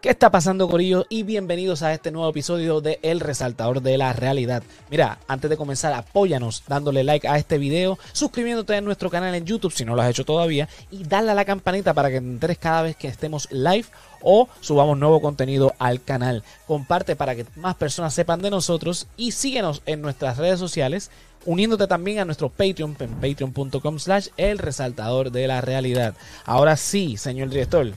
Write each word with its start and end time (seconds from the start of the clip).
¿Qué 0.00 0.10
está 0.10 0.30
pasando, 0.30 0.68
Corillo? 0.68 1.06
Y 1.08 1.24
bienvenidos 1.24 1.82
a 1.82 1.92
este 1.92 2.12
nuevo 2.12 2.30
episodio 2.30 2.80
de 2.80 3.00
El 3.02 3.18
Resaltador 3.18 3.82
de 3.82 3.98
la 3.98 4.12
Realidad. 4.12 4.62
Mira, 4.92 5.18
antes 5.26 5.50
de 5.50 5.56
comenzar, 5.56 5.92
apóyanos 5.92 6.62
dándole 6.68 7.02
like 7.02 7.26
a 7.26 7.36
este 7.36 7.58
video, 7.58 7.98
suscribiéndote 8.12 8.76
a 8.76 8.80
nuestro 8.80 9.10
canal 9.10 9.34
en 9.34 9.44
YouTube 9.44 9.72
si 9.72 9.84
no 9.84 9.96
lo 9.96 10.02
has 10.02 10.10
hecho 10.10 10.24
todavía 10.24 10.68
y 10.92 11.02
dale 11.02 11.32
a 11.32 11.34
la 11.34 11.44
campanita 11.44 11.94
para 11.94 12.10
que 12.10 12.20
te 12.20 12.26
enteres 12.26 12.58
cada 12.58 12.82
vez 12.82 12.94
que 12.94 13.08
estemos 13.08 13.50
live 13.50 13.86
o 14.22 14.48
subamos 14.60 14.96
nuevo 14.96 15.20
contenido 15.20 15.74
al 15.80 16.00
canal. 16.00 16.44
Comparte 16.68 17.16
para 17.16 17.34
que 17.34 17.46
más 17.56 17.74
personas 17.74 18.14
sepan 18.14 18.40
de 18.40 18.50
nosotros 18.50 19.08
y 19.16 19.32
síguenos 19.32 19.82
en 19.84 20.00
nuestras 20.00 20.38
redes 20.38 20.60
sociales 20.60 21.10
uniéndote 21.44 21.88
también 21.88 22.20
a 22.20 22.24
nuestro 22.24 22.50
Patreon 22.50 22.96
en 23.00 23.14
patreon.com 23.14 23.98
slash 23.98 24.28
el 24.36 24.58
resaltador 24.58 25.32
de 25.32 25.48
la 25.48 25.60
realidad. 25.60 26.14
Ahora 26.44 26.76
sí, 26.76 27.16
señor 27.16 27.48
director, 27.48 27.94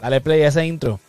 dale 0.00 0.20
play 0.20 0.42
a 0.44 0.48
ese 0.48 0.64
intro. 0.64 1.00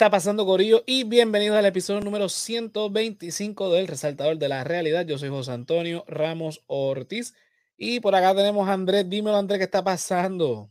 Está 0.00 0.08
pasando, 0.08 0.46
Corillo? 0.46 0.82
Y 0.86 1.04
bienvenidos 1.04 1.58
al 1.58 1.66
episodio 1.66 2.00
número 2.00 2.30
125 2.30 3.70
del 3.70 3.86
Resaltador 3.86 4.38
de 4.38 4.48
la 4.48 4.64
Realidad. 4.64 5.04
Yo 5.04 5.18
soy 5.18 5.28
José 5.28 5.52
Antonio 5.52 6.06
Ramos 6.08 6.62
Ortiz. 6.68 7.34
Y 7.76 8.00
por 8.00 8.14
acá 8.14 8.34
tenemos 8.34 8.66
a 8.66 8.72
Andrés. 8.72 9.10
Dímelo, 9.10 9.36
Andrés, 9.36 9.58
¿qué 9.58 9.64
está 9.64 9.84
pasando? 9.84 10.70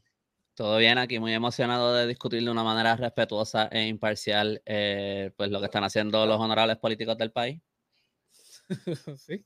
Todo 0.55 0.77
bien 0.77 0.97
aquí, 0.97 1.19
muy 1.19 1.31
emocionado 1.31 1.93
de 1.93 2.07
discutir 2.07 2.43
de 2.43 2.49
una 2.49 2.63
manera 2.63 2.95
respetuosa 2.95 3.67
e 3.71 3.85
imparcial 3.85 4.63
eh, 4.65 5.29
pues 5.37 5.51
lo 5.51 5.59
que 5.59 5.65
están 5.65 5.83
haciendo 5.83 6.25
los 6.25 6.39
honorables 6.39 6.77
políticos 6.77 7.15
del 7.15 7.31
país. 7.31 7.61
sí, 9.15 9.45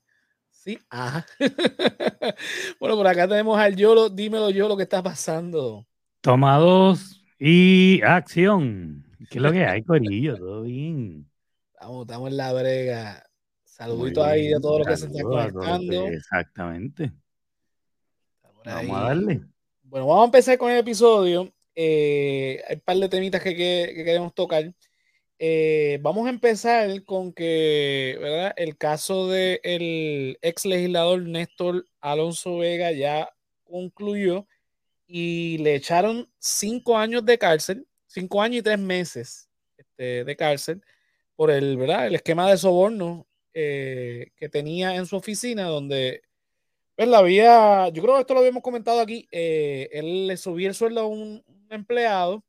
sí, 0.49 0.79
ajá. 0.89 1.25
bueno, 2.79 2.95
por 2.95 3.07
acá 3.07 3.27
tenemos 3.27 3.59
al 3.59 3.75
Yolo. 3.75 4.09
Dímelo, 4.09 4.49
Yolo, 4.49 4.77
¿qué 4.77 4.83
está 4.83 5.03
pasando? 5.03 5.85
Toma 6.21 6.57
dos 6.57 7.21
y 7.37 8.01
acción. 8.01 9.02
¿Qué 9.33 9.39
es 9.39 9.43
lo 9.43 9.51
que 9.51 9.65
hay, 9.65 9.81
Corillo? 9.81 10.37
Todo 10.37 10.61
bien. 10.61 11.27
Estamos, 11.73 12.05
estamos 12.05 12.29
en 12.29 12.37
la 12.37 12.53
brega. 12.53 13.25
Saluditos 13.63 14.23
ahí 14.23 14.53
a 14.53 14.59
todos 14.59 14.77
los 14.77 14.87
que 14.87 14.97
se 14.97 15.07
están 15.07 15.23
conectando. 15.23 16.05
Exactamente. 16.05 17.11
Vamos 18.63 18.95
a 18.95 19.03
darle. 19.05 19.41
Bueno, 19.81 20.05
vamos 20.05 20.21
a 20.21 20.25
empezar 20.25 20.55
con 20.59 20.71
el 20.71 20.77
episodio. 20.77 21.51
Eh, 21.73 22.61
hay 22.69 22.75
un 22.75 22.81
par 22.81 22.97
de 22.97 23.09
temitas 23.09 23.41
que, 23.41 23.55
que, 23.55 23.93
que 23.95 24.03
queremos 24.05 24.35
tocar. 24.35 24.71
Eh, 25.39 25.97
vamos 26.03 26.27
a 26.27 26.29
empezar 26.29 27.03
con 27.03 27.33
que, 27.33 28.15
¿verdad? 28.21 28.53
El 28.55 28.77
caso 28.77 29.29
del 29.29 30.37
ex 30.43 30.63
legislador 30.63 31.23
Néstor 31.23 31.87
Alonso 32.01 32.59
Vega 32.59 32.91
ya 32.91 33.31
concluyó 33.63 34.45
y 35.07 35.57
le 35.57 35.73
echaron 35.73 36.29
cinco 36.37 36.95
años 36.99 37.25
de 37.25 37.39
cárcel 37.39 37.87
cinco 38.13 38.41
años 38.41 38.59
y 38.59 38.61
tres 38.61 38.79
meses 38.79 39.49
este, 39.75 40.23
de 40.23 40.35
cárcel 40.35 40.81
por 41.35 41.49
el, 41.49 41.77
¿verdad? 41.77 42.07
el 42.07 42.15
esquema 42.15 42.49
de 42.49 42.57
soborno 42.57 43.27
eh, 43.53 44.31
que 44.35 44.49
tenía 44.49 44.95
en 44.95 45.05
su 45.07 45.15
oficina, 45.15 45.63
donde 45.63 46.21
pues, 46.95 47.11
había, 47.11 47.89
yo 47.89 48.03
creo 48.03 48.15
que 48.15 48.21
esto 48.21 48.35
lo 48.35 48.41
habíamos 48.41 48.61
comentado 48.61 48.99
aquí, 48.99 49.27
eh, 49.31 49.89
él 49.91 50.27
le 50.27 50.37
subía 50.37 50.69
el 50.69 50.75
sueldo 50.75 51.01
a 51.01 51.07
un, 51.07 51.43
empleado 51.69 52.43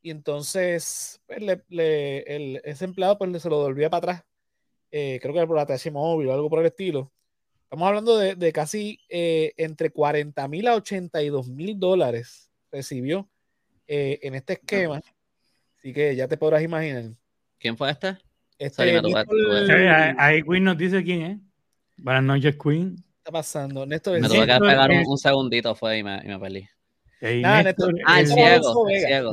y 0.00 0.10
entonces 0.10 1.20
pues, 1.26 1.42
le, 1.42 2.60
ese 2.64 2.84
empleado 2.84 3.18
pues, 3.18 3.42
se 3.42 3.50
lo 3.50 3.58
devolvía 3.58 3.90
para 3.90 4.12
atrás, 4.12 4.24
eh, 4.92 5.18
creo 5.20 5.34
que 5.34 5.40
era 5.40 5.48
por 5.48 5.56
la 5.56 5.66
TH 5.66 5.90
móvil 5.90 6.28
o 6.28 6.34
algo 6.34 6.48
por 6.48 6.60
el 6.60 6.66
estilo. 6.66 7.12
Estamos 7.64 7.88
hablando 7.88 8.16
de, 8.16 8.34
de 8.36 8.52
casi 8.52 9.00
entre 9.08 9.90
40 9.90 10.48
mil 10.48 10.66
a 10.68 10.74
82 10.74 11.48
mil 11.48 11.78
dólares 11.78 12.50
recibió 12.72 13.28
eh, 13.92 14.20
en 14.22 14.36
este 14.36 14.52
esquema. 14.52 15.02
Así 15.76 15.92
que 15.92 16.14
ya 16.14 16.28
te 16.28 16.36
podrás 16.36 16.62
imaginar. 16.62 17.06
¿Quién 17.58 17.76
fue 17.76 17.90
este? 17.90 18.16
este 18.56 18.82
ahí 20.16 20.42
Queen 20.42 20.62
nos 20.62 20.78
dice 20.78 21.02
quién 21.02 21.22
es. 21.22 21.38
Buenas 21.96 22.22
noches, 22.22 22.56
Queen. 22.56 22.94
¿Qué 22.94 23.02
está 23.18 23.32
pasando? 23.32 23.84
Néstor, 23.84 24.20
me 24.20 24.28
tuve 24.28 24.46
que 24.46 24.58
pegar 24.60 24.90
un, 24.92 25.02
un, 25.08 25.18
segundito 25.18 25.74
fue 25.74 25.98
y 25.98 26.02
me, 26.04 26.20
y 26.24 26.28
me 26.28 26.38
perdí. 26.38 26.68
Nada, 27.42 27.64
Néstor, 27.64 27.94
ah, 28.06 28.20
el, 28.20 28.26
ciego. 28.28 28.88
El, 28.88 29.00
ciego. 29.00 29.32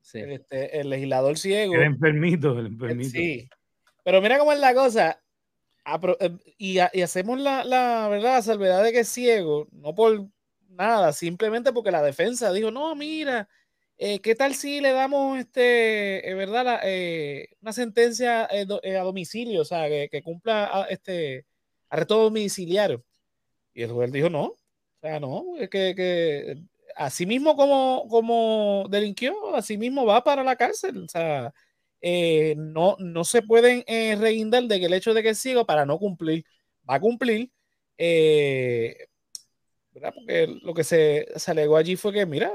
Sí. 0.00 0.20
Este, 0.20 0.80
el 0.80 0.88
legislador 0.88 1.36
ciego. 1.36 1.74
El 1.74 1.82
enfermito, 1.82 2.58
el 2.58 2.66
enfermito. 2.68 3.10
Sí. 3.10 3.46
Pero 4.04 4.22
mira 4.22 4.38
cómo 4.38 4.52
es 4.52 4.58
la 4.58 4.72
cosa. 4.72 5.20
Eh, 6.18 6.30
y, 6.56 6.78
y, 6.94 7.02
hacemos 7.02 7.38
la, 7.38 7.62
la, 7.64 8.08
¿verdad? 8.08 8.36
la 8.36 8.42
salvedad 8.42 8.82
de 8.82 8.92
que 8.92 9.00
es 9.00 9.08
ciego, 9.08 9.68
no 9.70 9.94
por 9.94 10.28
nada, 10.70 11.12
simplemente 11.12 11.72
porque 11.72 11.90
la 11.90 12.02
defensa 12.02 12.52
dijo, 12.52 12.70
no, 12.70 12.94
mira, 12.94 13.48
eh, 13.98 14.20
¿Qué 14.20 14.34
tal 14.34 14.54
si 14.54 14.80
le 14.80 14.92
damos 14.92 15.38
este, 15.38 16.28
eh, 16.28 16.34
verdad, 16.34 16.80
eh, 16.84 17.50
una 17.60 17.72
sentencia 17.72 18.48
a 18.50 18.64
domicilio, 19.04 19.62
o 19.62 19.64
sea, 19.64 19.88
que, 19.88 20.22
cumpla 20.22 20.64
a, 20.82 20.84
este 20.86 21.46
arresto 21.88 22.24
domiciliario? 22.24 23.04
Y 23.74 23.82
el 23.82 23.92
juez 23.92 24.12
dijo 24.12 24.30
no, 24.30 24.44
o 24.46 24.58
sea, 25.00 25.20
no, 25.20 25.44
que, 25.70 25.94
que 25.96 26.62
así 26.96 27.26
mismo 27.26 27.56
como, 27.56 28.06
como 28.08 28.86
delinquió, 28.90 29.54
así 29.56 29.78
mismo 29.78 30.06
va 30.06 30.24
para 30.24 30.44
la 30.44 30.56
cárcel, 30.56 31.04
o 31.04 31.08
sea, 31.08 31.54
no, 32.56 32.96
no 32.98 33.24
se 33.24 33.42
pueden 33.42 33.84
reguindar 34.20 34.64
de 34.64 34.80
que 34.80 34.86
el 34.86 34.94
hecho 34.94 35.14
de 35.14 35.22
que 35.22 35.34
siga 35.34 35.64
para 35.64 35.86
no 35.86 35.98
cumplir, 35.98 36.44
va 36.88 36.96
a 36.96 37.00
cumplir, 37.00 37.50
¿verdad? 39.92 40.12
Porque 40.14 40.46
lo 40.62 40.74
que 40.74 40.84
se, 40.84 41.26
se 41.36 41.50
alegó 41.50 41.76
allí 41.76 41.96
fue 41.96 42.12
que, 42.12 42.26
mira, 42.26 42.52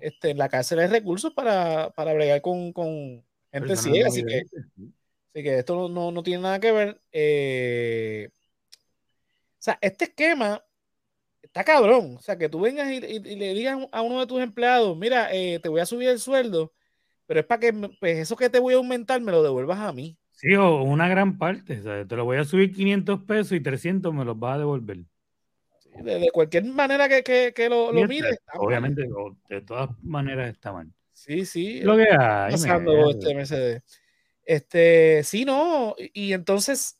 este, 0.00 0.30
en 0.30 0.38
la 0.38 0.48
cárcel 0.48 0.78
hay 0.80 0.88
recursos 0.88 1.32
para, 1.32 1.90
para 1.90 2.14
bregar 2.14 2.40
con, 2.40 2.72
con 2.72 3.24
gente 3.52 3.76
ciega, 3.76 4.08
así 4.08 4.24
que, 4.24 4.38
así 4.38 5.42
que 5.42 5.58
esto 5.58 5.88
no, 5.88 6.10
no, 6.10 6.22
tiene 6.22 6.42
nada 6.42 6.60
que 6.60 6.72
ver. 6.72 7.00
Eh, 7.12 8.28
o 8.30 9.60
sea, 9.60 9.78
este 9.80 10.04
esquema 10.04 10.62
está 11.42 11.64
cabrón. 11.64 12.16
O 12.16 12.20
sea, 12.20 12.36
que 12.38 12.48
tú 12.48 12.60
vengas 12.60 12.90
y, 12.90 13.00
le 13.00 13.54
digas 13.54 13.78
a 13.92 14.02
uno 14.02 14.20
de 14.20 14.26
tus 14.26 14.40
empleados, 14.40 14.96
mira, 14.96 15.28
eh, 15.32 15.58
te 15.60 15.68
voy 15.68 15.80
a 15.80 15.86
subir 15.86 16.08
el 16.08 16.18
sueldo, 16.18 16.72
pero 17.26 17.40
es 17.40 17.46
para 17.46 17.60
que 17.60 17.72
pues, 17.72 18.18
eso 18.18 18.36
que 18.36 18.50
te 18.50 18.60
voy 18.60 18.74
a 18.74 18.78
aumentar 18.78 19.20
me 19.20 19.32
lo 19.32 19.42
devuelvas 19.42 19.78
a 19.78 19.92
mí. 19.92 20.16
Sí, 20.32 20.54
o 20.54 20.82
una 20.82 21.08
gran 21.08 21.36
parte. 21.36 21.80
O 21.80 21.82
sea, 21.82 22.06
te 22.06 22.16
lo 22.16 22.24
voy 22.24 22.36
a 22.36 22.44
subir 22.44 22.72
500 22.72 23.24
pesos 23.24 23.52
y 23.52 23.60
300 23.60 24.14
me 24.14 24.24
los 24.24 24.38
vas 24.38 24.54
a 24.54 24.58
devolver 24.58 24.98
de, 26.02 26.30
cualquier 26.32 26.64
manera 26.64 27.08
que, 27.08 27.22
que, 27.22 27.52
que 27.54 27.68
lo, 27.68 27.92
lo 27.92 28.06
mire. 28.06 28.38
Obviamente, 28.54 29.06
de 29.48 29.60
todas 29.62 29.90
maneras 30.02 30.50
está 30.50 30.72
mal. 30.72 30.92
Sí, 31.12 31.44
sí. 31.44 31.80
Lo 31.80 31.96
que 31.96 32.08
hay. 32.10 32.52
Pasando 32.52 33.10
este 33.10 33.34
Mercedes. 33.34 33.82
Este, 34.44 35.22
sí, 35.24 35.44
no. 35.44 35.94
Y 35.98 36.32
entonces, 36.32 36.98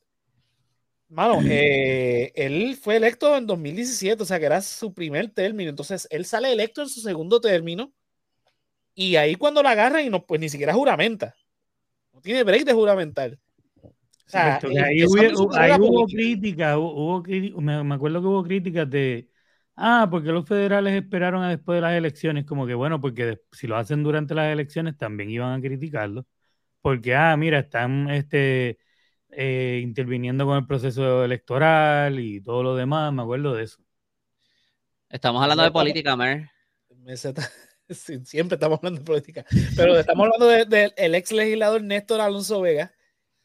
mano, 1.09 1.41
eh, 1.49 2.33
él 2.35 2.77
fue 2.77 2.97
electo 2.97 3.37
en 3.37 3.47
2017, 3.47 4.23
o 4.23 4.27
sea 4.27 4.39
que 4.39 4.47
era 4.47 4.61
su 4.61 4.93
primer 4.93 5.31
término. 5.31 5.71
Entonces, 5.71 6.09
él 6.11 6.25
sale 6.25 6.53
electo 6.53 6.83
en 6.83 6.89
su 6.89 7.01
segundo 7.01 7.41
término. 7.41 7.93
Y 8.95 9.15
ahí 9.17 9.37
cuando 9.37 9.63
la 9.63 9.71
agarran 9.71 10.05
y 10.05 10.11
no, 10.11 10.27
pues 10.27 10.41
ni 10.41 10.49
siquiera 10.49 10.75
juramenta. 10.75 11.37
No 12.13 12.21
tiene 12.21 12.43
break 12.43 12.65
de 12.65 12.73
juramentar 14.31 14.85
ahí, 14.85 15.05
hubo, 15.05 16.07
críticas, 16.07 16.77
hubo, 16.77 17.23
me, 17.61 17.95
acuerdo 17.95 18.21
que 18.21 18.27
hubo 18.27 18.43
críticas 18.45 18.89
de, 18.91 19.29
ah, 19.77 20.09
porque 20.11 20.31
los 20.31 20.47
federales 20.47 20.95
esperaron 20.95 21.43
a 21.43 21.51
después 21.51 21.77
de 21.77 21.83
las 21.83 21.95
elecciones, 21.95 22.45
como 22.45 22.67
que 22.67 22.75
bueno, 22.75 23.01
porque 23.01 23.41
si 23.53 23.67
lo 23.67 23.77
hacen 23.77 24.03
durante 24.03 24.35
las 24.35 24.53
elecciones 24.53 24.97
también 24.97 25.31
iban 25.31 25.59
a 25.59 25.63
criticarlo, 25.63 26.27
porque, 26.81 27.15
ah, 27.15 27.37
mira, 27.37 27.59
están 27.61 28.11
este, 28.11 28.79
eh, 29.31 29.81
interviniendo 29.83 30.47
con 30.47 30.59
el 30.59 30.67
proceso 30.67 31.25
electoral 31.25 32.19
y 32.19 32.41
todo 32.41 32.63
lo 32.63 32.77
demás, 32.77 33.13
me 33.13 33.23
acuerdo 33.23 33.55
de 33.55 33.65
eso. 33.65 33.83
Estamos 35.11 35.43
hablando 35.43 35.65
de 35.65 35.71
política, 35.71 36.17
Mer. 36.17 36.51
siempre 38.25 38.57
estamos 38.57 38.79
hablando 38.79 39.01
de 39.01 39.07
política, 39.07 39.45
pero 39.77 39.99
estamos 39.99 40.27
hablando 40.27 40.47
del 40.47 40.69
de, 40.69 40.93
el 40.97 41.15
ex 41.15 41.33
legislador 41.33 41.83
Néstor 41.83 42.21
Alonso 42.21 42.61
Vega, 42.61 42.93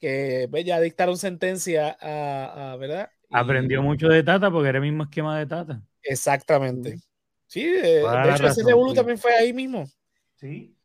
que 0.04 0.50
pues, 0.52 0.66
ya 0.66 0.82
dictaron 0.82 1.18
sentencia 1.18 1.98
a, 2.02 2.76
¿verdad? 2.76 3.10
Aprendió 3.30 3.82
mucho 3.82 4.10
de 4.10 4.22
Tata 4.22 4.52
porque 4.52 4.68
era 4.68 4.80
el 4.80 4.84
mismo 4.84 5.04
esquema 5.04 5.40
de 5.40 5.46
Tata. 5.46 5.82
Exactamente. 6.02 7.00
Sí, 7.48 7.64
de, 7.64 8.02
hecho 8.02 8.48
ese 8.48 8.66
revolú 8.66 8.94
también 8.94 9.18
fue 9.18 9.34
ahí 9.34 9.54
mismo. 9.54 9.90
Sí. 10.36 10.76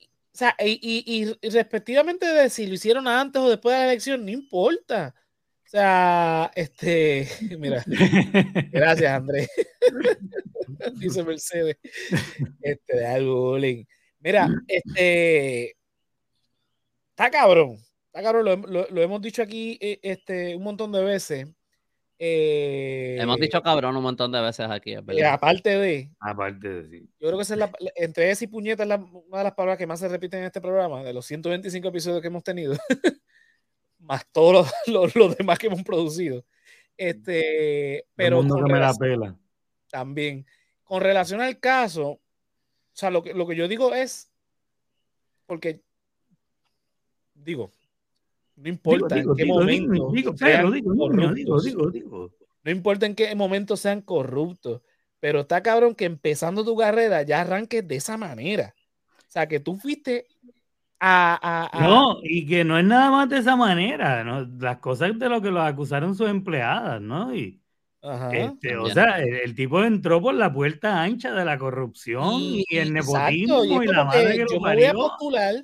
O 0.00 0.38
sea, 0.38 0.56
y, 0.58 0.78
y, 0.82 1.50
respectivamente 1.50 2.24
de 2.24 2.48
si 2.48 2.66
lo 2.66 2.72
hicieron 2.72 3.06
antes 3.06 3.42
o 3.42 3.50
después 3.50 3.74
de 3.74 3.78
la 3.78 3.90
elección, 3.90 4.24
no 4.24 4.30
importa. 4.30 5.14
O 5.66 5.68
sea, 5.68 6.50
este, 6.54 7.28
mira, 7.58 7.84
gracias 8.72 9.12
Andrés, 9.12 9.50
dice 10.94 11.22
Mercedes, 11.24 11.76
este, 12.62 12.96
de 12.96 13.22
bullying. 13.22 13.84
Mira, 14.20 14.48
este, 14.66 15.76
está 17.10 17.30
cabrón, 17.30 17.85
está 18.16 18.22
cabrón, 18.22 18.64
lo, 18.66 18.86
lo, 18.88 19.02
hemos 19.02 19.20
dicho 19.20 19.42
aquí 19.42 19.78
eh, 19.80 20.00
este, 20.02 20.56
un 20.56 20.62
montón 20.62 20.90
de 20.92 21.04
veces. 21.04 21.48
Eh, 22.18 23.18
hemos 23.20 23.36
dicho 23.36 23.60
cabrón 23.60 23.94
un 23.94 24.02
montón 24.02 24.32
de 24.32 24.40
veces 24.40 24.66
aquí, 24.70 24.94
aparte 24.94 25.76
de. 25.78 26.10
Aparte 26.18 26.68
de 26.68 26.88
sí. 26.88 27.10
Yo 27.20 27.28
creo 27.28 27.36
que 27.36 27.42
es 27.42 27.50
la, 27.50 27.70
entre 27.94 28.30
ese 28.30 28.46
y 28.46 28.48
puñeta 28.48 28.84
es 28.84 28.90
una 28.90 29.38
de 29.38 29.44
las 29.44 29.52
palabras 29.52 29.76
que 29.76 29.86
más 29.86 30.00
se 30.00 30.08
repiten 30.08 30.40
en 30.40 30.46
este 30.46 30.62
programa, 30.62 31.02
de 31.02 31.12
los 31.12 31.26
125 31.26 31.88
episodios 31.88 32.22
que 32.22 32.28
hemos 32.28 32.42
tenido. 32.42 32.74
más 33.98 34.26
todos 34.32 34.72
los, 34.86 35.36
demás 35.36 35.58
que 35.58 35.66
hemos 35.66 35.82
producido. 35.82 36.44
Este, 36.96 38.06
pero 38.14 38.42
me 38.42 38.80
la 38.80 38.94
pela. 38.94 39.36
También. 39.90 40.46
Con 40.84 41.02
relación 41.02 41.42
al 41.42 41.58
caso, 41.58 42.08
o 42.08 42.20
sea, 42.92 43.10
lo 43.10 43.22
que, 43.22 43.34
lo 43.34 43.46
que 43.46 43.56
yo 43.56 43.68
digo 43.68 43.92
es, 43.92 44.30
porque, 45.44 45.82
digo, 47.34 47.70
no 48.56 48.68
importa 48.68 49.18
en 49.18 49.34
qué 49.34 49.44
momento. 49.44 50.12
No 52.64 52.70
importa 52.70 53.06
en 53.06 53.14
qué 53.14 53.34
momento 53.34 53.76
sean 53.76 54.00
corruptos, 54.00 54.82
pero 55.20 55.40
está 55.40 55.62
cabrón 55.62 55.94
que 55.94 56.04
empezando 56.04 56.64
tu 56.64 56.76
carrera 56.76 57.22
ya 57.22 57.42
arranques 57.42 57.86
de 57.86 57.96
esa 57.96 58.16
manera. 58.16 58.74
O 59.18 59.30
sea, 59.30 59.46
que 59.46 59.60
tú 59.60 59.76
fuiste 59.76 60.26
no, 61.00 62.18
y 62.22 62.46
que 62.46 62.64
no 62.64 62.78
es 62.78 62.84
nada 62.84 63.10
más 63.10 63.28
de 63.28 63.38
esa 63.38 63.56
manera, 63.56 64.24
¿no? 64.24 64.46
Las 64.58 64.78
cosas 64.78 65.18
de 65.18 65.28
lo 65.28 65.42
que 65.42 65.50
los 65.50 65.62
acusaron 65.62 66.14
sus 66.14 66.28
empleadas, 66.28 67.00
¿no? 67.00 67.34
Y, 67.34 67.60
este, 68.32 68.76
o 68.76 68.88
sea, 68.88 69.18
el, 69.20 69.54
tipo 69.54 69.82
entró 69.82 70.22
por 70.22 70.34
la 70.34 70.52
puerta 70.52 71.02
ancha 71.02 71.32
de 71.32 71.44
la 71.44 71.58
corrupción 71.58 72.34
y, 72.34 72.64
el 72.70 72.92
nepotismo 72.92 73.82
y, 73.82 73.86
la 73.86 74.04
madre 74.04 74.36
que, 74.36 74.54
lo 74.54 74.60
parió. 74.60 74.92
postular, 74.92 75.56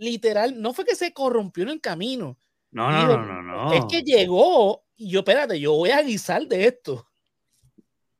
literal, 0.00 0.60
no 0.60 0.72
fue 0.72 0.84
que 0.84 0.96
se 0.96 1.12
corrompió 1.12 1.62
en 1.62 1.70
el 1.70 1.80
camino. 1.80 2.38
No, 2.72 2.90
no, 2.90 3.06
no, 3.06 3.24
no, 3.24 3.42
no. 3.42 3.72
Es 3.72 3.84
que 3.86 4.02
llegó 4.02 4.84
y 4.96 5.10
yo, 5.10 5.20
espérate, 5.20 5.58
yo 5.58 5.74
voy 5.74 5.90
a 5.90 6.02
guisar 6.02 6.46
de 6.46 6.66
esto. 6.66 7.06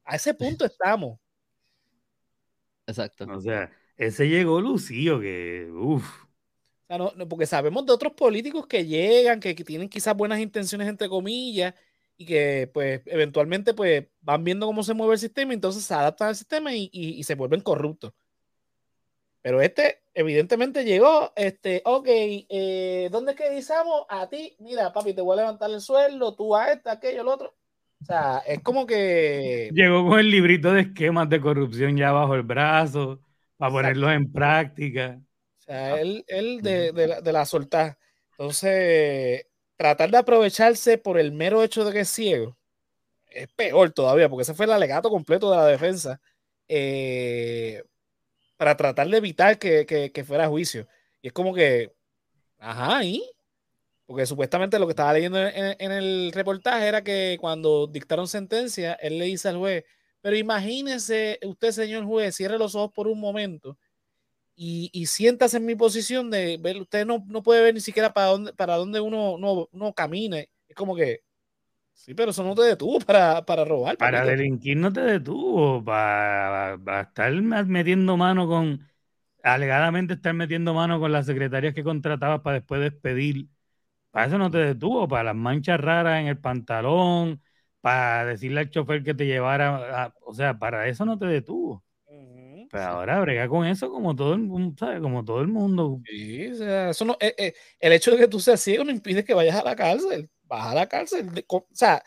A 0.04 0.16
ese 0.16 0.34
punto 0.34 0.64
estamos. 0.64 1.18
Exacto. 2.86 3.26
O 3.28 3.40
sea, 3.40 3.70
ese 3.96 4.28
llegó 4.28 4.60
Lucío 4.60 5.20
que, 5.20 5.70
uff 5.72 6.30
no, 6.98 7.28
porque 7.28 7.46
sabemos 7.46 7.86
de 7.86 7.92
otros 7.92 8.12
políticos 8.14 8.66
que 8.66 8.84
llegan, 8.84 9.38
que, 9.38 9.54
tienen 9.54 9.88
quizás 9.88 10.16
buenas 10.16 10.40
intenciones, 10.40 10.88
entre 10.88 11.08
comillas, 11.08 11.74
y 12.16 12.26
que 12.26 12.68
pues 12.72 13.02
eventualmente 13.06 13.74
pues 13.74 14.08
van 14.20 14.42
viendo 14.42 14.66
cómo 14.66 14.82
se 14.82 14.94
mueve 14.94 15.14
el 15.14 15.20
sistema, 15.20 15.52
y 15.52 15.54
entonces 15.54 15.84
se 15.84 15.94
adaptan 15.94 16.28
al 16.28 16.36
sistema 16.36 16.74
y, 16.74 17.22
se 17.22 17.34
vuelven 17.36 17.60
corruptos. 17.60 18.12
Pero 19.42 19.60
este 19.60 20.02
evidentemente 20.20 20.84
llegó, 20.84 21.32
este, 21.36 21.82
ok, 21.84 22.06
eh, 22.08 23.08
¿dónde 23.10 23.32
es 23.32 23.38
que 23.38 23.50
guisamos? 23.54 24.04
A 24.08 24.28
ti, 24.28 24.56
mira, 24.60 24.92
papi, 24.92 25.14
te 25.14 25.22
voy 25.22 25.34
a 25.34 25.42
levantar 25.42 25.70
el 25.70 25.80
sueldo, 25.80 26.34
tú 26.34 26.54
a 26.54 26.72
este, 26.72 26.90
aquello, 26.90 27.22
el 27.22 27.28
otro. 27.28 27.54
O 28.00 28.04
sea, 28.04 28.38
es 28.46 28.60
como 28.62 28.86
que... 28.86 29.70
Llegó 29.72 30.08
con 30.08 30.20
el 30.20 30.30
librito 30.30 30.72
de 30.72 30.82
esquemas 30.82 31.28
de 31.28 31.40
corrupción 31.40 31.96
ya 31.96 32.12
bajo 32.12 32.34
el 32.34 32.42
brazo, 32.42 33.20
para 33.56 33.72
ponerlos 33.72 34.12
en 34.12 34.32
práctica 34.32 35.20
él, 35.70 36.24
él 36.26 36.60
de, 36.62 36.92
de, 36.92 37.06
la, 37.06 37.20
de 37.20 37.32
la 37.32 37.44
soltar. 37.44 37.98
Entonces, 38.32 39.46
tratar 39.76 40.10
de 40.10 40.18
aprovecharse 40.18 40.98
por 40.98 41.18
el 41.18 41.32
mero 41.32 41.62
hecho 41.62 41.84
de 41.84 41.92
que 41.92 42.00
es 42.00 42.08
ciego 42.08 42.56
es 43.30 43.48
peor 43.48 43.92
todavía, 43.92 44.28
porque 44.28 44.42
ese 44.42 44.54
fue 44.54 44.66
el 44.66 44.72
alegato 44.72 45.08
completo 45.08 45.50
de 45.50 45.56
la 45.56 45.66
defensa 45.66 46.20
eh, 46.66 47.84
para 48.60 48.76
tratar 48.76 49.08
de 49.08 49.16
evitar 49.16 49.58
que, 49.58 49.86
que, 49.86 50.22
fuera 50.24 50.46
juicio. 50.46 50.86
Y 51.22 51.28
es 51.28 51.32
como 51.32 51.54
que, 51.54 51.94
ajá, 52.58 53.02
¿y? 53.04 53.24
Porque 54.04 54.26
supuestamente 54.26 54.78
lo 54.78 54.86
que 54.86 54.90
estaba 54.90 55.14
leyendo 55.14 55.38
en, 55.38 55.92
el 55.92 56.30
reportaje 56.30 56.86
era 56.86 57.02
que 57.02 57.38
cuando 57.40 57.86
dictaron 57.86 58.28
sentencia, 58.28 58.92
él 59.00 59.18
le 59.18 59.24
dice 59.24 59.48
al 59.48 59.56
juez, 59.56 59.84
pero 60.20 60.36
imagínese 60.36 61.38
usted, 61.42 61.70
señor 61.70 62.04
juez, 62.04 62.36
cierre 62.36 62.58
los 62.58 62.74
ojos 62.74 62.92
por 62.92 63.08
un 63.08 63.18
momento 63.18 63.78
y, 64.54 64.90
y 64.92 65.06
siéntase 65.06 65.56
en 65.56 65.64
mi 65.64 65.74
posición 65.74 66.30
de 66.30 66.58
ver, 66.60 66.82
usted 66.82 67.06
no, 67.06 67.24
no 67.28 67.42
puede 67.42 67.62
ver 67.62 67.72
ni 67.72 67.80
siquiera 67.80 68.12
para 68.12 68.26
dónde, 68.26 68.52
para 68.52 68.76
dónde 68.76 69.00
uno 69.00 69.38
no, 69.38 69.70
no 69.72 69.94
camine. 69.94 70.50
Es 70.68 70.76
como 70.76 70.94
que, 70.94 71.22
sí, 72.00 72.14
pero 72.14 72.30
eso 72.30 72.42
no 72.42 72.54
te 72.54 72.62
detuvo 72.62 72.98
para, 73.00 73.44
para 73.44 73.64
robar. 73.64 73.96
Para 73.96 74.24
delinquir 74.24 74.76
no 74.76 74.92
te 74.92 75.00
detuvo, 75.00 75.84
para, 75.84 76.74
estar 77.02 77.32
metiendo 77.32 78.16
mano 78.16 78.46
con, 78.46 78.86
alegadamente 79.42 80.14
estar 80.14 80.34
metiendo 80.34 80.74
mano 80.74 80.98
con 80.98 81.12
las 81.12 81.26
secretarias 81.26 81.74
que 81.74 81.84
contratabas 81.84 82.40
para 82.40 82.54
después 82.54 82.80
despedir. 82.80 83.48
Para 84.10 84.26
eso 84.26 84.38
no 84.38 84.50
te 84.50 84.58
detuvo, 84.58 85.06
para 85.06 85.24
las 85.24 85.36
manchas 85.36 85.80
raras 85.80 86.20
en 86.20 86.26
el 86.26 86.38
pantalón, 86.38 87.40
para 87.80 88.24
decirle 88.24 88.60
al 88.60 88.70
chofer 88.70 89.04
que 89.04 89.14
te 89.14 89.26
llevara, 89.26 90.12
o 90.24 90.34
sea, 90.34 90.58
para 90.58 90.88
eso 90.88 91.04
no 91.04 91.18
te 91.18 91.26
detuvo. 91.26 91.84
Pero 92.70 92.84
ahora 92.84 93.20
brega 93.20 93.48
con 93.48 93.66
eso 93.66 93.90
como 93.90 94.14
todo 94.14 94.32
el 94.34 94.40
mundo, 94.40 94.76
¿sabes? 94.78 95.00
Como 95.00 95.24
todo 95.24 95.40
el 95.40 95.48
mundo. 95.48 96.00
Sí, 96.06 96.46
o 96.46 96.54
sea, 96.54 96.90
eso 96.90 97.04
no, 97.04 97.16
eh, 97.20 97.34
eh, 97.36 97.54
el 97.80 97.92
hecho 97.92 98.12
de 98.12 98.16
que 98.16 98.28
tú 98.28 98.38
seas 98.38 98.60
ciego 98.60 98.84
no 98.84 98.92
impide 98.92 99.24
que 99.24 99.34
vayas 99.34 99.56
a 99.56 99.64
la 99.64 99.74
cárcel. 99.74 100.30
Vas 100.50 100.66
a 100.66 100.74
la 100.74 100.88
cárcel. 100.88 101.30
o 101.46 101.66
sea, 101.72 102.02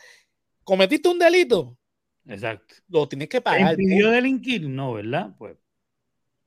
cometiste 0.64 1.08
un 1.08 1.18
delito. 1.18 1.78
Exacto. 2.26 2.74
Lo 2.88 3.08
tienes 3.08 3.30
que 3.30 3.40
pagar. 3.40 3.74
¿Te 3.74 3.82
impidió 3.82 4.10
delinquir? 4.10 4.68
No, 4.68 4.92
¿verdad? 4.92 5.34
Pues 5.38 5.56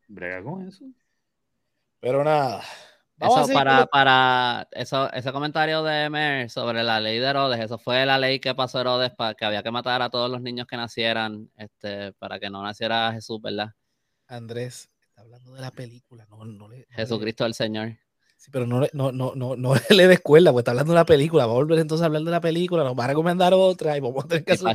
brega 0.07 0.43
con 0.43 0.67
eso. 0.67 0.85
Pero 1.99 2.23
nada. 2.23 2.61
eso 3.19 3.47
para, 3.51 3.87
para 3.87 4.67
eso, 4.73 5.11
ese 5.11 5.31
comentario 5.31 5.81
de 5.81 6.07
Mer 6.11 6.51
sobre 6.51 6.83
la 6.83 6.99
ley 6.99 7.17
de 7.17 7.25
Herodes, 7.25 7.59
eso 7.59 7.79
fue 7.79 8.05
la 8.05 8.19
ley 8.19 8.39
que 8.39 8.53
pasó 8.53 8.79
Herodes 8.79 9.11
para 9.15 9.33
que 9.33 9.45
había 9.45 9.63
que 9.63 9.71
matar 9.71 10.03
a 10.03 10.11
todos 10.11 10.29
los 10.29 10.39
niños 10.41 10.67
que 10.67 10.77
nacieran, 10.77 11.49
este, 11.57 12.13
para 12.13 12.39
que 12.39 12.51
no 12.51 12.61
naciera 12.61 13.11
Jesús, 13.11 13.41
¿verdad? 13.41 13.73
Andrés 14.27 14.91
está 15.01 15.21
hablando 15.21 15.53
de 15.53 15.61
la 15.61 15.71
película, 15.71 16.27
no, 16.29 16.45
no 16.45 16.69
le, 16.69 16.85
Jesucristo 16.91 17.43
el 17.43 17.55
Señor. 17.55 17.97
Sí, 18.37 18.51
pero 18.51 18.67
no, 18.67 18.81
no, 18.93 19.11
no, 19.11 19.33
no, 19.35 19.55
no 19.55 19.73
le 19.89 20.07
de 20.07 20.13
escuela, 20.13 20.51
pues 20.51 20.61
está 20.61 20.71
hablando 20.71 20.93
de 20.93 20.99
la 20.99 21.05
película. 21.05 21.45
Va 21.45 21.53
a 21.53 21.55
volver 21.55 21.79
entonces 21.79 22.03
a 22.03 22.05
hablar 22.05 22.21
de 22.21 22.31
la 22.31 22.41
película, 22.41 22.83
nos 22.83 22.97
va 22.97 23.05
a 23.05 23.07
recomendar 23.07 23.53
otra 23.53 23.97
y 23.97 23.99
vamos 23.99 24.23
a 24.23 24.27
tener 24.27 24.45
que 24.45 24.53
hacer 24.53 24.67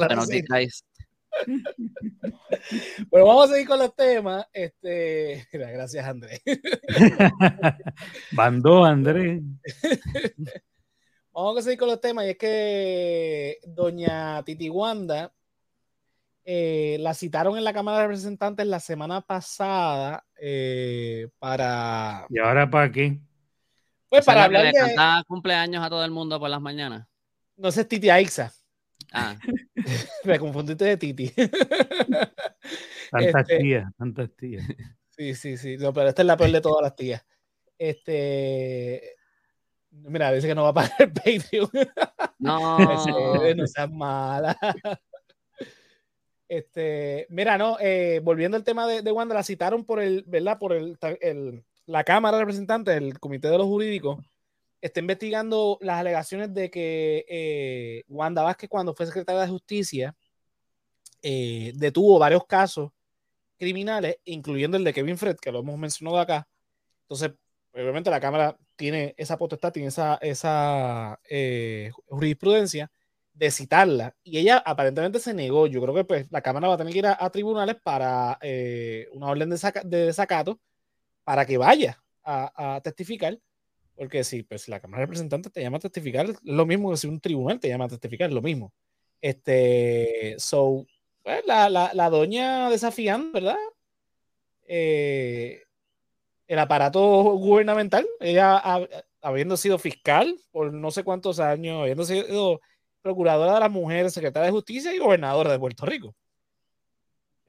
Bueno, 3.10 3.26
vamos 3.26 3.48
a 3.48 3.54
seguir 3.54 3.66
con 3.66 3.78
los 3.78 3.96
temas. 3.96 4.46
Este, 4.52 5.48
gracias, 5.52 6.06
Andrés. 6.06 6.42
Bandó, 8.32 8.84
Andrés. 8.84 9.40
vamos 11.32 11.58
a 11.58 11.62
seguir 11.62 11.78
con 11.78 11.88
los 11.88 12.00
temas. 12.00 12.26
Y 12.26 12.30
es 12.30 12.36
que 12.36 13.58
doña 13.64 14.42
Titi 14.44 14.68
Wanda 14.68 15.32
eh, 16.44 16.96
la 17.00 17.14
citaron 17.14 17.56
en 17.56 17.64
la 17.64 17.72
Cámara 17.72 17.98
de 17.98 18.04
Representantes 18.04 18.66
la 18.66 18.80
semana 18.80 19.20
pasada 19.20 20.24
eh, 20.40 21.28
para. 21.38 22.26
¿Y 22.28 22.38
ahora 22.38 22.68
para 22.68 22.90
qué? 22.90 23.20
Pues 24.12 24.26
para 24.26 24.44
hablar 24.44 24.66
de. 24.66 25.24
Cumpleaños 25.26 25.82
a 25.82 25.88
todo 25.88 26.04
el 26.04 26.10
mundo 26.10 26.38
por 26.38 26.50
las 26.50 26.60
mañanas. 26.60 27.08
No 27.56 27.72
sé, 27.72 27.86
Titi 27.86 28.10
Aixa. 28.10 28.52
Ah. 29.10 29.38
Me 30.24 30.38
confundiste 30.38 30.84
de 30.84 30.98
Titi. 30.98 31.30
tantas 33.10 33.40
este, 33.40 33.58
tías, 33.58 33.90
tantas 33.96 34.30
tías. 34.36 34.66
Sí, 35.08 35.34
sí, 35.34 35.58
sí. 35.58 35.76
No, 35.76 35.92
pero 35.92 36.08
esta 36.08 36.22
es 36.22 36.26
la 36.26 36.38
peor 36.38 36.50
de 36.50 36.60
todas 36.62 36.82
las 36.82 36.96
tías. 36.96 37.24
Este. 37.78 39.14
Mira, 39.90 40.32
dice 40.32 40.48
que 40.48 40.54
no 40.54 40.62
va 40.62 40.70
a 40.70 40.74
pagar 40.74 40.92
el 40.98 41.12
Patreon. 41.12 41.70
No. 42.38 42.78
no 42.78 43.66
seas 43.66 43.90
mala. 43.90 44.58
Este, 46.48 47.26
mira, 47.28 47.58
no, 47.58 47.76
eh, 47.78 48.20
volviendo 48.22 48.56
al 48.56 48.64
tema 48.64 48.86
de, 48.86 49.12
Wanda, 49.12 49.34
la 49.34 49.42
citaron 49.42 49.84
por 49.84 50.00
el, 50.00 50.24
¿verdad? 50.26 50.58
Por 50.58 50.72
el, 50.72 50.98
la 51.86 52.04
Cámara 52.04 52.36
de 52.36 52.44
Representantes, 52.44 53.18
Comité 53.18 53.48
de 53.48 53.58
los 53.58 53.66
Jurídicos, 53.66 54.18
está 54.80 55.00
investigando 55.00 55.78
las 55.80 56.00
alegaciones 56.00 56.52
de 56.54 56.70
que 56.70 57.24
eh, 57.28 58.04
Wanda 58.08 58.42
Vázquez, 58.42 58.68
cuando 58.68 58.94
fue 58.94 59.06
secretaria 59.06 59.42
de 59.42 59.48
Justicia, 59.48 60.16
eh, 61.22 61.72
detuvo 61.76 62.18
varios 62.18 62.44
casos 62.46 62.90
criminales, 63.58 64.16
incluyendo 64.24 64.76
el 64.76 64.84
de 64.84 64.92
Kevin 64.92 65.18
Fred, 65.18 65.36
que 65.36 65.52
lo 65.52 65.60
hemos 65.60 65.78
mencionado 65.78 66.18
acá. 66.18 66.48
Entonces, 67.02 67.32
obviamente 67.72 68.10
la 68.10 68.20
Cámara 68.20 68.56
tiene 68.76 69.14
esa 69.16 69.38
potestad, 69.38 69.72
tiene 69.72 69.88
esa, 69.88 70.16
esa 70.20 71.20
eh, 71.30 71.90
jurisprudencia 72.06 72.90
de 73.34 73.50
citarla. 73.50 74.16
Y 74.24 74.38
ella 74.38 74.58
aparentemente 74.58 75.20
se 75.20 75.34
negó. 75.34 75.66
Yo 75.68 75.80
creo 75.80 75.94
que 75.94 76.04
pues, 76.04 76.26
la 76.30 76.42
Cámara 76.42 76.68
va 76.68 76.74
a 76.74 76.78
tener 76.78 76.92
que 76.92 76.98
ir 77.00 77.06
a, 77.06 77.30
tribunales 77.30 77.76
para 77.82 78.38
eh, 78.42 79.08
una 79.12 79.28
orden 79.28 79.50
de, 79.50 79.56
de, 79.84 80.06
desacato 80.06 80.60
para 81.24 81.46
que 81.46 81.58
vaya 81.58 82.02
a, 82.24 82.80
testificar. 82.82 83.38
Porque 83.94 84.24
si 84.24 84.42
pues, 84.42 84.68
la 84.68 84.80
Cámara 84.80 85.00
de 85.00 85.06
Representantes 85.06 85.52
te 85.52 85.62
llama 85.62 85.76
a 85.76 85.80
testificar, 85.80 86.30
es 86.30 86.36
lo 86.42 86.66
mismo 86.66 86.90
que 86.90 86.96
si 86.96 87.06
un 87.06 87.20
tribunal 87.20 87.60
te 87.60 87.68
llama 87.68 87.84
a 87.86 87.88
testificar, 87.88 88.28
es 88.28 88.34
lo 88.34 88.42
mismo. 88.42 88.72
Este, 89.20 90.34
so, 90.38 90.86
pues, 91.22 91.46
la, 91.46 91.68
la, 91.68 91.92
la, 91.94 92.10
doña 92.10 92.70
desafiando, 92.70 93.32
¿verdad? 93.32 93.56
Eh, 94.66 95.62
el 96.46 96.58
aparato 96.58 97.00
gubernamental, 97.00 98.06
ella 98.20 98.62
habiendo 99.20 99.56
sido 99.56 99.78
fiscal 99.78 100.34
por 100.50 100.72
no 100.72 100.90
sé 100.90 101.04
cuántos 101.04 101.40
años, 101.40 101.82
habiendo 101.82 102.04
sido 102.04 102.60
procuradora 103.00 103.54
de 103.54 103.60
las 103.60 103.70
mujeres, 103.70 104.12
secretaria 104.12 104.46
de 104.46 104.52
justicia 104.52 104.94
y 104.94 104.98
gobernadora 104.98 105.52
de 105.52 105.58
Puerto 105.58 105.86
Rico. 105.86 106.14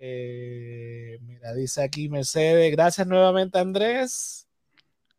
Eh, 0.05 1.17
mira, 1.21 1.53
dice 1.53 1.81
aquí 1.81 2.09
Mercedes, 2.09 2.69
gracias 2.73 3.07
nuevamente 3.07 3.57
Andrés 3.57 4.49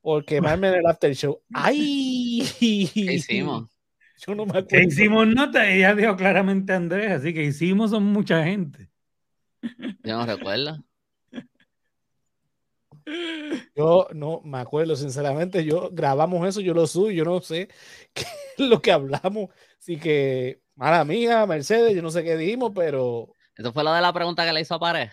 por 0.03 0.26
quemarme 0.26 0.69
en 0.69 0.75
el 0.75 0.87
after 0.87 1.14
show. 1.14 1.41
¡Ay! 1.55 2.47
¿Qué 2.93 3.14
hicimos? 3.14 3.71
Yo 4.19 4.35
no 4.35 4.45
me 4.45 4.50
acuerdo. 4.50 4.69
¿Qué 4.69 4.83
hicimos? 4.83 5.26
Nota, 5.26 5.71
ella 5.71 5.95
dijo 5.95 6.14
claramente 6.17 6.75
Andrés, 6.75 7.12
así 7.12 7.33
que 7.33 7.45
hicimos 7.45 7.93
son 7.93 8.05
mucha 8.05 8.45
gente. 8.45 8.91
Yo 10.03 10.19
no 10.19 10.26
recuerdo. 10.26 10.85
Yo 13.75 14.09
no 14.12 14.43
me 14.45 14.59
acuerdo, 14.59 14.97
sinceramente. 14.97 15.64
Yo 15.64 15.88
grabamos 15.93 16.47
eso, 16.47 16.61
yo 16.61 16.75
lo 16.75 16.87
subo, 16.87 17.11
yo 17.11 17.25
no 17.25 17.41
sé 17.41 17.69
qué 18.12 18.26
es 18.59 18.69
lo 18.69 18.83
que 18.83 18.93
hablamos. 18.93 19.49
Así 19.79 19.99
que, 19.99 20.61
mala 20.75 21.07
mía, 21.07 21.47
Mercedes, 21.47 21.95
yo 21.97 22.03
no 22.03 22.11
sé 22.11 22.23
qué 22.23 22.37
dijimos, 22.37 22.73
pero. 22.75 23.33
¿Eso 23.56 23.73
fue 23.73 23.84
lo 23.84 23.92
de 23.92 24.00
la 24.00 24.12
pregunta 24.12 24.44
que 24.44 24.52
le 24.52 24.61
hizo 24.61 24.75
a 24.75 24.80
Pared? 24.80 25.11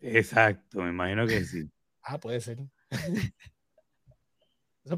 Exacto, 0.00 0.82
me 0.82 0.90
imagino 0.90 1.26
que 1.26 1.44
sí. 1.44 1.68
ah, 2.02 2.18
puede 2.18 2.40
ser. 2.40 2.58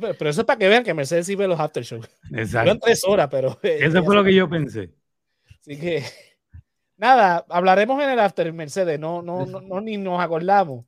pero, 0.00 0.30
eso 0.30 0.40
es 0.42 0.46
para 0.46 0.58
que 0.58 0.68
vean 0.68 0.84
que 0.84 0.94
Mercedes 0.94 1.26
sí 1.26 1.34
ve 1.34 1.48
los 1.48 1.58
aftershows. 1.58 2.08
Exacto. 2.32 2.78
tres 2.80 3.02
horas, 3.04 3.28
pero. 3.30 3.58
Eso 3.62 4.04
fue 4.04 4.14
lo 4.14 4.24
que 4.24 4.34
yo 4.34 4.48
pensé. 4.48 4.92
Así 5.60 5.78
que. 5.78 6.04
Nada, 6.96 7.46
hablaremos 7.48 8.02
en 8.02 8.10
el 8.10 8.20
after, 8.20 8.52
Mercedes. 8.52 9.00
No, 9.00 9.22
no, 9.22 9.46
no, 9.46 9.62
no 9.62 9.80
ni 9.80 9.96
nos 9.96 10.20
acordamos. 10.20 10.84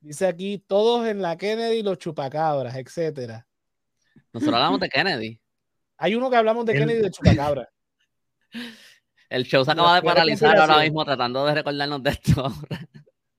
Dice 0.00 0.26
aquí, 0.26 0.64
todos 0.64 1.08
en 1.08 1.20
la 1.20 1.36
Kennedy, 1.36 1.82
los 1.82 1.98
chupacabras, 1.98 2.76
etcétera. 2.76 3.46
Nosotros 4.32 4.54
hablamos 4.54 4.80
de 4.80 4.88
Kennedy. 4.88 5.40
Hay 5.98 6.14
uno 6.14 6.30
que 6.30 6.36
hablamos 6.36 6.64
de 6.66 6.74
Kennedy 6.74 7.02
de 7.02 7.10
chupacabra. 7.10 7.68
El 9.30 9.44
show 9.44 9.64
se 9.64 9.70
acaba 9.70 9.94
de 9.94 10.02
paralizar 10.02 10.58
ahora 10.58 10.80
mismo 10.80 11.04
tratando 11.04 11.46
de 11.46 11.54
recordarnos 11.54 12.02
de 12.02 12.10
esto. 12.10 12.52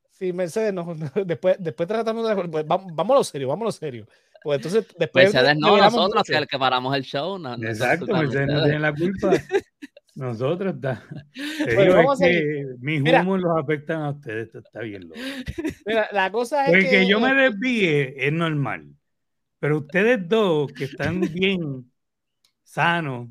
Sí, 0.10 0.32
Mercedes, 0.34 0.74
después, 1.26 1.58
después 1.60 1.90
tratamos 1.90 2.30
de 2.30 2.48
pues, 2.48 2.66
vamos, 2.66 3.10
a 3.10 3.14
lo 3.16 3.24
serio, 3.24 3.48
vamos 3.48 3.64
a 3.64 3.66
lo 3.66 3.72
serio. 3.72 4.08
Pues 4.44 4.58
entonces, 4.58 4.86
después. 4.98 5.34
Mercedes 5.34 5.58
no, 5.58 5.78
nosotros, 5.78 6.24
que 6.24 6.36
el 6.36 6.48
que 6.48 6.60
paramos 6.60 6.96
el 6.96 7.04
show. 7.04 7.38
No, 7.38 7.56
Exacto, 7.56 8.06
Mercedes 8.06 8.48
no 8.48 8.64
tiene 8.64 8.80
la 8.80 8.94
culpa. 8.94 9.32
Nosotros 10.16 10.76
está. 10.76 11.04
Pues 11.74 12.20
que 12.20 12.66
mis 12.80 13.02
humos 13.02 13.42
los 13.42 13.58
afectan 13.58 14.02
a 14.04 14.10
ustedes, 14.12 14.48
esto 14.48 14.60
está 14.60 14.82
bien 14.82 15.08
loco. 15.08 15.20
Mira, 15.86 16.08
la 16.12 16.32
cosa 16.32 16.66
es 16.66 16.72
Porque 16.72 16.90
que 16.90 17.08
yo 17.08 17.20
me 17.20 17.34
desvíe 17.34 18.14
es 18.28 18.32
normal. 18.32 18.88
Pero 19.60 19.80
ustedes 19.80 20.28
dos 20.28 20.72
que 20.72 20.84
están 20.84 21.22
bien 21.22 21.92
sanos, 22.64 23.30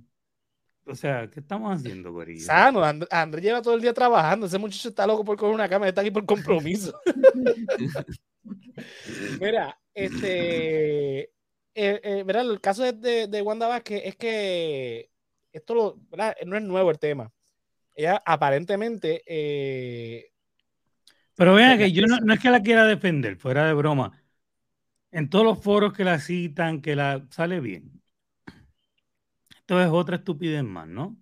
o 0.91 0.95
sea, 0.95 1.29
¿qué 1.31 1.41
estamos 1.41 1.75
haciendo, 1.75 2.13
Corillo? 2.13 2.45
Sano, 2.45 2.83
Andrés 2.85 3.45
lleva 3.45 3.63
todo 3.63 3.75
el 3.75 3.81
día 3.81 3.95
trabajando. 3.95 4.47
Ese 4.47 4.59
muchacho 4.59 4.89
está 4.89 5.07
loco 5.07 5.25
por 5.25 5.37
coger 5.37 5.55
una 5.55 5.69
cama, 5.69 5.89
está 5.89 6.01
aquí 6.01 6.11
por 6.11 6.27
compromiso. 6.27 6.99
Mira, 9.41 9.79
este. 9.95 11.21
Eh, 11.23 12.01
eh, 12.03 12.25
el 12.27 12.61
caso 12.61 12.83
de, 12.83 13.29
de 13.29 13.43
Wanda 13.43 13.69
Vázquez 13.69 14.03
es 14.05 14.17
que 14.17 15.11
esto 15.53 15.75
lo, 15.75 16.01
no 16.47 16.57
es 16.57 16.63
nuevo 16.63 16.91
el 16.91 16.99
tema. 16.99 17.33
Ella 17.95 18.23
aparentemente. 18.25 19.23
Eh, 19.27 20.31
Pero 21.37 21.55
vean 21.55 21.79
que 21.79 21.93
yo 21.93 22.07
no, 22.07 22.19
no, 22.21 22.35
es 22.35 22.41
que 22.41 22.51
la 22.51 22.63
quiera 22.63 22.85
defender, 22.85 23.37
fuera 23.37 23.67
de 23.67 23.75
broma. 23.75 24.21
En 25.13 25.29
todos 25.29 25.45
los 25.45 25.63
foros 25.63 25.93
que 25.93 26.05
la 26.05 26.19
citan, 26.19 26.81
que 26.81 26.97
la 26.97 27.27
sale 27.31 27.61
bien. 27.61 28.00
Esto 29.71 29.81
es 29.81 29.89
otra 29.89 30.17
estupidez 30.17 30.65
más, 30.65 30.89
¿no? 30.89 31.17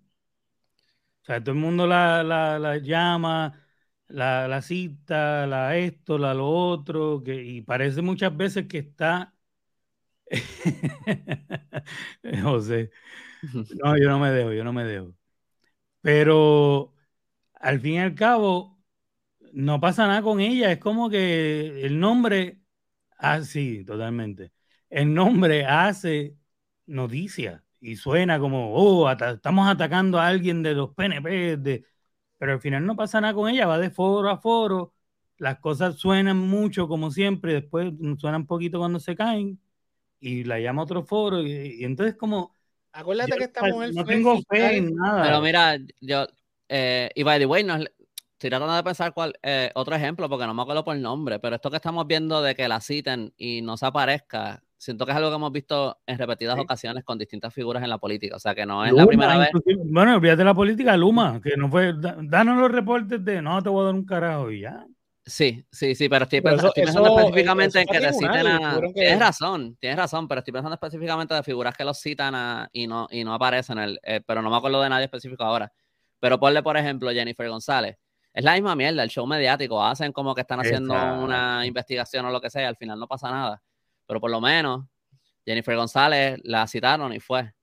O 1.21 1.25
sea, 1.25 1.39
todo 1.43 1.51
el 1.53 1.59
mundo 1.61 1.85
la, 1.87 2.23
la, 2.23 2.77
llama, 2.77 3.53
la, 4.07 4.47
la, 4.47 4.61
cita, 4.61 5.45
la 5.47 5.77
esto, 5.77 6.17
la 6.17 6.33
lo 6.33 6.47
otro, 6.49 7.21
que, 7.23 7.43
y 7.43 7.61
parece 7.61 8.01
muchas 8.01 8.35
veces 8.35 8.67
que 8.67 8.79
está. 8.79 9.35
José, 12.43 12.91
no, 13.83 13.97
yo 13.97 14.09
no 14.09 14.19
me 14.19 14.31
dejo, 14.31 14.53
yo 14.53 14.63
no 14.63 14.73
me 14.73 14.83
dejo. 14.85 15.13
Pero 16.01 16.93
al 17.55 17.79
fin 17.81 17.95
y 17.95 17.99
al 17.99 18.15
cabo, 18.15 18.79
no 19.53 19.79
pasa 19.81 20.07
nada 20.07 20.21
con 20.23 20.39
ella. 20.41 20.71
Es 20.73 20.79
como 20.79 21.09
que 21.09 21.81
el 21.85 21.99
nombre, 21.99 22.61
ah, 23.17 23.41
sí, 23.43 23.83
totalmente. 23.85 24.51
El 24.89 25.13
nombre 25.15 25.65
hace 25.65 26.37
noticia 26.87 27.63
y 27.81 27.95
suena 27.95 28.39
como, 28.39 28.73
oh, 28.73 29.09
estamos 29.09 29.67
atacando 29.67 30.19
a 30.19 30.27
alguien 30.27 30.63
de 30.63 30.73
los 30.73 30.93
PNP, 30.93 31.57
de... 31.57 31.85
pero 32.37 32.53
al 32.53 32.61
final 32.61 32.85
no 32.85 32.95
pasa 32.95 33.21
nada 33.21 33.33
con 33.33 33.49
ella, 33.49 33.67
va 33.67 33.77
de 33.77 33.89
foro 33.89 34.29
a 34.29 34.37
foro, 34.37 34.93
las 35.37 35.59
cosas 35.59 35.95
suenan 35.95 36.37
mucho 36.37 36.87
como 36.87 37.11
siempre, 37.11 37.53
después 37.53 37.93
suenan 38.17 38.45
poquito 38.45 38.79
cuando 38.79 38.99
se 38.99 39.15
caen 39.15 39.59
y 40.19 40.43
la 40.43 40.59
llama 40.59 40.83
otro 40.83 41.03
foro 41.03 41.41
y 41.41 41.83
entonces 41.83 42.15
como 42.15 42.53
Acuérdate 42.91 43.37
que 43.37 43.43
esta 43.43 43.63
mujer 43.67 43.93
no 43.93 44.03
tengo 44.03 44.41
fe 44.49 44.77
en 44.77 44.95
nada. 44.95 45.23
Pero 45.23 45.41
mira, 45.41 45.77
yo, 46.01 46.25
eh, 46.67 47.09
y 47.13 47.23
by 47.23 47.39
the 47.39 47.45
way, 47.45 47.63
no, 47.63 47.75
estoy 47.75 48.49
tratando 48.49 48.73
de 48.73 48.83
pensar 48.83 49.13
cuál, 49.13 49.37
eh, 49.43 49.71
otro 49.75 49.95
ejemplo, 49.95 50.27
porque 50.27 50.47
no 50.47 50.53
me 50.53 50.61
acuerdo 50.61 50.83
por 50.83 50.95
el 50.95 51.01
nombre, 51.01 51.39
pero 51.39 51.55
esto 51.55 51.69
que 51.69 51.77
estamos 51.77 52.07
viendo 52.07 52.41
de 52.41 52.55
que 52.55 52.67
la 52.67 52.81
citen 52.81 53.33
y 53.37 53.61
no 53.61 53.77
se 53.77 53.85
aparezca, 53.85 54.63
siento 54.79 55.05
que 55.05 55.11
es 55.11 55.17
algo 55.17 55.29
que 55.29 55.35
hemos 55.35 55.51
visto 55.51 55.99
en 56.07 56.17
repetidas 56.17 56.57
ocasiones 56.57 57.03
con 57.03 57.19
distintas 57.19 57.53
figuras 57.53 57.83
en 57.83 57.89
la 57.89 57.97
política. 57.97 58.37
O 58.37 58.39
sea, 58.39 58.55
que 58.55 58.65
no 58.65 58.83
es 58.85 58.93
la 58.93 59.05
primera 59.05 59.37
vez. 59.37 59.49
Bueno, 59.85 60.15
olvídate 60.15 60.37
de 60.37 60.45
la 60.45 60.53
política, 60.53 60.97
Luma, 60.97 61.39
que 61.43 61.55
no 61.57 61.69
fue. 61.69 61.93
Danos 61.97 62.57
los 62.57 62.71
reportes 62.71 63.23
de 63.23 63.41
no 63.41 63.61
te 63.61 63.69
voy 63.69 63.81
a 63.81 63.85
dar 63.85 63.93
un 63.93 64.05
carajo 64.05 64.49
y 64.49 64.61
ya. 64.61 64.85
Sí, 65.25 65.63
sí, 65.71 65.93
sí, 65.93 66.09
pero 66.09 66.23
estoy, 66.23 66.41
pensando, 66.41 67.19
específicamente 67.19 67.81
en 67.81 67.87
que 67.87 67.99
te 67.99 68.13
citen 68.13 68.47
a. 68.47 68.79
Tienes 68.93 69.19
razón, 69.19 69.77
tienes 69.79 69.99
razón, 69.99 70.27
pero 70.27 70.39
estoy 70.39 70.53
pensando 70.53 70.73
específicamente 70.73 71.35
de 71.35 71.43
figuras 71.43 71.75
que 71.75 71.83
los 71.83 71.99
citan 71.99 72.67
y, 72.71 72.87
no, 72.87 73.07
y 73.11 73.23
no 73.23 73.35
aparecen, 73.35 73.77
el, 73.77 73.99
eh, 74.01 74.21
pero 74.25 74.41
no 74.41 74.49
me 74.49 74.57
acuerdo 74.57 74.81
de 74.81 74.89
nadie 74.89 75.05
específico 75.05 75.43
ahora. 75.43 75.71
Pero 76.19 76.39
ponle, 76.39 76.63
por 76.63 76.77
ejemplo, 76.77 77.11
Jennifer 77.11 77.47
González. 77.47 77.97
Es 78.33 78.43
la 78.43 78.53
misma 78.53 78.75
mierda, 78.75 79.03
el 79.03 79.09
show 79.09 79.27
mediático. 79.27 79.83
Hacen 79.83 80.13
como 80.13 80.33
que 80.33 80.41
están 80.41 80.61
haciendo 80.61 80.93
una 80.93 81.65
investigación 81.65 82.25
o 82.25 82.31
lo 82.31 82.41
que 82.41 82.49
sea, 82.49 82.63
y 82.63 82.65
al 82.65 82.77
final 82.77 82.97
no 82.99 83.07
pasa 83.07 83.29
nada. 83.29 83.61
Pero 84.09 84.19
por 84.19 84.31
lo 84.31 84.41
menos, 84.41 84.85
Jennifer 85.45 85.75
González 85.75 86.39
la 86.41 86.65
citaron 86.65 87.13
y 87.13 87.19
fue. 87.19 87.53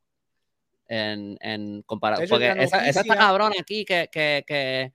En, 0.86 1.36
en 1.40 1.82
comparación. 1.82 2.28
Porque 2.28 2.52
esa, 2.62 2.86
esa 2.86 3.00
está 3.00 3.16
cabrona 3.16 3.56
aquí 3.58 3.84
que, 3.84 4.08
que, 4.12 4.44
que 4.46 4.92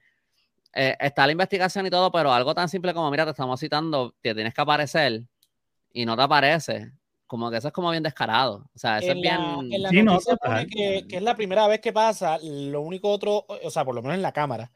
eh, 0.74 0.96
está 0.98 1.26
la 1.26 1.34
investigación 1.34 1.86
y 1.86 1.90
todo, 1.90 2.10
pero 2.10 2.32
algo 2.32 2.56
tan 2.56 2.70
simple 2.70 2.94
como, 2.94 3.12
mira, 3.12 3.26
te 3.26 3.32
estamos 3.32 3.60
citando, 3.60 4.16
te 4.22 4.34
tienes 4.34 4.54
que 4.54 4.62
aparecer 4.62 5.24
y 5.92 6.06
no 6.06 6.16
te 6.16 6.24
aparece. 6.24 6.94
Como 7.28 7.52
que 7.52 7.58
eso 7.58 7.68
es 7.68 7.74
como 7.74 7.92
bien 7.92 8.04
descarado. 8.04 8.70
O 8.74 8.80
sea, 8.80 9.00
eso 9.00 9.12
es 9.12 9.20
bien. 9.20 9.42
En 9.74 9.82
la 9.82 9.92
noticia 9.92 10.38
que, 10.70 11.06
que, 11.06 11.18
es 11.18 11.22
la 11.22 11.36
primera 11.36 11.68
vez 11.68 11.82
que 11.82 11.92
pasa, 11.92 12.38
lo 12.42 12.80
único 12.80 13.10
otro, 13.10 13.46
o 13.46 13.70
sea, 13.70 13.84
por 13.84 13.94
lo 13.94 14.02
menos 14.02 14.16
en 14.16 14.22
la 14.22 14.32
cámara. 14.32 14.72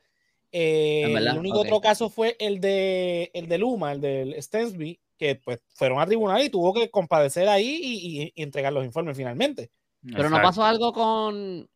Eh, 0.51 1.03
el 1.03 1.37
único 1.37 1.61
otro 1.61 1.79
caso 1.79 2.09
fue 2.09 2.35
el 2.37 2.59
de 2.59 3.31
el 3.33 3.47
de 3.47 3.57
Luma, 3.59 3.93
el 3.93 4.01
del 4.01 4.43
Stensby, 4.43 4.99
que 5.17 5.35
pues 5.35 5.59
fueron 5.73 5.99
a 5.99 6.05
tribunal 6.05 6.43
y 6.43 6.49
tuvo 6.49 6.73
que 6.73 6.89
compadecer 6.89 7.47
ahí 7.47 7.79
y, 7.81 8.23
y, 8.23 8.41
entregar 8.41 8.73
los 8.73 8.85
informes 8.85 9.15
finalmente. 9.15 9.71
Pero 10.01 10.29
no 10.29 10.41
pasó 10.41 10.63
algo 10.63 10.93
con, 10.93 11.67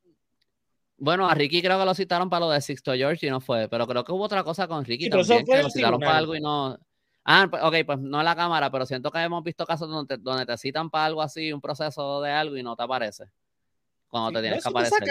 bueno, 0.99 1.27
a 1.27 1.33
Ricky 1.33 1.61
creo 1.61 1.79
que 1.79 1.85
lo 1.85 1.95
citaron 1.95 2.29
para 2.29 2.41
lo 2.41 2.51
de 2.51 2.61
Sixto 2.61 2.93
George 2.93 3.25
y 3.25 3.29
no 3.29 3.39
fue, 3.39 3.69
pero 3.69 3.87
creo 3.87 4.03
que 4.03 4.11
hubo 4.11 4.23
otra 4.23 4.43
cosa 4.43 4.67
con 4.67 4.83
Ricky 4.83 5.09
también, 5.09 5.45
que 5.45 5.63
lo 5.63 5.69
citaron 5.69 5.99
para 5.99 6.17
algo 6.17 6.35
y 6.35 6.41
no... 6.41 6.77
Ah, 7.23 7.47
pues, 7.49 7.61
ok, 7.63 7.75
pues 7.85 7.99
no 7.99 8.19
en 8.19 8.25
la 8.25 8.35
cámara, 8.35 8.71
pero 8.71 8.85
siento 8.85 9.11
que 9.11 9.19
hemos 9.19 9.43
visto 9.43 9.65
casos 9.65 9.89
donde 9.89 10.17
te, 10.17 10.21
donde 10.21 10.45
te 10.45 10.57
citan 10.57 10.89
para 10.89 11.05
algo 11.05 11.21
así, 11.21 11.53
un 11.53 11.61
proceso 11.61 12.21
de 12.21 12.31
algo 12.31 12.57
y 12.57 12.63
no 12.63 12.75
te 12.75 12.83
aparece. 12.83 13.25
Cuando 14.07 14.31
te 14.31 14.41
tienes 14.41 14.63
que 14.63 14.69
aparecer. 14.69 15.03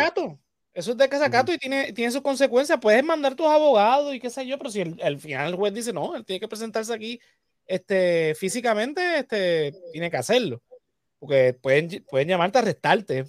Eso 0.74 0.92
es 0.92 0.96
de 0.96 1.08
casacato 1.08 1.52
y 1.52 1.58
tiene, 1.58 1.92
tiene 1.92 2.12
sus 2.12 2.20
consecuencias. 2.20 2.78
Puedes 2.80 3.02
mandar 3.04 3.34
tus 3.34 3.46
abogados 3.46 4.14
y 4.14 4.20
qué 4.20 4.30
sé 4.30 4.46
yo, 4.46 4.58
pero 4.58 4.70
si 4.70 4.82
al 5.02 5.18
final 5.18 5.48
el 5.48 5.56
juez 5.56 5.72
dice 5.72 5.92
no, 5.92 6.14
él 6.14 6.24
tiene 6.24 6.40
que 6.40 6.48
presentarse 6.48 6.92
aquí 6.92 7.20
este, 7.68 8.34
físicamente, 8.34 9.20
este, 9.20 9.72
tiene 9.92 10.10
que 10.10 10.16
hacerlo. 10.16 10.62
Porque 11.20 11.54
pueden, 11.54 12.04
pueden 12.10 12.28
llamarte 12.28 12.58
a 12.58 12.62
arrestarte 12.62 13.24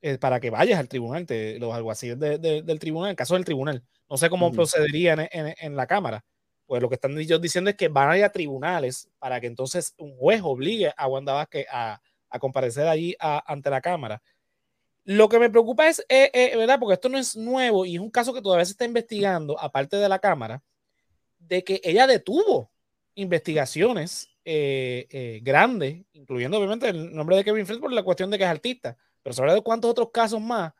eh, 0.00 0.16
para 0.18 0.40
que 0.40 0.50
vayas 0.50 0.78
al 0.78 0.88
tribunal, 0.88 1.26
te, 1.26 1.58
los 1.58 1.74
alguaciles 1.74 2.18
del 2.18 2.78
tribunal, 2.78 3.08
en 3.08 3.10
el 3.10 3.16
caso 3.16 3.34
del 3.34 3.44
tribunal. 3.44 3.82
No 4.08 4.16
sé 4.16 4.30
cómo 4.30 4.50
procederían 4.52 5.28
en, 5.30 5.76
la 5.76 5.86
Cámara. 5.86 6.24
Pues 6.66 6.80
lo 6.80 6.88
que 6.88 6.94
están 6.94 7.18
ellos 7.18 7.40
diciendo 7.40 7.70
es 7.70 7.76
que 7.76 7.88
van 7.88 8.10
a 8.10 8.16
ir 8.16 8.24
a 8.24 8.32
tribunales 8.32 9.10
para 9.18 9.40
que 9.40 9.46
entonces 9.46 9.94
un 9.98 10.16
juez 10.16 10.40
obligue 10.42 10.92
a 10.96 11.06
Wanda 11.06 11.32
Vázquez 11.32 11.66
a, 11.70 12.00
a 12.30 12.38
comparecer 12.38 12.86
allí 12.86 13.14
ante 13.18 13.70
la 13.70 13.80
Cámara. 13.80 14.22
Lo 15.04 15.28
que 15.28 15.38
me 15.38 15.50
preocupa 15.50 15.88
es, 15.88 16.00
eh, 16.08 16.30
eh, 16.32 16.56
¿verdad? 16.56 16.78
Porque 16.78 16.94
esto 16.94 17.08
no 17.08 17.18
es 17.18 17.36
nuevo 17.36 17.84
y 17.84 17.96
es 17.96 18.00
un 18.00 18.10
caso 18.10 18.32
que 18.32 18.42
todavía 18.42 18.64
se 18.64 18.72
está 18.72 18.84
investigando, 18.84 19.58
aparte 19.58 19.96
de 19.96 20.08
la 20.08 20.18
Cámara, 20.18 20.62
de 21.38 21.64
que 21.64 21.80
ella 21.82 22.06
detuvo 22.06 22.70
investigaciones 23.14 24.30
eh, 24.44 25.40
grandes, 25.42 26.04
incluyendo 26.12 26.58
obviamente 26.58 26.88
el 26.88 27.14
nombre 27.14 27.36
de 27.36 27.44
Kevin 27.44 27.66
Fred 27.66 27.78
por 27.78 27.92
la 27.92 28.02
cuestión 28.02 28.30
de 28.30 28.38
que 28.38 28.44
es 28.44 28.50
artista, 28.50 28.96
pero 29.22 29.34
sobre 29.34 29.52
de 29.52 29.62
cuántos 29.62 29.90
otros 29.90 30.10
casos 30.12 30.40
más 30.40 30.72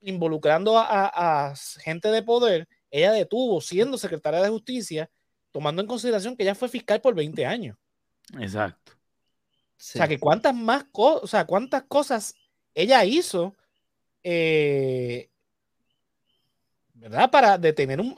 involucrando 0.00 0.78
a, 0.78 1.54
gente 1.80 2.08
de 2.08 2.22
poder, 2.22 2.68
ella 2.90 3.12
detuvo 3.12 3.60
siendo 3.60 3.98
secretaria 3.98 4.40
de 4.40 4.48
justicia, 4.48 5.10
tomando 5.50 5.82
en 5.82 5.88
consideración 5.88 6.36
que 6.36 6.44
ella 6.44 6.54
fue 6.54 6.68
fiscal 6.68 7.00
por 7.00 7.14
20 7.14 7.44
años. 7.44 7.76
Exacto. 8.38 8.92
O 8.92 9.78
sea, 9.78 10.08
que 10.08 10.18
cuántas 10.18 10.54
más 10.54 10.84
cosas, 10.84 11.24
o 11.24 11.26
sea, 11.26 11.44
cuántas 11.44 11.82
cosas 11.84 12.34
ella 12.74 13.04
hizo, 13.04 13.54
eh, 14.22 15.28
¿verdad? 16.94 17.30
Para 17.30 17.58
detener 17.58 18.00
un, 18.00 18.16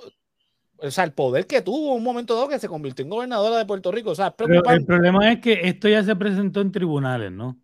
o 0.80 0.90
sea, 0.90 1.04
el 1.04 1.12
poder 1.12 1.46
que 1.46 1.60
tuvo 1.60 1.94
un 1.94 2.02
momento 2.02 2.34
dado 2.34 2.48
que 2.48 2.58
se 2.58 2.68
convirtió 2.68 3.02
en 3.02 3.10
gobernadora 3.10 3.58
de 3.58 3.66
Puerto 3.66 3.90
Rico. 3.90 4.10
O 4.10 4.14
sea, 4.14 4.34
el 4.38 4.84
problema 4.84 5.32
es 5.32 5.40
que 5.40 5.60
esto 5.64 5.88
ya 5.88 6.02
se 6.04 6.14
presentó 6.14 6.60
en 6.60 6.70
tribunales, 6.70 7.32
¿no? 7.32 7.58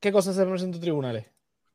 ¿Qué 0.00 0.12
cosas 0.12 0.36
se 0.36 0.46
presentó 0.46 0.76
en 0.76 0.82
tribunales? 0.82 1.26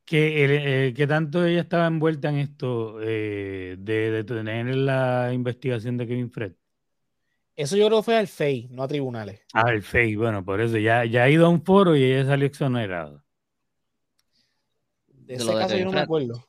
Que, 0.05 0.93
que 0.95 1.07
tanto 1.07 1.45
ella 1.45 1.61
estaba 1.61 1.87
envuelta 1.87 2.29
en 2.29 2.37
esto 2.37 2.99
eh, 3.01 3.75
de, 3.77 4.11
de, 4.11 4.23
tener 4.23 4.75
la 4.75 5.31
investigación 5.31 5.95
de 5.97 6.07
Kevin 6.07 6.31
Fred. 6.31 6.53
Eso 7.55 7.77
yo 7.77 7.87
creo 7.87 7.99
que 7.99 8.05
fue 8.05 8.17
al 8.17 8.27
FEI, 8.27 8.69
no 8.71 8.83
a 8.83 8.87
tribunales. 8.87 9.41
Ah, 9.53 9.71
el 9.71 9.83
FEI, 9.83 10.15
bueno, 10.15 10.43
por 10.43 10.59
eso 10.59 10.77
ya, 10.77 11.05
ya 11.05 11.23
ha 11.23 11.29
ido 11.29 11.45
a 11.45 11.49
un 11.49 11.63
foro 11.63 11.95
y 11.95 12.03
ella 12.03 12.25
salió 12.25 12.47
exonerada. 12.47 13.23
De, 15.07 15.35
ese 15.35 15.53
caso 15.53 15.77
yo 15.77 15.85
no 15.85 15.91
me 15.91 15.99
acuerdo. 15.99 16.43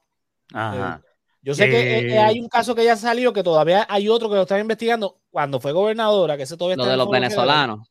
Ajá. 0.53 1.03
Eh, 1.05 1.12
yo 1.43 1.55
sé 1.55 1.69
que 1.69 1.99
eh, 1.99 2.19
hay 2.19 2.39
un 2.39 2.49
caso 2.49 2.75
que 2.75 2.85
ya 2.85 2.97
salió, 2.97 3.33
que 3.33 3.43
todavía 3.43 3.85
hay 3.89 4.09
otro 4.09 4.29
que 4.29 4.37
lo 4.37 4.43
están 4.43 4.61
investigando 4.61 5.21
cuando 5.29 5.59
fue 5.59 5.73
gobernadora, 5.73 6.37
que 6.37 6.45
ese 6.45 6.57
todavía 6.57 6.77
Lo 6.77 6.87
de 6.87 6.97
los 6.97 7.11
venezolanos. 7.11 7.91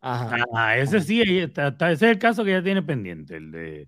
Ajá. 0.00 0.76
ese 0.76 1.00
sí, 1.00 1.22
ese 1.22 1.52
es 1.90 2.02
el 2.02 2.18
caso 2.18 2.44
que 2.44 2.50
ya 2.50 2.62
tiene 2.62 2.82
pendiente, 2.82 3.36
el 3.36 3.50
de... 3.50 3.86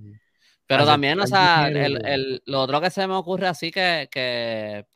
Pero 0.66 0.87
también, 0.87 1.20
o 1.20 1.26
sea, 1.26 1.68
el, 1.68 2.42
lo 2.46 2.62
otro 2.62 2.80
que 2.80 2.88
se 2.88 3.06
me 3.06 3.14
ocurre 3.14 3.46
así 3.46 3.70
que, 3.70 4.08
que, 4.11 4.87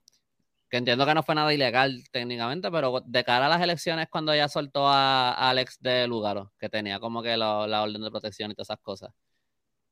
entiendo 0.71 1.05
que 1.05 1.13
no 1.13 1.23
fue 1.23 1.35
nada 1.35 1.53
ilegal 1.53 2.03
técnicamente, 2.11 2.71
pero 2.71 3.03
de 3.05 3.25
cara 3.25 3.47
a 3.47 3.49
las 3.51 3.61
elecciones 3.61 4.09
cuando 4.09 4.33
ella 4.33 4.49
soltó 4.49 4.89
a, 4.89 5.33
Alex 5.51 5.77
de 5.81 6.09
Lugaro, 6.09 6.53
que 6.59 6.71
tenía 6.71 6.99
como 6.99 7.23
que 7.23 7.37
la 7.37 7.83
orden 7.83 8.01
de 8.01 8.11
protección 8.11 8.51
y 8.51 8.55
todas 8.55 8.71
esas 8.71 8.81
cosas, 8.81 9.11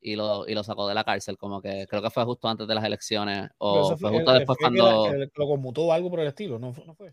y 0.06 0.14
lo, 0.14 0.46
y 0.46 0.54
lo 0.54 0.62
sacó 0.62 0.86
de 0.86 0.94
la 0.94 1.02
cárcel, 1.02 1.36
como 1.36 1.60
que 1.60 1.86
creo 1.88 2.00
que 2.00 2.10
fue 2.10 2.24
justo 2.24 2.48
antes 2.48 2.68
de 2.68 2.74
las 2.74 2.84
elecciones, 2.84 3.50
o 3.58 3.96
fue, 3.96 4.10
justo 4.10 4.32
después 4.32 4.56
cuando... 4.58 5.12
lo 5.12 5.48
conmutó 5.48 5.92
algo 5.92 6.10
por 6.10 6.20
el 6.20 6.28
estilo, 6.28 6.60
¿no, 6.60 6.72
no 6.86 6.94
fue? 6.94 7.12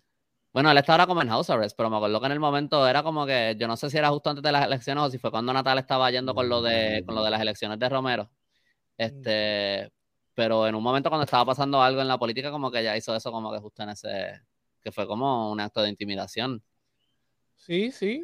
Bueno, 0.54 0.70
él 0.70 0.78
está 0.78 0.92
ahora 0.92 1.08
como 1.08 1.24
en 1.24 1.30
house 1.30 1.50
arrest, 1.50 1.76
pero 1.76 1.90
me 1.90 1.96
acuerdo 1.96 2.20
que 2.20 2.28
en 2.28 2.34
el 2.34 2.40
momento 2.40 2.88
era 2.88 3.02
como 3.02 3.26
que 3.26 3.56
yo 3.60 3.68
no 3.68 3.76
sé 3.76 3.90
si 3.90 3.98
era 3.98 4.10
justo 4.10 4.30
antes 4.30 4.44
de 4.44 4.52
las 4.52 4.64
elecciones 4.68 5.04
o 5.04 5.10
si 5.10 5.18
fue 5.18 5.32
cuando 5.32 5.52
Natal 5.52 5.80
estaba 5.80 6.12
yendo 6.12 6.36
con 6.36 6.48
lo 6.48 6.62
de, 6.62 7.04
con 7.08 7.16
lo 7.16 7.24
de 7.24 7.32
las 7.32 7.42
elecciones 7.42 7.80
de 7.80 7.90
Romero. 7.90 8.30
Este, 8.96 9.92
pero 10.36 10.68
en 10.68 10.76
un 10.76 10.84
momento 10.84 11.10
cuando 11.10 11.26
estaba 11.26 11.46
pasando 11.46 11.82
algo 11.82 12.02
en 12.02 12.08
la 12.08 12.20
política, 12.20 12.52
como 12.52 12.70
que 12.70 12.84
ya 12.84 12.96
hizo 12.96 13.16
eso 13.16 13.32
como 13.32 13.52
que 13.52 13.58
justo 13.58 13.82
en 13.82 13.90
ese, 13.90 14.42
que 14.84 14.92
fue 14.92 15.08
como 15.08 15.52
un 15.52 15.60
acto 15.60 15.82
de 15.82 15.90
intimidación. 15.90 16.62
Sí, 17.56 17.92
sí. 17.92 18.22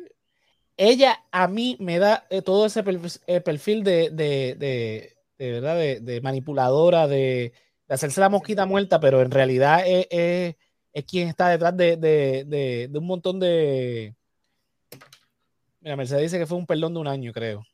Ella 0.82 1.26
a 1.32 1.50
mí 1.50 1.76
me 1.82 2.00
da 2.00 2.26
eh, 2.30 2.42
todo 2.42 2.66
ese 2.66 2.82
eh, 3.28 3.42
perfil, 3.42 3.84
de, 3.84 4.12
de, 4.12 4.56
de, 4.58 5.18
de, 5.38 5.52
verdad, 5.52 5.76
de, 5.76 6.22
manipuladora, 6.22 7.06
de, 7.06 7.52
hacerse 7.90 8.22
la 8.22 8.30
mosquita 8.30 8.66
muerta, 8.66 8.98
pero 9.02 9.22
en 9.22 9.30
realidad 9.30 9.84
es 9.86 10.56
es 10.94 11.06
quien 11.06 11.28
está 11.28 11.50
detrás 11.50 11.76
de, 11.76 12.90
un 12.94 13.06
montón 13.06 13.42
de... 13.42 14.16
Mira, 15.82 15.98
Mercedes 15.98 16.24
dice 16.24 16.40
que 16.40 16.46
fue 16.46 16.58
un 16.58 16.66
perdón 16.66 16.94
de 16.94 17.00
un 17.02 17.08
año, 17.08 17.34
creo. 17.34 17.66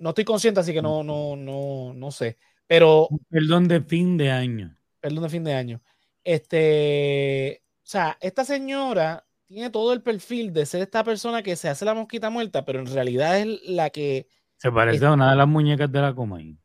No, 0.00 0.10
estoy 0.10 0.24
consciente, 0.24 0.60
así 0.60 0.72
que 0.72 0.80
no, 0.80 1.02
no, 1.04 1.36
no, 1.36 1.92
no 1.92 2.10
sé. 2.10 2.38
Pero. 2.66 3.08
Un 3.08 3.24
perdón 3.28 3.68
de 3.68 3.82
fin 3.82 4.16
de 4.16 4.30
año. 4.30 4.76
Perdón 5.00 5.24
de 5.24 5.30
fin 5.30 5.44
de 5.44 5.54
año. 5.54 5.82
Este. 6.24 7.62
O 7.78 7.88
sea, 7.88 8.18
esta 8.20 8.44
señora 8.44 9.25
tiene 9.46 9.70
todo 9.70 9.92
el 9.92 10.02
perfil 10.02 10.52
de 10.52 10.66
ser 10.66 10.82
esta 10.82 11.04
persona 11.04 11.42
que 11.42 11.56
se 11.56 11.68
hace 11.68 11.84
la 11.84 11.94
mosquita 11.94 12.30
muerta, 12.30 12.64
pero 12.64 12.80
en 12.80 12.86
realidad 12.86 13.38
es 13.38 13.60
la 13.64 13.90
que. 13.90 14.28
Se 14.56 14.72
parece 14.72 15.04
a 15.06 15.12
una 15.12 15.30
de 15.30 15.36
las 15.36 15.48
muñecas 15.48 15.90
de 15.90 16.00
la 16.00 16.14
Comain. 16.14 16.58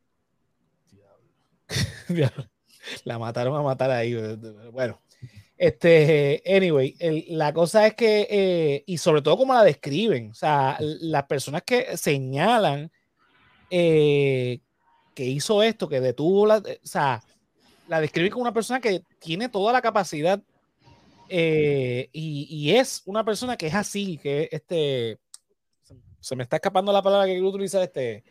la 3.03 3.19
mataron 3.19 3.55
a 3.55 3.61
matar 3.61 3.91
ahí. 3.91 4.15
Bueno, 4.71 4.99
este, 5.57 6.41
anyway, 6.47 6.95
la 7.29 7.53
cosa 7.53 7.85
es 7.85 7.93
que, 7.93 8.27
eh, 8.29 8.83
y 8.87 8.97
sobre 8.97 9.21
todo 9.21 9.37
como 9.37 9.53
la 9.53 9.63
describen, 9.63 10.31
o 10.31 10.33
sea, 10.33 10.77
las 10.79 11.25
personas 11.25 11.61
que 11.63 11.95
señalan 11.97 12.91
eh, 13.69 14.59
que 15.13 15.25
hizo 15.25 15.61
esto, 15.61 15.87
que 15.87 16.01
detuvo 16.01 16.47
la, 16.47 16.57
o 16.57 16.63
sea, 16.81 17.21
la 17.87 18.01
describen 18.01 18.31
como 18.31 18.41
una 18.41 18.53
persona 18.53 18.79
que 18.79 19.03
tiene 19.19 19.49
toda 19.49 19.71
la 19.71 19.81
capacidad 19.81 20.41
eh, 21.31 22.09
y, 22.11 22.71
es 22.71 23.03
una 23.05 23.23
persona 23.23 23.55
que 23.57 23.67
es 23.67 23.75
así, 23.75 24.17
que 24.17 24.49
este, 24.51 25.19
se 26.19 26.35
me 26.35 26.43
está 26.43 26.57
escapando 26.57 26.91
la 26.91 27.01
palabra 27.01 27.25
que 27.25 27.33
quiero 27.33 27.49
utilizar, 27.49 27.81
este, 27.81 28.23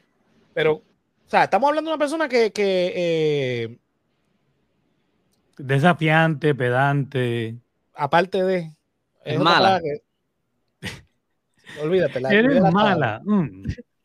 pero, 0.53 0.75
o 0.75 0.83
sea, 1.31 1.45
estamos 1.45 1.69
hablando 1.69 1.91
de 1.91 1.95
una 1.95 1.99
persona 1.99 2.29
que, 2.29 2.53
que 2.53 3.79
Desafiante, 5.61 6.55
pedante. 6.55 7.57
Aparte 7.95 8.43
de. 8.43 8.73
Es, 9.25 9.39
mala. 9.39 9.81
Olvídate. 11.83 12.21
La, 12.21 12.31
Eres 12.31 12.63
mala. 12.73 13.21
Mm. 13.25 13.65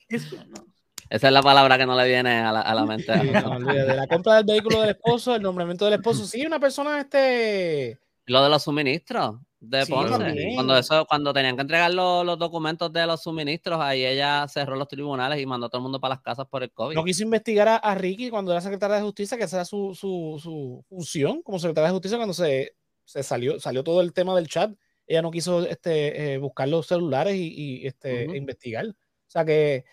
Esa 0.10 1.27
es 1.27 1.34
la 1.34 1.41
palabra 1.41 1.77
que 1.77 1.86
no 1.86 1.95
le 1.95 2.08
viene 2.08 2.39
a 2.39 2.51
la, 2.51 2.62
a 2.62 2.75
la 2.75 2.86
mente. 2.86 3.12
de 3.12 3.95
la 3.95 4.08
compra 4.08 4.36
del 4.36 4.45
vehículo 4.45 4.81
del 4.81 4.91
esposo, 4.91 5.36
el 5.36 5.41
nombramiento 5.41 5.86
del 5.86 5.95
esposo. 5.95 6.25
Sí, 6.25 6.45
una 6.45 6.60
persona 6.60 6.99
este. 6.99 7.99
Lo 8.28 8.44
de 8.44 8.50
los 8.50 8.64
suministros 8.64 9.36
de 9.60 9.86
Ponce. 9.86 10.52
Cuando 10.56 10.78
eso, 10.78 11.06
cuando 11.06 11.34
tenían 11.34 11.56
que 11.56 11.62
entregar 11.62 11.94
los, 11.94 12.38
documentos 12.38 12.92
de 12.92 13.06
los 13.06 13.22
suministros, 13.22 13.80
ahí 13.80 14.06
ella 14.06 14.48
cerró 14.48 14.76
los 14.76 14.88
tribunales 14.88 15.40
y 15.40 15.46
mandó 15.46 15.68
a 15.68 15.70
todo 15.70 15.80
el 15.80 15.84
mundo 15.84 16.00
para 16.00 16.16
las 16.16 16.22
casas 16.22 16.48
por 16.48 16.64
el 16.64 16.72
COVID. 16.72 16.96
No 16.96 17.04
quiso 17.04 17.24
investigar 17.24 17.80
a, 17.82 17.96
Ricky 17.96 18.30
cuando 18.30 18.52
era 18.52 18.62
secretaria 18.62 18.98
de 18.98 19.04
justicia, 19.04 19.38
que 19.38 19.44
esa 19.44 19.58
era 19.58 19.66
su, 19.66 19.96
su, 19.96 20.84
función 20.88 21.42
como 21.42 21.60
secretaria 21.60 21.88
de 21.88 21.94
justicia 21.94 22.18
cuando 22.18 22.34
se, 22.34 22.76
se, 23.04 23.24
salió, 23.24 23.60
salió 23.60 23.84
todo 23.84 24.02
el 24.02 24.14
tema 24.14 24.36
del 24.36 24.48
chat. 24.48 24.72
Ella 25.08 25.22
no 25.22 25.32
quiso 25.32 25.66
este, 25.68 26.34
eh, 26.34 26.38
buscar 26.38 26.68
los 26.68 26.88
celulares 26.88 27.36
y, 27.36 27.86
este, 27.86 28.26
investigar. 28.36 28.88
O 28.88 28.96
sea 29.28 29.46
que 29.46 29.86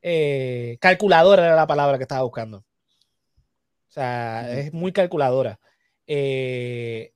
eh, 0.00 0.78
calculadora 0.80 1.46
era 1.46 1.56
la 1.56 1.66
palabra 1.66 1.98
que 1.98 2.04
estaba 2.04 2.22
buscando. 2.22 2.58
O 2.58 3.92
sea, 3.94 4.58
es 4.58 4.72
muy 4.72 4.92
calculadora. 4.92 5.60
Eh, 6.06 7.13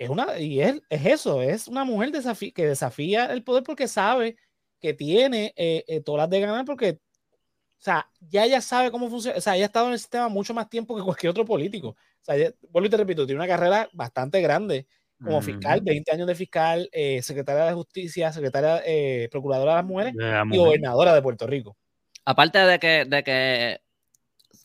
es 0.00 0.08
una, 0.08 0.38
y 0.38 0.62
es, 0.62 0.80
es 0.88 1.04
eso, 1.04 1.42
es 1.42 1.68
una 1.68 1.84
mujer 1.84 2.10
que 2.54 2.66
desafía 2.66 3.26
el 3.26 3.44
poder 3.44 3.62
porque 3.62 3.86
sabe 3.86 4.36
que 4.80 4.94
tiene 4.94 5.52
eh, 5.56 5.84
eh, 5.86 6.00
todas 6.00 6.22
las 6.22 6.30
de 6.30 6.40
ganar 6.40 6.64
porque, 6.64 6.92
o 6.92 7.82
sea, 7.82 8.10
ya 8.18 8.46
ella 8.46 8.62
sabe 8.62 8.90
cómo 8.90 9.10
funciona, 9.10 9.36
o 9.36 9.42
sea, 9.42 9.56
ella 9.56 9.66
ha 9.66 9.66
estado 9.66 9.88
en 9.88 9.92
el 9.92 9.98
sistema 9.98 10.30
mucho 10.30 10.54
más 10.54 10.70
tiempo 10.70 10.96
que 10.96 11.02
cualquier 11.04 11.32
otro 11.32 11.44
político. 11.44 11.88
O 11.88 11.96
sea, 12.22 12.34
vuelvo 12.70 12.86
y 12.86 12.88
te 12.88 12.96
repito, 12.96 13.26
tiene 13.26 13.40
una 13.40 13.46
carrera 13.46 13.90
bastante 13.92 14.40
grande 14.40 14.86
como 15.22 15.42
fiscal, 15.42 15.82
20 15.82 16.12
años 16.12 16.26
de 16.26 16.34
fiscal, 16.34 16.88
eh, 16.92 17.20
secretaria 17.20 17.66
de 17.66 17.74
justicia, 17.74 18.32
secretaria, 18.32 18.82
procuradora 19.30 19.72
de 19.72 19.76
las 19.76 19.84
mujeres 19.84 20.14
y 20.50 20.56
gobernadora 20.56 21.12
de 21.12 21.20
Puerto 21.20 21.46
Rico. 21.46 21.76
Aparte 22.24 22.58
de 22.58 22.78
que, 22.78 23.04
de 23.04 23.22
que 23.22 23.80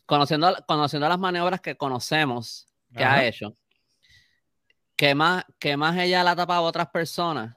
conociendo, 0.05 0.55
conociendo 0.65 1.09
las 1.09 1.19
maniobras 1.19 1.59
que 1.59 1.75
conocemos 1.75 2.67
que 2.95 3.03
ha 3.03 3.27
hecho, 3.27 3.57
que 4.95 5.15
más, 5.15 5.45
que 5.59 5.77
más 5.77 5.97
ella 5.97 6.23
la 6.23 6.35
tapado 6.35 6.65
a 6.65 6.69
otras 6.69 6.87
personas, 6.87 7.55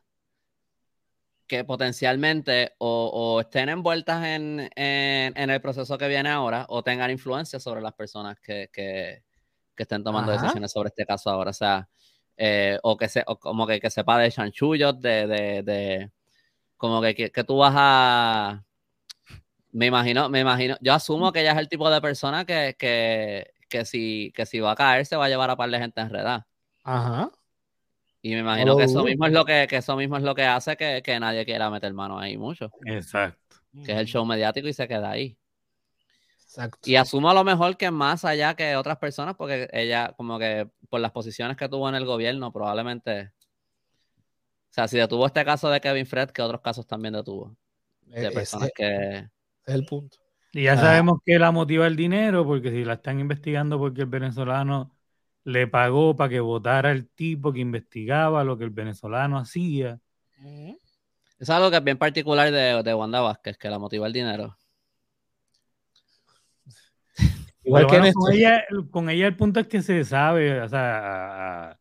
que 1.49 1.65
potencialmente 1.65 2.75
o, 2.79 3.41
estén 3.41 3.71
envueltas 3.71 4.25
en, 4.25 4.71
el 4.77 5.61
proceso 5.61 5.97
que 5.97 6.07
viene 6.07 6.29
ahora 6.29 6.67
o 6.69 6.83
tengan 6.83 7.11
influencia 7.11 7.59
sobre 7.59 7.81
las 7.81 7.95
personas 7.95 8.39
que, 8.39 8.71
estén 9.77 10.05
tomando 10.05 10.33
decisiones 10.33 10.73
sobre 10.73 10.89
este 10.89 11.07
caso 11.07 11.31
ahora. 11.31 11.51
O 11.51 11.55
sea, 11.55 11.89
eh, 12.37 12.79
o 12.83 12.97
que 12.97 13.09
se, 13.09 13.25
como 13.41 13.67
que, 13.67 13.81
que 13.81 13.91
sepa 13.91 14.19
de 14.19 14.31
chanchullos, 14.31 15.01
de, 15.01 15.27
de, 15.65 16.11
como 16.77 17.01
que, 17.01 17.15
que, 17.15 17.45
tú 17.45 17.57
vas 17.57 17.75
a... 17.77 18.65
Me 19.73 19.87
imagino, 19.87 20.29
me 20.29 20.41
imagino, 20.41 20.77
yo 20.81 20.95
asumo 20.95 21.33
que 21.33 21.41
ella 21.41 21.53
es 21.53 21.59
el 21.59 21.69
tipo 21.69 21.91
de 21.91 22.01
persona 22.01 22.45
que, 22.45 22.77
que, 22.79 23.53
que, 23.69 23.85
si, 23.85 24.33
que 24.35 24.47
si 24.47 24.61
va 24.61 24.73
a 24.73 24.77
caer 24.77 25.07
se 25.07 25.17
va 25.17 25.27
a 25.27 25.29
llevar 25.29 25.51
a 25.51 25.57
par 25.57 25.71
de 25.71 25.79
gente 25.79 26.01
enredada. 26.01 26.47
Ajá. 26.85 27.31
Y 28.21 28.33
me 28.33 28.41
imagino 28.41 28.77
que 28.77 28.85
eso 28.85 29.01
oh. 29.01 29.05
mismo 29.05 29.27
es 29.27 29.33
lo 29.33 29.45
que, 29.45 29.69
eso 29.71 29.97
mismo 29.97 30.17
es 30.17 30.23
lo 30.23 30.35
que 30.35 30.45
hace 30.45 30.77
que, 30.77 31.21
nadie 31.21 31.45
quiera 31.45 31.71
meter 31.71 31.93
mano 31.95 32.19
ahí 32.19 32.37
mucho. 32.37 32.71
Exacto. 32.85 33.57
Que 33.85 33.93
es 33.93 33.99
el 33.99 34.07
show 34.07 34.25
mediático 34.25 34.67
y 34.67 34.73
se 34.73 34.89
queda 34.89 35.11
ahí. 35.11 35.39
Exacto. 36.43 36.79
Y 36.85 36.97
asumo 36.97 37.31
a 37.31 37.35
lo 37.35 37.45
mejor 37.45 37.77
que 37.77 37.91
más 37.91 38.25
allá 38.25 38.55
que 38.55 38.75
otras 38.75 38.99
personas, 38.99 39.37
porque 39.37 39.69
ella, 39.73 40.15
como 40.17 40.39
que 40.39 40.69
por 40.89 41.01
las 41.01 41.13
posiciones 41.13 41.57
que 41.57 41.69
tuvo 41.69 41.89
en 41.89 41.95
el 41.95 42.07
gobierno, 42.07 42.53
probablemente. 42.53 43.33
O 44.71 44.73
sea, 44.73 44.89
si 44.89 44.99
detuvo 44.99 45.27
este 45.27 45.45
caso 45.45 45.71
de 45.71 45.81
Kevin 45.81 46.07
Fred, 46.07 46.31
que 46.31 46.43
otros 46.43 46.61
casos 46.61 46.87
también 46.87 47.15
detuvo. 47.15 47.57
De 48.03 48.27
e, 48.27 48.31
personas 48.31 48.71
que. 48.75 49.29
Es 49.67 49.75
el 49.75 49.85
punto. 49.87 50.17
Y 50.53 50.65
ya 50.65 50.77
sabemos 50.77 51.21
que 51.25 51.39
la 51.39 51.53
motiva 51.53 51.87
el 51.87 51.95
dinero, 51.95 52.45
porque 52.45 52.71
si 52.71 52.85
la 52.85 52.95
están 52.95 53.21
investigando 53.21 53.79
porque 53.79 54.01
el 54.01 54.07
venezolano 54.07 54.98
le 55.49 55.67
pagó 55.67 56.15
para 56.15 56.29
que 56.29 56.41
votara 56.41 56.93
el 56.93 57.09
tipo 57.09 57.55
que 57.55 57.61
investigaba 57.61 58.45
lo 58.45 58.59
que 58.59 58.65
el 58.65 58.71
venezolano 58.71 59.39
hacía. 59.39 59.99
Es 61.39 61.49
algo 61.49 61.71
que 61.71 61.79
es 61.79 61.85
bien 61.85 61.97
particular 61.97 62.53
de, 62.53 62.83
de 62.83 62.95
Wanda 62.95 63.23
Vázquez, 63.23 63.57
que 63.57 63.71
la 63.71 63.79
motiva 63.79 64.07
el 64.07 64.13
dinero. 64.13 64.59
Igual 67.65 67.87
que 67.87 68.13
con, 68.13 68.33
ella, 68.33 68.65
con 68.91 69.09
ella 69.09 69.27
el 69.27 69.37
punto 69.37 69.61
es 69.61 69.69
que 69.69 69.81
se 69.81 70.05
sabe, 70.05 70.61
o 70.61 70.69
sea, 70.69 71.79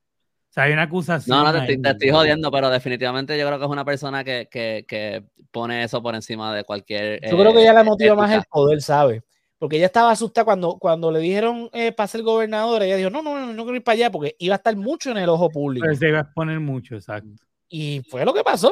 hay 0.55 0.71
una 0.71 0.83
acusación. 0.83 1.37
No, 1.37 1.51
no, 1.51 1.65
te, 1.65 1.73
estoy 1.73 2.09
jodiendo, 2.09 2.49
pero 2.49 2.69
definitivamente 2.69 3.37
yo 3.37 3.45
creo 3.47 3.59
que 3.59 3.65
es 3.65 3.71
una 3.71 3.83
persona 3.83 4.23
que, 4.23 4.47
que, 4.49 4.85
que 4.87 5.25
pone 5.51 5.83
eso 5.83 6.01
por 6.01 6.15
encima 6.15 6.55
de 6.55 6.63
cualquier. 6.63 7.19
Yo 7.29 7.37
creo 7.37 7.53
que 7.53 7.63
ella 7.63 7.73
le 7.73 7.83
motiva 7.83 8.15
más 8.15 8.31
el 8.31 8.43
poder, 8.49 8.81
¿sabe? 8.81 9.23
Porque 9.59 9.77
ella 9.77 9.87
estaba 9.87 10.11
asustada 10.11 10.45
cuando, 10.45 10.77
cuando 10.77 11.11
le 11.11 11.19
dijeron 11.19 11.69
eh, 11.73 11.91
para 11.91 12.07
ser 12.07 12.21
gobernadora. 12.21 12.85
Ella 12.85 12.97
dijo: 12.97 13.09
No, 13.09 13.21
no, 13.21 13.39
no, 13.39 13.53
no 13.53 13.63
quiero 13.63 13.77
ir 13.77 13.83
para 13.83 13.93
allá 13.93 14.11
porque 14.11 14.35
iba 14.39 14.55
a 14.55 14.57
estar 14.57 14.75
mucho 14.75 15.11
en 15.11 15.17
el 15.17 15.29
ojo 15.29 15.49
público. 15.49 15.87
Se 15.95 16.09
iba 16.09 16.19
a 16.19 16.21
exponer 16.21 16.59
mucho, 16.59 16.95
exacto. 16.95 17.43
Y 17.69 18.01
fue 18.09 18.23
lo 18.23 18.33
que 18.33 18.43
pasó, 18.43 18.71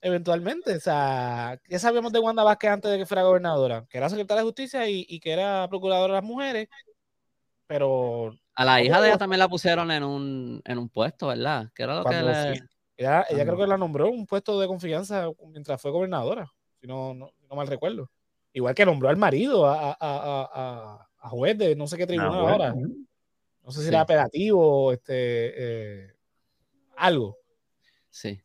eventualmente. 0.00 0.76
O 0.76 0.80
sea, 0.80 1.58
¿qué 1.64 1.78
sabíamos 1.78 2.12
de 2.12 2.20
Wanda 2.20 2.42
Vázquez 2.42 2.70
antes 2.70 2.90
de 2.90 2.98
que 2.98 3.06
fuera 3.06 3.22
gobernadora? 3.22 3.86
Que 3.88 3.98
era 3.98 4.08
secretaria 4.08 4.42
de 4.42 4.46
justicia 4.46 4.88
y, 4.88 5.18
que 5.18 5.32
era 5.32 5.66
procuradora 5.68 6.14
de 6.14 6.20
las 6.20 6.28
mujeres. 6.28 6.68
Pero. 7.66 8.34
A 8.54 8.66
la 8.66 8.82
hija 8.82 9.00
de 9.00 9.08
ella 9.08 9.18
también 9.18 9.38
la 9.38 9.48
pusieron 9.48 9.90
en 9.90 10.04
un, 10.04 10.60
en 10.66 10.78
un 10.78 10.90
puesto, 10.90 11.28
¿verdad? 11.28 11.70
Que 11.74 11.84
era 11.84 11.96
lo 11.96 12.04
que 12.04 12.22
le... 12.22 12.62
Ella, 12.98 13.24
ella 13.30 13.44
creo 13.44 13.56
que 13.56 13.66
la 13.66 13.78
nombró 13.78 14.10
un 14.10 14.26
puesto 14.26 14.60
de 14.60 14.66
confianza 14.66 15.26
mientras 15.48 15.80
fue 15.80 15.90
gobernadora, 15.90 16.52
si 16.78 16.86
no, 16.86 17.14
no 17.14 17.32
mal 17.56 17.66
recuerdo. 17.66 18.10
Igual 18.52 18.74
que 18.74 18.84
nombró 18.84 19.08
al 19.08 19.16
marido 19.16 19.66
a, 19.66 19.92
a, 19.92 19.96
a, 20.00 21.08
a 21.18 21.28
juez 21.28 21.56
de 21.56 21.74
no 21.76 21.86
sé 21.86 21.96
qué 21.96 22.06
tribunal 22.06 22.32
ah, 22.34 22.50
ahora. 22.50 22.74
No 23.64 23.70
sé 23.70 23.82
si 23.82 23.88
era 23.88 24.00
apelativo, 24.00 24.92
este, 24.92 25.12
eh, 25.14 26.10
algo. 26.96 27.38
Sí. 28.10 28.42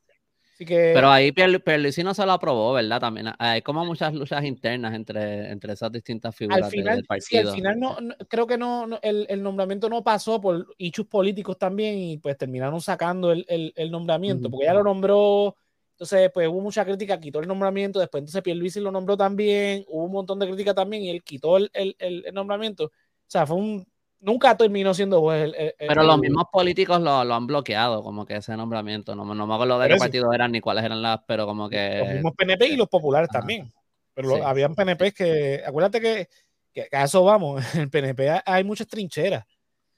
Pero 0.66 1.10
ahí 1.10 1.32
Pierluisi 1.32 2.04
no 2.04 2.16
se 2.16 2.26
lo 2.26 2.32
aprobó, 2.32 2.74
¿verdad? 2.74 3.00
También 3.00 3.28
hay 3.38 3.62
como 3.62 3.86
muchas 3.86 4.14
luchas 4.14 4.44
internas 4.44 4.96
entre, 4.96 5.52
entre 5.52 5.74
esas 5.74 5.92
distintas 5.92 6.36
figuras 6.36 6.64
al 6.64 6.72
final, 6.72 6.96
del 6.96 7.06
partido. 7.06 7.50
al 7.50 7.56
final 7.56 7.80
no, 7.80 7.98
creo 8.28 8.48
que 8.48 8.58
no, 8.58 8.88
el, 9.04 9.28
el, 9.30 9.44
nombramiento 9.44 9.88
no 9.88 10.04
pasó 10.04 10.42
por 10.42 10.66
hechos 10.80 11.06
políticos 11.06 11.60
también 11.60 12.00
y 12.00 12.18
pues 12.18 12.38
terminaron 12.38 12.82
sacando 12.82 13.32
el, 13.32 13.46
el 13.48 13.92
nombramiento, 13.92 14.50
porque 14.50 14.66
ya 14.66 14.74
lo 14.74 14.84
nombró 14.84 15.56
entonces, 15.98 16.30
pues 16.32 16.48
hubo 16.48 16.62
mucha 16.62 16.86
crítica, 16.86 17.20
quitó 17.20 17.40
el 17.40 17.48
nombramiento, 17.48 18.00
después 18.00 18.22
entonces 18.22 18.44
Pierluisi 18.44 18.80
lo 18.80 18.92
nombró 18.92 19.18
también, 19.18 19.84
hubo 19.88 20.04
un 20.04 20.12
montón 20.12 20.38
de 20.38 20.46
crítica 20.46 20.76
también 20.76 21.02
y 21.02 21.10
él 21.10 21.24
quitó 21.24 21.58
el, 21.58 21.72
el, 21.74 21.96
el, 21.98 22.34
nombramiento. 22.36 22.86
O 22.86 22.92
sea, 23.26 23.48
fue 23.48 23.58
un... 23.58 23.88
Nunca 24.20 24.56
terminó 24.56 24.94
siendo 24.94 25.22
juez. 25.22 25.52
Pero 25.80 26.04
los 26.04 26.20
mismos 26.20 26.44
políticos 26.52 27.02
lo, 27.02 27.24
lo, 27.24 27.34
han 27.34 27.48
bloqueado, 27.48 28.04
como 28.04 28.28
que 28.28 28.36
ese 28.36 28.56
nombramiento. 28.56 29.16
No, 29.16 29.26
no 29.26 29.48
me 29.48 29.54
acuerdo 29.56 29.80
de 29.80 29.90
qué 29.90 29.96
partido 29.96 30.32
eran 30.34 30.52
ni 30.52 30.62
cuáles 30.62 30.84
eran 30.84 31.02
las, 31.02 31.22
pero 31.28 31.48
como 31.48 31.68
que... 31.68 31.98
Los 31.98 32.10
mismos 32.10 32.34
PNP 32.38 32.68
y 32.68 32.76
los 32.76 32.90
populares 32.90 33.30
también. 33.30 33.74
Pero 34.14 34.46
habían 34.46 34.76
PNP 34.76 35.14
que... 35.14 35.64
Acuérdate 35.66 36.00
que, 36.00 36.30
que, 36.72 36.96
a 36.96 37.06
eso 37.06 37.24
vamos. 37.24 37.64
En 37.74 37.82
el 37.82 37.90
PNP 37.90 38.44
hay 38.46 38.64
muchas 38.64 38.86
trincheras. 38.86 39.46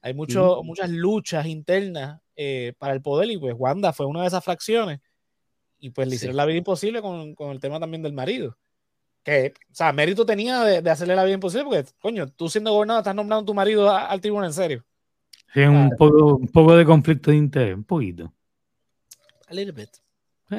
Hay 0.02 0.14
mucho, 0.14 0.62
muchas 0.64 0.90
luchas 0.90 1.46
internas 1.46 2.22
eh, 2.38 2.72
para 2.78 2.94
el 2.94 3.02
poder 3.02 3.30
y 3.32 3.38
pues 3.38 3.54
Wanda 3.58 3.92
fue 3.92 4.06
una 4.06 4.22
de 4.22 4.28
esas 4.28 4.46
fracciones 4.46 5.02
y 5.80 5.92
pues 5.92 6.08
le 6.08 6.16
hicieron 6.16 6.38
la 6.38 6.46
vida 6.46 6.58
imposible 6.58 7.02
con, 7.02 7.36
con, 7.36 7.52
el 7.52 7.60
tema 7.60 7.80
también 7.80 8.04
del 8.04 8.14
marido. 8.14 8.58
Que, 9.24 9.54
o 9.72 9.76
sea, 9.76 9.92
mérito 9.92 10.26
tenía 10.26 10.64
de, 10.64 10.82
de, 10.82 10.90
hacerle 10.90 11.16
la 11.16 11.24
vida 11.24 11.36
imposible 11.36 11.66
porque, 11.66 11.86
coño, 12.00 12.32
tú 12.32 12.50
siendo 12.50 12.72
gobernador 12.72 13.02
estás 13.02 13.16
nombrando 13.16 13.44
a 13.44 13.46
tu 13.46 13.54
marido 13.54 13.90
al 13.90 14.22
tribunal 14.22 14.48
en 14.48 14.54
serio. 14.54 14.86
Sí, 15.54 15.62
un, 15.62 15.90
poco, 15.98 16.36
un 16.36 16.48
poco 16.48 16.76
de 16.76 16.86
conflicto 16.86 17.32
de 17.32 17.38
interés, 17.38 17.76
un 17.76 17.84
poquito. 17.84 18.32
A 19.48 19.54
little 19.54 19.72
bit. 19.72 19.90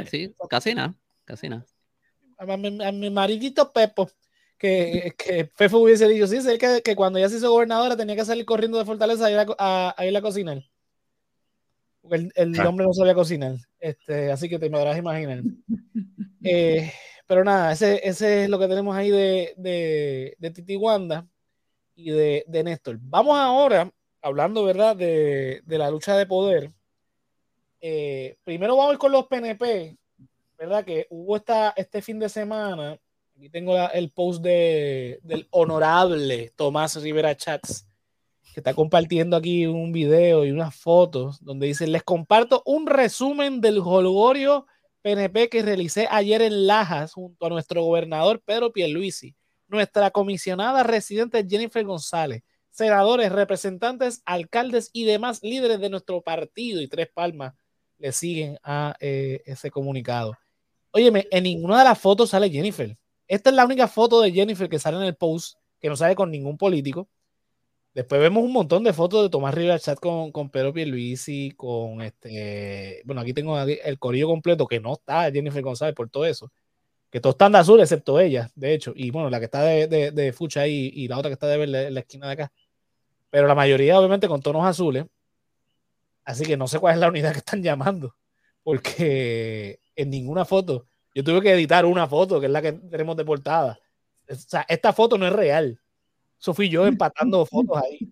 Sí, 0.08 0.34
casi 0.48 0.74
nada, 0.74 0.94
casi 1.24 1.48
nada. 1.48 1.64
A 2.38 2.56
mi, 2.56 3.10
maridito 3.10 3.72
Pepo, 3.72 4.10
que, 4.56 5.14
que 5.16 5.44
Pepo 5.44 5.78
hubiese 5.78 6.08
dicho, 6.08 6.26
sí, 6.26 6.36
es 6.36 6.58
que, 6.58 6.82
que 6.82 6.96
cuando 6.96 7.18
ya 7.18 7.28
se 7.28 7.36
hizo 7.36 7.50
gobernadora 7.50 7.96
tenía 7.96 8.16
que 8.16 8.24
salir 8.24 8.44
corriendo 8.44 8.78
de 8.78 8.84
Fortaleza 8.84 9.26
a 9.26 9.30
ir 9.30 9.38
a, 9.58 9.94
a, 9.96 10.06
ir 10.06 10.16
a 10.16 10.22
cocinar. 10.22 10.62
Porque 12.10 12.28
el, 12.34 12.58
el 12.58 12.66
hombre 12.66 12.84
no 12.86 12.92
sabía 12.92 13.14
cocinar. 13.14 13.54
Este, 13.78 14.32
así 14.32 14.48
que 14.48 14.58
te 14.58 14.68
podrás 14.68 14.98
imaginar. 14.98 15.42
Eh, 16.42 16.90
pero 17.26 17.44
nada, 17.44 17.72
ese, 17.72 18.00
ese, 18.02 18.44
es 18.44 18.50
lo 18.50 18.58
que 18.58 18.66
tenemos 18.66 18.96
ahí 18.96 19.10
de, 19.10 19.54
de, 19.58 20.34
de 20.38 20.50
Titi 20.50 20.74
Wanda 20.74 21.28
y 21.94 22.10
de, 22.10 22.44
de, 22.48 22.64
Néstor. 22.64 22.98
Vamos 23.00 23.38
ahora, 23.38 23.92
hablando, 24.22 24.64
¿verdad?, 24.64 24.96
de, 24.96 25.60
de 25.64 25.78
la 25.78 25.90
lucha 25.90 26.16
de 26.16 26.26
poder. 26.26 26.72
Eh, 27.80 28.36
primero 28.42 28.74
vamos 28.74 28.98
con 28.98 29.12
los 29.12 29.26
PNP, 29.26 29.96
¿verdad? 30.58 30.84
Que 30.84 31.06
hubo 31.10 31.36
esta, 31.36 31.74
este 31.76 32.02
fin 32.02 32.18
de 32.18 32.28
semana. 32.28 32.98
Aquí 33.36 33.50
tengo 33.50 33.76
el 33.90 34.10
post 34.10 34.42
de, 34.42 35.20
del 35.22 35.46
honorable 35.50 36.52
Tomás 36.56 37.00
Rivera 37.00 37.36
Chats 37.36 37.86
que 38.52 38.60
está 38.60 38.74
compartiendo 38.74 39.36
aquí 39.36 39.66
un 39.66 39.92
video 39.92 40.44
y 40.44 40.50
unas 40.50 40.74
fotos 40.74 41.42
donde 41.44 41.66
dice, 41.66 41.86
les 41.86 42.02
comparto 42.02 42.62
un 42.66 42.86
resumen 42.86 43.60
del 43.60 43.78
holgorio 43.78 44.66
PNP 45.02 45.48
que 45.48 45.62
realicé 45.62 46.06
ayer 46.10 46.42
en 46.42 46.66
Lajas 46.66 47.12
junto 47.12 47.46
a 47.46 47.48
nuestro 47.48 47.82
gobernador 47.82 48.42
Pedro 48.44 48.72
Pierluisi, 48.72 49.34
nuestra 49.68 50.10
comisionada 50.10 50.82
residente 50.82 51.46
Jennifer 51.48 51.84
González, 51.84 52.42
senadores, 52.70 53.32
representantes, 53.32 54.22
alcaldes 54.24 54.90
y 54.92 55.04
demás 55.04 55.42
líderes 55.42 55.80
de 55.80 55.90
nuestro 55.90 56.20
partido 56.22 56.80
y 56.80 56.88
Tres 56.88 57.08
Palmas 57.12 57.54
le 57.98 58.12
siguen 58.12 58.58
a 58.62 58.94
eh, 59.00 59.42
ese 59.44 59.70
comunicado. 59.70 60.36
Óyeme, 60.92 61.28
en 61.30 61.44
ninguna 61.44 61.78
de 61.78 61.84
las 61.84 61.98
fotos 61.98 62.30
sale 62.30 62.50
Jennifer. 62.50 62.96
Esta 63.28 63.50
es 63.50 63.56
la 63.56 63.64
única 63.64 63.86
foto 63.86 64.20
de 64.20 64.32
Jennifer 64.32 64.68
que 64.68 64.78
sale 64.78 64.96
en 64.96 65.04
el 65.04 65.14
post, 65.14 65.56
que 65.78 65.88
no 65.88 65.96
sale 65.96 66.16
con 66.16 66.30
ningún 66.30 66.58
político. 66.58 67.08
Después 67.94 68.20
vemos 68.20 68.44
un 68.44 68.52
montón 68.52 68.84
de 68.84 68.92
fotos 68.92 69.24
de 69.24 69.30
Tomás 69.30 69.52
Rivera 69.52 69.78
Chat 69.78 69.98
con, 69.98 70.30
con 70.30 70.48
Pedro 70.48 70.72
Pierluisi, 70.72 71.52
con 71.56 72.00
este. 72.02 73.02
Bueno, 73.04 73.20
aquí 73.20 73.34
tengo 73.34 73.58
el 73.60 73.98
corillo 73.98 74.28
completo 74.28 74.66
que 74.68 74.78
no 74.78 74.92
está 74.92 75.30
Jennifer 75.32 75.62
González 75.62 75.94
por 75.94 76.08
todo 76.08 76.24
eso. 76.24 76.52
Que 77.10 77.20
todos 77.20 77.34
están 77.34 77.52
de 77.52 77.58
azul, 77.58 77.80
excepto 77.80 78.20
ella, 78.20 78.50
de 78.54 78.74
hecho. 78.74 78.92
Y 78.94 79.10
bueno, 79.10 79.30
la 79.30 79.40
que 79.40 79.46
está 79.46 79.62
de, 79.62 79.88
de, 80.12 80.32
fucha 80.32 80.60
ahí 80.62 80.92
y 80.94 81.08
la 81.08 81.18
otra 81.18 81.30
que 81.30 81.34
está 81.34 81.48
de 81.48 81.58
verde 81.58 81.88
en 81.88 81.94
la 81.94 82.00
esquina 82.00 82.28
de 82.28 82.32
acá. 82.34 82.52
Pero 83.30 83.48
la 83.48 83.54
mayoría, 83.56 83.98
obviamente, 83.98 84.28
con 84.28 84.40
tonos 84.42 84.64
azules. 84.64 85.06
Así 86.24 86.44
que 86.44 86.56
no 86.56 86.68
sé 86.68 86.78
cuál 86.78 86.94
es 86.94 87.00
la 87.00 87.08
unidad 87.08 87.32
que 87.32 87.38
están 87.38 87.62
llamando. 87.62 88.14
Porque 88.62 89.80
en 89.96 90.10
ninguna 90.10 90.44
foto. 90.44 90.86
Yo 91.14 91.24
tuve 91.24 91.42
que 91.42 91.52
editar 91.52 91.84
una 91.86 92.06
foto, 92.06 92.40
que 92.40 92.46
es 92.46 92.52
la 92.52 92.62
que 92.62 92.72
tenemos 92.72 93.16
de 93.16 93.24
portada. 93.24 93.80
O 94.28 94.34
sea, 94.34 94.64
esta 94.68 94.92
foto 94.92 95.18
no 95.18 95.26
es 95.26 95.32
real. 95.32 95.80
Eso 96.40 96.54
fui 96.54 96.68
yo 96.68 96.86
empatando 96.86 97.44
fotos 97.44 97.76
ahí. 97.76 98.08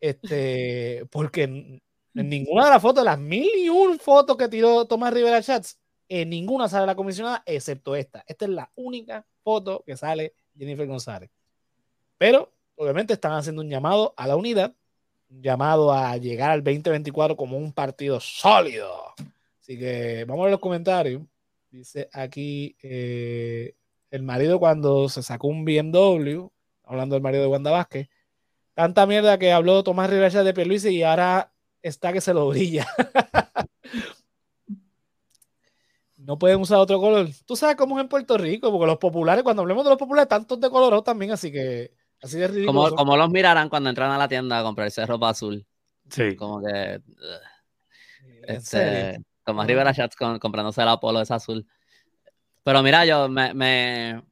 Este, 0.00 1.04
porque 1.10 1.44
en, 1.44 1.82
ninguna 2.14 2.64
de 2.64 2.70
las 2.70 2.82
fotos, 2.82 3.04
las 3.04 3.18
mil 3.18 3.48
y 3.56 3.68
un 3.68 3.98
fotos 3.98 4.36
que 4.36 4.48
tiró 4.48 4.84
Tomás 4.86 5.12
Rivera 5.12 5.42
Chats, 5.42 5.78
en 6.08 6.30
ninguna 6.30 6.68
sale 6.68 6.86
la 6.86 6.96
comisionada, 6.96 7.42
excepto 7.46 7.94
esta. 7.94 8.24
Esta 8.26 8.46
es 8.46 8.50
la 8.50 8.70
única 8.74 9.24
foto 9.42 9.84
que 9.86 9.96
sale 9.96 10.34
Jennifer 10.56 10.86
González. 10.86 11.30
Pero, 12.16 12.52
obviamente, 12.76 13.12
están 13.12 13.32
haciendo 13.32 13.62
un 13.62 13.70
llamado 13.70 14.14
a 14.16 14.26
la 14.26 14.36
unidad, 14.36 14.74
un 15.30 15.42
llamado 15.42 15.92
a 15.92 16.16
llegar 16.16 16.50
al 16.50 16.64
2024 16.64 17.36
como 17.36 17.56
un 17.56 17.72
partido 17.72 18.18
sólido. 18.18 19.14
Así 19.60 19.78
que 19.78 20.24
vamos 20.26 20.42
a 20.42 20.44
ver 20.46 20.52
los 20.52 20.60
comentarios. 20.60 21.22
Dice 21.70 22.08
aquí 22.12 22.74
eh, 22.82 23.74
el 24.10 24.22
marido 24.22 24.58
cuando 24.58 25.08
se 25.08 25.22
sacó 25.22 25.48
un 25.48 25.64
BMW, 25.64 26.48
hablando 26.88 27.14
del 27.14 27.22
marido 27.22 27.42
de 27.42 27.48
Wanda 27.48 27.70
Vázquez, 27.70 28.08
tanta 28.74 29.06
mierda 29.06 29.38
que 29.38 29.52
habló 29.52 29.84
Tomás 29.84 30.10
Rivera 30.10 30.42
de 30.42 30.54
Pierluisi 30.54 30.88
y 30.88 31.02
ahora 31.02 31.52
está 31.82 32.12
que 32.12 32.20
se 32.20 32.34
lo 32.34 32.48
brilla. 32.48 32.86
no 36.16 36.38
pueden 36.38 36.60
usar 36.60 36.78
otro 36.78 36.98
color. 37.00 37.28
Tú 37.46 37.56
sabes 37.56 37.76
cómo 37.76 37.98
es 37.98 38.02
en 38.02 38.08
Puerto 38.08 38.36
Rico, 38.36 38.70
porque 38.70 38.86
los 38.86 38.98
populares, 38.98 39.44
cuando 39.44 39.62
hablemos 39.62 39.84
de 39.84 39.90
los 39.90 39.98
populares, 39.98 40.28
tantos 40.28 40.60
de 40.60 40.70
color 40.70 41.02
también, 41.02 41.32
así 41.32 41.52
que 41.52 41.92
así 42.22 42.38
de 42.38 42.48
ridículo. 42.48 42.94
Como, 42.94 43.16
los 43.16 43.30
mirarán 43.30 43.68
cuando 43.68 43.88
entran 43.90 44.10
a 44.10 44.18
la 44.18 44.28
tienda 44.28 44.58
a 44.58 44.62
comprarse 44.62 45.06
ropa 45.06 45.30
azul. 45.30 45.66
Sí. 46.10 46.36
Como 46.36 46.60
que. 46.62 47.00
Este, 48.42 49.22
Tomás 49.44 49.66
Rivera 49.66 49.92
Chats 49.94 50.16
comprándose 50.16 50.82
el 50.82 50.88
Apolo 50.88 51.20
es 51.20 51.30
azul. 51.30 51.66
Pero 52.62 52.82
mira, 52.82 53.06
yo 53.06 53.28
me, 53.28 54.22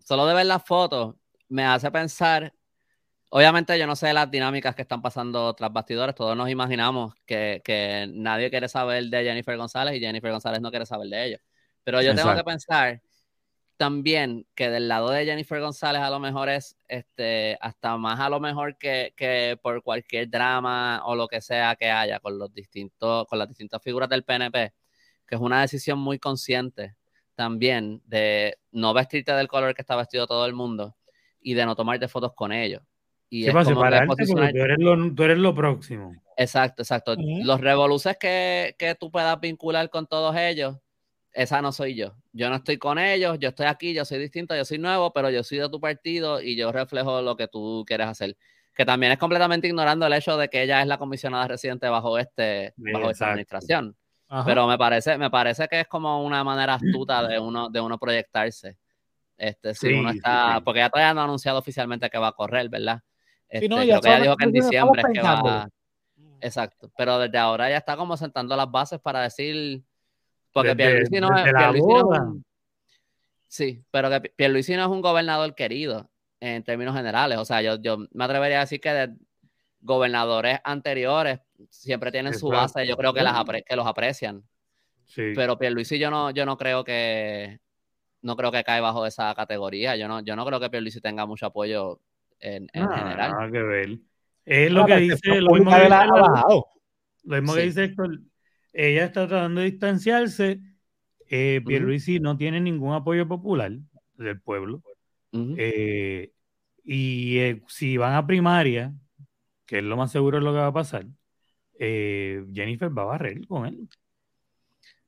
Solo 0.00 0.26
de 0.26 0.34
ver 0.34 0.46
las 0.46 0.64
fotos 0.64 1.14
me 1.48 1.64
hace 1.64 1.90
pensar. 1.90 2.52
Obviamente, 3.30 3.78
yo 3.78 3.86
no 3.86 3.96
sé 3.96 4.12
las 4.12 4.30
dinámicas 4.30 4.74
que 4.74 4.82
están 4.82 5.02
pasando 5.02 5.54
tras 5.54 5.72
bastidores. 5.72 6.14
Todos 6.14 6.36
nos 6.36 6.48
imaginamos 6.48 7.14
que, 7.26 7.60
que 7.64 8.08
nadie 8.12 8.50
quiere 8.50 8.68
saber 8.68 9.04
de 9.04 9.24
Jennifer 9.24 9.56
González 9.56 9.96
y 9.96 10.00
Jennifer 10.00 10.30
González 10.30 10.60
no 10.60 10.70
quiere 10.70 10.86
saber 10.86 11.08
de 11.08 11.26
ellos. 11.26 11.40
Pero 11.84 12.02
yo 12.02 12.14
tengo 12.14 12.34
que 12.34 12.44
pensar 12.44 13.02
también 13.78 14.46
que 14.54 14.70
del 14.70 14.88
lado 14.88 15.10
de 15.10 15.24
Jennifer 15.24 15.60
González 15.60 16.02
a 16.02 16.10
lo 16.10 16.18
mejor 16.18 16.48
es 16.48 16.76
este, 16.88 17.56
hasta 17.60 17.96
más 17.96 18.18
a 18.20 18.28
lo 18.28 18.40
mejor 18.40 18.76
que, 18.76 19.14
que, 19.16 19.58
por 19.62 19.82
cualquier 19.82 20.28
drama 20.28 21.02
o 21.06 21.14
lo 21.14 21.28
que 21.28 21.40
sea 21.40 21.76
que 21.76 21.88
haya 21.90 22.18
con 22.20 22.38
los 22.38 22.52
distintos, 22.52 23.26
con 23.28 23.38
las 23.38 23.48
distintas 23.48 23.80
figuras 23.82 24.08
del 24.08 24.24
PNP, 24.24 24.74
que 25.26 25.34
es 25.36 25.40
una 25.40 25.60
decisión 25.62 25.98
muy 25.98 26.18
consciente 26.18 26.96
también 27.36 28.02
de 28.04 28.58
no 28.72 28.92
vestirte 28.94 29.32
del 29.32 29.48
color 29.48 29.74
que 29.74 29.82
está 29.82 29.96
vestido 29.96 30.26
todo 30.26 30.44
el 30.46 30.54
mundo 30.54 30.97
y 31.50 31.54
de 31.54 31.64
no 31.64 31.74
tomarte 31.74 32.08
fotos 32.08 32.34
con 32.34 32.52
ellos. 32.52 32.82
Y 33.30 33.46
es 33.46 33.54
como 33.54 33.64
tú, 33.64 33.82
eres 33.84 34.78
lo, 34.78 35.14
tú 35.14 35.22
eres 35.22 35.38
lo 35.38 35.54
próximo. 35.54 36.12
Exacto, 36.36 36.82
exacto. 36.82 37.14
Los 37.16 37.60
revoluces 37.60 38.16
que, 38.18 38.74
que 38.78 38.94
tú 38.94 39.10
puedas 39.10 39.38
vincular 39.40 39.88
con 39.88 40.06
todos 40.06 40.36
ellos 40.36 40.76
esa 41.32 41.62
no 41.62 41.72
soy 41.72 41.94
yo. 41.94 42.14
Yo 42.32 42.50
no 42.50 42.56
estoy 42.56 42.76
con 42.76 42.98
ellos, 42.98 43.38
yo 43.38 43.50
estoy 43.50 43.66
aquí, 43.66 43.94
yo 43.94 44.04
soy 44.04 44.18
distinto, 44.18 44.54
yo 44.54 44.64
soy 44.64 44.78
nuevo, 44.78 45.12
pero 45.12 45.30
yo 45.30 45.42
soy 45.42 45.58
de 45.58 45.68
tu 45.70 45.80
partido 45.80 46.42
y 46.42 46.54
yo 46.56 46.70
reflejo 46.70 47.22
lo 47.22 47.36
que 47.36 47.48
tú 47.48 47.84
quieres 47.86 48.08
hacer. 48.08 48.36
Que 48.74 48.84
también 48.84 49.12
es 49.12 49.18
completamente 49.18 49.68
ignorando 49.68 50.06
el 50.06 50.12
hecho 50.12 50.36
de 50.36 50.48
que 50.48 50.62
ella 50.62 50.82
es 50.82 50.86
la 50.86 50.98
comisionada 50.98 51.48
residente 51.48 51.88
bajo 51.88 52.18
este 52.18 52.74
bajo 52.76 53.10
esta 53.10 53.30
administración. 53.30 53.96
Pero 54.44 54.66
me 54.66 54.76
parece, 54.76 55.16
me 55.16 55.30
parece 55.30 55.66
que 55.68 55.80
es 55.80 55.88
como 55.88 56.22
una 56.22 56.44
manera 56.44 56.74
astuta 56.74 57.26
de 57.26 57.38
uno, 57.40 57.70
de 57.70 57.80
uno 57.80 57.98
proyectarse. 57.98 58.76
Este, 59.38 59.72
si 59.72 59.92
uno 59.94 60.10
está, 60.10 60.60
porque 60.64 60.80
ya 60.80 60.90
todavía 60.90 61.14
no 61.14 61.20
ha 61.20 61.24
anunciado 61.24 61.58
oficialmente 61.58 62.10
que 62.10 62.18
va 62.18 62.28
a 62.28 62.32
correr, 62.32 62.68
¿verdad? 62.68 63.00
Este, 63.48 63.68
no, 63.68 63.82
ya 63.82 64.00
dijo 64.20 64.36
que 64.36 64.44
en 64.44 64.52
diciembre 64.52 65.02
es 65.02 65.14
que 65.14 65.22
va. 65.22 65.68
Exacto. 66.40 66.90
Pero 66.96 67.18
desde 67.18 67.38
ahora 67.38 67.70
ya 67.70 67.76
está 67.76 67.96
como 67.96 68.16
sentando 68.16 68.56
las 68.56 68.70
bases 68.70 69.00
para 69.00 69.22
decir 69.22 69.82
porque 70.52 70.74
Pierluisi 70.74 71.20
no, 71.20 71.28
es, 71.36 71.80
un, 71.80 72.44
Sí, 73.46 73.84
pero 73.90 74.10
que 74.10 74.20
Pierluisi 74.30 74.76
no 74.76 74.82
es 74.82 74.88
un 74.88 75.00
gobernador 75.00 75.54
querido 75.54 76.10
en 76.40 76.62
términos 76.64 76.96
generales. 76.96 77.38
O 77.38 77.44
sea, 77.44 77.62
yo, 77.62 77.80
yo 77.80 77.98
me 78.12 78.24
atrevería 78.24 78.58
a 78.58 78.60
decir 78.60 78.80
que 78.80 78.92
de 78.92 79.14
gobernadores 79.80 80.58
anteriores 80.64 81.40
siempre 81.70 82.10
tienen 82.10 82.34
su 82.34 82.48
base, 82.48 82.86
yo 82.86 82.96
creo 82.96 83.14
que, 83.14 83.22
las 83.22 83.44
que 83.66 83.76
los 83.76 83.86
aprecian. 83.86 84.42
Sí. 85.04 85.32
Pero 85.34 85.58
Pierluisi 85.58 85.98
yo 85.98 86.10
no, 86.10 86.30
yo 86.30 86.44
no 86.44 86.56
creo 86.56 86.84
que 86.84 87.60
no 88.22 88.36
creo 88.36 88.52
que 88.52 88.64
cae 88.64 88.80
bajo 88.80 89.06
esa 89.06 89.34
categoría. 89.34 89.96
Yo 89.96 90.08
no, 90.08 90.20
yo 90.20 90.36
no 90.36 90.44
creo 90.46 90.60
que 90.60 90.70
Pierluisi 90.70 91.00
tenga 91.00 91.26
mucho 91.26 91.46
apoyo 91.46 92.00
en, 92.40 92.68
en 92.72 92.88
general. 92.88 93.32
Nada 93.32 93.50
que 93.50 93.62
ver. 93.62 93.98
Es 94.44 94.70
lo 94.72 94.86
que 94.86 94.96
dice, 94.96 95.40
lo 95.40 95.52
mismo 95.52 95.70
que 95.70 95.82
dice, 95.82 95.90
lo 97.24 97.36
mismo 97.36 97.54
que 97.54 97.62
dice 97.62 97.84
Héctor, 97.84 98.20
ella 98.72 99.04
está 99.04 99.28
tratando 99.28 99.60
de 99.60 99.70
distanciarse. 99.70 100.60
Eh, 101.28 101.60
Pierluisi 101.66 102.20
no 102.20 102.38
tiene 102.38 102.60
ningún 102.60 102.94
apoyo 102.94 103.28
popular 103.28 103.72
del 104.14 104.40
pueblo. 104.40 104.82
Eh, 105.32 106.32
y 106.82 107.38
eh, 107.38 107.62
si 107.68 107.98
van 107.98 108.14
a 108.14 108.26
primaria, 108.26 108.94
que 109.66 109.78
es 109.78 109.84
lo 109.84 109.96
más 109.98 110.10
seguro 110.10 110.38
es 110.38 110.44
lo 110.44 110.52
que 110.52 110.58
va 110.58 110.68
a 110.68 110.72
pasar, 110.72 111.04
eh, 111.78 112.44
Jennifer 112.54 112.96
va 112.96 113.02
a 113.02 113.06
barrer 113.06 113.46
con 113.46 113.66
él. 113.66 113.88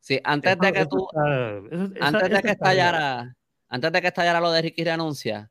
Sí, 0.01 0.21
antes 0.25 0.59
de 0.59 0.73
que 0.73 0.87
tú. 0.87 1.07
antes 2.01 2.31
de 2.31 2.43
que 2.43 2.51
estallara. 2.51 3.37
Antes 3.69 3.93
de 3.93 4.01
que 4.01 4.09
estallara 4.09 4.41
lo 4.41 4.51
de 4.51 4.63
Ricky 4.63 4.83
renuncia, 4.83 5.51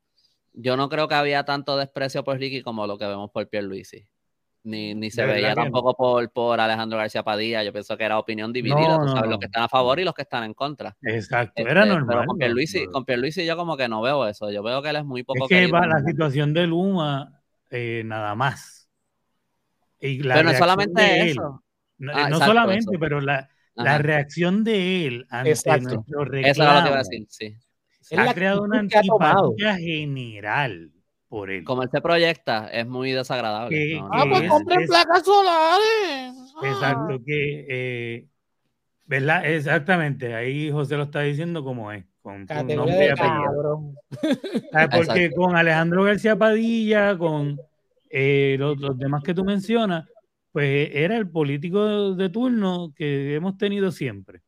yo 0.51 0.75
no 0.75 0.89
creo 0.89 1.07
que 1.07 1.15
había 1.15 1.45
tanto 1.45 1.77
desprecio 1.77 2.23
por 2.23 2.37
Ricky 2.37 2.61
como 2.61 2.85
lo 2.85 2.97
que 2.97 3.07
vemos 3.07 3.31
por 3.31 3.47
Pierluisi. 3.47 4.05
Ni, 4.61 4.93
ni 4.93 5.09
se 5.09 5.25
veía 5.25 5.55
tampoco 5.55 5.93
por, 5.93 6.29
por 6.31 6.59
Alejandro 6.59 6.97
García 6.97 7.23
Padilla. 7.23 7.63
Yo 7.63 7.71
pienso 7.71 7.95
que 7.95 8.03
era 8.03 8.19
opinión 8.19 8.51
dividida. 8.51 8.99
tú 8.99 9.07
sabes, 9.07 9.29
los 9.29 9.39
que 9.39 9.45
están 9.45 9.63
a 9.63 9.69
favor 9.69 9.99
y 10.01 10.03
los 10.03 10.13
que 10.13 10.23
están 10.23 10.43
en 10.43 10.53
contra. 10.53 10.97
Exacto, 11.01 11.61
era 11.61 11.83
este, 11.83 11.93
normal. 11.93 12.17
Pero 12.17 12.27
con 12.27 12.37
Pierluisi, 12.37 12.85
con 12.87 13.05
Pierluisi 13.05 13.45
yo 13.45 13.55
como 13.55 13.77
que 13.77 13.87
no 13.87 14.01
veo 14.01 14.27
eso. 14.27 14.51
Yo 14.51 14.61
veo 14.61 14.81
que 14.81 14.89
él 14.89 14.97
es 14.97 15.05
muy 15.05 15.23
poco. 15.23 15.45
Es 15.45 15.49
que 15.49 15.71
va 15.71 15.87
la 15.87 16.03
situación 16.03 16.53
de 16.53 16.67
Luma, 16.67 17.41
eh, 17.69 18.03
nada 18.05 18.35
más. 18.35 18.89
Y 20.01 20.23
la 20.23 20.35
pero 20.35 20.51
no 20.51 20.57
solamente 20.57 21.29
eso. 21.29 21.63
No, 21.97 22.11
ah, 22.13 22.29
solamente, 22.33 22.97
pero 22.99 23.21
la, 23.21 23.49
la, 23.83 23.97
reacción 23.97 24.63
de 24.63 25.07
él 25.07 25.27
ante 25.29 25.51
exacto. 25.51 25.95
nuestro 25.95 26.25
reclamo. 26.25 26.51
Eso 26.51 26.63
es 26.63 26.75
lo 26.75 26.83
que 26.83 26.89
iba 26.89 26.95
a 26.95 27.03
decir, 27.03 27.25
sí. 27.29 27.55
Él 28.09 28.19
ha 28.19 28.33
creado 28.33 28.63
una 28.63 28.79
antipatía 28.79 29.75
general 29.77 30.91
por 31.27 31.51
él. 31.51 31.63
Como 31.63 31.83
él 31.83 31.89
se 31.91 32.01
proyecta, 32.01 32.67
es 32.69 32.87
muy 32.87 33.11
desagradable. 33.11 34.01
ah, 34.11 34.25
pues 34.29 34.49
compren 34.49 34.87
placas 34.87 35.23
solares. 35.23 36.33
Exacto, 36.63 37.13
ah. 37.13 37.23
que, 37.25 37.65
eh, 37.69 38.27
¿verdad? 39.05 39.45
Exactamente, 39.45 40.33
ahí 40.35 40.71
José 40.71 40.97
lo 40.97 41.03
está 41.03 41.21
diciendo 41.21 41.63
como 41.63 41.91
es, 41.91 42.03
con, 42.21 42.45
nombre 42.45 43.05
y 43.05 43.09
apellido. 43.09 43.93
Ah, 44.73 44.87
porque 44.91 45.31
con 45.31 45.55
Alejandro 45.55 46.03
García 46.03 46.35
Padilla, 46.35 47.17
con 47.17 47.59
eh, 48.09 48.55
los, 48.59 48.97
demás 48.97 49.23
que 49.23 49.33
tú 49.33 49.43
mencionas, 49.43 50.07
pues 50.51 50.89
era 50.93 51.17
el 51.17 51.29
político 51.29 52.15
de 52.15 52.29
turno 52.29 52.93
que 52.95 53.35
hemos 53.35 53.57
tenido 53.57 53.91
siempre. 53.91 54.41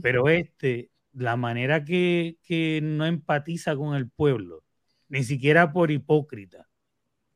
Pero 0.00 0.30
este, 0.30 0.90
la 1.12 1.36
manera 1.36 1.84
que, 1.84 2.38
que 2.42 2.80
no 2.82 3.04
empatiza 3.04 3.76
con 3.76 3.94
el 3.94 4.08
pueblo, 4.08 4.64
ni 5.08 5.22
siquiera 5.22 5.72
por 5.72 5.90
hipócrita. 5.90 6.66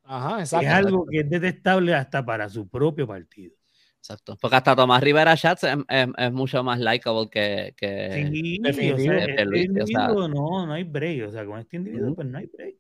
Ajá, 0.04 0.40
exacto. 0.40 0.66
Es 0.66 0.72
algo 0.72 1.06
que 1.06 1.20
es 1.20 1.30
detestable 1.30 1.94
hasta 1.94 2.24
para 2.24 2.48
su 2.48 2.66
propio 2.68 3.06
partido. 3.06 3.54
Exacto. 3.98 4.38
Porque 4.40 4.56
hasta 4.56 4.74
Tomás 4.74 5.02
Rivera 5.02 5.36
Schatz 5.36 5.64
es, 5.64 6.32
mucho 6.32 6.64
más 6.64 6.80
likable 6.80 7.28
que. 7.30 7.74
que 7.76 8.30
sí, 8.32 8.58
o 8.66 8.72
sea, 8.72 9.18
este 9.24 9.42
individuo, 9.42 10.26
no, 10.26 10.66
no 10.66 10.72
hay 10.72 10.84
break. 10.84 11.28
O 11.28 11.30
sea, 11.30 11.44
con 11.44 11.58
este 11.58 11.76
individuo, 11.76 12.14
pues 12.14 12.26
no 12.26 12.38
hay 12.38 12.46
break. 12.46 12.76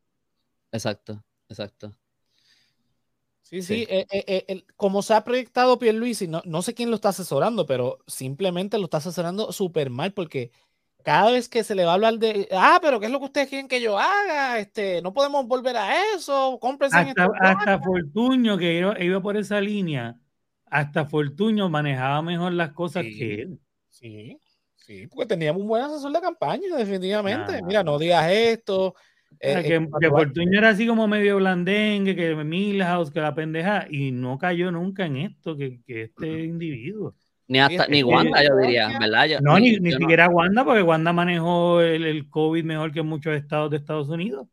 Exacto, 0.72 1.22
exacto. 1.48 1.94
Sí, 3.50 3.62
sí, 3.62 3.86
eh, 3.90 4.06
eh, 4.12 4.44
eh, 4.46 4.64
como 4.76 5.02
se 5.02 5.12
ha 5.12 5.24
proyectado 5.24 5.76
Pierluisi, 5.80 6.28
no, 6.28 6.40
no 6.44 6.62
sé 6.62 6.72
quién 6.72 6.88
lo 6.88 6.94
está 6.94 7.08
asesorando, 7.08 7.66
pero 7.66 7.98
simplemente 8.06 8.78
lo 8.78 8.84
está 8.84 8.98
asesorando 8.98 9.50
súper 9.50 9.90
mal 9.90 10.12
porque 10.12 10.52
cada 11.02 11.32
vez 11.32 11.48
que 11.48 11.64
se 11.64 11.74
le 11.74 11.84
va 11.84 11.90
a 11.90 11.94
hablar 11.94 12.20
de, 12.20 12.48
ah, 12.52 12.78
pero 12.80 13.00
¿qué 13.00 13.06
es 13.06 13.12
lo 13.12 13.18
que 13.18 13.24
ustedes 13.24 13.48
quieren 13.48 13.66
que 13.66 13.80
yo 13.80 13.98
haga? 13.98 14.60
Este, 14.60 15.02
no 15.02 15.12
podemos 15.12 15.48
volver 15.48 15.76
a 15.76 16.14
eso, 16.14 16.58
cómprense 16.60 16.96
hasta, 16.96 17.28
hasta 17.40 17.80
Fortuño, 17.80 18.56
que 18.56 18.86
iba, 19.00 19.20
por 19.20 19.36
esa 19.36 19.60
línea, 19.60 20.16
hasta 20.66 21.06
Fortuño 21.06 21.68
manejaba 21.68 22.22
mejor 22.22 22.52
las 22.52 22.70
cosas 22.70 23.02
que 23.02 23.42
él. 23.42 23.60
Sí, 23.88 24.38
sí, 24.76 25.08
porque 25.08 25.26
teníamos 25.26 25.62
un 25.62 25.66
buen 25.66 25.82
asesor 25.82 26.12
de 26.12 26.20
campaña, 26.20 26.76
definitivamente. 26.76 27.60
Mira, 27.64 27.82
no 27.82 27.98
digas 27.98 28.30
esto. 28.30 28.94
Eh, 29.38 29.62
que, 29.62 29.74
eh, 29.76 30.10
Fortuño 30.10 30.58
era 30.58 30.70
así 30.70 30.86
como 30.86 31.06
medio 31.06 31.36
blandengue, 31.36 32.16
que 32.16 32.34
Milhouse, 32.34 33.10
que 33.10 33.20
la 33.20 33.34
pendeja, 33.34 33.86
y 33.88 34.10
no 34.10 34.36
cayó 34.38 34.70
nunca 34.70 35.06
en 35.06 35.16
esto, 35.16 35.56
que, 35.56 35.80
que 35.86 36.02
este 36.02 36.44
individuo. 36.44 37.14
Ni 37.48 37.58
hasta, 37.58 37.86
ni 37.88 38.02
Wanda, 38.02 38.44
yo 38.44 38.56
diría, 38.58 38.96
¿verdad? 39.00 39.40
no, 39.40 39.58
ni, 39.58 39.78
ni 39.78 39.92
siquiera 39.92 40.28
Wanda, 40.28 40.64
porque 40.64 40.82
Wanda 40.82 41.12
manejó 41.12 41.80
el, 41.80 42.04
el, 42.04 42.28
COVID 42.28 42.64
mejor 42.64 42.92
que 42.92 43.02
muchos 43.02 43.34
estados 43.34 43.70
de 43.70 43.78
Estados 43.78 44.08
Unidos. 44.08 44.46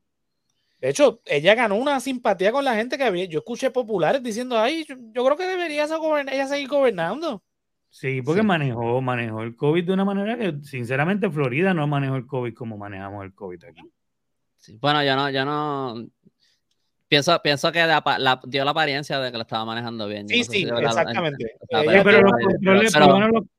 De 0.80 0.90
hecho, 0.90 1.22
ella 1.26 1.54
ganó 1.54 1.76
una 1.76 2.00
simpatía 2.00 2.52
con 2.52 2.64
la 2.64 2.76
gente 2.76 2.98
que 2.98 3.04
había. 3.04 3.26
Yo 3.26 3.40
escuché 3.40 3.72
populares 3.72 4.24
diciendo, 4.24 4.58
ay, 4.58 4.86
yo, 4.88 5.26
creo 5.26 5.36
que 5.36 5.46
debería 5.46 5.86
ella 5.86 6.48
seguir 6.48 6.68
gobernando. 6.68 7.44
Sí, 7.90 8.22
porque 8.22 8.44
manejó, 8.44 9.02
manejó 9.02 9.44
el 9.44 9.56
COVID 9.56 9.86
de 9.86 9.94
una 9.94 10.06
manera 10.06 10.38
que, 10.38 10.58
sinceramente, 10.64 11.30
Florida 11.30 11.74
no 11.74 11.88
manejó 11.88 12.16
el 12.16 12.26
COVID 12.26 12.54
como 12.54 12.78
manejamos 12.78 13.26
el 13.26 13.34
COVID 13.34 13.64
aquí. 13.64 13.82
Bueno, 14.80 15.04
yo 15.04 15.16
no, 15.16 15.30
yo 15.30 15.46
no, 15.46 16.10
Pienso, 17.10 17.40
pienso 17.42 17.72
que 17.72 17.86
dio 18.48 18.66
la 18.66 18.72
apariencia 18.72 19.20
de 19.20 19.32
que 19.32 19.38
lo 19.38 19.44
estaba 19.44 19.64
manejando 19.64 20.10
bien. 20.10 20.28
Sí, 20.28 20.44
sí, 20.44 20.68
exactamente. 20.70 21.56
pero, 21.70 22.22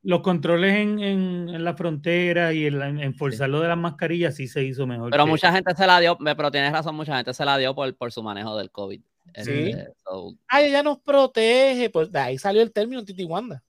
los 0.03 0.21
controles, 0.21 0.75
en, 0.75 1.63
la 1.63 1.73
frontera 1.73 2.53
y 2.53 2.67
en, 2.67 2.99
en 2.99 3.15
forzar 3.15 3.49
de 3.49 3.67
las 3.67 3.77
mascarillas 3.77 4.35
sí 4.35 4.47
se 4.47 4.63
hizo 4.63 4.85
mejor. 4.85 5.09
Pero 5.09 5.25
mucha 5.25 5.51
gente 5.51 5.73
se 5.75 5.87
la 5.87 5.99
dio, 5.99 6.15
pero 6.17 6.51
tienes 6.51 6.71
razón, 6.71 6.95
mucha 6.95 7.15
gente 7.15 7.33
se 7.33 7.43
la 7.43 7.57
dio 7.57 7.73
por, 7.73 7.95
por 7.95 8.11
su 8.11 8.21
manejo 8.21 8.55
del 8.55 8.69
COVID. 8.69 9.01
Sí. 9.33 9.69
Este, 9.71 9.87
Ay, 10.47 10.65
ella 10.65 10.83
nos 10.83 10.99
protege. 10.99 11.89
Pues 11.89 12.11
de 12.11 12.19
ahí 12.19 12.37
salió 12.37 12.61
el 12.61 12.71
término 12.71 13.03
Titi 13.03 13.23
Wanda. 13.25 13.63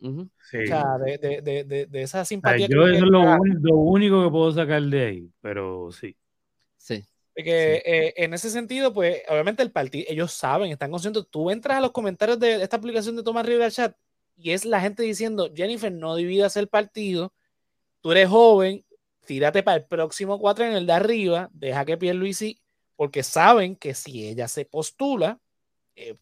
O 0.00 0.28
sea, 0.48 0.98
de, 1.04 1.18
de, 1.18 1.64
de, 1.64 1.86
de, 1.86 2.02
esa 2.02 2.24
simpatía. 2.24 2.68
yo 2.68 2.86
eso 2.86 3.04
es 3.04 3.10
lo, 3.10 3.38
lo 3.60 3.76
único 3.76 4.22
que 4.22 4.30
puedo 4.30 4.52
sacar 4.52 4.82
de 4.82 5.06
ahí, 5.06 5.30
pero 5.40 5.90
sí. 5.90 6.14
Sí. 7.36 7.42
Porque 7.42 7.82
eh, 7.84 8.14
en 8.16 8.34
ese 8.34 8.50
sentido, 8.50 8.92
pues 8.92 9.22
obviamente 9.28 9.62
el 9.62 9.72
partido, 9.72 10.06
ellos 10.08 10.32
saben, 10.32 10.70
están 10.70 10.90
conscientes. 10.90 11.24
Tú 11.30 11.50
entras 11.50 11.78
a 11.78 11.80
los 11.80 11.92
comentarios 11.92 12.38
de 12.38 12.62
esta 12.62 12.76
aplicación 12.76 13.16
de 13.16 13.22
Tomás 13.22 13.46
Rivera 13.46 13.70
Chat 13.70 13.96
y 14.36 14.50
es 14.50 14.64
la 14.64 14.80
gente 14.80 15.02
diciendo, 15.02 15.50
Jennifer, 15.54 15.92
no 15.92 16.16
dividas 16.16 16.56
el 16.56 16.68
partido, 16.68 17.32
tú 18.00 18.12
eres 18.12 18.28
joven, 18.28 18.84
tírate 19.26 19.62
para 19.62 19.78
el 19.78 19.84
próximo 19.84 20.38
cuatro 20.38 20.64
en 20.64 20.72
el 20.74 20.86
de 20.86 20.92
arriba, 20.92 21.50
deja 21.52 21.84
que 21.84 21.96
Pierluisi, 21.96 22.60
porque 22.96 23.22
saben 23.22 23.76
que 23.76 23.94
si 23.94 24.28
ella 24.28 24.48
se 24.48 24.64
postula, 24.64 25.40
eh, 25.96 26.16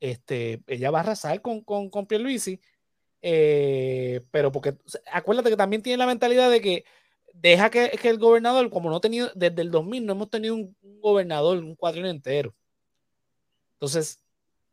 este, 0.00 0.62
ella 0.66 0.90
va 0.90 0.98
a 0.98 1.02
arrasar 1.02 1.40
con, 1.40 1.62
con, 1.62 1.90
con 1.90 2.06
Pierluisi, 2.06 2.60
eh, 3.22 4.20
pero 4.30 4.52
porque 4.52 4.76
acuérdate 5.10 5.50
que 5.50 5.56
también 5.56 5.82
tiene 5.82 5.96
la 5.96 6.06
mentalidad 6.06 6.50
de 6.50 6.60
que 6.60 6.84
deja 7.34 7.70
que, 7.70 7.90
que, 7.90 8.08
el 8.08 8.18
gobernador, 8.18 8.70
como 8.70 8.88
no 8.88 8.96
ha 8.96 9.00
tenido, 9.00 9.30
desde 9.34 9.62
el 9.62 9.70
2000 9.70 10.06
no 10.06 10.12
hemos 10.12 10.30
tenido 10.30 10.54
un, 10.54 10.76
gobernador, 11.00 11.58
un 11.58 11.74
cuadrino 11.74 12.08
entero. 12.08 12.54
Entonces, 13.74 14.18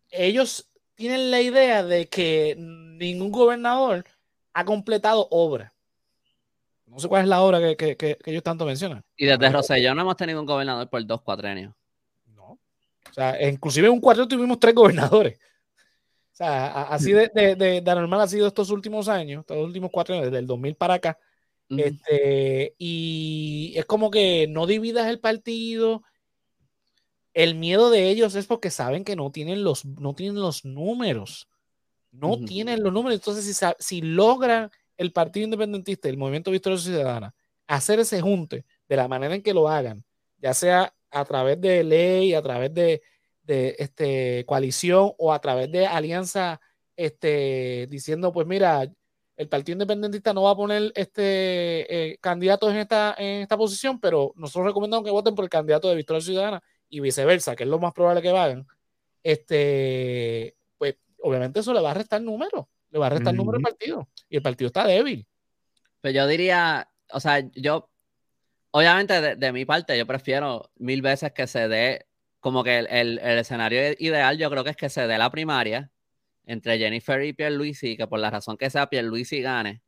ellos 0.09 0.69
tienen 0.95 1.31
la 1.31 1.41
idea 1.41 1.83
de 1.83 2.07
que 2.07 2.55
ningún 2.57 3.31
gobernador 3.31 4.05
ha 4.53 4.63
completado 4.63 5.27
obra. 5.29 5.73
No 6.85 6.99
sé 6.99 7.07
cuál 7.09 7.23
es 7.23 7.27
la 7.27 7.41
obra 7.41 7.59
que, 7.59 7.75
que, 7.75 7.97
que 7.97 8.17
ellos 8.25 8.43
tanto 8.43 8.65
mencionan. 8.65 9.03
Y 9.17 9.25
desde 9.25 9.49
Rosellón 9.49 9.95
no 9.95 10.03
hemos 10.03 10.15
tenido 10.15 10.39
un 10.39 10.45
gobernador 10.45 10.89
por 10.89 11.05
dos 11.05 11.21
cuatrenios. 11.21 11.73
No. 12.33 12.51
O 13.09 13.13
sea, 13.13 13.41
inclusive 13.49 13.87
en 13.87 13.93
un 13.93 14.01
cuatrenio 14.01 14.27
tuvimos 14.27 14.59
tres 14.59 14.75
gobernadores. 14.75 15.37
O 15.37 16.35
sea, 16.35 16.83
así 16.83 17.11
de, 17.11 17.29
de, 17.33 17.55
de, 17.55 17.81
de 17.81 17.95
normal 17.95 18.21
ha 18.21 18.27
sido 18.27 18.47
estos 18.47 18.69
últimos 18.69 19.09
años, 19.09 19.41
estos 19.41 19.57
últimos 19.57 19.91
cuatro 19.91 20.15
años, 20.15 20.25
desde 20.25 20.39
el 20.39 20.47
2000 20.47 20.75
para 20.75 20.93
acá 20.95 21.17
este, 21.77 22.75
y 22.77 23.73
es 23.75 23.85
como 23.85 24.11
que 24.11 24.47
no 24.47 24.67
dividas 24.67 25.07
el 25.07 25.19
partido. 25.19 26.03
El 27.33 27.55
miedo 27.55 27.89
de 27.89 28.09
ellos 28.09 28.35
es 28.35 28.45
porque 28.45 28.71
saben 28.71 29.03
que 29.03 29.15
no 29.15 29.31
tienen 29.31 29.63
los, 29.63 29.85
no 29.85 30.13
tienen 30.13 30.41
los 30.41 30.65
números. 30.65 31.47
No 32.11 32.37
tienen 32.43 32.83
los 32.83 32.91
números. 32.91 33.19
Entonces, 33.19 33.45
si, 33.45 33.65
si 33.79 34.01
logra 34.01 34.69
el 34.97 35.13
Partido 35.13 35.45
Independentista, 35.45 36.09
el 36.09 36.17
Movimiento 36.17 36.51
Victoria 36.51 36.77
Ciudadana, 36.77 37.33
hacer 37.67 37.99
ese 37.99 38.19
junte 38.19 38.65
de 38.89 38.95
la 38.97 39.07
manera 39.07 39.33
en 39.33 39.41
que 39.41 39.53
lo 39.53 39.69
hagan, 39.69 40.03
ya 40.37 40.53
sea 40.53 40.93
a 41.09 41.25
través 41.25 41.59
de 41.61 41.83
ley, 41.83 42.33
a 42.33 42.41
través 42.41 42.73
de, 42.73 43.01
de 43.43 43.75
este, 43.79 44.45
coalición 44.45 45.13
o 45.17 45.33
a 45.33 45.39
través 45.39 45.71
de 45.71 45.87
alianza, 45.87 46.59
este, 46.95 47.87
diciendo, 47.89 48.31
pues 48.31 48.45
mira, 48.45 48.91
el 49.41 49.49
Partido 49.49 49.73
Independentista 49.73 50.33
no 50.35 50.43
va 50.43 50.51
a 50.51 50.55
poner 50.55 50.91
este 50.93 52.11
eh, 52.11 52.17
candidatos 52.21 52.71
en 52.71 52.77
esta, 52.77 53.15
en 53.17 53.41
esta 53.41 53.57
posición, 53.57 53.99
pero 53.99 54.33
nosotros 54.35 54.67
recomendamos 54.67 55.03
que 55.03 55.09
voten 55.09 55.33
por 55.33 55.43
el 55.43 55.49
candidato 55.49 55.89
de 55.89 55.95
Victoria 55.95 56.21
Ciudadana 56.21 56.63
y 56.89 56.99
viceversa, 56.99 57.55
que 57.55 57.63
es 57.63 57.69
lo 57.69 57.79
más 57.79 57.91
probable 57.91 58.21
que 58.21 58.29
hagan. 58.29 58.67
Este, 59.23 60.55
pues 60.77 60.95
obviamente 61.23 61.59
eso 61.59 61.73
le 61.73 61.81
va 61.81 61.89
a 61.89 61.95
restar 61.95 62.21
número, 62.21 62.69
le 62.91 62.99
va 62.99 63.07
a 63.07 63.09
restar 63.09 63.33
número 63.33 63.57
al 63.57 63.63
partido 63.63 64.07
y 64.29 64.35
el 64.35 64.43
partido 64.43 64.67
está 64.67 64.85
débil. 64.85 65.27
Pues 66.01 66.13
yo 66.13 66.27
diría, 66.27 66.87
o 67.11 67.19
sea, 67.19 67.39
yo, 67.55 67.89
obviamente 68.69 69.35
de, 69.35 69.51
mi 69.51 69.65
parte, 69.65 69.97
yo 69.97 70.05
prefiero 70.05 70.69
mil 70.75 71.01
veces 71.01 71.31
que 71.31 71.47
se 71.47 71.67
dé, 71.67 72.05
como 72.41 72.63
que 72.63 72.77
el, 72.77 72.87
el, 72.91 73.17
el 73.17 73.39
escenario 73.39 73.81
ideal, 73.97 74.37
yo 74.37 74.51
creo 74.51 74.63
que 74.63 74.69
es 74.69 74.77
que 74.77 74.89
se 74.89 75.07
dé 75.07 75.17
la 75.17 75.31
primaria 75.31 75.89
entre 76.45 76.77
Jennifer 76.77 77.23
y 77.23 77.33
Pierluisi, 77.33 77.97
que 77.97 78.07
por 78.07 78.19
la 78.19 78.29
razón 78.29 78.57
que 78.57 78.69
sea 78.69 78.87
Pierluisi 78.87 79.41
gane, 79.41 79.81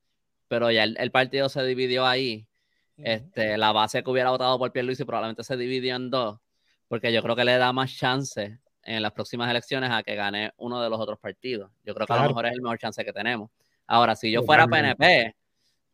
pero 0.48 0.72
ya 0.72 0.84
el, 0.84 1.12
partido 1.12 1.50
se 1.50 1.64
dividió 1.64 2.06
ahí. 2.06 2.48
Este, 2.98 3.58
la 3.58 3.72
base 3.72 4.04
que 4.04 4.10
hubiera 4.12 4.30
votado 4.30 4.60
por 4.60 4.72
Pierluisi 4.72 5.04
probablemente 5.04 5.44
se 5.44 5.58
dividió 5.58 5.96
en 5.96 6.10
dos, 6.10 6.40
porque 6.88 7.12
yo 7.12 7.24
creo 7.24 7.36
que 7.36 7.44
le 7.44 7.58
da 7.58 7.74
más 7.74 7.96
chance 7.96 8.60
en 8.84 9.02
las 9.02 9.12
próximas 9.14 9.50
elecciones 9.50 9.90
a 9.92 10.04
que 10.04 10.16
gane 10.16 10.54
uno 10.58 10.82
de 10.82 10.90
los 10.90 11.00
otros 11.00 11.20
partidos. 11.20 11.72
Yo 11.84 11.96
creo 11.96 12.06
que 12.06 12.14
a 12.14 12.22
lo 12.22 12.28
mejor 12.28 12.46
es 12.46 12.54
el 12.54 12.62
mejor 12.62 12.78
chance 12.78 13.04
que 13.04 13.14
tenemos. 13.14 13.50
Ahora, 13.88 14.16
si 14.16 14.32
yo 14.32 14.44
fuera 14.44 14.68
PNP, 14.68 15.36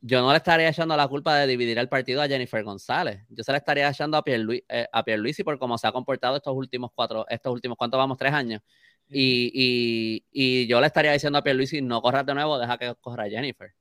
yo 0.01 0.21
no 0.21 0.31
le 0.31 0.37
estaría 0.37 0.69
echando 0.69 0.95
la 0.95 1.07
culpa 1.07 1.35
de 1.35 1.47
dividir 1.47 1.77
el 1.77 1.89
partido 1.89 2.21
a 2.21 2.27
Jennifer 2.27 2.63
González. 2.63 3.23
Yo 3.29 3.43
se 3.43 3.51
le 3.51 3.57
estaría 3.57 3.89
echando 3.89 4.17
a, 4.17 4.23
Pierluisi, 4.23 4.63
eh, 4.69 4.87
a 4.91 5.03
Pierluisi 5.03 5.43
por 5.43 5.57
cómo 5.59 5.77
se 5.77 5.87
ha 5.87 5.91
comportado 5.91 6.37
estos 6.37 6.55
últimos 6.55 6.91
cuatro, 6.93 7.25
estos 7.29 7.51
últimos, 7.51 7.77
¿cuántos 7.77 7.97
vamos? 7.97 8.17
Tres 8.17 8.33
años. 8.33 8.61
Y, 9.11 10.23
y, 10.31 10.67
yo 10.67 10.79
le 10.79 10.87
estaría 10.87 11.11
diciendo 11.11 11.39
a 11.39 11.43
Pierluisi, 11.43 11.81
no 11.81 12.01
corras 12.01 12.25
de 12.25 12.33
nuevo, 12.33 12.59
deja 12.59 12.77
que 12.77 12.93
corra 13.01 13.27
Jennifer. 13.29 13.71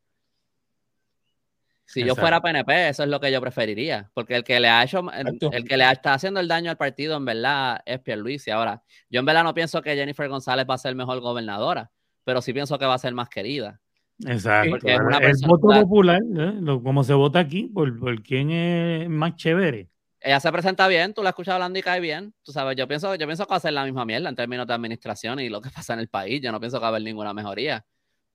Si 1.85 2.05
yo 2.05 2.15
fuera 2.15 2.43
PNP, 2.43 2.91
eso 2.91 3.03
es 3.03 3.09
lo 3.09 3.19
que 3.19 3.33
yo 3.33 3.41
preferiría, 3.41 4.11
porque 4.13 4.37
el 4.37 4.45
que 4.45 4.61
le 4.61 4.69
ha 4.69 4.85
hecho, 4.85 5.03
el, 5.11 5.65
que 5.65 5.77
le 5.77 5.91
está 5.91 6.13
haciendo 6.13 6.39
el 6.39 6.47
daño 6.47 6.71
al 6.71 6.77
partido 6.77 7.17
en 7.17 7.25
verdad 7.25 7.81
es 7.87 7.99
Pierluisi. 8.01 8.51
Ahora, 8.51 8.83
yo 9.09 9.21
en 9.21 9.27
verdad 9.27 9.43
no 9.43 9.55
pienso 9.55 9.81
que 9.81 9.97
Jennifer 9.97 10.29
González 10.29 10.67
va 10.69 10.75
a 10.75 10.79
ser 10.79 10.95
mejor 10.95 11.21
gobernadora, 11.21 11.91
pero 12.25 12.43
sí 12.43 12.53
pienso 12.53 12.79
que 12.79 12.85
va 12.85 12.95
a 12.95 12.99
ser 12.99 13.15
más 13.15 13.31
querida. 13.31 13.81
Exacto. 14.27 14.73
Porque 14.73 14.95
es 14.95 15.01
una 15.01 15.17
el 15.19 15.35
voto 15.47 15.69
popular, 15.81 16.21
¿eh? 16.37 16.61
como 16.83 17.05
se 17.05 17.15
vota 17.15 17.39
aquí, 17.39 17.69
por, 17.69 17.99
por 17.99 18.23
quién 18.23 18.51
es 18.51 19.09
más 19.09 19.37
chévere 19.37 19.89
ella 20.21 20.41
se 20.41 20.51
presenta 20.51 20.89
bien, 20.89 21.15
tú 21.15 21.23
la 21.23 21.31
escuchas 21.31 21.55
hablando 21.55 21.79
y 21.79 21.83
cae 21.83 22.01
bien. 22.01 22.35
Tú 22.43 22.53
sabes, 22.53 22.77
yo 22.77 22.89
pienso, 22.89 23.15
yo 23.15 23.27
pienso 23.27 23.47
que 23.47 23.51
va 23.51 23.57
a 23.57 23.61
ser 23.61 23.73
la 23.73 23.85
misma 23.85 24.05
mierda 24.05 24.29
en 24.29 24.35
términos 24.35 24.67
de 24.67 24.75
administración 24.75 25.41
y 25.41 25.49
lo 25.49 25.61
que 25.61 25.71
pasa 25.71 25.95
en 25.95 26.01
el 26.01 26.09
país. 26.09 26.41
Yo 26.43 26.51
no 26.51 26.61
pienso 26.61 26.79
que 26.79 26.83
va 26.83 26.89
a 26.89 26.91
haber 26.91 27.03
ninguna 27.03 27.33
mejoría. 27.33 27.85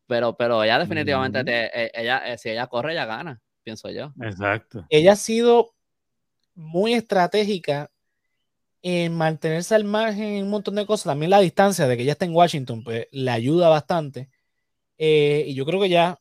Pero, 0.08 0.36
pero 0.36 0.64
ella 0.64 0.80
definitivamente, 0.80 1.42
e, 1.48 1.92
ella, 1.94 2.20
eh, 2.26 2.38
si 2.38 2.50
ella 2.50 2.68
corre, 2.68 2.94
ella 2.94 3.06
gana, 3.06 3.42
pienso 3.64 3.90
yo. 3.90 4.14
Exacto. 4.22 4.86
Ella 4.90 5.14
ha 5.14 5.16
sido 5.16 5.74
muy 6.56 6.94
estratégica 6.94 7.90
en 8.82 9.16
mantenerse 9.16 9.76
al 9.76 9.86
margen 9.86 10.36
en 10.36 10.44
un 10.44 10.50
montón 10.50 10.76
de 10.76 10.86
cosas. 10.86 11.06
También 11.06 11.30
la 11.30 11.40
distancia 11.40 11.88
de 11.88 11.96
que 11.98 12.04
ella 12.04 12.12
está 12.14 12.26
en 12.26 12.36
Washington, 12.36 12.84
pues 12.84 13.08
le 13.12 13.32
ayuda 13.32 13.70
bastante. 13.70 14.30
Eh, 14.98 15.46
y 15.48 15.54
yo 15.54 15.66
creo 15.66 15.82
que 15.82 15.90
ya, 15.90 16.20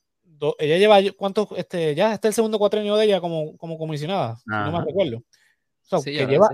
ella 0.59 0.79
lleva, 0.79 0.99
¿cuántos? 1.17 1.49
Este, 1.57 1.95
ya 1.95 2.15
está 2.15 2.29
el 2.29 2.35
segundo 2.35 2.59
cuatrenio 2.59 2.97
de 2.97 3.05
ella 3.05 3.21
como, 3.21 3.57
como 3.57 3.79
comisionada, 3.79 4.41
no 4.47 4.73
me 4.73 4.85
recuerdo 4.85 5.23
que 6.01 6.27
lleva, 6.27 6.49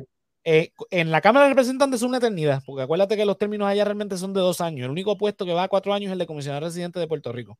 eh, 0.44 0.72
en 0.90 1.10
la 1.10 1.20
Cámara 1.20 1.44
de 1.44 1.50
Representantes 1.50 2.00
es 2.00 2.08
una 2.08 2.18
eternidad, 2.18 2.62
porque 2.64 2.82
acuérdate 2.82 3.16
que 3.16 3.26
los 3.26 3.36
términos 3.36 3.68
allá 3.68 3.84
realmente 3.84 4.16
son 4.16 4.32
de 4.32 4.40
dos 4.40 4.60
años. 4.60 4.86
El 4.86 4.90
único 4.90 5.18
puesto 5.18 5.44
que 5.44 5.52
va 5.52 5.64
a 5.64 5.68
cuatro 5.68 5.92
años 5.92 6.08
es 6.08 6.12
el 6.12 6.18
de 6.18 6.26
comisionado 6.26 6.64
residente 6.64 6.98
de 6.98 7.06
Puerto 7.06 7.32
Rico. 7.32 7.58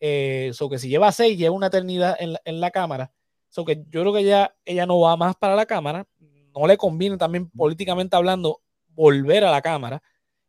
Eh, 0.00 0.52
que 0.70 0.78
si 0.78 0.88
lleva 0.88 1.12
seis, 1.12 1.36
lleva 1.38 1.54
una 1.54 1.66
eternidad 1.66 2.16
en 2.18 2.32
la, 2.32 2.40
en 2.44 2.60
la 2.60 2.70
Cámara. 2.70 3.12
So 3.48 3.64
que 3.64 3.84
yo 3.90 4.00
creo 4.00 4.12
que 4.12 4.20
ella, 4.20 4.56
ella 4.64 4.86
no 4.86 5.00
va 5.00 5.16
más 5.16 5.36
para 5.36 5.54
la 5.54 5.66
Cámara. 5.66 6.06
No 6.54 6.66
le 6.66 6.76
conviene 6.76 7.16
también 7.16 7.50
políticamente 7.50 8.16
hablando 8.16 8.62
volver 8.88 9.44
a 9.44 9.50
la 9.50 9.62
Cámara. 9.62 10.02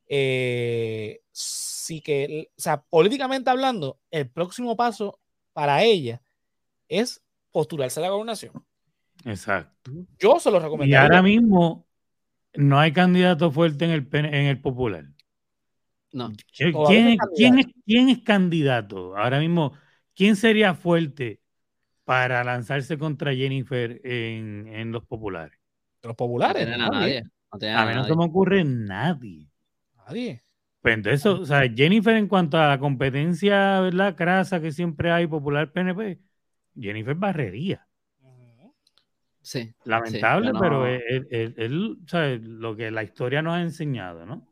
Eh, 0.08 1.22
sí 1.32 2.02
que, 2.02 2.50
o 2.58 2.62
sea, 2.62 2.82
políticamente 2.84 3.50
hablando, 3.50 4.00
el 4.12 4.30
próximo 4.30 4.76
paso 4.76 5.20
para 5.54 5.84
ella 5.84 6.22
es 6.88 7.22
postularse 7.52 8.00
a 8.00 8.04
la 8.04 8.10
gobernación. 8.10 8.66
Exacto. 9.24 9.92
Yo 10.20 10.40
se 10.40 10.52
lo 10.52 10.60
recomiendo. 10.60 10.92
Y 10.92 10.96
ahora 10.96 11.22
mismo 11.22 11.88
no 12.54 12.80
hay 12.80 12.92
candidato 12.92 13.52
fuerte 13.52 13.86
en 13.86 13.92
el, 13.92 14.08
en 14.12 14.46
el 14.46 14.62
popular. 14.62 15.06
No. 16.12 16.32
¿Quién, 16.56 17.08
es, 17.08 17.20
¿quién, 17.36 17.60
es, 17.60 17.66
¿Quién 17.86 18.10
es 18.10 18.22
candidato? 18.22 19.18
Ahora 19.18 19.40
mismo, 19.40 19.74
¿quién 20.16 20.36
sería 20.36 20.74
fuerte 20.74 21.42
para 22.06 22.44
lanzarse 22.44 22.98
contra 22.98 23.34
Jennifer 23.34 24.00
en, 24.04 24.68
en 24.68 24.92
los 24.92 25.04
populares? 25.06 25.60
Los 26.02 26.16
populares. 26.16 26.68
No 26.70 26.78
nadie. 26.78 27.24
a, 27.52 27.86
mí 27.86 27.96
no 27.96 28.06
se 28.06 28.16
me 28.16 28.26
ocurre 28.26 28.64
nadie. 28.64 29.50
Nadie. 30.08 30.42
Pues 30.82 30.94
entonces, 30.94 31.26
o 31.26 31.46
sea, 31.46 31.68
Jennifer 31.68 32.16
en 32.16 32.28
cuanto 32.28 32.58
a 32.58 32.68
la 32.68 32.80
competencia, 32.80 33.80
¿verdad? 33.82 34.16
Crasa 34.16 34.62
que 34.62 34.72
siempre 34.72 35.12
hay 35.12 35.26
popular 35.26 35.72
PNP, 35.72 36.20
Jennifer 36.80 37.16
barrería. 37.16 37.88
Sí. 39.46 39.72
Lamentable, 39.84 40.54
pero 40.60 40.88
es, 40.88 41.70
lo 41.70 42.76
que 42.76 42.90
la 42.90 43.04
historia 43.04 43.44
nos 43.44 43.54
ha 43.54 43.62
enseñado, 43.62 44.26
¿no? 44.26 44.52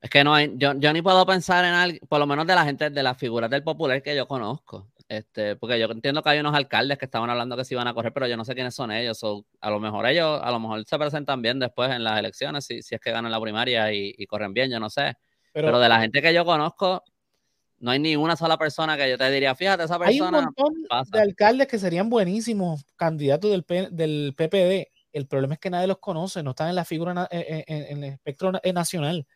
Es 0.00 0.08
que 0.08 0.22
no 0.22 0.32
hay, 0.32 0.52
yo, 0.54 0.74
yo 0.78 0.92
ni 0.92 1.02
puedo 1.02 1.26
pensar 1.26 1.64
en 1.64 1.74
algo, 1.74 1.98
por 2.06 2.20
lo 2.20 2.26
menos 2.28 2.46
de 2.46 2.54
la 2.54 2.64
gente, 2.64 2.88
de 2.88 3.02
las 3.02 3.18
figuras 3.18 3.50
del 3.50 3.64
popular 3.64 4.00
que 4.00 4.14
yo 4.14 4.28
conozco. 4.28 4.92
Este, 5.08 5.56
porque 5.56 5.76
yo 5.80 5.86
entiendo 5.86 6.22
que 6.22 6.30
hay 6.30 6.38
unos 6.38 6.54
alcaldes 6.54 6.98
que 6.98 7.06
estaban 7.06 7.28
hablando 7.30 7.56
que 7.56 7.64
se 7.64 7.74
iban 7.74 7.88
a 7.88 7.94
correr, 7.94 8.12
pero 8.12 8.28
yo 8.28 8.36
no 8.36 8.44
sé 8.44 8.54
quiénes 8.54 8.76
son 8.76 8.92
ellos. 8.92 9.18
o 9.24 9.44
a 9.60 9.70
lo 9.70 9.80
mejor 9.80 10.06
ellos, 10.06 10.40
a 10.40 10.52
lo 10.52 10.60
mejor 10.60 10.84
se 10.84 10.96
presentan 10.96 11.42
bien 11.42 11.58
después 11.58 11.90
en 11.90 12.04
las 12.04 12.16
elecciones, 12.16 12.64
si, 12.64 12.80
si 12.80 12.94
es 12.94 13.00
que 13.00 13.10
ganan 13.10 13.32
la 13.32 13.40
primaria 13.40 13.92
y, 13.92 14.24
corren 14.26 14.54
bien, 14.54 14.70
yo 14.70 14.78
no 14.78 14.88
sé. 14.88 15.14
Pero, 15.52 15.80
de 15.80 15.88
la 15.88 16.00
gente 16.00 16.22
que 16.22 16.32
yo 16.32 16.44
conozco, 16.44 17.02
no 17.80 17.90
hay 17.90 17.98
ni 17.98 18.16
una 18.16 18.36
sola 18.36 18.56
persona 18.56 18.96
que 18.96 19.08
yo 19.08 19.16
te 19.18 19.30
diría, 19.30 19.54
fíjate, 19.54 19.84
esa 19.84 19.98
persona. 19.98 20.10
Hay 20.10 20.20
un 20.20 20.44
montón 20.44 20.74
de 21.10 21.20
alcaldes 21.20 21.68
que 21.68 21.78
serían 21.78 22.08
buenísimos 22.08 22.84
candidatos 22.96 23.50
del, 23.50 23.64
del 23.90 24.34
PPD. 24.36 24.92
El 25.12 25.26
problema 25.26 25.54
es 25.54 25.60
que 25.60 25.70
nadie 25.70 25.86
los 25.86 25.98
conoce, 25.98 26.42
no 26.42 26.50
están 26.50 26.68
en 26.68 26.74
la 26.74 26.84
figura 26.84 27.28
en, 27.30 27.64
en 27.66 28.04
el 28.04 28.12
espectro 28.12 28.52
nacional. 28.74 29.26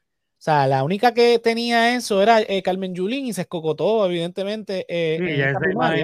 O 0.43 0.45
sea, 0.45 0.66
la 0.66 0.82
única 0.82 1.14
que 1.14 1.38
tenía 1.38 1.95
eso 1.95 2.20
era 2.20 2.40
eh, 2.40 2.64
Carmen 2.64 2.97
Yulín 2.97 3.26
y 3.26 3.32
se 3.32 3.43
escocotó, 3.43 4.05
evidentemente. 4.07 4.84
Eh, 4.88 5.18
sí, 5.20 5.36
ya 5.36 5.53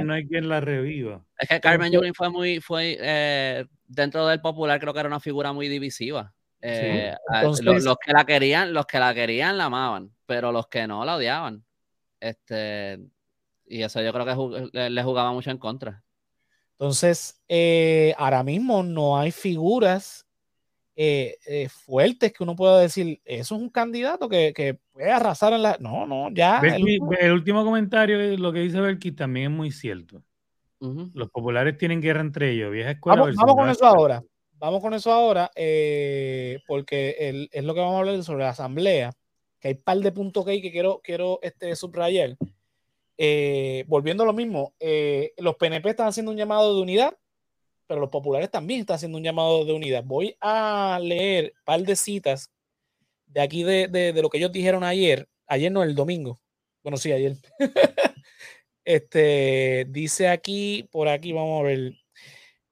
no 0.04 0.12
hay 0.12 0.28
quien 0.28 0.48
la 0.48 0.60
reviva. 0.60 1.24
Es 1.36 1.48
que 1.48 1.60
Carmen 1.60 1.90
Yulín 1.90 2.14
fue 2.14 2.30
muy, 2.30 2.60
fue 2.60 2.96
eh, 3.00 3.64
dentro 3.88 4.28
del 4.28 4.40
popular, 4.40 4.78
creo 4.78 4.94
que 4.94 5.00
era 5.00 5.08
una 5.08 5.18
figura 5.18 5.52
muy 5.52 5.66
divisiva. 5.66 6.32
los, 6.62 7.60
que 7.60 8.12
la 8.12 8.24
querían, 8.24 8.72
los 8.72 8.86
que 8.86 9.00
la 9.00 9.12
querían 9.12 9.58
la 9.58 9.64
amaban, 9.64 10.12
pero 10.24 10.52
los 10.52 10.68
que 10.68 10.86
no 10.86 11.04
la 11.04 11.16
odiaban. 11.16 11.64
Este, 12.20 13.00
y 13.66 13.82
eso 13.82 14.00
yo 14.02 14.12
creo 14.12 14.24
que 14.72 14.90
le, 14.90 15.02
jugaba 15.02 15.32
mucho 15.32 15.50
en 15.50 15.58
contra. 15.58 16.02
Entonces, 16.72 17.42
ahora 18.16 18.42
mismo 18.42 18.82
no 18.82 19.18
hay 19.18 19.30
figuras 19.32 20.28
eh, 21.00 21.38
eh, 21.46 21.68
fuertes 21.68 22.32
que 22.32 22.42
uno 22.42 22.56
pueda 22.56 22.80
decir, 22.80 23.20
eso 23.24 23.54
es 23.54 23.60
un 23.60 23.70
candidato 23.70 24.28
que, 24.28 24.80
puede 24.90 25.12
arrasar 25.12 25.52
en 25.52 25.62
la... 25.62 25.76
No, 25.78 26.08
no, 26.08 26.28
ya. 26.32 26.58
El, 26.58 27.32
último 27.32 27.64
comentario, 27.64 28.36
lo 28.36 28.52
que 28.52 28.58
dice 28.58 28.80
Belki, 28.80 29.12
también 29.12 29.52
es 29.52 29.56
muy 29.56 29.70
cierto. 29.70 30.24
Los 30.80 31.30
populares 31.30 31.78
tienen 31.78 32.00
guerra 32.00 32.20
entre 32.20 32.50
ellos, 32.50 32.72
vieja 32.72 32.90
escuela. 32.90 33.30
Vamos, 33.36 33.54
con 33.54 33.70
eso 33.70 33.86
ahora. 33.86 34.24
Vamos 34.54 34.80
con 34.82 34.92
eso 34.92 35.12
ahora, 35.12 35.52
eh, 35.54 36.58
porque 36.66 37.48
es 37.52 37.62
lo 37.62 37.74
que 37.74 37.80
vamos 37.80 37.94
a 37.94 37.98
hablar 38.00 38.24
sobre 38.24 38.42
la 38.42 38.50
asamblea, 38.50 39.12
que 39.60 39.68
hay 39.68 39.74
un 39.74 39.82
par 39.82 39.98
de 39.98 40.12
puntos 40.12 40.44
que 40.44 40.52
hay 40.52 40.62
que 40.62 40.72
quiero, 40.72 41.00
quiero 41.02 41.38
este, 41.42 41.74
subrayar. 41.76 42.36
volviendo 43.86 44.22
a 44.22 44.26
lo 44.26 44.32
mismo, 44.32 44.74
los 45.36 45.56
PNP 45.56 45.90
están 45.90 46.08
haciendo 46.08 46.30
un 46.30 46.38
llamado 46.38 46.74
de 46.74 46.82
unidad 46.82 47.16
pero 47.88 48.00
los 48.00 48.10
populares 48.10 48.50
también 48.50 48.80
están 48.80 48.96
haciendo 48.96 49.16
un 49.16 49.24
llamado 49.24 49.64
de 49.64 49.72
unidad. 49.72 50.04
Voy 50.04 50.36
a 50.40 51.00
leer 51.02 51.54
un 51.56 51.64
par 51.64 51.80
de 51.80 51.96
citas 51.96 52.52
de 53.26 53.40
aquí 53.40 53.64
de, 53.64 54.12
lo 54.20 54.28
que 54.28 54.38
ellos 54.38 54.52
dijeron 54.52 54.84
ayer, 54.84 55.26
ayer 55.46 55.72
no, 55.72 55.82
el 55.82 55.94
domingo. 55.94 56.40
Bueno, 56.82 56.98
sí, 56.98 57.10
ayer. 57.12 57.36
este, 58.84 59.86
dice 59.88 60.28
aquí, 60.28 60.86
por 60.92 61.08
aquí, 61.08 61.32
vamos 61.32 61.60
a 61.60 61.64
ver. 61.64 61.94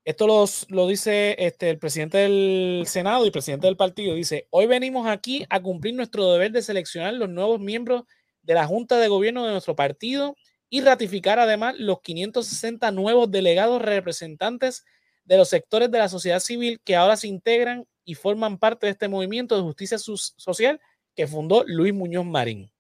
Esto 0.07 0.28
los, 0.28 0.66
lo 0.70 0.86
dice 0.86 1.34
este, 1.36 1.68
el 1.68 1.80
presidente 1.80 2.18
del 2.18 2.84
Senado 2.86 3.26
y 3.26 3.32
presidente 3.32 3.66
del 3.66 3.76
partido. 3.76 4.14
Dice, 4.14 4.46
hoy 4.50 4.66
venimos 4.66 5.09
aquí 5.09 5.44
a 5.50 5.61
cumplir 5.61 5.94
nuestro 5.96 6.32
deber 6.32 6.52
de 6.52 6.62
seleccionar 6.62 7.12
los 7.14 7.28
nuevos 7.28 7.59
miembros 7.59 8.04
de 8.42 8.54
la 8.54 8.68
Junta 8.68 9.00
de 9.00 9.09
Gobierno 9.09 9.44
de 9.44 9.50
nuestro 9.50 9.74
partido 9.74 10.36
y 10.70 10.80
ratificar 10.80 11.40
además 11.40 11.74
los 11.78 12.02
560 12.02 12.92
nuevos 12.92 13.32
delegados 13.32 13.82
representantes 13.82 14.84
de 15.24 15.38
los 15.38 15.48
sectores 15.48 15.90
de 15.90 15.98
la 15.98 16.09
sociedad 16.09 16.38
civil 16.38 16.80
que 16.84 16.94
ahora 16.94 17.16
se 17.16 17.26
integran 17.26 17.84
y 18.04 18.14
forman 18.14 18.59
parte 18.59 18.86
de 18.86 18.92
este 18.92 19.09
movimiento 19.09 19.57
de 19.57 19.62
justicia 19.62 19.98
social 19.98 20.80
que 21.16 21.26
fundó 21.26 21.64
Luis 21.66 21.92
Muñoz 21.92 22.24
Marín. 22.24 22.70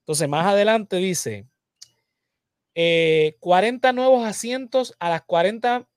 Entonces, 0.00 0.28
más 0.28 0.46
adelante 0.46 0.96
dice, 0.96 1.46
40 2.74 3.88
eh, 3.88 3.92
nuevos 3.94 4.26
asientos 4.26 4.94
a 4.98 5.08
las 5.08 5.22
40 5.22 5.88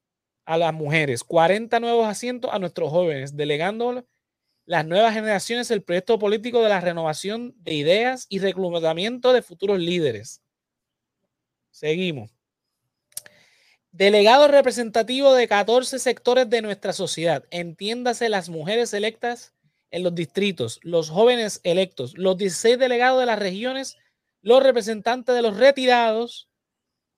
a 0.50 0.58
las 0.58 0.74
mujeres, 0.74 1.24
40 1.24 1.80
nuevos 1.80 2.08
asientos 2.08 2.50
a 2.52 2.58
nuestros 2.58 2.90
jóvenes, 2.90 3.38
delegando 3.38 4.04
las 4.66 4.84
nuevas 4.84 5.14
generaciones 5.14 5.70
el 5.70 5.84
proyecto 5.84 6.18
político 6.18 6.64
de 6.64 6.70
la 6.70 6.82
renovación 6.82 7.54
de 7.58 7.76
ideas 7.76 8.26
y 8.30 8.40
reclutamiento 8.40 9.32
de 9.32 9.44
futuros 9.44 9.78
líderes. 9.78 10.42
Seguimos. 11.70 12.32
Delegado 13.92 14.48
representativo 14.48 15.36
de 15.36 15.48
14 15.48 16.00
sectores 16.00 16.50
de 16.50 16.64
nuestra 16.64 16.94
sociedad, 16.94 17.46
entiéndase 17.52 18.28
las 18.28 18.50
mujeres 18.50 18.92
electas 18.96 19.54
en 19.92 20.02
los 20.02 20.16
distritos, 20.16 20.80
los 20.82 21.12
jóvenes 21.12 21.62
electos, 21.64 22.18
los 22.18 22.38
16 22.38 22.80
delegados 22.80 23.20
de 23.20 23.28
las 23.28 23.38
regiones, 23.38 23.98
los 24.42 24.64
representantes 24.64 25.36
de 25.36 25.44
los 25.44 25.58
retirados, 25.58 26.50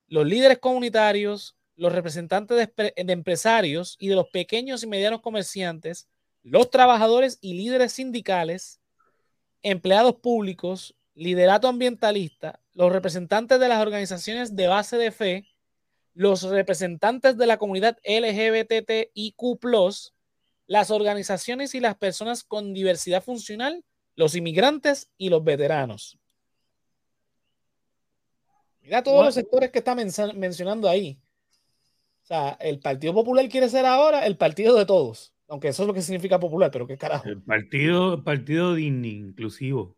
los 0.10 0.26
líderes 0.26 0.58
comunitarios, 0.58 1.56
los 1.82 1.94
representantes 1.94 2.70
de, 2.76 2.94
empresarios 2.96 3.98
y 4.00 4.10
de 4.10 4.14
los 4.14 4.30
pequeños 4.30 4.84
y 4.84 4.88
medianos 4.88 5.22
comerciantes, 5.22 6.08
los 6.44 6.70
trabajadores 6.70 7.40
y 7.42 7.56
líderes 7.56 7.94
sindicales, 7.94 8.80
empleados 9.64 10.18
públicos, 10.18 10.96
liderato 11.16 11.68
ambientalista, 11.68 12.60
los 12.74 12.92
representantes 12.92 13.60
de 13.60 13.68
las 13.68 13.82
organizaciones 13.82 14.56
de 14.56 14.68
base 14.68 14.98
de 14.98 15.12
fe, 15.12 15.48
los 16.14 16.44
representantes 16.44 17.36
de 17.36 17.48
la 17.48 17.58
comunidad 17.58 17.98
LGBTIQ, 18.04 19.42
las 20.68 20.92
organizaciones 20.92 21.74
y 21.74 21.80
las 21.80 21.98
personas 21.98 22.44
con 22.44 22.76
diversidad 22.76 23.24
funcional, 23.24 23.84
los 24.16 24.36
inmigrantes 24.36 25.10
y 25.18 25.30
los 25.30 25.44
veteranos. 25.44 26.20
Mira 28.82 29.02
todos 29.02 29.26
los 29.26 29.34
sectores 29.34 29.72
que 29.72 29.80
está 29.80 29.96
mencionando 29.96 30.88
ahí. 30.88 31.20
O 32.24 32.26
sea, 32.26 32.58
el 32.60 32.80
Partido 32.80 33.14
Popular 33.14 33.48
quiere 33.50 33.70
ser 33.70 33.86
ahora 33.86 34.26
el 34.26 34.38
partido 34.38 34.76
de 34.78 34.86
todos, 34.86 35.34
aunque 35.48 35.70
eso 35.70 35.84
es 35.84 35.88
lo 35.88 35.94
que 35.94 36.02
significa 36.02 36.40
popular, 36.40 36.72
pero 36.72 36.88
qué 36.88 36.98
carajo. 36.98 37.28
El 37.28 37.42
partido, 37.42 38.16
el 38.16 38.24
partido 38.24 38.78
inclusivo. 38.78 39.98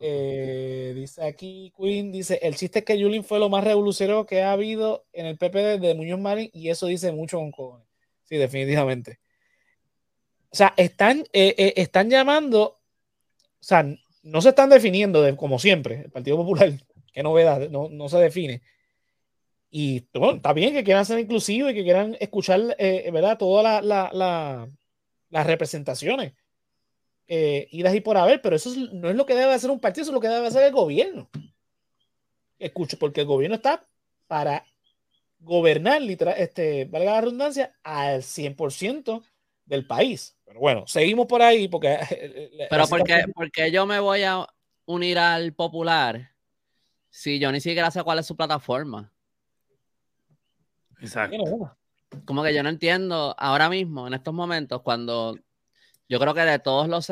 Eh, 0.00 0.92
dice 0.94 1.24
aquí 1.24 1.72
Queen, 1.78 2.12
dice, 2.12 2.38
el 2.42 2.56
chiste 2.56 2.80
es 2.80 2.84
que 2.84 2.98
Yulín 2.98 3.24
fue 3.24 3.38
lo 3.38 3.48
más 3.48 3.64
revolucionario 3.64 4.26
que 4.26 4.42
ha 4.42 4.52
habido 4.52 5.06
en 5.12 5.24
el 5.24 5.38
PP 5.38 5.78
de 5.78 5.94
Muñoz 5.94 6.20
Marín 6.20 6.50
y 6.52 6.68
eso 6.68 6.86
dice 6.86 7.10
mucho 7.12 7.38
con 7.38 7.52
cojones. 7.52 7.86
Sí, 8.24 8.36
definitivamente. 8.36 9.20
O 10.50 10.56
sea, 10.56 10.74
están, 10.76 11.20
eh, 11.32 11.54
eh, 11.56 11.74
están 11.76 12.10
llamando, 12.10 12.62
o 12.62 12.78
sea, 13.60 13.84
no 14.22 14.42
se 14.42 14.50
están 14.50 14.70
definiendo 14.70 15.22
de, 15.22 15.36
como 15.36 15.58
siempre, 15.58 16.02
el 16.02 16.10
Partido 16.10 16.36
Popular, 16.36 16.70
qué 17.12 17.22
novedad, 17.22 17.68
no, 17.70 17.88
no 17.88 18.08
se 18.08 18.18
define. 18.18 18.62
Y 19.76 20.06
bueno, 20.14 20.36
está 20.36 20.52
bien 20.52 20.72
que 20.72 20.84
quieran 20.84 21.04
ser 21.04 21.18
inclusivos 21.18 21.72
y 21.72 21.74
que 21.74 21.82
quieran 21.82 22.16
escuchar, 22.20 22.76
¿verdad? 22.78 23.36
Todas 23.36 23.84
las 23.84 25.46
representaciones 25.48 26.32
eh, 27.26 27.66
idas 27.72 27.92
y 27.92 28.00
por 28.00 28.16
haber, 28.16 28.40
pero 28.40 28.54
eso 28.54 28.70
no 28.92 29.10
es 29.10 29.16
lo 29.16 29.26
que 29.26 29.34
debe 29.34 29.52
hacer 29.52 29.70
un 29.70 29.80
partido, 29.80 30.02
eso 30.02 30.10
es 30.12 30.14
lo 30.14 30.20
que 30.20 30.28
debe 30.28 30.46
hacer 30.46 30.62
el 30.62 30.72
gobierno. 30.72 31.28
Escucho, 32.56 32.98
porque 33.00 33.22
el 33.22 33.26
gobierno 33.26 33.56
está 33.56 33.84
para 34.28 34.64
gobernar, 35.40 36.00
literal, 36.02 36.36
este, 36.38 36.84
valga 36.84 37.12
la 37.12 37.20
redundancia, 37.22 37.74
al 37.82 38.22
100% 38.22 39.24
del 39.64 39.88
país. 39.88 40.36
Pero 40.44 40.60
bueno, 40.60 40.86
seguimos 40.86 41.26
por 41.26 41.42
ahí 41.42 41.66
porque... 41.66 41.98
Pero 42.70 42.86
porque, 42.86 43.24
porque 43.34 43.72
yo 43.72 43.86
me 43.86 43.98
voy 43.98 44.22
a 44.22 44.46
unir 44.84 45.18
al 45.18 45.52
popular 45.52 46.30
si 47.10 47.40
yo 47.40 47.50
ni 47.50 47.60
siquiera 47.60 47.90
sé 47.90 48.04
cuál 48.04 48.20
es 48.20 48.26
su 48.26 48.36
plataforma. 48.36 49.13
Exacto. 51.06 51.76
Como 52.24 52.42
que 52.42 52.54
yo 52.54 52.62
no 52.62 52.68
entiendo 52.68 53.34
ahora 53.38 53.68
mismo, 53.68 54.06
en 54.06 54.14
estos 54.14 54.32
momentos, 54.32 54.82
cuando 54.82 55.36
yo 56.08 56.20
creo 56.20 56.34
que 56.34 56.42
de 56.42 56.58
todos 56.58 56.88
los, 56.88 57.10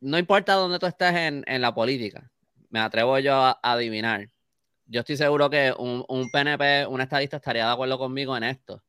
no 0.00 0.18
importa 0.18 0.54
dónde 0.54 0.78
tú 0.78 0.86
estés 0.86 1.14
en, 1.14 1.62
la 1.62 1.74
política, 1.74 2.30
me 2.70 2.80
atrevo 2.80 3.18
yo 3.18 3.34
a, 3.34 3.58
adivinar. 3.62 4.28
Yo 4.86 5.00
estoy 5.00 5.16
seguro 5.16 5.48
que 5.48 5.72
un, 5.76 6.04
un, 6.08 6.30
PNP, 6.30 6.86
un 6.86 7.00
estadista 7.00 7.38
estaría 7.38 7.66
de 7.66 7.72
acuerdo 7.72 7.98
conmigo 7.98 8.36
en 8.36 8.44
esto. 8.44 8.82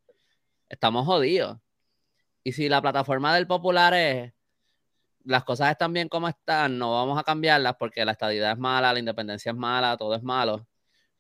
Estamos 0.67 1.05
jodidos. 1.05 1.57
Y 2.43 2.51
si 2.51 2.67
la 2.67 2.81
plataforma 2.81 3.33
del 3.33 3.47
popular 3.47 3.93
es 3.93 4.33
las 5.25 5.43
cosas 5.43 5.71
están 5.71 5.91
bien 5.91 6.07
como 6.07 6.27
están, 6.27 6.77
no 6.77 6.93
vamos 6.93 7.17
a 7.19 7.23
cambiarlas 7.23 7.75
porque 7.77 8.05
la 8.05 8.11
estadidad 8.11 8.51
es 8.51 8.57
mala, 8.57 8.93
la 8.93 8.99
independencia 8.99 9.51
es 9.51 9.57
mala, 9.57 9.97
todo 9.97 10.15
es 10.15 10.23
malo. 10.23 10.67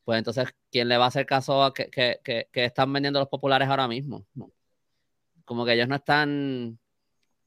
Pues 0.05 0.17
entonces, 0.19 0.47
¿quién 0.71 0.87
le 0.87 0.97
va 0.97 1.05
a 1.05 1.07
hacer 1.09 1.25
caso 1.25 1.63
a 1.63 1.73
que, 1.73 1.89
que 1.91 2.47
están 2.53 2.93
vendiendo 2.93 3.19
los 3.19 3.27
populares 3.27 3.67
ahora 3.67 3.87
mismo? 3.87 4.25
Como 5.43 5.65
que 5.65 5.73
ellos 5.73 5.89
no 5.89 5.95
están 5.95 6.79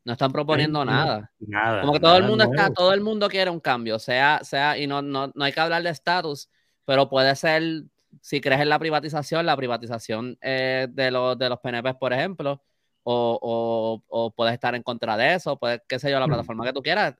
no 0.08 0.14
están 0.14 0.32
proponiendo 0.32 0.82
nada. 0.86 1.30
Nada. 1.38 1.82
Como 1.82 1.92
que 1.92 2.00
todo 2.00 2.16
el 2.16 2.24
mundo 2.24 2.44
está, 2.44 2.72
todo 2.72 2.94
el 2.94 3.02
mundo 3.02 3.28
quiere 3.28 3.50
un 3.50 3.60
cambio, 3.60 3.98
sea, 3.98 4.40
sea, 4.42 4.78
y 4.78 4.86
no, 4.86 5.02
no, 5.02 5.30
no 5.34 5.44
hay 5.44 5.52
que 5.52 5.60
hablar 5.60 5.82
de 5.82 5.90
estatus, 5.90 6.48
pero 6.86 7.10
puede 7.10 7.36
ser, 7.36 7.84
si 8.22 8.40
crees 8.40 8.62
en 8.62 8.70
la 8.70 8.78
privatización, 8.78 9.44
la 9.44 9.54
privatización 9.54 10.38
eh, 10.40 10.88
de, 10.90 11.10
los, 11.10 11.38
de 11.38 11.50
los 11.50 11.58
PNP, 11.60 11.92
por 11.94 12.14
ejemplo, 12.14 12.62
o, 13.02 14.02
o, 14.08 14.30
puedes 14.30 14.54
estar 14.54 14.74
en 14.74 14.82
contra 14.82 15.14
de 15.18 15.34
eso, 15.34 15.58
puede, 15.58 15.82
qué 15.86 15.98
sé 15.98 16.10
yo, 16.10 16.18
la 16.18 16.26
plataforma 16.26 16.64
que 16.64 16.72
tú 16.72 16.82
quieras. 16.82 17.14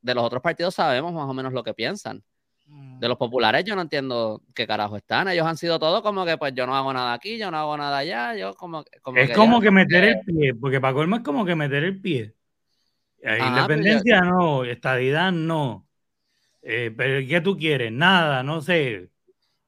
De 0.00 0.14
los 0.14 0.24
otros 0.24 0.40
partidos 0.40 0.76
sabemos 0.76 1.12
más 1.12 1.28
o 1.28 1.34
menos 1.34 1.52
lo 1.52 1.64
que 1.64 1.74
piensan. 1.74 2.22
De 2.98 3.06
los 3.08 3.16
populares 3.16 3.64
yo 3.64 3.76
no 3.76 3.82
entiendo 3.82 4.42
qué 4.54 4.66
carajo 4.66 4.96
están. 4.96 5.28
Ellos 5.28 5.46
han 5.46 5.56
sido 5.56 5.78
todos 5.78 6.02
como 6.02 6.26
que 6.26 6.36
pues 6.36 6.52
yo 6.54 6.66
no 6.66 6.76
hago 6.76 6.92
nada 6.92 7.12
aquí, 7.12 7.38
yo 7.38 7.50
no 7.50 7.56
hago 7.56 7.76
nada 7.76 7.98
allá, 7.98 8.34
yo 8.34 8.54
como, 8.54 8.84
Es 9.14 9.36
como 9.36 9.60
que 9.60 9.70
meter 9.70 10.04
el 10.04 10.20
pie, 10.20 10.54
porque 10.54 10.80
para 10.80 10.94
colmo 10.94 11.16
es 11.16 11.22
como 11.22 11.44
que 11.44 11.54
meter 11.54 11.84
el 11.84 12.00
pie. 12.00 12.34
Pues, 13.22 13.40
independencia 13.40 14.20
no, 14.20 14.64
estadidad 14.64 15.32
no. 15.32 15.86
Eh, 16.62 16.92
pero 16.96 17.26
¿qué 17.26 17.40
tú 17.40 17.56
quieres? 17.56 17.92
Nada, 17.92 18.42
no 18.42 18.60
sé. 18.60 19.08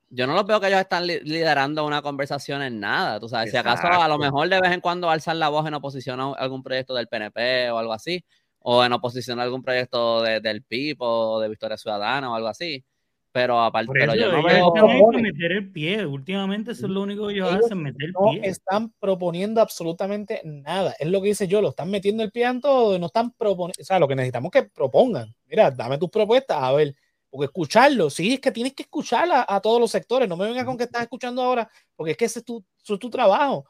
Yo 0.09 0.27
no 0.27 0.35
los 0.35 0.45
veo 0.45 0.61
que 0.61 0.67
ellos 0.67 0.81
están 0.81 1.07
liderando 1.07 1.87
una 1.87 2.03
conversación 2.03 2.63
en 2.63 2.81
nada. 2.81 3.21
Tú 3.21 3.29
sabes, 3.29 3.53
si 3.53 3.57
acaso 3.57 3.87
a 3.87 4.09
lo 4.09 4.19
mejor 4.19 4.49
de 4.49 4.61
vez 4.61 4.73
en 4.73 4.81
cuando 4.81 5.09
alzan 5.09 5.39
la 5.39 5.49
voz 5.49 5.67
en 5.69 5.75
oposición 5.75 6.21
a 6.21 6.33
algún 6.33 6.65
proyecto 6.65 6.95
del 6.95 7.07
PNP 7.07 7.71
o 7.71 7.79
algo 7.79 7.93
así, 7.93 8.25
o 8.59 8.85
en 8.85 8.93
oposición 8.93 9.39
a 9.39 9.45
algún 9.45 9.63
proyecto 9.63 10.23
del 10.23 10.63
PIB 10.65 10.97
o 11.01 11.41
de 11.41 11.49
Victoria 11.49 11.77
Ciudadana 11.77 12.31
o 12.31 12.35
algo 12.35 12.49
así. 12.49 12.85
Pero 13.33 13.61
aparte, 13.61 13.93
pero 13.93 14.15
yo 14.15 14.33
no 14.33 14.43
veo. 14.43 15.13
meter 15.13 15.53
el 15.53 15.71
pie. 15.71 16.05
Últimamente 16.05 16.73
eso 16.73 16.87
es 16.87 16.93
lo 16.93 17.03
único 17.03 17.29
que 17.29 17.35
ellos, 17.35 17.53
hacen, 17.53 17.83
meter 17.83 18.09
el 18.09 18.13
pie. 18.13 18.41
No 18.41 18.45
están 18.45 18.93
proponiendo 18.99 19.61
absolutamente 19.61 20.41
nada. 20.45 20.95
Es 20.99 21.09
lo 21.09 21.23
que 21.23 21.29
dice 21.29 21.47
yo, 21.47 21.61
lo 21.61 21.71
están 21.71 21.91
metiendo 21.91 22.25
el 22.25 22.33
pie 22.33 22.47
en 22.47 22.61
todo, 22.61 22.99
no 22.99 23.07
están 23.07 23.33
proponiendo. 23.33 23.81
O 23.81 23.85
sea, 23.85 24.01
lo 24.01 24.09
que 24.09 24.17
necesitamos 24.17 24.51
es 24.53 24.63
que 24.63 24.69
propongan. 24.69 25.33
Mira, 25.47 25.71
dame 25.71 25.99
tus 25.99 26.11
propuestas, 26.11 26.59
a 26.61 26.73
ver. 26.73 26.95
Porque 27.29 27.45
escucharlo, 27.45 28.11
sí, 28.11 28.35
es 28.35 28.41
que 28.41 28.51
tienes 28.51 28.75
que 28.75 28.83
escuchar 28.83 29.29
a, 29.31 29.61
todos 29.61 29.81
los 29.81 29.93
sectores. 29.93 30.29
No 30.29 30.37
me 30.37 30.47
vengas 30.47 30.65
con 30.65 30.77
que 30.77 30.85
estás 30.85 31.03
escuchando 31.03 31.43
ahora, 31.43 31.71
porque 31.95 32.13
es 32.13 32.17
que 32.17 32.25
ese 32.25 32.41
es 32.41 32.45
tu, 32.45 32.65
es 32.85 32.99
tu 32.99 33.09
trabajo 33.09 33.65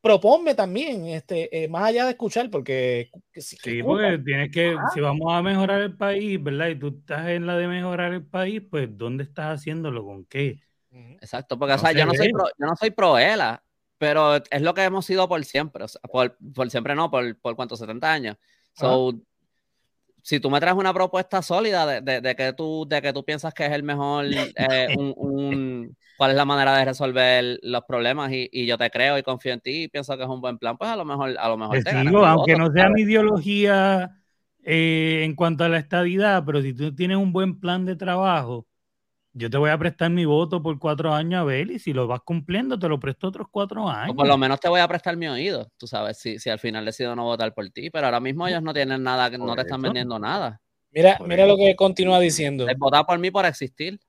proponme 0.00 0.54
también, 0.54 1.06
este, 1.06 1.64
eh, 1.64 1.68
más 1.68 1.84
allá 1.84 2.04
de 2.04 2.10
escuchar, 2.10 2.50
porque... 2.50 3.10
sí, 3.34 3.82
porque 3.82 4.18
tienes 4.24 4.50
que, 4.52 4.76
si 4.94 5.00
vamos 5.00 5.32
a 5.32 5.42
mejorar 5.42 5.80
el 5.82 5.96
país, 5.96 6.42
¿verdad? 6.42 6.68
Y 6.68 6.78
tú 6.78 6.98
estás 7.00 7.28
en 7.28 7.46
la 7.46 7.56
de 7.56 7.66
mejorar 7.66 8.12
el 8.12 8.24
país, 8.24 8.62
pues 8.70 8.88
¿dónde 8.96 9.24
estás 9.24 9.58
haciéndolo? 9.58 10.04
¿Con 10.04 10.24
qué? 10.26 10.60
Exacto, 11.20 11.58
porque 11.58 11.74
o 11.74 11.78
sea, 11.78 11.92
yo, 11.92 12.06
no 12.06 12.14
soy 12.14 12.30
pro, 12.32 12.44
yo 12.58 12.66
no 12.66 12.76
soy 12.76 12.90
pro 12.90 13.18
ELA, 13.18 13.62
pero 13.98 14.36
es 14.36 14.62
lo 14.62 14.74
que 14.74 14.84
hemos 14.84 15.04
sido 15.04 15.28
por 15.28 15.44
siempre, 15.44 15.84
o 15.84 15.88
sea, 15.88 16.00
por, 16.02 16.36
por, 16.54 16.70
siempre 16.70 16.94
no, 16.94 17.10
por, 17.10 17.38
por 17.40 17.56
cuántos, 17.56 17.78
70 17.78 18.12
años. 18.12 18.36
So, 18.74 19.14
si 20.26 20.40
tú 20.40 20.50
me 20.50 20.58
traes 20.58 20.74
una 20.74 20.92
propuesta 20.92 21.40
sólida 21.40 21.86
de, 21.86 22.00
de, 22.00 22.20
de, 22.20 22.34
que, 22.34 22.52
tú, 22.52 22.84
de 22.88 23.00
que 23.00 23.12
tú 23.12 23.24
piensas 23.24 23.54
que 23.54 23.64
es 23.64 23.70
el 23.70 23.84
mejor, 23.84 24.26
eh, 24.26 24.88
un, 24.98 25.14
un, 25.16 25.96
cuál 26.18 26.32
es 26.32 26.36
la 26.36 26.44
manera 26.44 26.76
de 26.76 26.84
resolver 26.84 27.60
los 27.62 27.84
problemas 27.84 28.32
y, 28.32 28.48
y, 28.50 28.66
yo 28.66 28.76
te 28.76 28.90
creo 28.90 29.16
y 29.16 29.22
confío 29.22 29.52
en 29.52 29.60
ti 29.60 29.84
y 29.84 29.88
pienso 29.88 30.16
que 30.16 30.24
es 30.24 30.28
un 30.28 30.40
buen 30.40 30.58
plan, 30.58 30.76
pues 30.76 30.90
a 30.90 30.96
lo 30.96 31.04
mejor, 31.04 31.36
a 31.38 31.48
lo 31.48 31.56
mejor 31.56 31.80
te 31.80 31.94
digo, 32.02 32.26
aunque 32.26 32.56
no 32.56 32.72
sea 32.72 32.88
mi 32.88 33.02
ideología 33.02 34.16
eh, 34.64 35.22
en 35.22 35.36
cuanto 35.36 35.62
a 35.62 35.68
la 35.68 35.78
estadidad, 35.78 36.42
pero 36.44 36.60
si 36.60 36.74
tú 36.74 36.92
tienes 36.92 37.18
un 37.18 37.32
buen 37.32 37.60
plan 37.60 37.84
de 37.84 37.94
trabajo, 37.94 38.66
yo 39.38 39.50
te 39.50 39.58
voy 39.58 39.68
a 39.68 39.76
prestar 39.76 40.10
mi 40.10 40.24
voto 40.24 40.62
por 40.62 40.78
cuatro 40.78 41.12
años 41.12 41.42
a 41.42 41.44
ver 41.44 41.70
y 41.70 41.78
si 41.78 41.92
lo 41.92 42.06
vas 42.06 42.22
cumpliendo 42.22 42.78
te 42.78 42.88
lo 42.88 42.98
presto 42.98 43.28
otros 43.28 43.48
cuatro 43.50 43.86
años. 43.86 44.12
O 44.12 44.16
por 44.16 44.26
lo 44.26 44.38
menos 44.38 44.58
te 44.58 44.68
voy 44.68 44.80
a 44.80 44.88
prestar 44.88 45.14
mi 45.18 45.28
oído, 45.28 45.70
tú 45.76 45.86
sabes, 45.86 46.18
si, 46.18 46.38
si 46.38 46.48
al 46.48 46.58
final 46.58 46.86
decido 46.86 47.14
no 47.14 47.24
votar 47.24 47.52
por 47.52 47.68
ti, 47.68 47.90
pero 47.90 48.06
ahora 48.06 48.18
mismo 48.18 48.48
ellos 48.48 48.62
no 48.62 48.72
tienen 48.72 49.02
nada, 49.02 49.28
no 49.36 49.54
te 49.54 49.60
están 49.60 49.82
vendiendo 49.82 50.18
nada. 50.18 50.62
Mira, 50.90 51.18
mira 51.26 51.44
lo 51.44 51.58
que 51.58 51.76
continúa 51.76 52.18
diciendo. 52.18 52.66
Es 52.66 52.78
votar 52.78 53.04
por 53.04 53.18
mí 53.18 53.30
por 53.30 53.44
existir. 53.44 54.00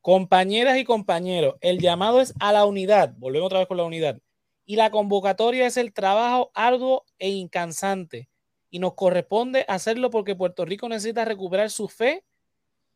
Compañeras 0.00 0.76
y 0.76 0.84
compañeros, 0.84 1.54
el 1.60 1.78
llamado 1.78 2.20
es 2.20 2.34
a 2.40 2.52
la 2.52 2.66
unidad, 2.66 3.14
volvemos 3.16 3.46
otra 3.46 3.60
vez 3.60 3.68
con 3.68 3.76
la 3.76 3.84
unidad, 3.84 4.18
y 4.66 4.74
la 4.74 4.90
convocatoria 4.90 5.66
es 5.66 5.76
el 5.76 5.92
trabajo 5.92 6.50
arduo 6.52 7.04
e 7.20 7.30
incansante, 7.30 8.28
y 8.70 8.80
nos 8.80 8.94
corresponde 8.94 9.64
hacerlo 9.68 10.10
porque 10.10 10.34
Puerto 10.34 10.64
Rico 10.64 10.88
necesita 10.88 11.24
recuperar 11.24 11.70
su 11.70 11.86
fe 11.86 12.24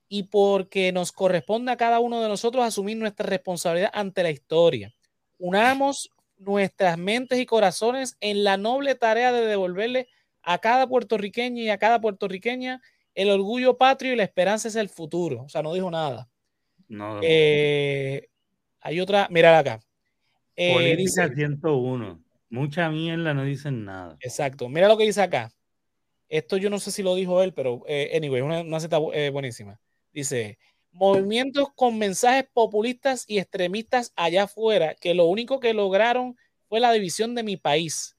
y 0.08 0.24
porque 0.24 0.92
nos 0.92 1.12
corresponde 1.12 1.72
a 1.72 1.76
cada 1.76 2.00
uno 2.00 2.20
de 2.22 2.28
nosotros 2.28 2.64
asumir 2.64 2.96
nuestra 2.96 3.26
responsabilidad 3.26 3.90
ante 3.92 4.22
la 4.22 4.30
historia. 4.30 4.94
Unamos 5.38 6.10
nuestras 6.38 6.96
mentes 6.96 7.38
y 7.38 7.46
corazones 7.46 8.16
en 8.20 8.44
la 8.44 8.56
noble 8.56 8.94
tarea 8.94 9.32
de 9.32 9.46
devolverle 9.46 10.08
a 10.42 10.58
cada 10.58 10.86
puertorriqueño 10.86 11.62
y 11.62 11.68
a 11.68 11.78
cada 11.78 12.00
puertorriqueña 12.00 12.80
el 13.14 13.30
orgullo 13.30 13.76
patrio 13.76 14.12
y 14.12 14.16
la 14.16 14.22
esperanza 14.22 14.68
es 14.68 14.76
el 14.76 14.88
futuro. 14.88 15.42
O 15.42 15.48
sea, 15.48 15.62
no 15.62 15.74
dijo 15.74 15.90
nada. 15.90 16.28
No. 16.88 17.20
Eh, 17.22 18.28
hay 18.80 19.00
otra, 19.00 19.28
mira 19.30 19.58
acá. 19.58 19.80
Eh, 20.56 20.72
Política 20.72 21.28
101. 21.34 22.22
Mucha 22.50 22.88
mierda, 22.88 23.34
no 23.34 23.44
dicen 23.44 23.84
nada. 23.84 24.16
Exacto. 24.20 24.68
Mira 24.68 24.88
lo 24.88 24.96
que 24.96 25.04
dice 25.04 25.20
acá. 25.20 25.52
Esto 26.28 26.56
yo 26.56 26.70
no 26.70 26.78
sé 26.78 26.90
si 26.90 27.02
lo 27.02 27.14
dijo 27.14 27.42
él, 27.42 27.52
pero 27.52 27.82
eh, 27.86 28.12
anyway, 28.16 28.40
una, 28.40 28.60
una 28.60 28.80
cita 28.80 28.98
eh, 29.12 29.30
buenísima. 29.30 29.78
Dice, 30.12 30.58
movimientos 30.92 31.68
con 31.74 31.98
mensajes 31.98 32.44
populistas 32.52 33.24
y 33.26 33.38
extremistas 33.38 34.12
allá 34.16 34.44
afuera, 34.44 34.94
que 34.94 35.14
lo 35.14 35.26
único 35.26 35.60
que 35.60 35.74
lograron 35.74 36.36
fue 36.68 36.80
la 36.80 36.92
división 36.92 37.34
de 37.34 37.42
mi 37.42 37.56
país. 37.56 38.16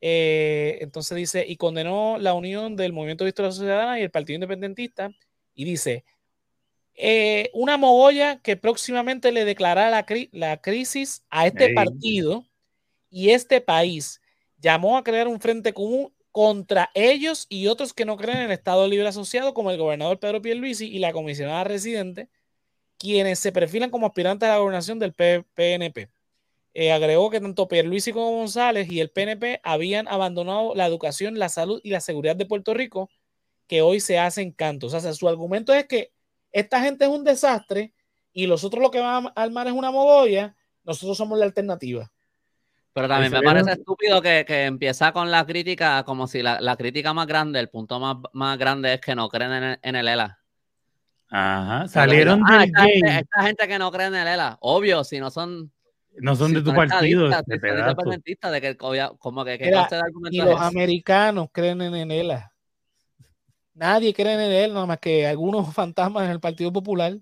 Eh, 0.00 0.78
entonces 0.80 1.16
dice, 1.16 1.44
y 1.46 1.56
condenó 1.56 2.18
la 2.18 2.34
unión 2.34 2.76
del 2.76 2.92
Movimiento 2.92 3.24
de 3.24 3.30
Historia 3.30 3.52
Ciudadana 3.52 3.98
y 3.98 4.02
el 4.02 4.10
Partido 4.10 4.36
Independentista, 4.36 5.10
y 5.54 5.64
dice, 5.64 6.04
eh, 6.94 7.50
una 7.52 7.76
mogolla 7.76 8.40
que 8.40 8.56
próximamente 8.56 9.32
le 9.32 9.44
declarará 9.44 9.90
la, 9.90 10.06
la 10.32 10.60
crisis 10.60 11.22
a 11.30 11.46
este 11.46 11.72
partido 11.72 12.44
y 13.10 13.30
este 13.30 13.60
país. 13.60 14.20
Llamó 14.60 14.96
a 14.98 15.04
crear 15.04 15.28
un 15.28 15.40
frente 15.40 15.72
común 15.72 16.12
contra 16.32 16.90
ellos 16.94 17.46
y 17.48 17.66
otros 17.68 17.92
que 17.92 18.04
no 18.04 18.16
creen 18.16 18.38
en 18.38 18.44
el 18.44 18.52
Estado 18.52 18.86
Libre 18.86 19.08
Asociado, 19.08 19.54
como 19.54 19.70
el 19.70 19.78
gobernador 19.78 20.18
Pedro 20.20 20.42
Pierluisi 20.42 20.86
y 20.86 20.98
la 20.98 21.12
comisionada 21.12 21.64
residente, 21.64 22.28
quienes 22.98 23.38
se 23.38 23.52
perfilan 23.52 23.90
como 23.90 24.06
aspirantes 24.06 24.48
a 24.48 24.52
la 24.52 24.58
gobernación 24.58 24.98
del 24.98 25.14
PNP. 25.14 26.10
Eh, 26.74 26.92
agregó 26.92 27.30
que 27.30 27.40
tanto 27.40 27.68
Pierluisi 27.68 28.12
como 28.12 28.30
González 28.30 28.90
y 28.90 29.00
el 29.00 29.10
PNP 29.10 29.60
habían 29.64 30.06
abandonado 30.08 30.74
la 30.74 30.86
educación, 30.86 31.38
la 31.38 31.48
salud 31.48 31.80
y 31.82 31.90
la 31.90 32.00
seguridad 32.00 32.36
de 32.36 32.46
Puerto 32.46 32.74
Rico, 32.74 33.10
que 33.66 33.82
hoy 33.82 34.00
se 34.00 34.18
hacen 34.18 34.52
cantos. 34.52 34.94
O 34.94 35.00
sea, 35.00 35.12
su 35.12 35.28
argumento 35.28 35.72
es 35.74 35.86
que 35.86 36.12
esta 36.52 36.80
gente 36.80 37.04
es 37.04 37.10
un 37.10 37.24
desastre 37.24 37.92
y 38.32 38.46
los 38.46 38.64
otros 38.64 38.82
lo 38.82 38.90
que 38.90 39.00
van 39.00 39.26
a 39.26 39.42
armar 39.42 39.66
es 39.66 39.72
una 39.72 39.90
mogolla, 39.90 40.56
nosotros 40.84 41.16
somos 41.16 41.38
la 41.38 41.46
alternativa. 41.46 42.12
Pero 42.98 43.08
también 43.08 43.30
me 43.30 43.42
parece 43.42 43.70
estúpido 43.70 44.20
que, 44.20 44.44
que, 44.44 44.64
empieza 44.64 45.12
con 45.12 45.30
la 45.30 45.46
crítica, 45.46 46.02
como 46.02 46.26
si 46.26 46.42
la, 46.42 46.60
la, 46.60 46.76
crítica 46.76 47.14
más 47.14 47.28
grande, 47.28 47.60
el 47.60 47.68
punto 47.68 48.00
más, 48.00 48.16
más 48.32 48.58
grande 48.58 48.94
es 48.94 49.00
que 49.00 49.14
no 49.14 49.28
creen 49.28 49.52
en 49.52 49.62
el, 49.62 49.78
en 49.82 49.94
el 49.94 50.08
ELA. 50.08 50.40
Ajá, 51.30 51.86
salieron 51.86 52.42
ah, 52.48 52.64
esta, 52.64 52.82
gente, 52.82 53.18
esta, 53.20 53.42
gente, 53.42 53.68
que 53.68 53.78
no 53.78 53.92
cree 53.92 54.08
en 54.08 54.16
el 54.16 54.26
ELA, 54.26 54.58
obvio, 54.62 55.04
si 55.04 55.20
no 55.20 55.30
son. 55.30 55.70
No 56.16 56.34
son 56.34 56.48
si 56.48 56.54
de 56.56 56.62
tu 56.62 56.74
partido. 56.74 57.28
De, 57.28 57.44
de 57.46 58.60
que 58.60 58.76
como 58.76 59.44
que, 59.44 59.58
que 59.58 59.72
y 60.30 60.38
los 60.40 60.60
americanos 60.60 61.50
creen 61.52 61.80
en 61.82 61.94
el 61.94 62.10
ELA. 62.10 62.52
Nadie 63.74 64.12
cree 64.12 64.34
en 64.34 64.40
él, 64.40 64.74
nada 64.74 64.86
más 64.86 64.98
que 64.98 65.24
algunos 65.24 65.72
fantasmas 65.72 66.24
en 66.24 66.32
el 66.32 66.40
Partido 66.40 66.72
Popular. 66.72 67.16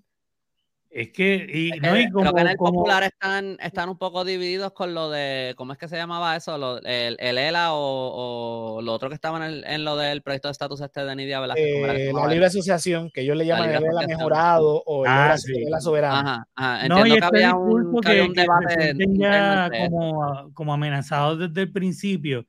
Es 0.89 1.09
que, 1.11 1.35
y, 1.35 1.79
no, 1.79 1.99
y 1.99 2.09
como, 2.09 2.21
Creo 2.21 2.33
que 2.33 2.41
en 2.41 2.47
el 2.47 2.55
Popular 2.55 3.03
están, 3.03 3.57
están 3.61 3.89
un 3.89 3.97
poco 3.97 4.23
divididos 4.23 4.71
con 4.71 4.93
lo 4.93 5.09
de, 5.09 5.53
¿cómo 5.57 5.73
es 5.73 5.77
que 5.77 5.87
se 5.87 5.97
llamaba 5.97 6.35
eso? 6.35 6.57
Lo, 6.57 6.77
el, 6.77 7.17
el, 7.19 7.37
ELA 7.37 7.73
o, 7.73 8.77
o, 8.77 8.81
lo 8.81 8.93
otro 8.93 9.09
que 9.09 9.15
estaba 9.15 9.37
en, 9.37 9.43
el, 9.43 9.63
en, 9.65 9.83
lo 9.83 9.97
del 9.97 10.21
proyecto 10.21 10.47
de 10.47 10.53
estatus 10.53 10.79
este 10.81 11.03
de 11.03 11.15
Nidia 11.15 11.41
Eh, 11.55 12.11
la 12.13 12.27
libre 12.27 12.45
asociación, 12.45 13.11
que 13.11 13.21
ellos 13.21 13.35
le 13.35 13.45
llaman 13.45 13.69
el 13.69 13.83
ELA 13.83 14.07
mejorado 14.07 14.81
o 14.85 15.05
el 15.05 15.11
ah, 15.11 15.25
ELA, 15.25 15.37
sí. 15.37 15.53
soberano. 15.81 16.29
Ajá, 16.29 16.47
ajá. 16.55 16.87
no, 16.87 17.05
y 17.05 17.19
que 17.19 17.25
había 17.25 17.53
un, 17.53 18.01
que, 18.01 18.09
había 18.09 18.23
un 18.23 18.33
debate. 18.33 18.93
Que 18.97 19.05
ya 19.17 19.69
como, 19.69 20.51
como 20.53 20.73
amenazados 20.73 21.39
desde 21.39 21.61
el 21.63 21.71
principio, 21.71 22.47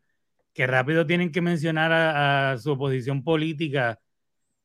que 0.55 0.67
rápido 0.67 1.05
tienen 1.05 1.33
que 1.33 1.41
mencionar 1.41 1.93
a, 1.93 2.53
a 2.53 2.59
su 2.59 2.73
oposición 2.73 3.25
política, 3.25 3.99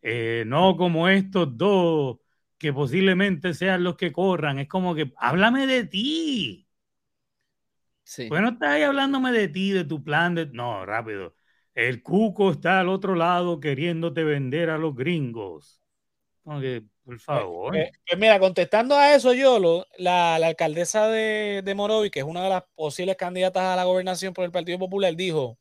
eh, 0.01 0.43
no 0.45 0.77
como 0.77 1.09
estos 1.09 1.57
dos 1.57 2.17
que 2.63 2.71
posiblemente 2.71 3.53
sean 3.53 3.83
los 3.83 3.97
que 3.97 4.13
corran. 4.13 4.57
Es 4.57 4.69
como 4.69 4.95
que, 4.95 5.11
háblame 5.17 5.67
de 5.67 5.83
ti. 5.83 6.65
Sí. 8.03 8.29
Bueno, 8.29 8.51
estás 8.51 8.69
ahí 8.69 8.83
hablándome 8.83 9.33
de 9.33 9.49
ti, 9.49 9.71
de 9.71 9.83
tu 9.83 10.01
plan. 10.01 10.33
De... 10.33 10.45
No, 10.45 10.85
rápido. 10.85 11.35
El 11.75 12.01
cuco 12.01 12.51
está 12.51 12.79
al 12.79 12.87
otro 12.87 13.15
lado 13.15 13.59
queriéndote 13.59 14.23
vender 14.23 14.69
a 14.69 14.77
los 14.77 14.95
gringos. 14.95 15.81
Como 16.41 16.61
que, 16.61 16.83
por 17.03 17.19
favor. 17.19 17.75
Eh, 17.75 17.91
eh, 18.05 18.15
mira, 18.15 18.39
contestando 18.39 18.95
a 18.95 19.13
eso, 19.13 19.33
yo, 19.33 19.85
la, 19.97 20.39
la 20.39 20.47
alcaldesa 20.47 21.09
de, 21.09 21.63
de 21.65 21.75
Morovi, 21.75 22.09
que 22.09 22.19
es 22.19 22.25
una 22.25 22.43
de 22.43 22.49
las 22.49 22.63
posibles 22.75 23.17
candidatas 23.17 23.63
a 23.63 23.75
la 23.75 23.83
gobernación 23.83 24.33
por 24.33 24.45
el 24.45 24.51
Partido 24.51 24.79
Popular, 24.79 25.13
dijo: 25.17 25.59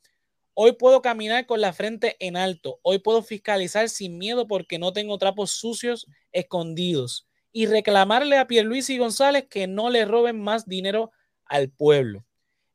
Hoy 0.54 0.72
puedo 0.72 1.00
caminar 1.00 1.46
con 1.46 1.60
la 1.60 1.72
frente 1.72 2.16
en 2.20 2.36
alto. 2.36 2.78
Hoy 2.82 2.98
puedo 2.98 3.22
fiscalizar 3.22 3.88
sin 3.88 4.18
miedo 4.18 4.46
porque 4.46 4.78
no 4.78 4.92
tengo 4.92 5.16
trapos 5.16 5.52
sucios 5.52 6.06
escondidos. 6.30 7.26
Y 7.52 7.66
reclamarle 7.66 8.38
a 8.38 8.46
Pierluisi 8.46 8.98
González 8.98 9.46
que 9.48 9.66
no 9.66 9.90
le 9.90 10.04
roben 10.04 10.40
más 10.40 10.66
dinero 10.66 11.10
al 11.46 11.70
pueblo. 11.70 12.24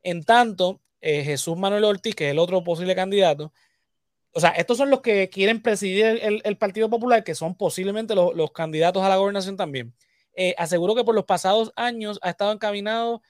En 0.04 0.24
tanto, 0.24 0.82
eh, 1.02 1.24
Jesús 1.24 1.58
Manuel 1.58 1.84
Ortiz, 1.84 2.16
que 2.16 2.26
es 2.28 2.32
el 2.32 2.40
otro 2.40 2.64
posible 2.64 2.96
candidato, 2.96 3.54
o 4.34 4.40
sea, 4.40 4.52
estos 4.52 4.78
son 4.78 4.90
los 4.92 5.02
que 5.02 5.30
quieren 5.30 5.62
presidir 5.62 6.20
el, 6.22 6.58
Partido 6.58 6.90
Popular, 6.90 7.24
que 7.24 7.34
son 7.34 7.56
posiblemente 7.56 8.14
los, 8.14 8.52
candidatos 8.52 9.04
a 9.04 9.10
la 9.10 9.18
gobernación 9.18 9.58
también. 9.58 9.96
eh, 10.36 10.54
aseguró 10.60 10.94
que 10.94 11.04
por 11.04 11.16
los 11.16 11.26
pasados 11.26 11.74
años 11.76 12.20
ha 12.22 12.30
estado 12.30 12.52
encaminado 12.52 13.22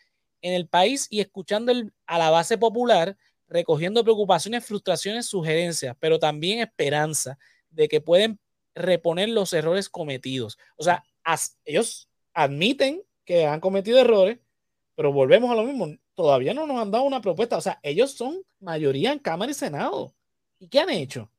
en 0.41 0.53
el 0.53 0.67
país 0.67 1.07
y 1.09 1.21
escuchando 1.21 1.71
a 2.05 2.17
la 2.17 2.29
base 2.29 2.57
popular, 2.57 3.17
recogiendo 3.47 4.03
preocupaciones, 4.03 4.65
frustraciones, 4.65 5.25
sugerencias, 5.25 5.95
pero 5.99 6.19
también 6.19 6.59
esperanza 6.59 7.37
de 7.69 7.87
que 7.87 8.01
pueden 8.01 8.39
reponer 8.75 9.29
los 9.29 9.53
errores 9.53 9.89
cometidos. 9.89 10.57
O 10.75 10.83
sea, 10.83 11.03
ellos 11.65 12.09
admiten 12.33 13.03
que 13.25 13.45
han 13.45 13.59
cometido 13.59 13.99
errores, 13.99 14.39
pero 14.95 15.11
volvemos 15.11 15.51
a 15.51 15.55
lo 15.55 15.63
mismo. 15.63 15.87
Todavía 16.15 16.53
no 16.53 16.65
nos 16.65 16.81
han 16.81 16.91
dado 16.91 17.03
una 17.03 17.21
propuesta. 17.21 17.57
O 17.57 17.61
sea, 17.61 17.79
ellos 17.83 18.11
son 18.11 18.41
mayoría 18.59 19.11
en 19.11 19.19
Cámara 19.19 19.51
y 19.51 19.55
Senado. 19.55 20.13
¿Y 20.59 20.67
qué 20.67 20.79
han 20.79 20.89
hecho? 20.89 21.29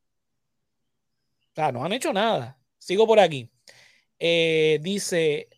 O 1.53 1.55
sea, 1.55 1.73
no 1.73 1.85
han 1.85 1.93
hecho 1.93 2.13
nada. 2.13 2.59
Sigo 2.79 3.07
por 3.07 3.19
aquí. 3.19 3.51
Eh, 4.19 4.79
dice, 4.83 5.49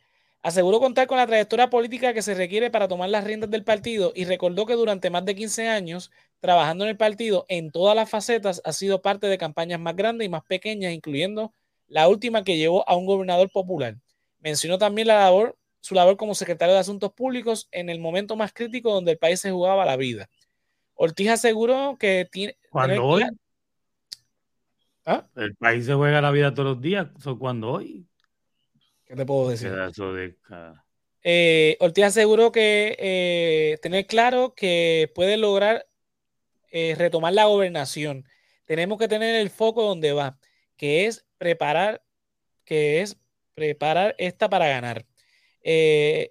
aseguró 0.43 0.81
contar 0.81 1.07
con 1.07 1.19
la 1.19 1.27
trayectoria 1.27 1.71
política 1.71 2.15
que 2.15 2.23
se 2.23 2.35
requiere 2.35 2.71
para 2.71 2.89
tomar 2.89 3.11
las 3.11 3.25
riendas 3.25 3.51
del 3.51 3.65
partido 3.65 4.13
y 4.15 4.25
recordó 4.25 4.67
que 4.67 4.75
durante 4.75 5.11
más 5.11 5.25
de 5.25 5.35
15 5.35 5.69
años, 5.69 6.11
trabajando 6.41 6.85
en 6.85 6.91
el 6.91 6.97
partido 6.97 7.47
en 7.49 7.71
todas 7.71 7.95
las 7.95 8.11
facetas, 8.11 8.61
ha 8.65 8.73
sido 8.73 9.03
parte 9.03 9.27
de 9.27 9.39
campañas 9.39 9.79
más 9.79 9.95
grandes 9.95 10.27
y 10.27 10.29
más 10.29 10.43
pequeñas, 10.45 10.93
incluyendo 10.93 11.53
la 11.87 12.09
última 12.09 12.45
que 12.45 12.57
llevó 12.57 12.89
a 12.89 12.97
un 12.97 13.07
gobernador 13.07 13.51
popular. 13.51 13.97
Mencionó 14.41 14.79
también 14.79 15.09
la 15.09 15.21
labor, 15.21 15.57
su 15.81 15.95
labor 15.95 16.17
como 16.17 16.35
secretario 16.35 16.75
de 16.75 16.81
Asuntos 16.81 17.13
Públicos 17.13 17.69
en 17.73 17.91
el 17.91 18.01
momento 18.01 18.37
más 18.37 18.53
crítico 18.53 18.93
donde 18.93 19.13
el 19.13 19.19
país 19.19 19.41
se 19.41 19.51
jugaba 19.51 19.85
la 19.85 19.97
vida. 19.97 20.29
Ortiz 20.95 21.31
aseguró 21.31 21.97
que 21.99 22.29
tiene... 22.31 22.57
¿Cuándo 22.71 23.05
hoy? 23.05 23.25
¿Ah? 25.05 25.27
El 25.37 25.55
país 25.57 25.87
se 25.87 25.95
juega 25.95 26.21
la 26.21 26.31
vida 26.31 26.55
todos 26.55 26.75
los 26.75 26.81
días, 26.81 27.09
cuando 27.39 27.71
hoy? 27.71 28.07
¿Qué 29.05 29.17
te 29.17 29.27
puedo 29.27 29.51
decir? 29.51 29.73
Eh, 31.23 31.77
Ortiz 31.81 32.05
aseguró 32.05 32.53
que 32.53 32.97
eh, 32.99 33.79
tener 33.83 34.07
claro 34.07 34.55
que 34.55 35.11
puede 35.15 35.37
lograr 35.37 35.87
eh, 36.71 36.95
retomar 36.97 37.33
la 37.33 37.47
gobernación. 37.47 38.25
Tenemos 38.65 38.99
que 38.99 39.09
tener 39.09 39.37
el 39.37 39.51
foco 39.51 39.83
donde 39.83 40.13
va, 40.13 40.39
que 40.77 41.07
es 41.07 41.25
preparar, 41.39 42.03
que 42.65 43.01
es 43.03 43.19
preparar 43.55 44.15
esta 44.19 44.49
para 44.49 44.69
ganar. 44.69 45.07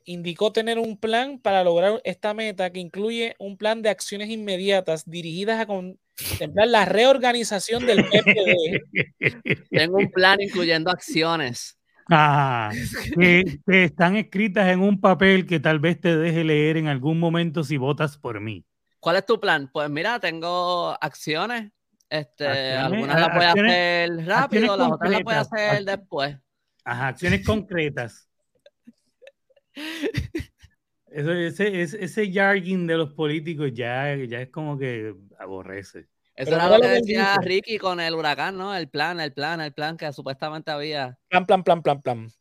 indicó 0.06 0.52
tener 0.52 0.80
un 0.80 0.98
plan 0.98 1.40
para 1.40 1.64
lograr 1.64 2.02
esta 2.04 2.34
meta 2.34 2.72
que 2.72 2.80
incluye 2.80 3.36
un 3.40 3.58
plan 3.58 3.82
de 3.82 3.90
acciones 3.90 4.30
inmediatas 4.30 5.06
dirigidas 5.10 5.60
a 5.60 5.68
contemplar 5.68 6.68
la 6.68 6.86
reorganización 6.86 7.86
del 7.86 8.06
PPD. 8.06 9.20
Tengo 9.70 9.98
un 9.98 10.10
plan 10.12 10.42
incluyendo 10.42 10.90
acciones 10.92 11.80
Ah, 12.12 12.72
que, 13.16 13.60
están 13.68 14.16
escritas 14.16 14.68
en 14.70 14.80
un 14.80 15.00
papel 15.00 15.46
que 15.46 15.60
tal 15.60 15.80
vez 15.80 16.02
te 16.02 16.18
deje 16.18 16.44
leer 16.44 16.78
en 16.78 16.88
algún 16.88 17.20
momento 17.20 17.64
si 17.64 17.78
votas 17.78 18.18
por 18.18 18.42
mí. 18.42 18.66
¿Cuál 19.00 19.16
es 19.18 19.26
tu 19.26 19.40
plan? 19.40 19.70
Pues 19.72 19.90
mira, 19.90 20.20
tengo 20.20 20.98
acciones. 21.02 21.72
Este, 22.10 22.74
algunas 22.74 23.20
las 23.20 23.36
voy 23.36 23.44
a 23.46 23.52
hacer 23.52 24.26
rápido, 24.26 24.76
las 24.76 24.92
otras 24.92 25.12
las 25.12 25.24
voy 25.24 25.34
a 25.36 25.40
hacer 25.42 25.86
después. 25.86 26.38
Ajá, 26.84 27.08
acciones 27.10 27.46
concretas. 27.46 28.28
Eso, 31.12 31.34
ese, 31.34 31.82
ese, 31.82 32.04
ese 32.04 32.32
jargon 32.32 32.86
de 32.86 32.96
los 32.96 33.14
políticos 33.14 33.72
ya, 33.74 34.16
ya 34.16 34.42
es 34.42 34.50
como 34.50 34.78
que 34.78 35.16
aborrece. 35.40 36.08
Eso 36.36 36.56
era 36.56 36.70
lo 36.70 36.80
que 36.80 36.88
decía 36.88 37.36
Ricky 37.42 37.80
con 37.80 38.00
el 38.00 38.14
huracán, 38.14 38.58
¿no? 38.58 38.76
El 38.76 38.90
plan, 38.90 39.20
el 39.20 39.34
plan, 39.34 39.60
el 39.60 39.74
plan 39.74 39.98
que 39.98 40.14
supuestamente 40.14 40.70
había. 40.70 41.18
Plan, 41.28 41.46
plan, 41.46 41.64
plan, 41.64 41.82
plan, 41.82 42.02
plan. 42.02 42.32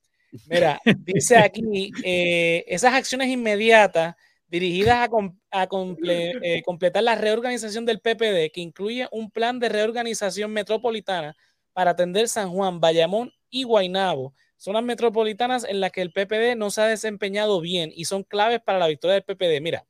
Mira, 0.49 0.81
dice 0.99 1.39
aquí, 1.39 1.91
eh, 2.05 2.65
esas 2.69 2.93
acciones 2.93 3.29
inmediatas 3.29 4.15
dirigidas 4.49 5.09
a, 5.51 5.69
eh, 5.71 6.63
completar 6.65 7.03
la 7.03 7.15
reorganización 7.15 7.85
del 7.85 8.01
PPD, 8.01 8.51
que 8.53 8.61
incluye 8.61 9.09
un 9.13 9.31
plan 9.31 9.59
de 9.59 9.69
reorganización 9.69 10.53
metropolitana 10.53 11.37
para 11.73 11.93
atender 11.93 12.29
San 12.29 12.51
Juan, 12.51 12.81
Bayamón 12.81 13.33
y 13.51 13.65
Guaynabo, 13.65 14.35
zonas 14.57 14.83
metropolitanas 14.83 15.65
en 15.65 15.81
las 15.81 15.93
que 15.93 16.03
el 16.03 16.13
PPD 16.13 16.57
no 16.57 16.71
se 16.71 16.81
ha 16.81 16.87
desempeñado 16.87 17.61
bien 17.61 17.93
y 17.95 18.07
son 18.07 18.25
claves 18.25 18.61
para 18.61 18.79
la 18.79 18.89
victoria 18.89 19.15
del 19.15 19.23
PPD. 19.25 19.61
Mira. 19.63 19.85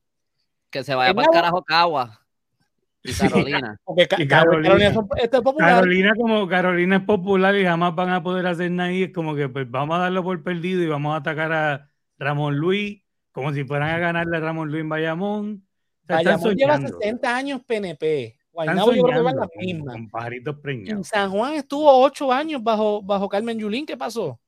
Que 0.70 0.84
se 0.84 0.94
vaya 0.94 1.14
para 1.14 1.26
el 1.26 1.32
carajo 1.32 1.62
Cagua. 1.64 2.26
Y 3.02 3.14
Carolina. 3.14 3.80
Carolina, 5.58 6.12
como 6.14 6.48
Carolina 6.48 6.96
es 6.96 7.02
popular 7.04 7.56
y 7.56 7.64
jamás 7.64 7.94
van 7.94 8.10
a 8.10 8.22
poder 8.22 8.46
hacer 8.46 8.70
nada, 8.72 8.90
es 8.90 9.12
como 9.12 9.34
que 9.34 9.48
pues 9.48 9.70
vamos 9.70 9.96
a 9.96 10.00
darlo 10.00 10.24
por 10.24 10.42
perdido 10.42 10.82
y 10.82 10.88
vamos 10.88 11.14
a 11.14 11.18
atacar 11.18 11.52
a 11.52 11.90
Ramón 12.18 12.56
Luis 12.56 13.00
como 13.38 13.54
si 13.54 13.62
fueran 13.62 13.90
a 13.90 13.98
ganarle 13.98 14.36
a 14.36 14.40
Ramón 14.40 14.68
Luis 14.68 14.80
en 14.80 14.88
Bayamón. 14.88 15.64
Bayamón 16.02 16.56
lleva 16.56 16.80
60 16.80 17.36
años 17.36 17.62
PNP. 17.64 18.36
Guaynabo 18.50 18.92
yo 18.92 19.04
creo 19.04 19.18
que 19.18 19.22
va 19.22 19.32
la 19.32 19.48
misma. 19.56 19.92
Con 19.92 20.10
pajaritos 20.10 20.56
preñados. 20.58 21.06
San 21.06 21.30
Juan 21.30 21.54
estuvo 21.54 21.88
8 22.02 22.32
años 22.32 22.60
bajo, 22.64 23.00
bajo 23.00 23.28
Carmen 23.28 23.56
Yulín. 23.56 23.86
¿Qué 23.86 23.96
pasó? 23.96 24.40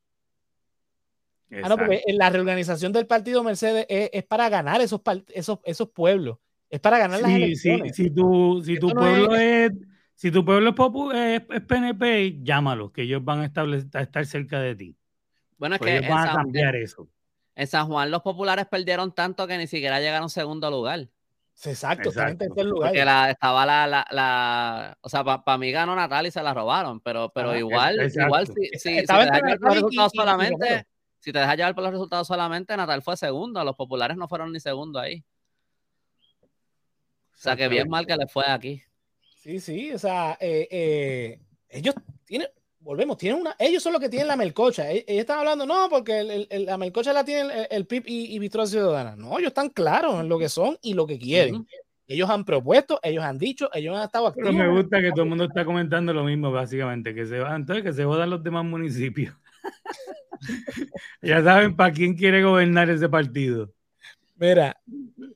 Ah, 1.62 1.68
no, 1.68 1.76
porque 1.76 2.02
la 2.08 2.30
reorganización 2.30 2.92
del 2.92 3.06
partido 3.06 3.44
Mercedes 3.44 3.86
es, 3.88 4.10
es 4.12 4.24
para 4.24 4.48
ganar 4.48 4.80
esos, 4.80 5.00
esos, 5.28 5.60
esos 5.64 5.88
pueblos. 5.90 6.38
Es 6.68 6.80
para 6.80 6.98
ganar 6.98 7.20
las 7.20 7.30
elecciones. 7.30 7.94
si 7.94 8.10
tu, 8.10 8.60
si 8.64 8.76
tu 8.76 8.90
pueblo 8.90 9.36
es, 9.36 9.70
si 10.14 10.32
tu 10.32 10.44
pueblo 10.44 10.74
es, 11.12 11.42
PNP, 11.42 12.40
llámalo, 12.42 12.90
que 12.90 13.02
ellos 13.02 13.24
van 13.24 13.40
a, 13.40 13.44
establecer, 13.46 13.88
a 13.94 14.02
estar 14.02 14.26
cerca 14.26 14.60
de 14.60 14.74
ti. 14.74 14.96
Bueno, 15.58 15.76
es 15.76 15.78
pues 15.78 16.00
que 16.00 16.08
van 16.08 16.28
a 16.28 16.34
cambiar 16.34 16.74
eso. 16.74 17.08
En 17.60 17.66
San 17.66 17.88
Juan 17.88 18.10
los 18.10 18.22
populares 18.22 18.64
perdieron 18.64 19.12
tanto 19.12 19.46
que 19.46 19.58
ni 19.58 19.66
siquiera 19.66 20.00
llegaron 20.00 20.30
segundo 20.30 20.70
lugar. 20.70 21.06
Exacto, 21.62 22.08
exacto. 22.08 22.46
En 22.56 22.70
lugar. 22.70 22.88
Porque 22.88 23.04
la, 23.04 23.30
estaba 23.30 23.66
la, 23.66 23.86
la, 23.86 24.06
la 24.12 24.98
o 25.02 25.10
sea, 25.10 25.22
para 25.22 25.58
mí 25.58 25.70
ganó 25.70 25.94
Natal 25.94 26.26
y 26.26 26.30
se 26.30 26.42
la 26.42 26.54
robaron, 26.54 27.00
pero, 27.00 27.28
pero 27.34 27.54
igual, 27.54 28.10
igual 28.14 28.46
si, 28.46 28.54
si, 28.78 28.78
si 28.78 29.04
te 29.04 29.12
dejas 29.12 29.42
llevar 29.42 29.58
por 29.58 29.68
los 29.68 29.74
resultados 29.74 30.12
solamente, 30.14 30.86
si 31.18 31.32
te 31.32 31.38
dejas 31.38 31.56
llevar 31.58 31.74
por 31.74 31.84
los 31.84 31.92
resultados 31.92 32.26
solamente, 32.26 32.74
Natal 32.78 33.02
fue 33.02 33.14
segundo, 33.18 33.62
los 33.62 33.76
populares 33.76 34.16
no 34.16 34.26
fueron 34.26 34.54
ni 34.54 34.60
segundo 34.60 34.98
ahí. 34.98 35.22
O 37.34 37.42
sea, 37.42 37.56
que 37.56 37.68
bien 37.68 37.90
mal 37.90 38.06
que 38.06 38.16
le 38.16 38.26
fue 38.26 38.44
aquí. 38.46 38.82
Sí, 39.36 39.60
sí, 39.60 39.92
o 39.92 39.98
sea, 39.98 40.38
eh, 40.40 40.66
eh, 40.70 41.40
ellos 41.68 41.94
tienen, 42.24 42.48
volvemos, 42.80 43.16
tienen 43.16 43.40
una, 43.40 43.54
ellos 43.58 43.82
son 43.82 43.92
los 43.92 44.00
que 44.00 44.08
tienen 44.08 44.28
la 44.28 44.36
melcocha. 44.36 44.90
E, 44.90 45.04
ellos 45.06 45.20
están 45.20 45.38
hablando, 45.38 45.66
no, 45.66 45.88
porque 45.88 46.46
la 46.50 46.78
melcocha 46.78 47.12
la 47.12 47.24
tiene 47.24 47.66
el, 47.70 47.86
PIB 47.86 48.04
y, 48.06 48.44
y 48.44 48.66
Ciudadana. 48.66 49.16
No, 49.16 49.38
ellos 49.38 49.48
están 49.48 49.68
claros 49.68 50.20
en 50.20 50.28
lo 50.28 50.38
que 50.38 50.48
son 50.48 50.78
y 50.82 50.94
lo 50.94 51.06
que 51.06 51.18
quieren. 51.18 51.66
Ellos 52.06 52.28
han 52.28 52.44
propuesto, 52.44 52.98
ellos 53.04 53.22
han 53.22 53.38
dicho, 53.38 53.70
ellos 53.72 53.96
han 53.96 54.04
estado 54.04 54.26
activos. 54.26 54.50
Pero 54.50 54.64
me 54.64 54.76
gusta 54.76 55.00
que 55.00 55.10
todo 55.12 55.22
el 55.22 55.28
mundo 55.28 55.44
está 55.44 55.64
comentando 55.64 56.12
lo 56.12 56.24
mismo, 56.24 56.50
básicamente, 56.50 57.14
que 57.14 57.24
se 57.24 57.38
entonces 57.38 57.84
que 57.84 57.92
se 57.92 58.04
jodan 58.04 58.30
los 58.30 58.42
demás 58.42 58.64
municipios. 58.64 59.34
ya 61.22 61.42
saben 61.44 61.76
para 61.76 61.92
quién 61.92 62.16
quiere 62.16 62.42
gobernar 62.42 62.90
ese 62.90 63.08
partido. 63.08 63.72
Mira, 64.34 64.80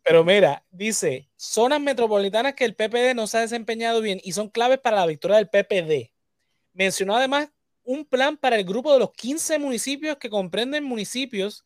pero 0.02 0.24
mira, 0.24 0.64
dice, 0.70 1.28
zonas 1.36 1.80
metropolitanas 1.80 2.54
que 2.54 2.64
el 2.64 2.74
PPD 2.74 3.14
no 3.14 3.26
se 3.26 3.36
ha 3.36 3.40
desempeñado 3.42 4.00
bien 4.00 4.18
y 4.24 4.32
son 4.32 4.48
claves 4.48 4.78
para 4.78 4.96
la 4.96 5.06
victoria 5.06 5.36
del 5.36 5.48
PPD. 5.48 6.13
Mencionó 6.74 7.16
además 7.16 7.50
un 7.84 8.04
plan 8.04 8.36
para 8.36 8.56
el 8.56 8.64
grupo 8.64 8.92
de 8.92 8.98
los 8.98 9.12
15 9.12 9.58
municipios 9.58 10.16
que 10.16 10.28
comprenden 10.28 10.84
municipios 10.84 11.64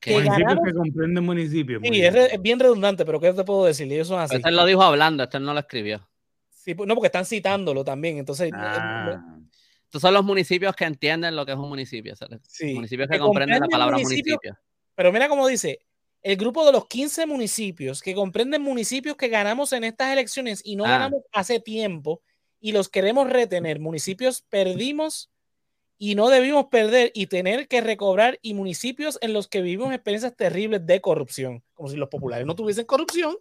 que 0.00 0.12
municipios 0.12 0.58
que 0.64 0.72
comprenden 0.72 1.24
municipios. 1.24 1.82
Sí, 1.84 2.02
es, 2.02 2.42
bien 2.42 2.58
redundante, 2.58 3.04
pero 3.04 3.20
¿qué 3.20 3.32
te 3.32 3.44
puedo 3.44 3.66
decir? 3.66 3.92
Ellos 3.92 4.08
son 4.08 4.18
así. 4.18 4.36
Este 4.36 4.50
lo 4.50 4.64
dijo 4.64 4.82
hablando, 4.82 5.22
este 5.22 5.38
no 5.38 5.52
lo 5.52 5.60
escribió. 5.60 6.08
Sí, 6.48 6.74
no, 6.74 6.94
porque 6.94 7.06
están 7.06 7.26
citándolo 7.26 7.84
también, 7.84 8.18
entonces... 8.18 8.48
Eh, 8.48 8.54
ah. 8.54 9.36
Estos 9.84 10.02
son 10.02 10.14
los 10.14 10.24
municipios 10.24 10.74
que 10.76 10.84
entienden 10.84 11.34
lo 11.34 11.44
que 11.44 11.50
es 11.50 11.58
un 11.58 11.68
municipio. 11.68 12.14
Sí. 12.46 12.74
Municipios 12.74 13.08
que, 13.08 13.18
comprenden 13.18 13.58
la 13.58 13.66
palabra 13.66 13.98
municipio. 13.98 14.38
Pero 14.94 15.12
mira 15.12 15.28
cómo 15.28 15.48
dice, 15.48 15.80
el 16.22 16.36
grupo 16.36 16.64
de 16.64 16.70
los 16.70 16.86
15 16.86 17.26
municipios 17.26 18.00
que 18.00 18.14
comprenden 18.14 18.62
municipios 18.62 19.16
que 19.16 19.26
ganamos 19.26 19.72
en 19.72 19.82
estas 19.82 20.12
elecciones 20.12 20.62
y 20.64 20.76
no 20.76 20.84
ah. 20.84 20.90
ganamos 20.90 21.22
hace 21.32 21.58
tiempo 21.58 22.22
y 22.60 22.72
los 22.72 22.88
queremos 22.88 23.30
retener. 23.30 23.80
Municipios 23.80 24.42
perdimos 24.42 25.30
y 25.98 26.14
no 26.14 26.28
debimos 26.28 26.66
perder 26.66 27.10
y 27.14 27.26
tener 27.26 27.68
que 27.68 27.80
recobrar 27.80 28.38
y 28.42 28.54
municipios 28.54 29.18
en 29.22 29.32
los 29.32 29.48
que 29.48 29.62
vivimos 29.62 29.92
experiencias 29.92 30.36
terribles 30.36 30.86
de 30.86 31.00
corrupción, 31.00 31.62
como 31.74 31.88
si 31.88 31.96
los 31.96 32.08
populares 32.08 32.46
no 32.46 32.54
tuviesen 32.54 32.86
corrupción. 32.86 33.36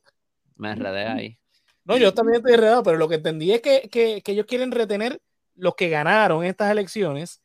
Me 0.56 0.72
enredé 0.72 1.06
ahí. 1.06 1.38
No, 1.86 1.98
yo 1.98 2.14
también 2.14 2.38
estoy 2.38 2.54
enredado, 2.54 2.84
pero 2.84 2.98
lo 2.98 3.08
que 3.08 3.16
entendí 3.16 3.52
es 3.52 3.62
que, 3.62 3.90
que 3.90 4.22
ellos 4.26 4.46
quieren 4.46 4.72
retener 4.72 5.22
los 5.56 5.76
que 5.76 5.90
ganaron 5.90 6.44
estas 6.44 6.72
elecciones 6.72 7.42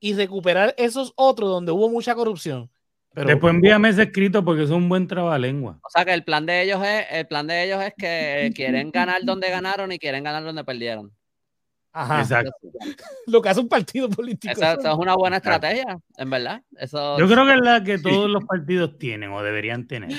y 0.00 0.14
recuperar 0.14 0.74
esos 0.76 1.12
otros 1.16 1.50
donde 1.50 1.72
hubo 1.72 1.88
mucha 1.88 2.14
corrupción 2.14 2.70
Después 3.14 3.54
envíame 3.54 3.90
ese 3.90 4.02
escrito 4.02 4.44
porque 4.44 4.64
es 4.64 4.70
un 4.70 4.88
buen 4.88 5.06
trabalengua. 5.06 5.78
O 5.82 5.90
sea 5.90 6.04
que 6.04 6.12
el 6.12 6.24
plan 6.24 6.46
de 6.46 6.62
ellos 6.62 6.82
es, 6.84 7.06
el 7.10 7.26
plan 7.26 7.46
de 7.46 7.64
ellos 7.64 7.82
es 7.82 7.94
que 7.96 8.52
quieren 8.54 8.90
ganar 8.90 9.24
donde 9.24 9.50
ganaron 9.50 9.92
y 9.92 9.98
quieren 9.98 10.24
ganar 10.24 10.42
donde 10.42 10.64
perdieron. 10.64 11.12
Ajá. 11.92 12.22
Exacto. 12.22 12.50
Lo 13.28 13.40
que 13.40 13.48
hace 13.48 13.60
un 13.60 13.68
partido 13.68 14.10
político. 14.10 14.52
Esa, 14.52 14.72
es 14.72 14.84
una 14.98 15.14
buena 15.14 15.36
estrategia, 15.36 15.96
en 16.18 16.28
verdad. 16.28 16.60
Eso... 16.76 17.16
Yo 17.20 17.28
creo 17.28 17.46
que 17.46 17.54
es 17.54 17.60
la 17.60 17.84
que 17.84 17.98
todos 18.00 18.28
los 18.28 18.44
partidos 18.44 18.98
tienen 18.98 19.30
o 19.30 19.40
deberían 19.44 19.86
tener. 19.86 20.10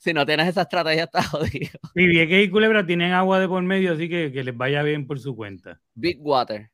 si 0.00 0.12
no 0.12 0.26
tienes 0.26 0.48
esa 0.48 0.62
estrategia, 0.62 1.04
estás 1.04 1.28
jodido. 1.28 1.78
Y 1.94 2.06
Vieques 2.08 2.44
y 2.44 2.50
Culebra 2.50 2.84
tienen 2.84 3.12
agua 3.12 3.38
de 3.38 3.46
por 3.46 3.62
medio, 3.62 3.92
así 3.92 4.08
que 4.08 4.32
que 4.32 4.42
les 4.42 4.56
vaya 4.56 4.82
bien 4.82 5.06
por 5.06 5.20
su 5.20 5.36
cuenta. 5.36 5.80
Big 5.94 6.18
Water. 6.20 6.70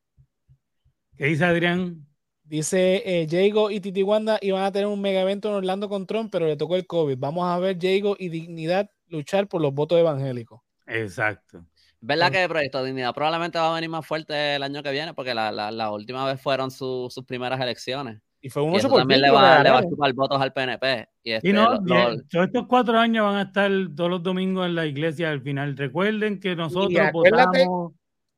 ¿Qué 1.18 1.26
dice 1.26 1.44
Adrián? 1.44 2.07
Dice 2.48 3.02
eh, 3.04 3.26
Jago 3.30 3.70
y 3.70 3.78
Titi 3.78 4.02
Wanda 4.02 4.38
iban 4.40 4.64
a 4.64 4.72
tener 4.72 4.86
un 4.86 5.00
mega 5.02 5.20
evento 5.20 5.48
en 5.48 5.56
Orlando 5.56 5.86
con 5.90 6.06
Trump, 6.06 6.30
pero 6.32 6.46
le 6.46 6.56
tocó 6.56 6.76
el 6.76 6.86
COVID. 6.86 7.18
Vamos 7.18 7.46
a 7.46 7.58
ver 7.58 7.76
Jago 7.78 8.16
y 8.18 8.30
Dignidad 8.30 8.90
luchar 9.08 9.48
por 9.48 9.60
los 9.60 9.74
votos 9.74 9.98
evangélicos. 9.98 10.62
Exacto. 10.86 11.62
¿Verdad 12.00 12.30
que 12.30 12.42
el 12.42 12.48
proyecto 12.48 12.78
de 12.78 12.86
dignidad 12.86 13.12
probablemente 13.12 13.58
va 13.58 13.72
a 13.72 13.74
venir 13.74 13.90
más 13.90 14.06
fuerte 14.06 14.54
el 14.54 14.62
año 14.62 14.82
que 14.82 14.92
viene? 14.92 15.12
Porque 15.12 15.34
la, 15.34 15.50
la, 15.52 15.90
última 15.90 16.24
vez 16.24 16.40
fueron 16.40 16.70
sus 16.70 17.22
primeras 17.26 17.60
elecciones. 17.60 18.20
Y 18.40 18.48
fue 18.48 18.62
un 18.62 18.72
8%. 18.72 18.96
también 18.96 19.20
le 19.20 19.30
va, 19.30 19.62
le 19.62 19.70
va, 19.70 19.78
a 19.78 19.82
chupar 19.82 20.12
votos 20.14 20.40
al 20.40 20.52
PNP. 20.52 21.08
Y, 21.24 21.32
este, 21.32 21.52
no, 21.52 21.84
todos 21.84 22.46
estos 22.46 22.66
cuatro 22.68 22.98
años 22.98 23.24
van 23.24 23.36
a 23.36 23.42
estar 23.42 23.70
todos 23.94 24.08
los 24.08 24.22
domingos 24.22 24.64
en 24.66 24.76
la 24.76 24.86
iglesia 24.86 25.30
al 25.30 25.42
final. 25.42 25.76
Recuerden 25.76 26.38
que 26.38 26.54
nosotros 26.54 27.12
votamos. 27.12 27.92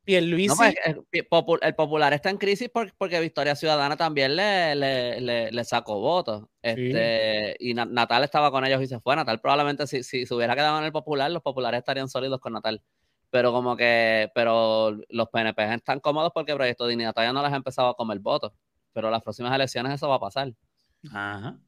Y 0.06 0.14
el 0.14 0.30
Luis. 0.30 0.52
Pues, 0.56 0.74
el, 0.84 1.74
popular 1.74 2.12
está 2.12 2.30
en 2.30 2.38
crisis 2.38 2.70
porque, 2.70 3.20
Victoria 3.20 3.54
Ciudadana 3.54 3.96
también 3.96 4.34
le, 4.34 4.74
le, 4.74 5.50
le, 5.52 5.64
sacó 5.64 6.00
votos. 6.00 6.46
Este, 6.62 7.56
Y 7.60 7.74
Natal 7.74 8.24
estaba 8.24 8.50
con 8.50 8.64
ellos 8.64 8.82
y 8.82 8.86
se 8.86 9.00
fue. 9.00 9.14
Natal 9.14 9.40
probablemente 9.40 9.86
si, 9.86 10.02
si 10.02 10.26
se 10.26 10.34
hubiera 10.34 10.54
quedado 10.54 10.78
en 10.78 10.84
el 10.84 10.92
popular, 10.92 11.30
los 11.30 11.42
populares 11.42 11.78
estarían 11.78 12.08
sólidos 12.08 12.40
con 12.40 12.54
Natal 12.54 12.82
pero 13.30 13.52
como 13.52 13.76
que, 13.76 14.30
pero 14.34 14.90
los 15.08 15.28
PNP 15.28 15.74
están 15.74 16.00
cómodos 16.00 16.32
porque 16.34 16.52
el 16.52 16.58
Proyecto 16.58 16.84
de 16.84 16.90
Dignidad 16.90 17.12
todavía 17.12 17.32
no 17.32 17.42
les 17.42 17.52
ha 17.52 17.56
empezado 17.56 17.88
a 17.88 17.94
comer 17.94 18.18
votos, 18.18 18.52
pero 18.92 19.10
las 19.10 19.22
próximas 19.22 19.54
elecciones 19.54 19.94
eso 19.94 20.08
va 20.08 20.16
a 20.16 20.20
pasar. 20.20 20.52
Ajá. 21.10 21.58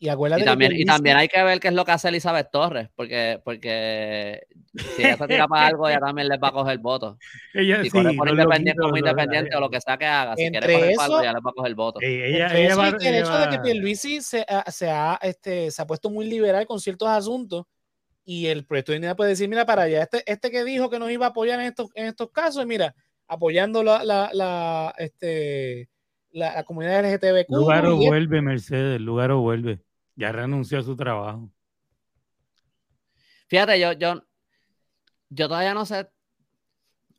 Y, 0.00 0.08
y 0.08 0.44
también, 0.44 0.72
y 0.76 0.84
también 0.84 1.16
hay 1.16 1.26
que 1.26 1.42
ver 1.42 1.58
qué 1.58 1.68
es 1.68 1.74
lo 1.74 1.84
que 1.84 1.90
hace 1.90 2.08
Elizabeth 2.08 2.50
Torres, 2.52 2.88
porque, 2.94 3.40
porque 3.44 4.46
si 4.76 5.02
ella 5.02 5.16
se 5.16 5.26
tira 5.26 5.48
para 5.48 5.66
algo, 5.66 5.88
ella 5.88 5.98
también 5.98 6.28
les 6.28 6.38
va 6.38 6.48
a 6.48 6.52
coger 6.52 6.78
votos. 6.78 7.16
Ella, 7.54 7.82
si 7.82 7.90
corre 7.90 8.14
por 8.14 8.28
independiente, 8.28 8.80
como 8.80 8.96
independiente 8.96 9.56
o 9.56 9.60
lo 9.60 9.68
que 9.68 9.80
sea 9.80 9.96
que 9.96 10.06
haga, 10.06 10.36
si 10.36 10.50
quiere 10.50 10.72
coger 10.72 10.90
eso, 10.90 11.02
algo, 11.02 11.20
ella 11.20 11.32
les 11.32 11.42
va 11.44 11.50
a 11.50 11.52
coger 11.52 11.74
votos. 11.74 12.02
Ella, 12.04 12.56
ella 12.56 12.76
va, 12.76 12.88
el 12.88 13.14
hecho 13.14 13.38
de 13.38 13.48
que 13.48 13.58
Pierluisi 13.58 14.20
se, 14.20 14.46
se, 14.68 14.88
ha, 14.88 15.18
este, 15.20 15.72
se 15.72 15.82
ha 15.82 15.86
puesto 15.86 16.10
muy 16.10 16.26
liberal 16.26 16.64
con 16.66 16.78
ciertos 16.78 17.08
asuntos, 17.08 17.64
y 18.24 18.46
el 18.46 18.66
proyecto 18.66 18.92
de 18.92 18.98
dignidad 18.98 19.16
puede 19.16 19.30
decir, 19.30 19.48
mira, 19.48 19.66
para 19.66 19.82
allá, 19.82 20.02
este, 20.02 20.22
este 20.30 20.50
que 20.50 20.62
dijo 20.62 20.90
que 20.90 20.98
nos 20.98 21.10
iba 21.10 21.26
a 21.26 21.30
apoyar 21.30 21.58
en 21.60 21.66
estos, 21.66 21.88
en 21.94 22.06
estos 22.06 22.30
casos, 22.30 22.64
mira, 22.66 22.94
apoyando 23.26 23.82
la, 23.82 24.04
la, 24.04 24.30
la, 24.32 24.94
este, 24.98 25.88
la, 26.30 26.62
comunidad 26.64 27.04
LGTBQ. 27.04 27.50
Lugaro 27.50 27.96
vuelve, 27.96 28.42
Mercedes, 28.42 29.00
Lugaro 29.00 29.40
vuelve. 29.40 29.80
Ya 30.18 30.32
renunció 30.32 30.80
a 30.80 30.82
su 30.82 30.96
trabajo. 30.96 31.48
Fíjate, 33.46 33.78
yo, 33.78 33.92
yo, 33.92 34.20
yo 35.30 35.46
todavía 35.46 35.74
no 35.74 35.86
sé, 35.86 36.08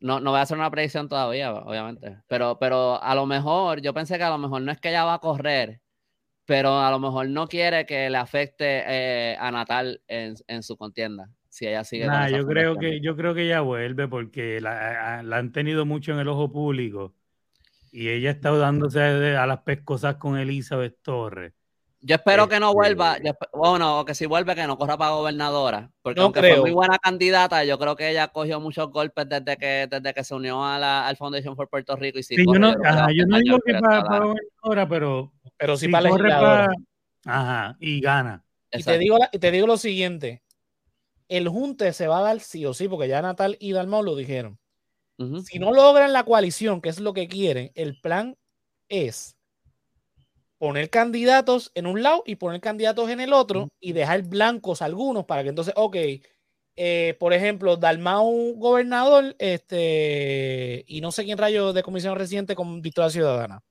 no, 0.02 0.20
no 0.20 0.32
voy 0.32 0.40
a 0.40 0.44
hacer 0.44 0.58
una 0.58 0.70
predicción 0.70 1.08
todavía, 1.08 1.54
obviamente, 1.54 2.18
pero, 2.28 2.60
pero 2.60 3.02
a 3.02 3.16
lo 3.16 3.26
mejor, 3.26 3.80
yo 3.82 3.94
pensé 3.94 4.18
que 4.18 4.24
a 4.26 4.30
lo 4.30 4.38
mejor 4.38 4.64
no 4.64 4.74
es 4.74 4.82
que 4.82 4.90
ella 4.90 5.06
va 5.06 5.14
a 5.14 5.20
correr, 5.20 5.80
pero 6.46 6.78
a 6.78 6.92
lo 6.92 7.00
mejor 7.00 7.30
no 7.30 7.48
quiere 7.48 7.86
que 7.86 8.10
le 8.10 8.18
afecte 8.18 8.84
eh, 8.86 9.38
a 9.40 9.50
Natal 9.50 10.02
en, 10.10 10.62
su 10.62 10.76
contienda. 10.76 11.30
Si 11.48 11.66
ella 11.68 11.86
sigue. 11.86 12.06
yo 12.30 12.46
creo 12.46 12.76
que 12.76 13.00
yo 13.00 13.16
creo 13.16 13.34
que 13.34 13.44
ella 13.44 13.62
vuelve 13.62 14.10
porque 14.10 14.60
la, 14.60 15.20
han 15.20 15.52
tenido 15.54 15.86
mucho 15.86 16.12
en 16.12 16.20
el 16.20 16.28
ojo 16.28 16.52
público 16.52 17.16
y 17.94 18.10
ella 18.10 18.30
estado 18.30 18.60
dándose 18.60 19.00
a 19.00 19.48
las 19.48 19.62
pescosas 19.62 20.18
con 20.18 20.38
Elizabeth 20.38 20.98
Torres. 21.02 21.54
Yo 22.02 22.16
espero 22.16 22.48
que 22.48 22.62
no 22.62 22.74
vuelva, 22.74 23.18
este 23.18 23.34
bueno, 23.54 24.00
o 24.00 24.06
que 24.06 24.16
si 24.16 24.26
vuelve 24.26 24.56
que 24.56 24.66
no 24.66 24.78
corra 24.78 24.98
para 24.98 25.12
gobernadora, 25.12 25.92
porque 26.02 26.22
aunque 26.22 26.40
fue 26.40 26.62
muy 26.62 26.72
buena 26.72 26.98
candidata, 26.98 27.66
yo 27.66 27.78
creo 27.78 27.98
que 27.98 28.10
ella 28.10 28.30
cogió 28.30 28.62
muchos 28.62 28.90
golpes 28.90 29.28
desde 29.28 29.58
que 29.58 29.88
desde 29.90 30.14
que 30.14 30.24
se 30.24 30.34
unió 30.34 30.64
a 30.64 30.80
la, 30.80 31.06
al 31.06 31.18
Foundation 31.18 31.58
for 31.58 31.68
Puerto 31.68 31.98
Rico 31.98 32.18
y 32.18 32.24
sí, 32.24 32.38
yo 32.38 32.58
no, 32.58 32.74
digo 33.40 33.60
que 33.66 33.74
para, 33.74 34.02
gobernadora, 34.02 34.88
pero 34.88 35.34
pero 35.58 35.76
sí 35.76 35.90
para 35.90 36.10
legisladora. 36.10 36.72
Ajá, 37.26 37.76
y 37.82 38.00
gana. 38.00 38.46
Y 38.72 38.84
te, 38.84 38.98
digo, 38.98 39.18
y 39.32 39.40
te 39.40 39.52
digo 39.52 39.68
lo 39.68 39.78
siguiente, 39.78 40.42
el 41.28 41.50
junte 41.50 41.92
se 41.92 42.08
va 42.08 42.20
a 42.20 42.24
dar 42.24 42.40
sí 42.40 42.66
o 42.66 42.74
sí, 42.74 42.88
porque 42.88 43.10
ya 43.10 43.22
Natal 43.22 43.58
y 43.60 43.74
Dalmau 43.74 44.04
lo 44.04 44.16
dijeron. 44.16 44.58
Si 45.44 45.60
no 45.60 45.74
logran 45.74 46.14
la 46.14 46.24
coalición, 46.24 46.80
que 46.80 46.88
es 46.88 47.02
lo 47.02 47.14
que 47.14 47.28
quieren, 47.28 47.74
el 47.76 48.00
plan 48.00 48.38
es 48.88 49.36
poner 50.60 50.90
candidatos 50.92 51.72
en 51.74 51.88
un 51.88 52.04
lado 52.04 52.24
y 52.28 52.36
poner 52.36 52.62
candidatos 52.62 53.10
en 53.10 53.22
el 53.22 53.34
otro 53.34 53.70
y 53.80 53.94
dejar 53.94 54.24
blancos 54.24 54.82
algunos 54.84 55.26
para 55.26 55.42
que 55.42 55.50
entonces, 55.50 55.74
ok, 55.76 55.96
eh, 56.76 57.18
por 57.20 57.34
ejemplo, 57.34 57.78
Dalmau 57.78 58.56
gobernador, 58.58 59.36
este, 59.40 60.84
y 60.88 61.02
no 61.02 61.12
sé 61.12 61.26
quién 61.26 61.38
rayo 61.38 61.74
de 61.74 61.84
comisión 61.84 62.16
reciente 62.16 62.56
con 62.56 62.82
Victoria 62.82 63.10
Ciudadana. 63.10 63.64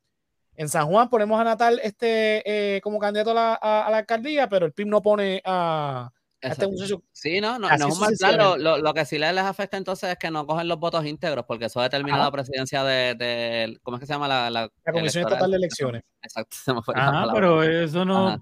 En 0.56 0.68
San 0.68 0.88
Juan 0.88 1.08
ponemos 1.08 1.40
a 1.40 1.44
Natal 1.44 1.80
este, 1.84 2.76
eh, 2.76 2.80
como 2.80 2.98
candidato 2.98 3.30
a 3.30 3.34
la, 3.34 3.54
a 3.54 3.90
la, 3.90 3.98
alcaldía, 3.98 4.48
pero 4.48 4.66
el 4.66 4.72
PIB 4.72 4.88
no 4.88 5.02
pone 5.02 5.40
a, 5.44 6.10
este 6.40 6.66
sí, 7.12 7.40
no, 7.40 7.58
no, 7.58 7.68
no 7.68 7.74
es 7.74 7.82
un 7.82 7.98
mal 7.98 8.14
plan. 8.16 8.38
Lo, 8.38 8.78
lo, 8.78 8.94
que 8.94 9.04
sí 9.04 9.18
les, 9.18 9.36
afecta 9.38 9.76
entonces 9.76 10.10
es 10.10 10.18
que 10.18 10.30
no 10.30 10.46
cogen 10.46 10.68
los 10.68 10.78
votos 10.78 11.04
íntegros, 11.04 11.44
porque 11.46 11.64
eso 11.64 11.80
determina 11.80 12.18
la 12.18 12.30
presidencia 12.30 12.84
de, 12.84 13.14
de, 13.16 13.78
¿Cómo 13.82 13.96
es 13.96 14.00
que 14.00 14.06
se 14.06 14.12
llama? 14.12 14.28
La, 14.28 14.48
la, 14.48 14.70
Comisión 14.92 15.24
Estatal 15.24 15.50
de 15.50 15.56
Elecciones. 15.56 16.02
Exacto, 16.22 16.56
se 16.64 16.72
me 16.72 16.82
fue 16.82 16.94
pero 17.34 17.62
eso 17.62 18.04
no. 18.04 18.38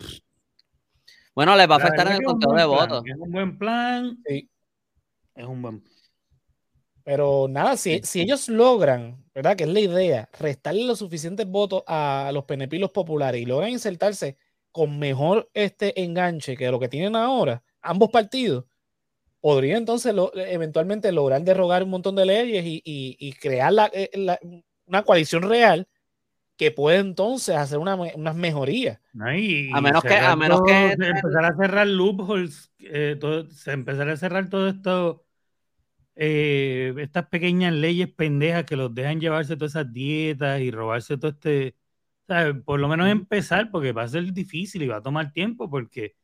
Bueno, 1.34 1.57
les 1.57 1.68
va 1.68 1.74
a 1.74 1.78
afectar 1.78 2.07
en 2.09 2.14
el 2.14 2.22
conteo 2.22 2.53
de 2.53 2.64
votos. 2.64 3.03
Es 3.07 3.16
un 3.16 3.30
buen 3.30 3.59
plan. 3.59 4.18
Sí. 4.26 4.49
Es 5.34 5.47
un 5.47 5.62
buen 5.62 5.80
plan. 5.80 5.92
Pero 7.03 7.47
nada, 7.49 7.76
si, 7.76 8.01
si 8.03 8.22
ellos 8.22 8.49
logran, 8.49 9.24
¿verdad? 9.32 9.55
Que 9.55 9.64
es 9.64 9.70
la 9.70 9.80
idea, 9.80 10.28
restarle 10.40 10.84
los 10.84 10.99
suficientes 10.99 11.47
votos 11.47 11.84
a 11.86 12.30
los 12.34 12.44
PNP 12.44 12.76
y 12.76 12.80
los 12.80 12.90
populares 12.90 13.40
y 13.40 13.47
logran 13.47 13.70
insertarse 13.70 14.36
con 14.72 14.99
mejor 14.99 15.49
este 15.55 16.03
enganche 16.03 16.57
que 16.57 16.70
lo 16.70 16.80
que 16.80 16.88
tienen 16.88 17.14
ahora, 17.14 17.62
ambos 17.87 18.11
partidos, 18.11 18.64
podría 19.41 19.76
entonces 19.76 20.14
eventualmente 20.34 21.12
lograr 21.12 21.43
derrogar 21.43 21.82
un 21.82 21.91
montón 21.91 22.16
de 22.16 22.26
leyes 22.26 22.64
y, 22.66 23.32
crear 23.41 23.72
eh, 23.93 24.11
una 24.87 25.03
coalición 25.03 25.43
real 25.43 25.89
que 26.57 26.70
puede 26.70 26.99
entonces 26.99 27.55
hacer 27.55 27.78
una, 27.78 27.95
unas 27.95 28.34
mejorías. 28.34 28.99
a 29.72 29.80
menos 29.80 30.03
que, 30.03 30.16
a 30.16 30.34
menos 30.37 30.62
que 30.62 30.93
empezar 30.93 31.45
a 31.45 31.57
cerrar 31.57 31.87
loopholes, 31.87 32.72
eh, 32.78 33.18
se 33.51 33.72
empezar 33.72 34.09
a 34.09 34.16
cerrar 34.16 34.49
todo 34.49 34.68
esto, 34.68 35.24
eh, 36.14 36.95
estas 36.99 37.26
pequeñas 37.28 37.74
leyes 37.74 38.09
pendejas 38.09 38.64
que 38.64 38.76
los 38.76 38.95
dejan 38.95 39.20
llevarse 39.20 39.57
todas 39.57 39.72
esas 39.72 39.93
dietas 39.93 40.61
y 40.61 40.70
robarse 40.70 41.18
todo 41.18 41.30
este, 41.30 41.76
por 42.64 42.80
lo 42.80 42.89
menos 42.89 43.09
empezar, 43.09 43.70
porque 43.70 43.93
va 43.93 44.03
a 44.03 44.09
ser 44.09 44.32
difícil 44.32 44.82
y 44.82 44.89
va 44.89 44.97
a 44.97 45.03
tomar 45.03 45.32
tiempo, 45.32 45.68
porque 45.68 46.16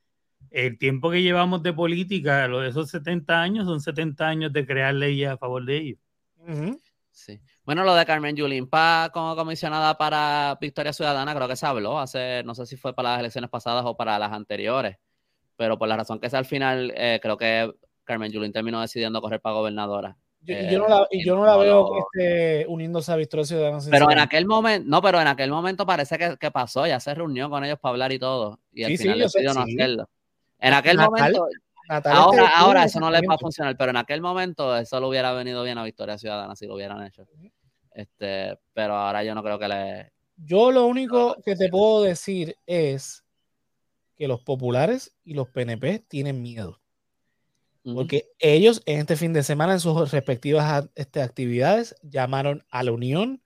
el 0.52 0.78
tiempo 0.78 1.10
que 1.10 1.22
llevamos 1.22 1.62
de 1.62 1.72
política, 1.72 2.46
esos 2.66 2.90
70 2.90 3.40
años, 3.40 3.66
son 3.66 3.80
70 3.80 4.26
años 4.26 4.52
de 4.52 4.66
crear 4.66 4.94
leyes 4.94 5.30
a 5.30 5.38
favor 5.38 5.64
de 5.64 5.76
ellos. 5.76 5.98
Sí. 7.10 7.40
Bueno, 7.64 7.84
lo 7.84 7.94
de 7.94 8.04
Carmen 8.04 8.36
Yulín 8.36 8.68
como 9.12 9.36
comisionada 9.36 9.96
para 9.96 10.58
Victoria 10.60 10.92
Ciudadana, 10.92 11.34
creo 11.34 11.48
que 11.48 11.56
se 11.56 11.66
habló 11.66 11.98
hace, 11.98 12.42
no 12.44 12.54
sé 12.54 12.66
si 12.66 12.76
fue 12.76 12.94
para 12.94 13.12
las 13.12 13.20
elecciones 13.20 13.50
pasadas 13.50 13.84
o 13.86 13.96
para 13.96 14.18
las 14.18 14.32
anteriores, 14.32 14.96
pero 15.56 15.78
por 15.78 15.88
la 15.88 15.96
razón 15.96 16.20
que 16.20 16.26
es 16.26 16.34
al 16.34 16.44
final, 16.44 16.92
eh, 16.96 17.18
creo 17.22 17.36
que 17.36 17.72
Carmen 18.04 18.30
Yulín 18.30 18.52
terminó 18.52 18.80
decidiendo 18.80 19.20
correr 19.20 19.40
para 19.40 19.54
gobernadora. 19.54 20.16
Yo, 20.40 20.56
yo, 20.68 20.78
no 20.80 20.88
la, 20.88 21.06
yo 21.12 21.36
no 21.36 21.46
la 21.46 21.56
veo 21.56 21.88
este, 21.98 22.66
uniéndose 22.66 23.12
a 23.12 23.16
Victoria 23.16 23.44
Ciudadana. 23.46 23.78
Pero 23.88 24.10
en 24.10 24.18
aquel 24.18 24.44
momento, 24.44 24.90
no, 24.90 25.00
pero 25.00 25.20
en 25.20 25.28
aquel 25.28 25.50
momento 25.50 25.86
parece 25.86 26.18
que, 26.18 26.36
que, 26.36 26.50
pasó, 26.50 26.84
ya 26.84 26.98
se 26.98 27.14
reunió 27.14 27.48
con 27.48 27.64
ellos 27.64 27.78
para 27.78 27.90
hablar 27.90 28.12
y 28.12 28.18
todo. 28.18 28.58
Y 28.72 28.82
al 28.82 28.98
final 28.98 29.20
decidió 29.20 29.54
no 29.54 29.60
hacerlo. 29.60 30.08
En 30.62 30.74
aquel 30.74 30.96
momento, 30.96 31.48
ahora, 31.88 32.48
ahora 32.56 32.84
eso 32.84 33.00
no 33.00 33.10
les 33.10 33.20
va 33.22 33.34
a 33.34 33.38
funcionar, 33.38 33.76
pero 33.76 33.90
en 33.90 33.96
aquel 33.96 34.20
momento 34.20 34.76
eso 34.76 35.00
le 35.00 35.06
hubiera 35.06 35.32
venido 35.32 35.64
bien 35.64 35.76
a 35.76 35.84
Victoria 35.84 36.16
Ciudadana 36.16 36.54
si 36.54 36.66
lo 36.66 36.76
hubieran 36.76 37.04
hecho. 37.04 37.26
Este, 37.90 38.56
pero 38.72 38.94
ahora 38.94 39.24
yo 39.24 39.34
no 39.34 39.42
creo 39.42 39.58
que 39.58 39.68
le. 39.68 40.12
Yo 40.36 40.70
lo 40.70 40.86
único 40.86 41.36
que 41.44 41.56
te 41.56 41.68
puedo 41.68 42.04
decir 42.04 42.56
es 42.64 43.24
que 44.16 44.28
los 44.28 44.40
populares 44.40 45.16
y 45.24 45.34
los 45.34 45.48
PNP 45.48 45.98
tienen 46.08 46.42
miedo. 46.42 46.80
Porque 47.84 48.28
ellos 48.38 48.80
en 48.86 49.00
este 49.00 49.16
fin 49.16 49.32
de 49.32 49.42
semana, 49.42 49.72
en 49.72 49.80
sus 49.80 50.12
respectivas 50.12 50.88
este, 50.94 51.20
actividades, 51.20 51.96
llamaron 52.02 52.64
a 52.70 52.84
la 52.84 52.92
unión, 52.92 53.42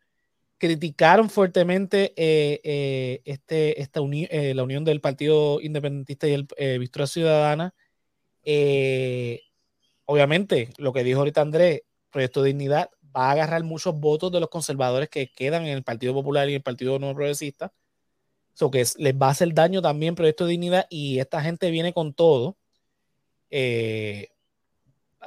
criticaron 0.59 1.31
fuertemente 1.31 2.15
eh, 2.17 2.61
eh, 2.65 3.23
este, 3.25 3.81
esta 3.81 4.01
eh, 4.01 4.55
la 4.55 4.63
unión 4.63 4.85
del 4.85 5.01
Partido 5.01 5.61
Independentista 5.61 6.27
y 6.27 6.33
el 6.33 6.79
Victoria 6.79 7.07
Ciudadana. 7.07 7.75
obviamente, 10.05 10.71
lo 10.79 10.93
que 10.93 11.05
dijo 11.05 11.21
ahorita 11.21 11.41
Andrés, 11.41 11.83
Proyecto 12.11 12.43
de 12.43 12.49
Dignidad 12.49 12.91
va 13.15 13.29
a 13.29 13.33
agarrar 13.33 13.63
muchos 13.65 13.99
votos 13.99 14.33
de 14.33 14.41
los 14.41 14.49
conservadores 14.49 15.09
que 15.09 15.31
quedan 15.33 15.67
en 15.67 15.77
el 15.77 15.83
Partido 15.83 16.15
Popular 16.15 16.49
y 16.49 16.55
el 16.55 16.63
Partido 16.63 16.99
No 16.99 17.15
Progresista. 17.15 17.73
Eso 18.55 18.71
que 18.71 18.85
les 18.97 19.15
va 19.15 19.29
a 19.29 19.31
hacer 19.31 19.53
daño 19.53 19.83
también 19.83 20.15
Proyecto 20.15 20.47
de 20.47 20.53
Dignidad 20.53 20.87
y 20.89 21.19
esta 21.19 21.43
gente 21.43 21.71
viene 21.71 21.93
con 21.93 22.15
todo. 22.15 22.57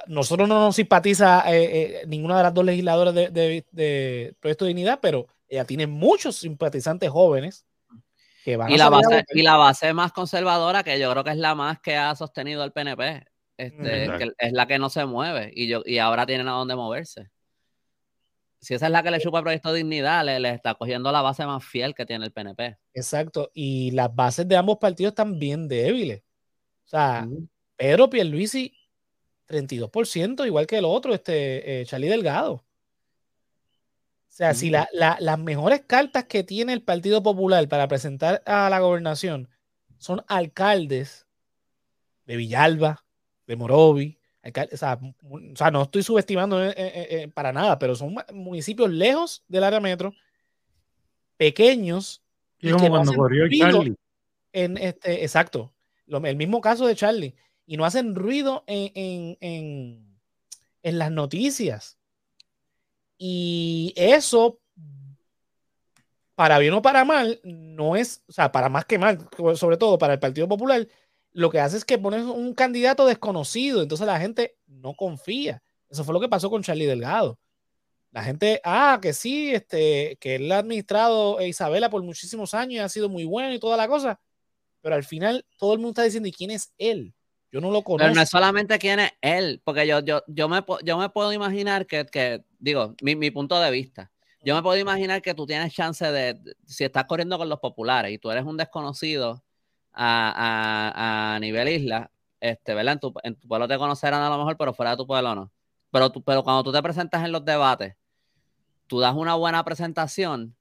Nosotros 0.06 0.48
no 0.48 0.60
nos 0.60 0.76
simpatiza 0.76 1.42
eh, 1.52 1.64
eh, 1.64 2.02
ninguna 2.06 2.36
de 2.36 2.42
las 2.44 2.54
dos 2.54 2.64
legisladoras 2.64 3.14
de, 3.14 4.34
Proyecto 4.40 4.64
de 4.64 4.68
Dignidad, 4.68 4.98
pero 5.00 5.26
ella 5.48 5.64
tiene 5.64 5.86
muchos 5.86 6.36
simpatizantes 6.36 7.10
jóvenes 7.10 7.66
que 8.44 8.56
van 8.56 8.70
y 8.70 8.78
la 8.78 8.88
base 8.88 9.24
Y 9.30 9.42
la 9.42 9.56
base 9.56 9.92
más 9.92 10.12
conservadora, 10.12 10.82
que 10.82 10.98
yo 10.98 11.10
creo 11.10 11.24
que 11.24 11.30
es 11.30 11.36
la 11.36 11.54
más 11.54 11.80
que 11.80 11.96
ha 11.96 12.14
sostenido 12.14 12.64
el 12.64 12.72
PNP, 12.72 13.26
este, 13.56 14.32
es 14.38 14.52
la 14.52 14.66
que 14.66 14.78
no 14.78 14.88
se 14.88 15.04
mueve 15.04 15.50
y, 15.54 15.68
yo, 15.68 15.82
y 15.84 15.98
ahora 15.98 16.24
tienen 16.24 16.48
a 16.48 16.52
dónde 16.52 16.76
moverse. 16.76 17.30
Si 18.60 18.74
esa 18.74 18.86
es 18.86 18.92
la 18.92 19.02
que 19.02 19.10
le 19.10 19.20
chupa 19.20 19.38
el 19.38 19.44
proyecto 19.44 19.72
de 19.72 19.78
dignidad, 19.78 20.24
le, 20.24 20.50
está 20.50 20.74
cogiendo 20.74 21.10
la 21.10 21.22
base 21.22 21.46
más 21.46 21.64
fiel 21.64 21.94
que 21.94 22.04
tiene 22.04 22.26
el 22.26 22.32
PNP. 22.32 22.76
Exacto, 22.94 23.50
y 23.54 23.90
las 23.92 24.14
bases 24.14 24.46
de 24.46 24.56
ambos 24.56 24.78
partidos 24.78 25.12
están 25.12 25.38
bien 25.38 25.66
débiles. 25.66 26.22
O 26.84 26.88
sea, 26.90 27.26
Pedro 27.76 28.10
Pierluisi 28.10 28.74
32%, 29.50 30.46
igual 30.46 30.66
que 30.66 30.78
el 30.78 30.84
otro, 30.84 31.12
este, 31.12 31.80
eh, 31.80 31.86
Charlie 31.86 32.08
Delgado. 32.08 32.52
O 32.52 32.64
sea, 34.32 34.54
si 34.54 34.70
las 34.70 35.38
mejores 35.38 35.82
cartas 35.86 36.24
que 36.24 36.44
tiene 36.44 36.72
el 36.72 36.82
Partido 36.82 37.22
Popular 37.22 37.68
para 37.68 37.88
presentar 37.88 38.42
a 38.46 38.70
la 38.70 38.78
gobernación 38.78 39.48
son 39.98 40.24
alcaldes 40.28 41.26
de 42.26 42.36
Villalba, 42.36 43.04
de 43.46 43.56
Morovi, 43.56 44.18
o, 44.72 44.76
sea, 44.76 45.70
no 45.70 45.82
estoy 45.82 46.02
subestimando 46.02 46.64
eh, 46.64 46.72
eh, 46.76 47.28
para 47.34 47.52
nada, 47.52 47.78
pero 47.78 47.94
son 47.94 48.14
municipios 48.32 48.88
lejos 48.88 49.44
del 49.48 49.64
área 49.64 49.80
metro, 49.80 50.14
pequeños. 51.36 52.22
Y 52.60 52.70
como 52.70 52.88
cuando 52.88 53.12
corrió 53.12 53.44
Charlie. 53.50 53.96
En 54.52 54.78
este, 54.78 55.22
exacto. 55.22 55.72
el 56.06 56.36
mismo 56.36 56.60
caso 56.60 56.86
de 56.86 56.94
Charlie 56.94 57.34
y 57.70 57.76
no 57.76 57.84
hacen 57.84 58.16
ruido 58.16 58.64
en, 58.66 59.38
en, 59.40 60.18
las 60.98 61.12
noticias. 61.12 62.00
Y 63.16 63.92
eso, 63.94 64.58
para 66.34 66.58
bien 66.58 66.74
o 66.74 66.82
para 66.82 67.04
mal, 67.04 67.40
no 67.44 67.94
es, 67.94 68.24
o 68.26 68.32
sea, 68.32 68.50
para 68.50 68.68
más 68.68 68.86
que 68.86 68.98
mal, 68.98 69.24
sobre 69.54 69.76
todo 69.76 69.98
para 69.98 70.14
el 70.14 70.18
Partido 70.18 70.48
Popular, 70.48 70.84
lo 71.30 71.48
que 71.48 71.60
hace 71.60 71.76
es 71.76 71.84
que 71.84 71.96
pones 71.96 72.24
un 72.24 72.54
candidato 72.54 73.06
desconocido, 73.06 73.82
entonces 73.82 74.04
la 74.04 74.18
gente 74.18 74.56
no 74.66 74.94
confía. 74.94 75.62
Eso 75.88 76.02
fue 76.02 76.12
lo 76.12 76.20
que 76.20 76.28
pasó 76.28 76.50
con 76.50 76.64
Charlie 76.64 76.86
Delgado. 76.86 77.38
La 78.10 78.24
gente, 78.24 78.60
ah, 78.64 78.98
que 79.00 79.12
sí, 79.12 79.54
este, 79.54 80.18
que 80.20 80.34
él 80.34 80.50
ha 80.50 80.58
administrado 80.58 81.38
a 81.38 81.44
Isabela 81.44 81.88
por 81.88 82.02
muchísimos 82.02 82.52
años 82.52 82.74
y 82.74 82.78
ha 82.78 82.88
sido 82.88 83.08
muy 83.08 83.24
bueno 83.26 83.54
y 83.54 83.60
toda 83.60 83.76
la 83.76 83.86
cosa, 83.86 84.20
pero 84.80 84.96
al 84.96 85.04
final 85.04 85.46
todo 85.56 85.74
el 85.74 85.78
mundo 85.78 85.90
está 85.90 86.02
diciendo, 86.02 86.28
¿y 86.28 86.32
quién 86.32 86.50
es 86.50 86.72
él? 86.76 87.14
Yo 87.52 87.60
no 87.60 87.70
lo 87.70 87.82
conozco. 87.82 88.04
Pero 88.04 88.14
no 88.14 88.22
es 88.22 88.28
solamente 88.28 88.78
quién 88.78 89.00
es 89.00 89.12
él, 89.20 89.60
porque 89.64 89.86
yo, 89.86 90.00
yo, 90.00 90.22
yo, 90.28 90.48
me, 90.48 90.64
yo 90.84 90.98
me 90.98 91.08
puedo 91.08 91.32
imaginar 91.32 91.86
que, 91.86 92.06
que 92.06 92.44
digo, 92.58 92.94
mi, 93.02 93.16
mi, 93.16 93.30
punto 93.30 93.58
de 93.58 93.70
vista, 93.70 94.10
yo 94.44 94.54
me 94.54 94.62
puedo 94.62 94.78
imaginar 94.78 95.20
que 95.20 95.34
tú 95.34 95.46
tienes 95.46 95.74
chance 95.74 96.10
de, 96.10 96.40
si 96.66 96.84
estás 96.84 97.06
corriendo 97.06 97.38
con 97.38 97.48
los 97.48 97.58
populares 97.58 98.12
y 98.12 98.18
tú 98.18 98.30
eres 98.30 98.44
un 98.44 98.56
desconocido 98.56 99.42
a, 99.92 100.32
a, 100.94 101.34
a 101.34 101.40
nivel 101.40 101.68
isla, 101.68 102.10
este, 102.38 102.72
¿verdad? 102.72 102.94
En 102.94 103.00
tu, 103.00 103.14
en 103.24 103.34
tu, 103.34 103.48
pueblo 103.48 103.66
te 103.66 103.76
conocerán 103.78 104.22
a 104.22 104.30
lo 104.30 104.38
mejor, 104.38 104.56
pero 104.56 104.72
fuera 104.72 104.92
de 104.92 104.98
tu 104.98 105.06
pueblo 105.06 105.34
no. 105.34 105.52
Pero, 105.90 106.12
tú, 106.12 106.22
pero 106.22 106.44
cuando 106.44 106.62
tú 106.62 106.72
te 106.72 106.80
presentas 106.82 107.24
en 107.24 107.32
los 107.32 107.44
debates, 107.44 107.96
tú 108.86 109.00
das 109.00 109.14
una 109.14 109.34
buena 109.34 109.64
presentación 109.64 110.54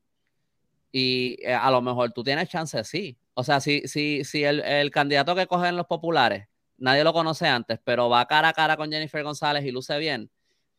y 0.92 1.38
eh, 1.44 1.54
a 1.54 1.70
lo 1.70 1.84
mejor 1.84 2.12
tú 2.14 2.24
tienes 2.24 2.50
chance, 2.50 2.84
sí. 2.84 3.16
O 3.36 3.44
sea, 3.44 3.60
si, 3.60 3.88
si, 3.88 4.24
si 4.24 4.44
el, 4.44 4.62
el 4.62 4.90
candidato 4.90 5.36
que 5.36 5.46
cogen 5.46 5.78
los 5.78 5.86
populares 5.86 6.48
nadie 6.80 7.04
lo 7.04 7.14
conoce 7.14 7.48
antes, 7.48 7.80
pero 7.84 8.10
va 8.10 8.26
cara 8.26 8.50
a 8.50 8.54
cara 8.54 8.78
con 8.78 8.92
Jennifer 8.92 9.24
González 9.24 9.64
y 9.66 9.72
luce 9.72 9.98
bien, 9.98 10.30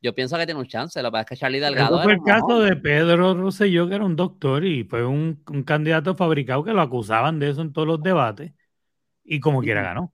yo 0.02 0.14
pienso 0.14 0.36
que 0.38 0.46
tiene 0.46 0.60
un 0.60 0.66
chance. 0.66 1.02
Lo 1.02 1.08
que 1.08 1.12
pasa 1.12 1.22
es 1.22 1.28
que 1.28 1.36
Charlie 1.36 1.60
Delgado. 1.60 2.02
fue 2.02 2.12
el 2.12 2.22
caso 2.24 2.60
de 2.60 2.76
Pedro 2.76 3.34
Rosselló, 3.34 3.88
que 3.88 3.96
era 3.96 4.04
un 4.04 4.16
doctor 4.16 4.64
y 4.64 4.84
fue 4.84 5.04
un, 5.04 5.44
candidato 5.66 6.14
fabricado 6.14 6.64
que 6.64 6.72
lo 6.72 6.80
acusaban 6.80 7.38
de 7.38 7.50
eso 7.50 7.60
en 7.60 7.72
todos 7.72 7.86
los 7.86 8.02
debates 8.02 8.52
y 9.24 9.40
como 9.40 9.60
quiera 9.60 9.82
ganó. 9.82 10.12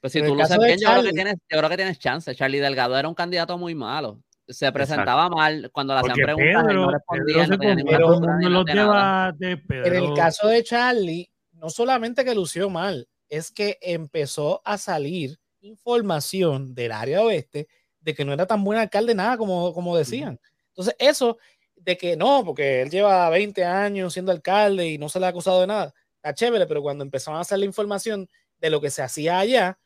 Pues 0.00 0.12
si 0.12 0.22
tú 0.22 0.34
luces 0.34 0.58
bien, 0.58 0.78
yo 0.80 0.90
creo, 0.90 1.02
que 1.02 1.12
tienes, 1.12 1.34
yo 1.48 1.58
creo 1.58 1.68
que 1.68 1.76
tienes 1.76 1.98
chance. 1.98 2.34
Charlie 2.34 2.58
Delgado 2.58 2.98
era 2.98 3.08
un 3.08 3.14
candidato 3.14 3.56
muy 3.58 3.74
malo. 3.74 4.20
Se 4.48 4.72
presentaba 4.72 5.28
mal 5.28 5.70
cuando 5.72 5.94
le 5.94 6.00
hacían 6.00 6.16
preguntas 6.16 6.74
no 6.74 6.90
respondía. 6.90 7.44
en 7.44 8.52
los 8.52 8.64
debates, 8.64 9.58
En 9.68 9.94
el 9.94 10.14
caso 10.14 10.48
de 10.48 10.64
Charlie, 10.64 11.30
no 11.52 11.68
solamente 11.70 12.24
que 12.24 12.34
lució 12.34 12.68
mal, 12.68 13.06
es 13.30 13.50
que 13.50 13.78
empezó 13.80 14.60
a 14.64 14.76
salir 14.76 15.38
información 15.62 16.74
del 16.74 16.92
área 16.92 17.22
oeste 17.22 17.68
de 18.00 18.14
que 18.14 18.24
no 18.24 18.32
era 18.32 18.46
tan 18.46 18.64
buen 18.64 18.78
alcalde 18.78 19.14
nada 19.14 19.36
como, 19.36 19.72
como 19.72 19.96
decían. 19.96 20.40
Entonces, 20.68 20.94
eso 20.98 21.38
de 21.76 21.96
que 21.96 22.16
no, 22.16 22.44
porque 22.44 22.82
él 22.82 22.90
lleva 22.90 23.30
20 23.30 23.64
años 23.64 24.12
siendo 24.12 24.32
alcalde 24.32 24.88
y 24.88 24.98
no 24.98 25.08
se 25.08 25.20
le 25.20 25.26
ha 25.26 25.30
acusado 25.30 25.60
de 25.60 25.66
nada, 25.66 25.94
está 26.16 26.34
chévere, 26.34 26.66
pero 26.66 26.82
cuando 26.82 27.04
empezaron 27.04 27.38
a 27.38 27.42
hacer 27.42 27.58
la 27.58 27.64
información 27.64 28.28
de 28.58 28.70
lo 28.70 28.80
que 28.80 28.90
se 28.90 29.02
hacía 29.02 29.38
allá, 29.38 29.78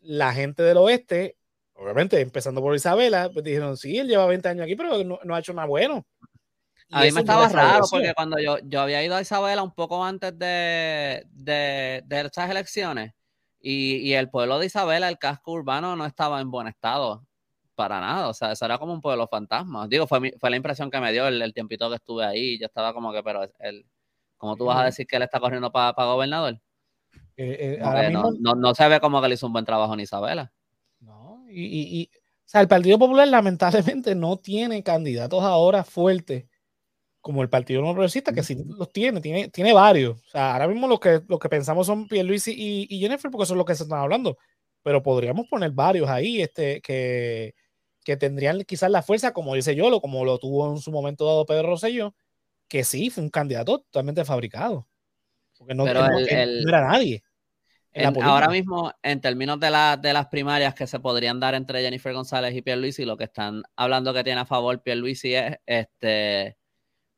la 0.00 0.32
gente 0.32 0.62
del 0.62 0.78
oeste, 0.78 1.36
obviamente 1.74 2.20
empezando 2.20 2.60
por 2.60 2.74
Isabela, 2.74 3.30
pues 3.32 3.44
dijeron, 3.44 3.76
sí, 3.76 3.98
él 3.98 4.08
lleva 4.08 4.26
20 4.26 4.48
años 4.48 4.64
aquí, 4.64 4.76
pero 4.76 5.02
no, 5.04 5.18
no 5.22 5.34
ha 5.34 5.38
hecho 5.38 5.54
nada 5.54 5.68
bueno. 5.68 6.06
A 6.92 7.02
mí 7.02 7.12
me 7.12 7.20
estaba 7.20 7.48
raro 7.48 7.84
porque 7.90 8.12
cuando 8.14 8.38
yo, 8.38 8.58
yo 8.64 8.80
había 8.80 9.02
ido 9.04 9.14
a 9.14 9.20
Isabela 9.20 9.62
un 9.62 9.72
poco 9.72 10.04
antes 10.04 10.36
de, 10.38 11.24
de, 11.30 12.02
de 12.04 12.20
estas 12.20 12.50
elecciones 12.50 13.12
y, 13.60 13.96
y, 13.96 14.14
el 14.14 14.30
pueblo 14.30 14.58
de 14.58 14.66
Isabela, 14.66 15.08
el 15.08 15.18
casco 15.18 15.52
urbano, 15.52 15.94
no 15.94 16.06
estaba 16.06 16.40
en 16.40 16.50
buen 16.50 16.66
estado 16.66 17.26
para 17.74 18.00
nada. 18.00 18.28
O 18.28 18.34
sea, 18.34 18.52
eso 18.52 18.64
era 18.64 18.78
como 18.78 18.92
un 18.92 19.00
pueblo 19.00 19.28
fantasma. 19.28 19.86
Digo, 19.86 20.06
fue, 20.06 20.32
fue 20.38 20.50
la 20.50 20.56
impresión 20.56 20.90
que 20.90 21.00
me 21.00 21.12
dio 21.12 21.28
el, 21.28 21.54
tiempito 21.54 21.88
que 21.90 21.96
estuve 21.96 22.24
ahí. 22.24 22.58
Yo 22.58 22.66
estaba 22.66 22.92
como 22.94 23.12
que, 23.12 23.22
pero 23.22 23.42
el, 23.58 23.86
¿cómo 24.36 24.56
tú 24.56 24.64
vas 24.64 24.80
a 24.80 24.84
decir 24.84 25.06
que 25.06 25.16
él 25.16 25.22
está 25.22 25.38
corriendo 25.38 25.70
para 25.70 25.92
gobernador? 25.92 26.60
Eh, 27.36 27.78
eh, 27.80 28.10
no, 28.10 28.32
no, 28.38 28.54
no, 28.54 28.74
se 28.74 28.88
ve 28.88 29.00
como 29.00 29.20
que 29.22 29.28
le 29.28 29.34
hizo 29.34 29.46
un 29.46 29.52
buen 29.52 29.64
trabajo 29.64 29.94
en 29.94 30.00
Isabela. 30.00 30.52
No, 31.00 31.44
y, 31.48 31.64
y, 31.64 32.00
y, 32.00 32.10
o 32.14 32.18
sea, 32.44 32.60
el 32.60 32.68
Partido 32.68 32.98
Popular 32.98 33.28
lamentablemente 33.28 34.14
no 34.14 34.36
tiene 34.38 34.82
candidatos 34.82 35.42
ahora 35.42 35.84
fuertes 35.84 36.46
como 37.20 37.42
el 37.42 37.50
Partido 37.50 37.82
No 37.82 37.92
Progresista, 37.92 38.32
que 38.32 38.42
sí 38.42 38.56
los 38.66 38.92
tiene, 38.92 39.20
tiene, 39.20 39.48
tiene 39.48 39.72
varios. 39.72 40.18
O 40.18 40.30
sea, 40.30 40.54
ahora 40.54 40.68
mismo 40.68 40.88
lo 40.88 40.98
que, 40.98 41.20
lo 41.28 41.38
que 41.38 41.48
pensamos 41.48 41.86
son 41.86 42.08
Pierluisi 42.08 42.52
y, 42.52 42.86
y 42.88 43.00
Jennifer, 43.00 43.30
porque 43.30 43.46
son 43.46 43.58
los 43.58 43.66
que 43.66 43.74
se 43.74 43.82
están 43.82 44.00
hablando. 44.00 44.38
Pero 44.82 45.02
podríamos 45.02 45.46
poner 45.48 45.70
varios 45.72 46.08
ahí 46.08 46.40
este, 46.40 46.80
que, 46.80 47.54
que 48.04 48.16
tendrían 48.16 48.62
quizás 48.64 48.90
la 48.90 49.02
fuerza, 49.02 49.32
como 49.32 49.54
dice 49.54 49.76
Yolo, 49.76 50.00
como 50.00 50.24
lo 50.24 50.38
tuvo 50.38 50.70
en 50.72 50.78
su 50.78 50.90
momento 50.90 51.26
dado 51.26 51.44
Pedro 51.44 51.68
Rosselló, 51.68 52.14
que 52.68 52.84
sí, 52.84 53.10
fue 53.10 53.22
un 53.22 53.30
candidato 53.30 53.80
totalmente 53.80 54.24
fabricado. 54.24 54.88
Porque 55.58 55.74
no, 55.74 55.86
era 55.86 56.08
nadie. 56.80 57.22
ahora 58.22 58.48
mismo, 58.48 58.94
en 59.02 59.20
términos 59.20 59.60
de, 59.60 59.70
la, 59.70 59.98
de 59.98 60.14
las 60.14 60.28
primarias 60.28 60.74
que 60.74 60.86
se 60.86 61.00
podrían 61.00 61.38
dar 61.38 61.54
entre 61.54 61.82
Jennifer 61.82 62.14
González 62.14 62.54
y 62.54 62.62
Pierluisi, 62.62 63.04
lo 63.04 63.18
que 63.18 63.24
están 63.24 63.62
hablando 63.76 64.14
que 64.14 64.24
tiene 64.24 64.40
a 64.40 64.46
favor 64.46 64.82
Pierluisi 64.82 65.34
es 65.34 65.58
este 65.66 66.56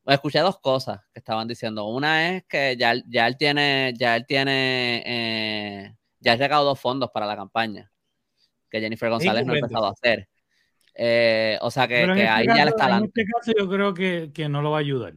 escuché 0.05 0.39
dos 0.39 0.59
cosas 0.59 1.01
que 1.13 1.19
estaban 1.19 1.47
diciendo. 1.47 1.85
Una 1.85 2.29
es 2.29 2.43
que 2.45 2.75
ya, 2.77 2.93
ya 3.07 3.27
él 3.27 3.37
tiene, 3.37 3.93
ya 3.97 4.15
él 4.15 4.25
tiene, 4.25 5.03
eh, 5.05 5.95
ya 6.19 6.33
ha 6.33 6.35
llegado 6.35 6.65
dos 6.65 6.79
fondos 6.79 7.09
para 7.11 7.25
la 7.25 7.35
campaña 7.35 7.91
que 8.69 8.81
Jennifer 8.81 9.09
González 9.09 9.45
no 9.45 9.53
ha 9.53 9.57
empezado 9.57 9.85
a 9.85 9.91
hacer. 9.91 10.27
Eh, 10.95 11.57
o 11.61 11.71
sea 11.71 11.87
que, 11.87 11.95
que 11.95 12.11
este 12.11 12.27
ahí 12.27 12.45
ya 12.47 12.65
le 12.65 12.71
está 12.71 12.87
dando. 12.87 13.05
En 13.05 13.11
este 13.15 13.25
caso 13.25 13.51
yo 13.57 13.69
creo 13.69 13.93
que, 13.93 14.31
que 14.33 14.49
no 14.49 14.61
lo 14.61 14.71
va 14.71 14.77
a 14.77 14.81
ayudar. 14.81 15.13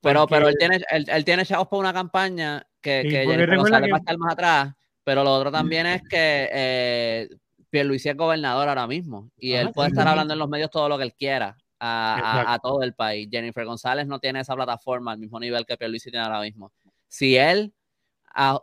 Pero, 0.00 0.26
pero 0.26 0.48
él 0.48 0.56
tiene, 0.58 0.80
él, 0.90 1.06
él 1.08 1.24
tiene 1.24 1.46
chavos 1.46 1.68
para 1.68 1.80
una 1.80 1.92
campaña 1.92 2.66
que, 2.80 3.02
que 3.02 3.26
Jennifer 3.26 3.56
González 3.56 3.90
va 3.90 3.96
a 3.96 4.00
estar 4.00 4.18
más 4.18 4.32
atrás. 4.32 4.74
Pero 5.04 5.22
lo 5.22 5.32
otro 5.32 5.52
también 5.52 5.86
es 5.86 6.02
que 6.02 6.48
eh, 6.52 7.28
Pierluisi 7.70 8.08
es 8.08 8.16
gobernador 8.16 8.68
ahora 8.68 8.86
mismo 8.86 9.30
y 9.36 9.52
él 9.52 9.70
puede 9.72 9.90
estar 9.90 10.08
hablando 10.08 10.32
en 10.32 10.38
los 10.38 10.48
medios 10.48 10.70
todo 10.70 10.88
lo 10.88 10.96
que 10.96 11.04
él 11.04 11.14
quiera 11.14 11.56
a, 11.84 12.58
todo 12.62 12.82
el 12.82 12.94
país. 12.94 13.28
Jennifer 13.30 13.64
González 13.64 14.06
no 14.06 14.18
tiene 14.18 14.40
esa 14.40 14.54
plataforma 14.54 15.12
al 15.12 15.18
mismo 15.18 15.38
nivel 15.38 15.66
que 15.66 15.76
Pierluisi 15.76 16.10
tiene 16.10 16.24
ahora 16.24 16.40
mismo. 16.40 16.72
Si 17.08 17.36
él, 17.36 17.74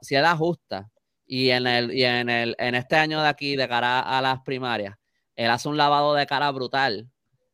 si 0.02 0.16
él 0.16 0.26
ajusta 0.26 0.90
y 1.26 1.50
en 1.50 1.68
el, 1.68 1.94
y 1.94 2.04
en 2.04 2.30
el, 2.30 2.56
en 2.58 2.76
este 2.76 2.96
año 2.96 3.22
de 3.22 3.28
aquí, 3.28 3.56
de 3.56 3.68
cara 3.68 4.02
a 4.02 4.22
las 4.22 4.42
primarias, 4.42 4.96
él 5.36 5.50
hace 5.50 5.70
un 5.70 5.78
lavado 5.78 6.14
de 6.14 6.26
cara 6.26 6.52
brutal, 6.52 7.10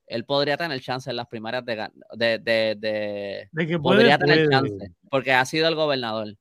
él 0.08 0.26
podría 0.26 0.58
tener 0.58 0.80
chance 0.82 1.10
en 1.10 1.18
las 1.18 1.28
primarias 1.28 1.66
de, 1.66 1.90
de, 2.14 2.40
de, 2.40 3.48
de, 3.52 3.68
que 3.68 3.78
podría 3.78 4.18
tener 4.18 4.50
chance, 4.50 4.94
porque 5.10 5.34
ha 5.34 5.46
sido 5.46 5.68
el 5.68 5.76
gobernador. 5.76 6.36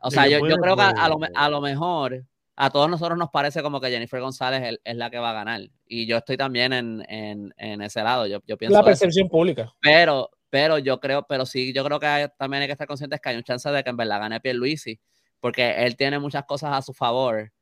O 0.00 0.10
sea, 0.10 0.28
yo, 0.28 0.38
yo 0.46 0.56
creo 0.56 0.76
que 0.76 0.82
a, 0.82 1.08
lo, 1.08 1.18
a 1.34 1.48
lo 1.50 1.60
mejor 1.60 2.24
a 2.60 2.70
todos 2.70 2.90
nosotros 2.90 3.16
nos 3.16 3.30
parece 3.30 3.62
como 3.62 3.80
que 3.80 3.88
Jennifer 3.88 4.20
González 4.20 4.80
es, 4.82 4.96
la 4.96 5.10
que 5.10 5.18
va 5.18 5.30
a 5.30 5.32
ganar. 5.32 5.60
Y 5.86 6.06
yo 6.06 6.16
estoy 6.16 6.36
también 6.36 6.72
en, 6.72 7.04
en, 7.08 7.54
en 7.56 7.82
ese 7.82 8.02
lado. 8.02 8.26
Yo, 8.26 8.40
yo 8.48 8.58
pienso 8.58 8.76
la 8.76 8.84
percepción 8.84 9.28
pública. 9.28 9.72
Pero, 9.80 10.28
pero 10.50 10.76
yo 10.78 10.98
creo, 10.98 11.22
pero 11.22 11.46
sí, 11.46 11.72
yo 11.72 11.84
creo 11.84 12.00
que 12.00 12.32
también 12.36 12.62
hay 12.62 12.66
que 12.66 12.72
estar 12.72 12.88
conscientes 12.88 13.20
que 13.20 13.28
hay 13.28 13.36
un 13.36 13.44
chance 13.44 13.70
de 13.70 13.84
que 13.84 13.90
en 13.90 13.96
verdad 13.96 14.18
gane 14.18 14.40
Pierluisi, 14.40 14.98
porque 15.38 15.86
él 15.86 15.94
tiene 15.94 16.18
muchas 16.18 16.46
cosas 16.46 16.76
a 16.76 16.82
su 16.82 16.92
favor, 16.92 17.52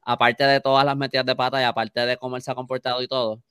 aparte 0.00 0.44
de 0.44 0.58
todas 0.62 0.86
las 0.86 0.96
metidas 0.96 1.26
de 1.26 1.36
pata 1.36 1.60
y 1.60 1.64
aparte 1.64 2.06
de 2.06 2.16
cómo 2.16 2.36
él 2.36 2.42
se 2.42 2.50
ha 2.50 2.54
comportado 2.54 3.02
y 3.02 3.08
todo, 3.08 3.42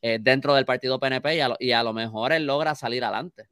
eh, 0.00 0.16
dentro 0.18 0.54
del 0.54 0.64
partido 0.64 0.98
PNP 0.98 1.36
y 1.36 1.40
a, 1.40 1.48
lo, 1.48 1.56
y 1.60 1.72
a 1.72 1.82
lo 1.82 1.92
mejor 1.92 2.32
él 2.32 2.46
logra 2.46 2.74
salir 2.74 3.04
adelante. 3.04 3.48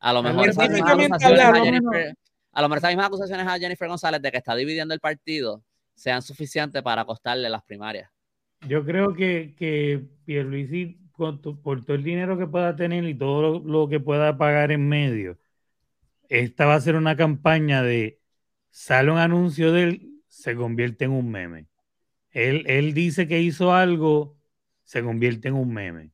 A 0.00 0.14
lo 0.14 0.22
mejor 0.22 0.48
esas 0.48 0.64
a 0.66 2.62
lo 2.62 2.68
mejor 2.68 2.78
esas 2.78 2.90
mismas 2.90 3.06
acusaciones 3.06 3.46
a 3.46 3.58
Jennifer 3.58 3.86
González 3.86 4.22
de 4.22 4.30
que 4.30 4.38
está 4.38 4.54
dividiendo 4.54 4.94
el 4.94 5.00
partido 5.00 5.62
sean 5.94 6.22
suficientes 6.22 6.82
para 6.82 7.04
costarle 7.04 7.48
las 7.48 7.62
primarias. 7.62 8.10
Yo 8.68 8.84
creo 8.84 9.14
que, 9.14 9.54
que 9.56 10.04
Pierluisi, 10.24 10.98
por 11.16 11.40
todo 11.40 11.94
el 11.94 12.02
dinero 12.02 12.38
que 12.38 12.46
pueda 12.46 12.74
tener 12.74 13.04
y 13.04 13.14
todo 13.14 13.60
lo, 13.60 13.88
que 13.88 14.00
pueda 14.00 14.36
pagar 14.36 14.72
en 14.72 14.88
medio, 14.88 15.38
esta 16.28 16.66
va 16.66 16.74
a 16.74 16.80
ser 16.80 16.96
una 16.96 17.16
campaña 17.16 17.82
de 17.82 18.20
sale 18.70 19.10
un 19.12 19.18
anuncio 19.18 19.72
de 19.72 19.82
él, 19.84 20.22
se 20.28 20.56
convierte 20.56 21.04
en 21.04 21.12
un 21.12 21.30
meme. 21.30 21.68
Él, 22.30 22.64
él 22.66 22.94
dice 22.94 23.28
que 23.28 23.40
hizo 23.40 23.72
algo, 23.72 24.36
se 24.84 25.02
convierte 25.02 25.48
en 25.48 25.54
un 25.54 25.72
meme. 25.72 26.12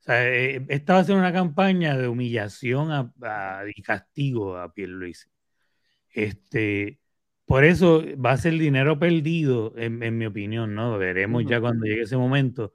O 0.00 0.02
sea, 0.04 0.26
eh, 0.28 0.64
esta 0.68 0.94
va 0.94 1.00
a 1.00 1.04
ser 1.04 1.16
una 1.16 1.32
campaña 1.32 1.96
de 1.96 2.08
humillación 2.08 3.12
y 3.74 3.82
castigo 3.82 4.56
a 4.56 4.72
Pierluisi. 4.72 5.28
Este, 6.10 7.00
por 7.54 7.64
eso 7.64 8.02
va 8.16 8.32
a 8.32 8.36
ser 8.36 8.54
dinero 8.54 8.98
perdido, 8.98 9.74
en, 9.76 10.18
mi 10.18 10.26
opinión, 10.26 10.74
¿no? 10.74 10.98
Veremos 10.98 11.44
ya 11.46 11.60
cuando 11.60 11.86
llegue 11.86 12.02
ese 12.02 12.16
momento. 12.16 12.74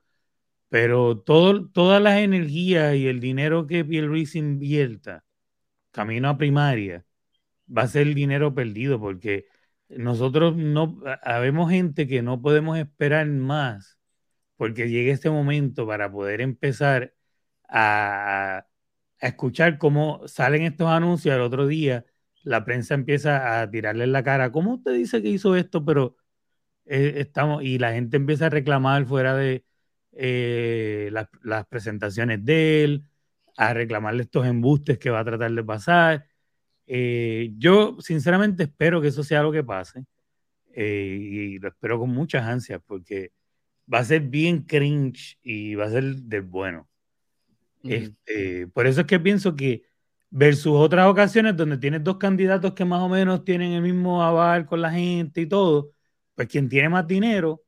Pero 0.69 1.19
todo, 1.19 1.69
todas 1.69 2.01
las 2.01 2.19
energías 2.19 2.95
y 2.95 3.07
el 3.07 3.19
dinero 3.19 3.67
que 3.67 3.83
Ruiz 3.83 4.35
invierta 4.35 5.25
camino 5.91 6.29
a 6.29 6.37
primaria 6.37 7.05
va 7.67 7.83
a 7.83 7.87
ser 7.89 8.13
dinero 8.15 8.55
perdido 8.55 9.01
porque 9.01 9.47
nosotros 9.89 10.55
no, 10.55 11.01
habemos 11.23 11.69
gente 11.71 12.07
que 12.07 12.21
no 12.21 12.41
podemos 12.41 12.77
esperar 12.77 13.27
más 13.27 13.99
porque 14.55 14.89
llegue 14.89 15.11
este 15.11 15.29
momento 15.29 15.87
para 15.87 16.09
poder 16.09 16.39
empezar 16.39 17.13
a, 17.67 18.65
a 19.21 19.27
escuchar 19.27 19.77
cómo 19.77 20.25
salen 20.27 20.63
estos 20.63 20.87
anuncios 20.87 21.35
al 21.35 21.41
otro 21.41 21.67
día 21.67 22.05
la 22.43 22.63
prensa 22.65 22.93
empieza 22.93 23.61
a 23.61 23.69
tirarle 23.69 24.05
en 24.05 24.11
la 24.11 24.23
cara, 24.23 24.51
¿cómo 24.51 24.75
usted 24.75 24.93
dice 24.93 25.21
que 25.21 25.29
hizo 25.29 25.55
esto? 25.55 25.83
Pero 25.83 26.15
eh, 26.85 27.15
estamos, 27.17 27.63
y 27.63 27.77
la 27.77 27.93
gente 27.93 28.17
empieza 28.17 28.47
a 28.47 28.49
reclamar 28.49 29.05
fuera 29.05 29.35
de 29.35 29.63
eh, 30.13 31.11
las, 31.43 31.67
presentaciones 31.67 32.43
de 32.43 32.83
él, 32.83 33.03
a 33.57 33.73
reclamarle 33.73 34.23
estos 34.23 34.45
embustes 34.47 34.97
que 34.97 35.09
va 35.09 35.19
a 35.19 35.25
tratar 35.25 35.51
de 35.51 35.63
pasar. 35.63 36.25
Eh, 36.87 37.51
yo 37.57 37.97
sinceramente 37.99 38.63
espero 38.63 39.01
que 39.01 39.09
eso 39.09 39.23
sea 39.23 39.43
lo 39.43 39.51
que 39.51 39.63
pase 39.63 40.05
y 40.75 41.59
lo 41.59 41.67
espero 41.67 41.99
con 41.99 42.09
muchas 42.11 42.45
ansias 42.45 42.81
porque 42.85 43.33
va 43.91 43.99
a 43.99 44.05
ser 44.05 44.21
bien 44.21 44.63
cringe 44.63 45.37
y 45.43 45.75
va 45.75 45.85
a 45.85 45.89
ser 45.89 46.15
del 46.15 46.43
bueno. 46.43 46.87
este, 47.83 48.67
por 48.67 48.87
eso 48.87 49.01
es 49.01 49.07
que 49.07 49.19
pienso 49.19 49.55
que 49.55 49.88
versus 50.29 50.73
otras 50.75 51.07
ocasiones 51.07 51.55
donde 51.55 51.77
tienes 51.77 52.03
dos 52.03 52.17
candidatos 52.17 52.73
que 52.73 52.85
más 52.85 53.01
o 53.01 53.09
menos 53.09 53.43
tienen 53.43 53.71
el 53.71 53.81
mismo 53.81 54.23
aval 54.23 54.65
con 54.65 54.81
la 54.81 54.91
gente 54.91 55.41
y 55.41 55.47
todo, 55.47 55.91
pues 56.35 56.47
quien 56.47 56.69
tiene 56.69 56.89
más 56.89 57.07
dinero, 57.07 57.63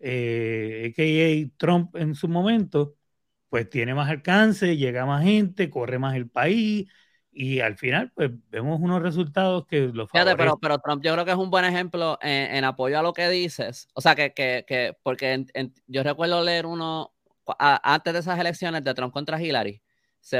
eh, 0.00 0.92
a.k.a. 0.92 1.56
Trump 1.56 1.94
en 1.96 2.14
su 2.14 2.28
momento, 2.28 2.96
pues 3.48 3.68
tiene 3.70 3.94
más 3.94 4.10
alcance, 4.10 4.76
llega 4.76 5.06
más 5.06 5.24
gente, 5.24 5.70
corre 5.70 5.98
más 5.98 6.16
el 6.16 6.28
país 6.28 6.88
y 7.30 7.60
al 7.60 7.78
final 7.78 8.12
pues 8.14 8.30
vemos 8.50 8.78
unos 8.80 9.00
resultados 9.00 9.66
que 9.66 9.90
lo 9.92 10.06
Fíjate, 10.06 10.36
pero, 10.36 10.58
pero 10.58 10.78
Trump 10.78 11.02
yo 11.02 11.12
creo 11.12 11.24
que 11.24 11.30
es 11.30 11.36
un 11.36 11.50
buen 11.50 11.64
ejemplo 11.64 12.18
en, 12.20 12.64
apoyo 12.64 12.98
a 12.98 13.02
lo 13.02 13.12
que 13.12 13.28
dices, 13.28 13.88
o 13.94 14.00
sea, 14.00 14.14
que, 14.14 14.32
que, 14.34 14.64
que 14.66 14.96
porque 15.02 15.46
yo 15.86 16.02
recuerdo 16.02 16.42
leer 16.42 16.66
uno 16.66 17.12
antes 17.58 18.12
de 18.12 18.18
esas 18.18 18.38
elecciones 18.38 18.84
de 18.84 18.94
Trump 18.94 19.12
contra 19.12 19.40
Hillary, 19.40 19.80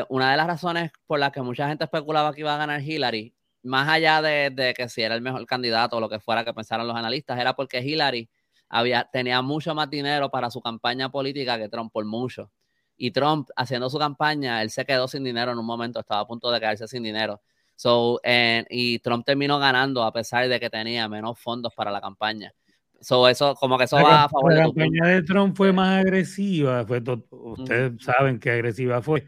una 0.09 0.31
de 0.31 0.37
las 0.37 0.47
razones 0.47 0.93
por 1.07 1.19
las 1.19 1.33
que 1.33 1.43
mucha 1.43 1.69
gente 1.69 1.85
especulaba 1.85 2.33
que 2.33 2.41
iba 2.41 2.55
a 2.55 2.59
ganar 2.59 2.81
Hillary, 2.81 3.35
más 3.63 3.89
allá 3.89 4.23
de, 4.23 4.75
que 4.77 4.89
si 4.89 5.03
era 5.03 5.15
el 5.15 5.23
mejor 5.23 5.45
candidato 5.47 5.97
o 5.97 6.01
lo 6.01 6.09
que 6.09 6.21
fuera 6.21 6.45
que 6.45 6.55
pensaran 6.55 6.87
los 6.87 6.97
analistas, 6.97 7.39
era 7.39 7.55
porque 7.55 7.81
Hillary 7.81 8.29
había, 8.69 9.09
tenía 9.13 9.43
mucho 9.43 9.75
más 9.75 9.91
dinero 9.91 10.31
para 10.31 10.51
su 10.51 10.61
campaña 10.61 11.11
política 11.11 11.59
que 11.59 11.69
Trump 11.69 11.93
por 11.93 12.05
mucho. 12.05 12.51
Y 12.97 13.11
Trump, 13.11 13.49
haciendo 13.57 13.91
su 13.91 13.99
campaña, 13.99 14.63
él 14.63 14.71
se 14.71 14.85
quedó 14.85 15.09
sin 15.09 15.25
dinero 15.25 15.53
en 15.53 15.59
un 15.59 15.67
momento, 15.67 16.01
estaba 16.01 16.21
a 16.21 16.27
punto 16.27 16.51
de 16.51 16.61
quedarse 16.61 16.87
sin 16.87 17.03
dinero. 17.03 17.41
So, 17.75 18.21
y 18.69 18.99
Trump 19.01 19.25
terminó 19.25 19.59
ganando 19.59 20.05
a 20.05 20.13
pesar 20.13 20.49
de 20.49 20.61
que 20.61 20.71
tenía 20.71 21.09
menos 21.09 21.39
fondos 21.39 21.75
para 21.75 21.91
la 21.91 22.01
campaña. 22.01 22.53
So, 23.01 23.29
eso, 23.29 23.57
como 23.57 23.77
que 23.77 23.85
eso 23.85 23.97
va 23.97 24.25
a 24.25 24.29
favor 24.29 24.55
La 24.55 24.63
campaña 24.63 25.09
de 25.09 25.23
Trump 25.23 25.57
fue 25.57 25.73
más 25.73 26.05
agresiva, 26.05 26.85
fue 26.87 27.03
ustedes 27.31 27.93
saben 28.01 28.39
qué 28.39 28.53
agresiva 28.53 29.03
fue 29.03 29.27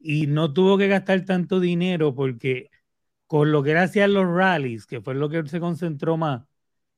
y 0.00 0.26
no 0.26 0.52
tuvo 0.52 0.78
que 0.78 0.88
gastar 0.88 1.24
tanto 1.24 1.60
dinero 1.60 2.14
porque 2.14 2.70
con 3.26 3.52
lo 3.52 3.62
que 3.62 3.72
él 3.72 3.78
hacía 3.78 4.08
los 4.08 4.26
rallies, 4.26 4.86
que 4.86 5.00
fue 5.00 5.14
lo 5.14 5.28
que 5.28 5.38
él 5.38 5.48
se 5.48 5.60
concentró 5.60 6.16
más, 6.16 6.42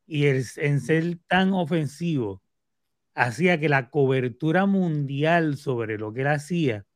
y 0.06 0.26
el, 0.26 0.44
en 0.56 0.80
ser 0.80 1.18
tan 1.28 1.52
ofensivo, 1.52 2.42
hacía 3.14 3.60
que 3.60 3.68
la 3.68 3.90
cobertura 3.90 4.66
mundial 4.66 5.56
sobre 5.58 5.98
lo 5.98 6.12
que 6.12 6.22
él 6.22 6.28
hacía 6.28 6.86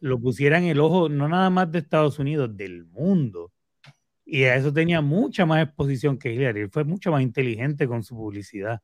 lo 0.00 0.20
pusiera 0.20 0.58
en 0.58 0.64
el 0.64 0.80
ojo 0.80 1.08
no 1.08 1.28
nada 1.28 1.48
más 1.50 1.70
de 1.70 1.78
Estados 1.78 2.18
Unidos, 2.18 2.56
del 2.56 2.86
mundo. 2.86 3.52
Y 4.24 4.44
a 4.44 4.56
eso 4.56 4.72
tenía 4.72 5.00
mucha 5.00 5.46
más 5.46 5.62
exposición 5.64 6.18
que 6.18 6.32
Hillary. 6.34 6.62
Él 6.62 6.70
fue 6.70 6.84
mucho 6.84 7.12
más 7.12 7.22
inteligente 7.22 7.86
con 7.88 8.02
su 8.02 8.16
publicidad, 8.16 8.80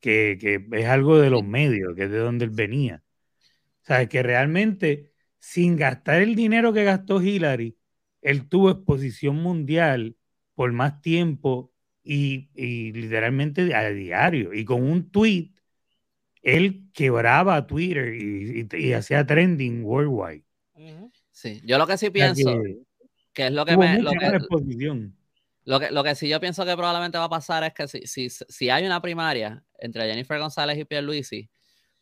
que, 0.00 0.38
que 0.40 0.66
es 0.80 0.86
algo 0.86 1.18
de 1.18 1.30
los 1.30 1.44
medios, 1.44 1.94
que 1.96 2.04
es 2.04 2.10
de 2.10 2.18
donde 2.18 2.44
él 2.44 2.50
venía. 2.52 3.02
O 3.82 3.86
sea, 3.86 4.08
que 4.08 4.22
realmente 4.22 5.11
sin 5.42 5.76
gastar 5.76 6.22
el 6.22 6.36
dinero 6.36 6.72
que 6.72 6.84
gastó 6.84 7.20
Hillary, 7.20 7.76
él 8.20 8.48
tuvo 8.48 8.70
exposición 8.70 9.42
mundial 9.42 10.16
por 10.54 10.70
más 10.70 11.02
tiempo 11.02 11.72
y, 12.04 12.48
literalmente 12.92 13.74
a 13.74 13.90
diario. 13.90 14.54
Y 14.54 14.64
con 14.64 14.84
un 14.84 15.10
tweet, 15.10 15.50
él 16.42 16.88
quebraba 16.94 17.66
Twitter 17.66 18.14
y, 18.14 18.92
hacía 18.92 19.26
trending 19.26 19.84
worldwide. 19.84 20.44
Sí, 21.32 21.60
yo 21.64 21.76
lo 21.76 21.88
que 21.88 21.98
sí 21.98 22.10
pienso, 22.10 22.62
que, 23.32 23.46
es 23.46 23.52
lo 23.52 23.64
que 23.64 23.76
me... 23.76 24.00
Lo 24.00 24.12
que, 25.80 25.90
lo 25.90 26.04
que, 26.04 26.14
sí 26.14 26.28
yo 26.28 26.38
pienso 26.38 26.64
que 26.64 26.76
probablemente 26.76 27.18
va 27.18 27.24
a 27.24 27.28
pasar 27.28 27.64
es 27.64 27.74
que 27.74 27.88
si, 27.88 28.06
si, 28.06 28.30
si 28.30 28.70
hay 28.70 28.86
una 28.86 29.02
primaria 29.02 29.64
entre 29.78 30.06
Jennifer 30.08 30.38
González 30.38 30.78
y 30.78 30.84
Pierre 30.84 31.04
Luisi, 31.04 31.50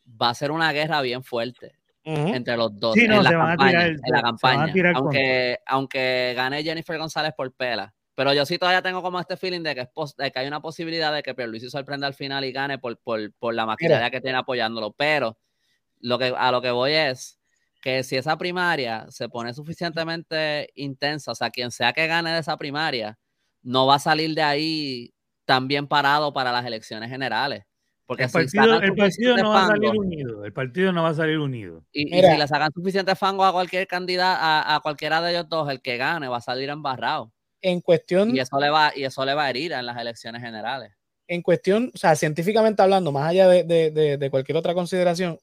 va 0.07 0.28
a 0.28 0.34
ser 0.34 0.51
una 0.51 0.72
guerra 0.72 1.01
bien 1.01 1.22
fuerte 1.22 1.80
entre 2.11 2.56
los 2.56 2.78
dos 2.78 2.96
en, 2.96 3.22
la 3.22 3.30
campaña, 3.30 3.86
en, 3.86 4.00
la 4.06 4.22
campaña, 4.22 4.72
aunque, 4.94 5.58
aunque 5.66 6.32
gane 6.36 6.62
Jennifer 6.62 6.98
González 6.98 7.32
por 7.36 7.52
pela. 7.52 7.94
Pero 8.14 8.34
yo 8.34 8.44
sí 8.44 8.58
todavía 8.58 8.82
tengo 8.82 9.02
como 9.02 9.18
este 9.18 9.36
feeling 9.36 9.62
de 9.62 9.74
que, 9.74 9.80
es 9.80 10.16
de 10.16 10.30
que 10.30 10.38
hay 10.38 10.46
una 10.46 10.61
posibilidad 10.61 11.12
de 11.12 11.22
que 11.22 11.34
Pierluisi 11.34 11.70
sorprenda 11.70 12.06
al 12.06 12.14
final 12.14 12.44
y 12.44 12.52
gane 12.52 12.78
por, 12.78 12.98
por, 12.98 13.32
por 13.38 13.54
la 13.54 13.64
maquinaria 13.64 14.11
que 14.11 14.20
tiene 14.20 14.38
apoyándolo. 14.38 14.92
Pero 14.92 15.38
lo 16.00 16.18
que, 16.18 16.34
a 16.36 16.50
lo 16.50 16.61
que 16.61 16.70
voy 16.70 16.92
es 16.92 17.40
que 17.80 18.02
si 18.02 18.16
esa 18.16 18.36
primaria 18.36 19.06
se 19.08 19.28
pone 19.28 19.54
suficientemente 19.54 20.70
intensa, 20.74 21.32
o 21.32 21.34
sea, 21.34 21.50
quien 21.50 21.70
sea 21.70 21.92
que 21.92 22.06
gane 22.06 22.30
de 22.32 22.40
esa 22.40 22.56
primaria, 22.56 23.18
no 23.62 23.86
va 23.86 23.94
a 23.94 23.98
salir 23.98 24.34
de 24.34 24.42
ahí 24.42 25.14
tan 25.44 25.66
bien 25.66 25.86
parado 25.86 26.32
para 26.32 26.52
las 26.52 26.66
elecciones 26.66 27.08
generales. 27.11 27.64
Porque 28.11 28.24
el 28.24 28.30
partido, 28.32 28.80
el 28.82 28.96
partido 28.96 29.36
no 29.36 29.50
va 29.50 29.66
a 29.66 29.66
salir 29.68 29.90
unido. 29.90 30.44
El 30.44 30.52
partido 30.52 30.90
no 30.90 31.04
va 31.04 31.11
a 31.11 31.14
salir 31.14 31.38
unido. 31.38 31.84
Y, 31.92 32.08
si 32.08 32.20
le 32.20 32.48
sacan 32.48 32.72
suficiente 32.72 33.14
fango 33.14 33.44
a 33.44 33.52
cualquier 33.52 33.86
candidato, 33.86 34.40
a, 34.42 34.80
cualquiera 34.82 35.22
de 35.22 35.30
ellos 35.30 35.48
dos, 35.48 35.70
el 35.70 35.80
que 35.80 35.96
gane 35.96 36.26
va 36.26 36.38
a 36.38 36.40
salir 36.40 36.70
embarrado. 36.70 37.32
En 37.61 37.80
cuestión. 37.80 38.34
Y 38.34 38.40
eso 38.40 38.58
le 38.58 38.68
va, 38.68 38.92
y 38.96 39.04
eso 39.04 39.24
le 39.24 39.32
va 39.32 39.44
a 39.44 39.50
herir 39.50 39.70
en 39.70 39.86
las 39.86 39.96
elecciones 39.96 40.42
generales. 40.42 40.90
En 41.28 41.40
cuestión, 41.40 41.92
o 41.94 41.96
sea, 41.96 42.16
científicamente 42.16 42.82
hablando, 42.82 43.12
más 43.12 43.30
allá 43.30 43.46
de, 43.46 43.62
de, 43.62 44.16
de, 44.18 44.30
cualquier 44.30 44.58
otra 44.58 44.74
consideración, 44.74 45.38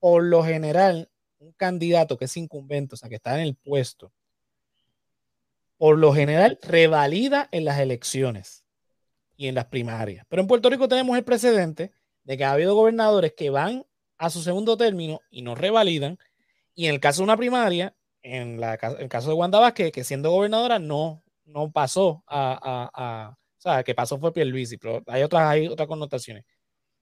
por 0.00 0.24
lo 0.24 0.42
general, 0.42 1.08
un 1.38 1.52
candidato 1.52 2.18
que 2.18 2.24
es 2.24 2.36
incumbente, 2.36 2.96
o 2.96 2.98
sea, 2.98 3.08
que 3.08 3.14
está 3.14 3.36
en 3.36 3.46
el 3.46 3.54
puesto, 3.54 4.10
por 5.76 5.96
lo 5.96 6.12
general 6.12 6.58
revalida 6.62 7.48
en 7.52 7.64
las 7.64 7.78
elecciones 7.78 8.64
y 9.36 9.46
en 9.46 9.54
las 9.54 9.66
primarias. 9.66 10.26
Pero 10.28 10.42
en 10.42 10.48
Puerto 10.48 10.68
Rico 10.68 10.88
tenemos 10.88 11.16
el 11.16 11.22
precedente 11.22 11.92
de 12.28 12.36
que 12.36 12.44
ha 12.44 12.52
habido 12.52 12.74
gobernadores 12.74 13.32
que 13.32 13.48
van 13.48 13.86
a 14.18 14.28
su 14.28 14.42
segundo 14.42 14.76
término 14.76 15.22
y 15.30 15.40
no 15.40 15.54
revalidan. 15.54 16.18
Y 16.74 16.86
en 16.86 16.94
el 16.94 17.00
caso 17.00 17.22
de 17.22 17.24
una 17.24 17.38
primaria, 17.38 17.94
en, 18.20 18.62
el 18.62 19.08
caso 19.08 19.28
de 19.28 19.34
Wanda 19.34 19.58
Vázquez, 19.58 19.90
que 19.92 20.04
siendo 20.04 20.30
gobernadora 20.30 20.78
no, 20.78 21.24
no 21.46 21.72
pasó 21.72 22.22
a, 22.26 23.34
O 23.56 23.60
sea, 23.60 23.82
que 23.82 23.94
pasó 23.94 24.18
fue 24.18 24.34
Pierluisi, 24.34 24.76
pero 24.76 25.02
hay 25.06 25.22
otras, 25.22 25.48
hay 25.48 25.68
otras 25.68 25.88
connotaciones. 25.88 26.44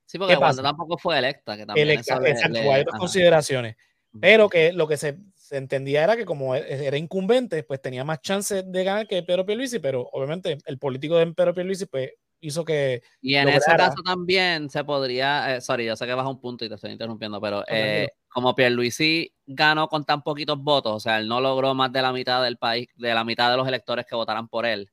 Sí, 0.05 0.17
porque 0.17 0.37
cuando 0.37 0.63
tampoco 0.63 0.97
fue 0.97 1.19
electa, 1.19 1.57
que 1.57 1.67
también 1.67 1.91
exacto, 1.91 2.25
hay 2.25 2.83
otras 2.83 3.01
consideraciones. 3.01 3.75
Pero 4.21 4.49
que 4.49 4.73
lo 4.73 4.87
que 4.87 4.97
se, 4.97 5.19
se, 5.35 5.57
entendía 5.57 6.05
era 6.05 6.17
que 6.17 6.25
como 6.25 6.55
e, 6.55 6.87
era 6.87 6.97
incumbente, 6.97 7.65
pues 7.65 7.83
tenía 7.83 8.05
más 8.05 8.21
chances 8.21 8.63
de 8.65 8.85
ganar 8.85 9.09
que 9.09 9.25
Pedro 9.25 9.45
Pierluisi, 9.45 9.81
pero 9.81 10.09
obviamente 10.13 10.57
el 10.67 10.79
político 10.79 11.17
de 11.17 11.27
Pedro 11.33 11.53
Pierluisi, 11.53 11.87
pues 11.87 12.13
hizo 12.41 12.65
que. 12.65 13.03
Y 13.21 13.35
en 13.35 13.49
ese 13.49 13.77
caso 13.77 14.03
también 14.05 14.71
se 14.71 14.85
podría. 14.85 15.57
Eh, 15.57 15.61
sorry, 15.61 15.87
yo 15.87 15.97
sé 15.97 16.07
que 16.07 16.15
vas 16.15 16.27
a 16.27 16.31
un 16.31 16.41
punto 16.41 16.65
y 16.65 16.69
te 16.69 16.75
estoy 16.75 16.93
interrumpiendo, 16.93 17.41
pero 17.41 17.65
eh, 17.69 18.09
como 18.29 18.55
Pierluisi 18.55 19.33
ganó 19.47 19.89
con 19.89 20.05
tan 20.05 20.23
poquitos 20.23 20.59
votos, 20.59 20.93
o 20.93 21.01
sea, 21.01 21.19
él 21.19 21.29
no 21.29 21.41
logró 21.41 21.75
más 21.75 21.93
de 21.93 22.03
la 22.03 22.13
mitad 22.13 22.43
del 22.43 22.57
país, 22.57 22.89
de 22.97 23.15
la 23.15 23.25
mitad 23.25 23.51
de 23.51 23.57
los 23.57 23.67
electores 23.67 24.07
que 24.07 24.15
votaran 24.15 24.49
por 24.49 24.67
él. 24.67 24.91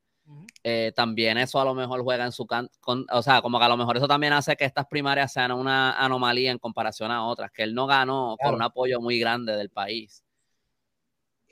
Eh, 0.64 0.94
también 0.96 1.38
eso 1.38 1.60
a 1.60 1.66
lo 1.66 1.74
mejor 1.74 2.02
juega 2.02 2.24
en 2.24 2.32
su 2.32 2.46
can 2.48 2.70
o 3.12 3.22
sea, 3.22 3.42
como 3.42 3.60
que 3.60 3.66
a 3.66 3.68
lo 3.68 3.76
mejor 3.76 3.98
eso 3.98 4.08
también 4.08 4.32
hace 4.32 4.56
que 4.56 4.64
estas 4.64 4.88
primarias 4.88 5.34
sean 5.34 5.52
una 5.52 6.00
anomalía 6.00 6.52
en 6.52 6.60
comparación 6.60 7.12
a 7.12 7.26
otras, 7.26 7.52
que 7.52 7.64
él 7.64 7.76
no 7.76 7.86
ganó 7.86 8.38
con 8.42 8.56
un 8.56 8.62
apoyo 8.62 9.02
muy 9.02 9.20
grande 9.20 9.58
del 9.58 9.70
país. 9.70 10.24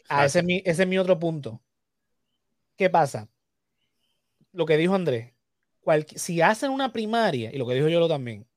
Ah, 0.08 0.26
ese, 0.26 0.40
es 0.40 0.46
mi, 0.46 0.62
ese 0.66 0.84
es 0.84 0.88
mi 0.88 0.98
otro 0.98 1.20
punto. 1.20 1.62
¿Qué 2.78 2.90
pasa? 2.90 3.28
Lo 4.54 4.66
que 4.66 4.78
dijo 4.78 4.96
Andrés, 4.96 5.34
si 6.16 6.42
hacen 6.42 6.72
una 6.72 6.92
primaria, 6.92 7.52
y 7.54 7.58
lo 7.58 7.68
que 7.68 7.76
dijo 7.76 7.90
yo 7.90 8.00
lo 8.00 8.08
también, 8.08 8.48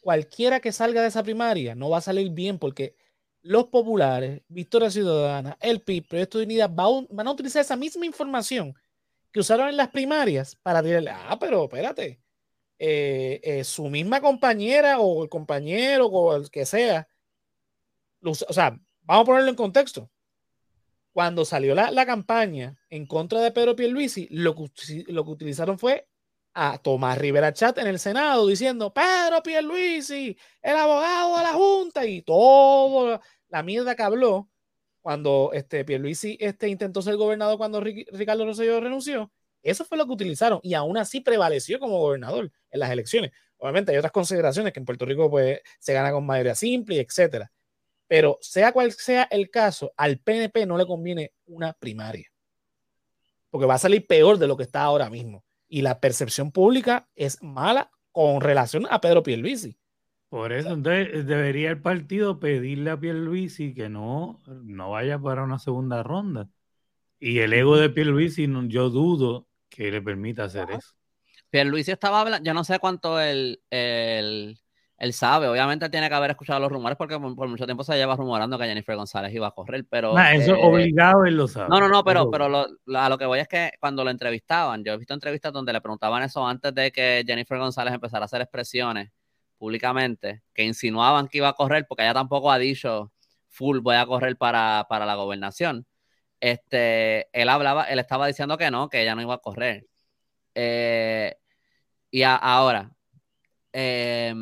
cualquiera 0.00 0.60
que 0.60 0.72
salga 0.72 1.02
de 1.02 1.08
esa 1.08 1.22
primaria 1.22 1.74
no 1.74 1.90
va 1.90 1.98
a 1.98 2.02
salir 2.02 2.30
bien 2.30 2.58
porque 2.58 2.94
los 3.42 3.66
populares, 3.66 4.42
Victoria 4.48 4.90
Ciudadana, 4.90 5.58
el 5.60 5.82
PIB, 5.82 6.08
Proyecto 6.08 6.38
de 6.38 6.44
Unidad 6.44 6.70
van 6.70 7.26
a 7.26 7.30
utilizar 7.30 7.60
esa 7.60 7.76
misma 7.76 8.06
información 8.06 8.74
que 9.32 9.40
usaron 9.40 9.68
en 9.68 9.76
las 9.76 9.88
primarias 9.88 10.56
para 10.56 10.80
decirle, 10.80 11.10
ah, 11.10 11.36
pero 11.38 11.64
espérate, 11.64 12.20
eh, 12.78 13.40
eh, 13.42 13.64
su 13.64 13.88
misma 13.88 14.20
compañera 14.20 15.00
o 15.00 15.24
el 15.24 15.28
compañero 15.28 16.06
o 16.06 16.36
el 16.36 16.50
que 16.50 16.64
sea, 16.64 17.08
o 18.22 18.34
sea, 18.34 18.78
vamos 19.02 19.22
a 19.22 19.26
ponerlo 19.26 19.50
en 19.50 19.56
contexto. 19.56 20.10
Cuando 21.12 21.44
salió 21.44 21.74
la, 21.74 21.90
la 21.90 22.06
campaña 22.06 22.76
en 22.90 23.06
contra 23.06 23.40
de 23.40 23.52
Pedro 23.52 23.76
Pierluisi, 23.76 24.26
lo 24.30 24.54
lo 25.06 25.24
que 25.24 25.30
utilizaron 25.30 25.78
fue 25.78 26.08
a 26.54 26.78
Tomás 26.78 27.18
Rivera 27.18 27.52
Chat 27.52 27.78
en 27.78 27.88
el 27.88 27.98
Senado 27.98 28.46
diciendo 28.46 28.94
Pedro 28.94 29.42
Pierluisi, 29.42 30.38
el 30.62 30.76
abogado 30.76 31.36
de 31.36 31.42
la 31.42 31.52
Junta 31.52 32.06
y 32.06 32.22
todo 32.22 33.20
la 33.48 33.62
mierda 33.62 33.96
que 33.96 34.02
habló 34.02 34.48
cuando 35.02 35.50
este 35.52 35.84
Pierluisi 35.84 36.38
este, 36.40 36.68
intentó 36.68 37.02
ser 37.02 37.16
gobernador 37.16 37.58
cuando 37.58 37.80
Ricardo 37.80 38.46
Rosselló 38.46 38.80
renunció. 38.80 39.30
Eso 39.62 39.84
fue 39.84 39.98
lo 39.98 40.06
que 40.06 40.12
utilizaron 40.12 40.60
y 40.62 40.74
aún 40.74 40.96
así 40.96 41.20
prevaleció 41.20 41.78
como 41.80 41.98
gobernador 41.98 42.52
en 42.70 42.80
las 42.80 42.90
elecciones. 42.90 43.32
Obviamente 43.58 43.92
hay 43.92 43.98
otras 43.98 44.12
consideraciones 44.12 44.72
que 44.72 44.78
en 44.78 44.86
Puerto 44.86 45.04
Rico 45.04 45.30
pues, 45.30 45.60
se 45.78 45.92
gana 45.92 46.12
con 46.12 46.24
mayoría 46.24 46.54
simple, 46.54 47.00
etcétera. 47.00 47.50
Pero 48.06 48.38
sea 48.40 48.72
cual 48.72 48.92
sea 48.92 49.26
el 49.30 49.50
caso, 49.50 49.92
al 49.96 50.18
PNP 50.18 50.66
no 50.66 50.76
le 50.76 50.86
conviene 50.86 51.32
una 51.46 51.72
primaria. 51.72 52.30
Porque 53.50 53.66
va 53.66 53.74
a 53.74 53.78
salir 53.78 54.06
peor 54.06 54.38
de 54.38 54.46
lo 54.46 54.56
que 54.56 54.64
está 54.64 54.82
ahora 54.82 55.08
mismo 55.08 55.44
y 55.68 55.82
la 55.82 56.00
percepción 56.00 56.52
pública 56.52 57.08
es 57.14 57.42
mala 57.42 57.90
con 58.12 58.40
relación 58.40 58.86
a 58.90 59.00
Pedro 59.00 59.22
Pierluisi. 59.22 59.76
Por 60.28 60.52
eso, 60.52 60.72
entonces, 60.72 61.26
debería 61.26 61.70
el 61.70 61.80
partido 61.80 62.40
pedirle 62.40 62.90
a 62.90 62.98
Pierluisi 62.98 63.72
que 63.72 63.88
no, 63.88 64.42
no 64.46 64.90
vaya 64.90 65.18
para 65.18 65.44
una 65.44 65.58
segunda 65.58 66.02
ronda. 66.02 66.48
Y 67.20 67.38
el 67.38 67.52
ego 67.52 67.76
de 67.76 67.90
Pierluisi, 67.90 68.48
yo 68.68 68.90
dudo 68.90 69.46
que 69.68 69.90
le 69.90 70.02
permita 70.02 70.44
hacer 70.44 70.70
eso. 70.70 70.94
Pierluisi 71.50 71.92
estaba 71.92 72.20
hablando, 72.20 72.44
yo 72.44 72.52
no 72.52 72.64
sé 72.64 72.80
cuánto 72.80 73.20
el, 73.20 73.62
el, 73.70 74.58
él 74.96 75.12
sabe, 75.12 75.48
obviamente 75.48 75.88
tiene 75.90 76.08
que 76.08 76.14
haber 76.14 76.30
escuchado 76.30 76.60
los 76.60 76.70
rumores 76.70 76.96
porque 76.96 77.18
por, 77.18 77.48
mucho 77.48 77.66
tiempo 77.66 77.82
se 77.82 77.96
lleva 77.96 78.16
rumorando 78.16 78.56
que 78.56 78.66
Jennifer 78.66 78.96
González 78.96 79.34
iba 79.34 79.48
a 79.48 79.50
correr, 79.50 79.84
pero... 79.88 80.16
eso 80.18 80.54
eh, 80.54 80.60
obligado 80.60 81.24
él 81.24 81.36
lo 81.36 81.48
sabe. 81.48 81.68
No, 81.68 81.80
no, 81.80 81.88
no, 81.88 82.04
pero, 82.04 82.30
pero 82.30 82.46
a 82.46 83.08
lo 83.08 83.18
que 83.18 83.26
voy 83.26 83.40
es 83.40 83.48
que 83.48 83.72
cuando 83.80 84.04
lo 84.04 84.10
entrevistaban, 84.10 84.84
yo 84.84 84.92
he 84.92 84.96
visto 84.96 85.12
entrevistas 85.12 85.52
donde 85.52 85.72
le 85.72 85.80
preguntaban 85.80 86.22
eso 86.22 86.46
antes 86.46 86.74
de 86.74 86.92
que 86.92 87.24
Jennifer 87.26 87.58
González 87.58 87.92
empezara 87.92 88.22
a 88.22 88.26
hacer 88.26 88.40
expresiones 88.40 89.10
públicamente, 89.58 90.42
que 90.52 90.62
insinuaban 90.62 91.26
que 91.28 91.38
iba 91.38 91.48
a 91.48 91.54
correr, 91.54 91.86
porque 91.88 92.02
ella 92.04 92.14
tampoco 92.14 92.52
ha 92.52 92.58
dicho 92.58 93.12
full 93.48 93.78
voy 93.80 93.96
a 93.96 94.06
correr 94.06 94.36
para, 94.36 94.86
para 94.88 95.06
la 95.06 95.14
gobernación. 95.14 95.86
Este, 96.40 97.28
él 97.32 97.48
hablaba, 97.48 97.84
él 97.84 97.98
estaba 97.98 98.26
diciendo 98.26 98.58
que 98.58 98.70
no, 98.70 98.88
que 98.88 99.02
ella 99.02 99.14
no 99.14 99.22
iba 99.22 99.34
a 99.34 99.38
correr. 99.38 99.86
Eh, 100.54 101.36
y 102.10 102.22
ahora, 102.22 102.93
eh, 103.74 104.32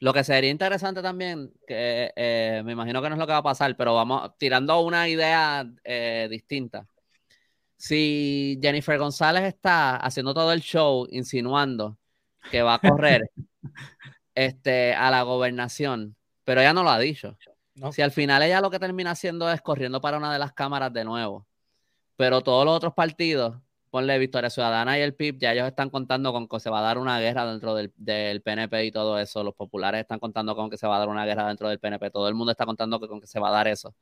lo 0.00 0.12
que 0.12 0.24
sería 0.24 0.50
interesante 0.50 1.02
también, 1.02 1.52
que 1.66 2.12
eh, 2.14 2.62
me 2.64 2.72
imagino 2.72 3.00
que 3.00 3.08
no 3.08 3.14
es 3.14 3.18
lo 3.18 3.26
que 3.26 3.32
va 3.32 3.38
a 3.38 3.42
pasar, 3.42 3.76
pero 3.76 3.94
vamos 3.94 4.32
tirando 4.38 4.80
una 4.80 5.08
idea 5.08 5.68
eh, 5.84 6.28
distinta. 6.30 6.86
Si 7.76 8.58
Jennifer 8.60 8.98
González 8.98 9.44
está 9.44 9.96
haciendo 9.96 10.34
todo 10.34 10.52
el 10.52 10.60
show 10.60 11.06
insinuando 11.10 11.96
que 12.50 12.62
va 12.62 12.74
a 12.74 12.78
correr 12.80 13.30
este, 14.34 14.94
a 14.94 15.10
la 15.10 15.22
gobernación, 15.22 16.16
pero 16.44 16.60
ella 16.60 16.72
no 16.72 16.82
lo 16.82 16.90
ha 16.90 16.98
dicho. 16.98 17.36
Si 17.92 18.02
al 18.02 18.10
final 18.10 18.42
ella 18.42 18.60
lo 18.60 18.70
que 18.70 18.80
termina 18.80 19.12
haciendo 19.12 19.50
es 19.52 19.60
corriendo 19.62 20.00
para 20.00 20.18
una 20.18 20.32
de 20.32 20.40
las 20.40 20.52
cámaras 20.52 20.92
de 20.92 21.04
nuevo, 21.04 21.46
pero 22.16 22.40
todos 22.40 22.64
los 22.64 22.76
otros 22.76 22.94
partidos 22.94 23.56
ponle 23.90 24.18
Victoria 24.18 24.50
Ciudadana 24.50 24.98
y 24.98 25.02
el 25.02 25.14
PIB, 25.14 25.38
ya 25.38 25.52
ellos 25.52 25.66
están 25.66 25.90
contando 25.90 26.32
con 26.32 26.48
que 26.48 26.60
se 26.60 26.70
va 26.70 26.80
a 26.80 26.82
dar 26.82 26.98
una 26.98 27.18
guerra 27.20 27.46
dentro 27.50 27.74
del, 27.74 27.90
PNP 28.42 28.86
y 28.86 28.92
todo 28.92 29.18
eso. 29.18 29.44
Los 29.44 29.54
populares 29.54 30.02
están 30.02 30.18
contando 30.18 30.54
con 30.56 30.70
que 30.70 30.76
se 30.76 30.86
va 30.86 30.96
a 30.96 30.98
dar 31.00 31.08
una 31.08 31.24
guerra 31.26 31.48
dentro 31.48 31.68
del 31.68 31.78
PNP. 31.78 32.10
Todo 32.10 32.28
el 32.28 32.34
mundo 32.34 32.52
está 32.52 32.66
contando 32.66 33.00
con 33.00 33.20
que 33.20 33.26
se 33.26 33.40
va 33.40 33.48
a 33.48 33.52
dar 33.52 33.68
eso. 33.68 33.94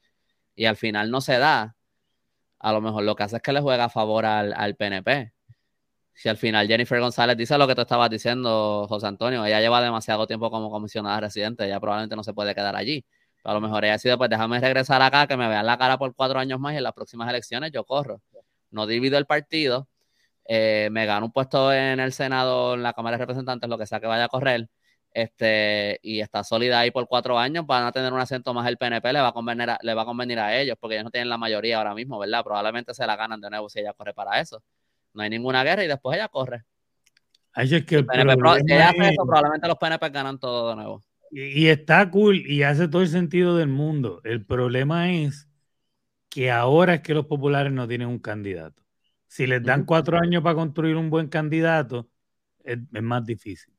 Y 0.56 0.66
al 0.66 0.76
final 0.76 1.10
no 1.10 1.20
se 1.20 1.38
da. 1.38 1.76
A 2.58 2.72
lo 2.72 2.80
mejor 2.80 3.04
lo 3.04 3.16
que 3.16 3.24
hace 3.24 3.36
es 3.36 3.42
que 3.42 3.52
le 3.52 3.60
juega 3.60 3.84
a 3.84 3.88
favor 3.90 4.26
al, 4.26 4.76
PNP. 4.76 5.32
Si 6.14 6.28
al 6.28 6.38
final 6.38 6.66
Jennifer 6.68 7.00
González 7.00 7.36
dice 7.36 7.58
lo 7.58 7.66
que 7.68 7.74
tú 7.74 7.82
estabas 7.82 8.10
diciendo, 8.10 8.86
José 8.88 9.06
Antonio, 9.06 9.44
ella 9.44 9.60
lleva 9.60 9.82
demasiado 9.82 10.26
tiempo 10.26 10.50
como 10.50 10.70
comisionada 10.70 11.20
residente, 11.20 11.66
ella 11.66 11.80
probablemente 11.80 12.16
no 12.16 12.24
se 12.24 12.34
puede 12.34 12.54
quedar 12.54 12.74
allí. 12.76 13.04
a 13.44 13.54
lo 13.54 13.60
mejor 13.60 13.84
ella 13.84 13.94
ha 13.94 13.98
sido, 13.98 14.18
pues 14.18 14.30
déjame 14.30 14.60
regresar 14.60 15.02
acá, 15.02 15.26
que 15.26 15.36
me 15.36 15.48
vean 15.48 15.66
la 15.66 15.78
cara 15.78 15.98
por 15.98 16.14
cuatro 16.14 16.38
años 16.38 16.58
más 16.60 16.74
y 16.74 16.78
en 16.78 16.84
las 16.84 16.94
próximas 16.94 17.28
elecciones 17.30 17.70
yo 17.72 17.84
corro 17.84 18.22
no 18.70 18.86
divido 18.86 19.18
el 19.18 19.26
partido, 19.26 19.88
eh, 20.48 20.88
me 20.92 21.06
gano 21.06 21.26
un 21.26 21.32
puesto 21.32 21.72
en 21.72 22.00
el 22.00 22.12
Senado, 22.12 22.74
en 22.74 22.82
la 22.82 22.92
Cámara 22.92 23.16
de 23.16 23.22
Representantes, 23.22 23.68
lo 23.68 23.78
que 23.78 23.86
sea 23.86 24.00
que 24.00 24.06
vaya 24.06 24.24
a 24.24 24.28
correr, 24.28 24.68
este, 25.12 25.98
y 26.02 26.20
está 26.20 26.44
sólida 26.44 26.78
ahí 26.78 26.90
por 26.90 27.08
cuatro 27.08 27.38
años, 27.38 27.66
van 27.66 27.84
a 27.84 27.92
tener 27.92 28.12
un 28.12 28.20
asiento 28.20 28.52
más 28.52 28.68
el 28.68 28.76
PNP, 28.76 29.12
le 29.12 29.20
va 29.20 29.28
a 29.28 29.32
convenir 29.32 29.70
a, 29.70 29.78
le 29.82 29.94
va 29.94 30.02
a, 30.02 30.04
convenir 30.04 30.38
a 30.38 30.56
ellos, 30.56 30.76
porque 30.78 30.96
ellos 30.96 31.04
no 31.04 31.10
tienen 31.10 31.28
la 31.28 31.38
mayoría 31.38 31.78
ahora 31.78 31.94
mismo, 31.94 32.18
¿verdad? 32.18 32.44
Probablemente 32.44 32.94
se 32.94 33.06
la 33.06 33.16
ganan 33.16 33.40
de 33.40 33.50
nuevo 33.50 33.68
si 33.68 33.80
ella 33.80 33.92
corre 33.94 34.12
para 34.12 34.40
eso. 34.40 34.62
No 35.14 35.22
hay 35.22 35.30
ninguna 35.30 35.64
guerra 35.64 35.84
y 35.84 35.88
después 35.88 36.16
ella 36.16 36.28
corre. 36.28 36.64
es 37.56 37.84
que 37.86 38.02
probablemente 38.04 39.66
los 39.66 39.78
PNP 39.78 40.10
ganan 40.10 40.38
todo 40.38 40.68
de 40.68 40.76
nuevo. 40.76 41.02
y 41.30 41.68
está 41.68 42.08
cool 42.10 42.46
y 42.46 42.62
hace 42.62 42.86
todo 42.86 43.02
el 43.02 43.08
sentido 43.08 43.56
del 43.56 43.68
mundo. 43.68 44.20
El 44.22 44.44
problema 44.44 45.10
es 45.10 45.48
que 46.36 46.50
ahora 46.50 46.96
es 46.96 47.00
que 47.00 47.14
los 47.14 47.24
populares 47.24 47.72
no 47.72 47.88
tienen 47.88 48.08
un 48.08 48.18
candidato. 48.18 48.82
Si 49.26 49.46
les 49.46 49.62
dan 49.62 49.86
cuatro 49.86 50.18
años 50.18 50.42
para 50.42 50.54
construir 50.54 50.94
un 50.94 51.08
buen 51.08 51.28
candidato, 51.28 52.10
es, 52.62 52.78
más 53.00 53.24
difícil. 53.24 53.72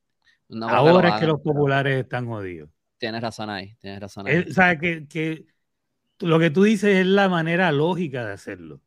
ahora 0.64 1.10
es 1.10 1.20
que 1.20 1.28
los 1.28 1.40
populares 1.40 2.02
están 2.02 2.26
jodidos. 2.26 2.72
Tienes 2.98 3.22
razón 3.22 3.52
ahí, 3.52 3.76
tienes 3.76 4.00
razón 4.00 4.26
ahí. 4.26 4.40
o 4.50 4.52
sea, 4.52 4.76
que, 4.80 5.46
lo 6.18 6.40
que 6.40 6.50
tú 6.50 6.64
dices 6.64 6.98
es 6.98 7.06
la 7.06 7.30
manera 7.30 7.72
lógica 7.72 8.26
de 8.26 8.34
hacerlo. 8.34 8.82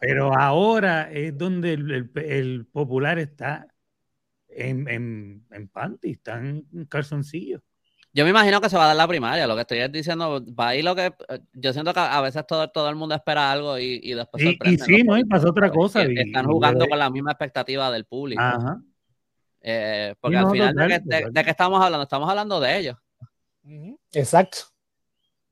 Pero 0.00 0.32
ahora 0.34 1.12
es 1.12 1.36
donde 1.36 1.74
el, 1.74 2.66
popular 2.72 3.18
está 3.18 3.66
en, 4.48 4.88
en, 4.88 5.44
en 5.50 5.68
panty, 5.68 6.12
está 6.12 6.38
en 6.38 6.64
calzoncillo. 6.88 7.62
Yo 8.16 8.24
me 8.24 8.30
imagino 8.30 8.62
que 8.62 8.70
se 8.70 8.78
va 8.78 8.84
a 8.84 8.86
dar 8.86 8.96
la 8.96 9.06
primaria, 9.06 9.46
lo 9.46 9.54
que 9.54 9.60
estoy 9.60 9.86
diciendo, 9.88 10.42
va 10.58 10.68
ahí 10.68 10.80
lo 10.80 10.96
que, 10.96 11.12
yo 11.52 11.74
siento 11.74 11.92
que 11.92 12.00
a 12.00 12.18
veces 12.22 12.46
todo, 12.46 12.66
todo 12.70 12.88
el 12.88 12.96
mundo 12.96 13.14
espera 13.14 13.52
algo 13.52 13.78
y, 13.78 14.00
y 14.02 14.14
después 14.14 14.42
y, 14.42 14.58
y 14.64 14.78
sí, 14.78 15.02
¿no? 15.02 15.18
Y 15.18 15.24
pasa 15.26 15.50
otra 15.50 15.70
cosa. 15.70 16.02
están 16.02 16.46
jugando 16.46 16.86
con 16.88 16.98
la 16.98 17.10
misma 17.10 17.32
expectativa 17.32 17.90
del 17.90 18.06
público. 18.06 18.40
Ajá. 18.40 18.80
Eh, 19.60 20.14
porque 20.18 20.38
al 20.38 20.50
final, 20.50 20.74
de, 20.74 21.44
qué 21.44 21.50
estamos 21.50 21.78
hablando? 21.84 22.04
Estamos 22.04 22.30
hablando 22.30 22.58
de 22.58 22.78
ellos. 22.78 22.96
Exacto. 24.12 24.60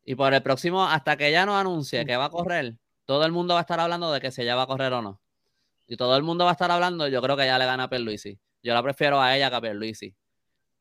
Y 0.02 0.14
por 0.14 0.32
el 0.32 0.42
próximo, 0.42 0.86
hasta 0.86 1.18
que 1.18 1.28
ella 1.28 1.44
no 1.44 1.58
anuncie 1.58 2.06
que 2.06 2.16
va 2.16 2.24
a 2.24 2.30
correr, 2.30 2.78
todo 3.04 3.26
el 3.26 3.32
mundo 3.32 3.52
va 3.52 3.60
a 3.60 3.64
estar 3.64 3.78
hablando 3.78 4.10
de 4.10 4.22
que 4.22 4.30
si 4.30 4.40
ella 4.40 4.56
va 4.56 4.62
a 4.62 4.66
correr 4.66 4.90
o 4.94 5.02
no. 5.02 5.20
Y 5.86 5.98
todo 5.98 6.16
el 6.16 6.22
mundo 6.22 6.44
va 6.44 6.52
a 6.52 6.54
estar 6.54 6.70
hablando, 6.70 7.08
yo 7.08 7.20
creo 7.20 7.36
que 7.36 7.42
ella 7.42 7.58
le 7.58 7.66
gana 7.66 7.84
a 7.84 7.90
Perluisi. 7.90 8.40
Yo 8.62 8.72
la 8.72 8.82
prefiero 8.82 9.20
a 9.20 9.36
ella 9.36 9.50
que 9.50 9.56
a 9.56 9.60
Perluisi. 9.60 10.16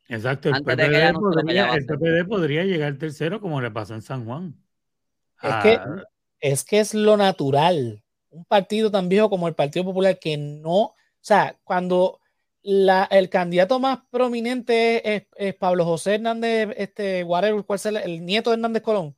Exacto, 0.09 0.49
el, 0.49 0.63
PPD, 0.63 1.13
podría, 1.13 1.73
el 1.73 1.85
PPD, 1.85 2.27
podría, 2.27 2.63
llegar 2.65 2.97
tercero 2.97 3.39
como 3.39 3.61
le 3.61 3.71
pasó 3.71 3.93
en 3.93 4.01
San 4.01 4.25
Juan. 4.25 4.55
Es, 5.41 5.55
que, 5.63 5.80
es 6.39 6.63
que 6.63 6.80
es 6.80 6.93
lo 6.93 7.17
natural. 7.17 8.03
Un 8.30 8.45
partido 8.45 8.91
tan 8.91 9.09
viejo 9.09 9.30
como 9.30 9.47
el 9.47 9.55
Partido 9.55 9.85
Popular 9.85 10.19
que 10.19 10.38
no 10.38 10.95
sea, 11.23 11.57
cuando 11.63 12.19
la, 12.61 13.05
el 13.05 13.30
candidato 13.30 13.80
más 13.80 13.99
prominente 14.11 15.27
es, 15.38 15.55
Pablo 15.55 15.85
José 15.85 16.15
Hernández, 16.15 16.69
este, 16.77 17.23
whatever, 17.23 17.63
¿cuál 17.63 17.77
es 17.77 17.85
el, 17.85 18.25
nieto 18.25 18.49
de 18.49 18.55
Hernández 18.55 18.84
Colón, 18.84 19.15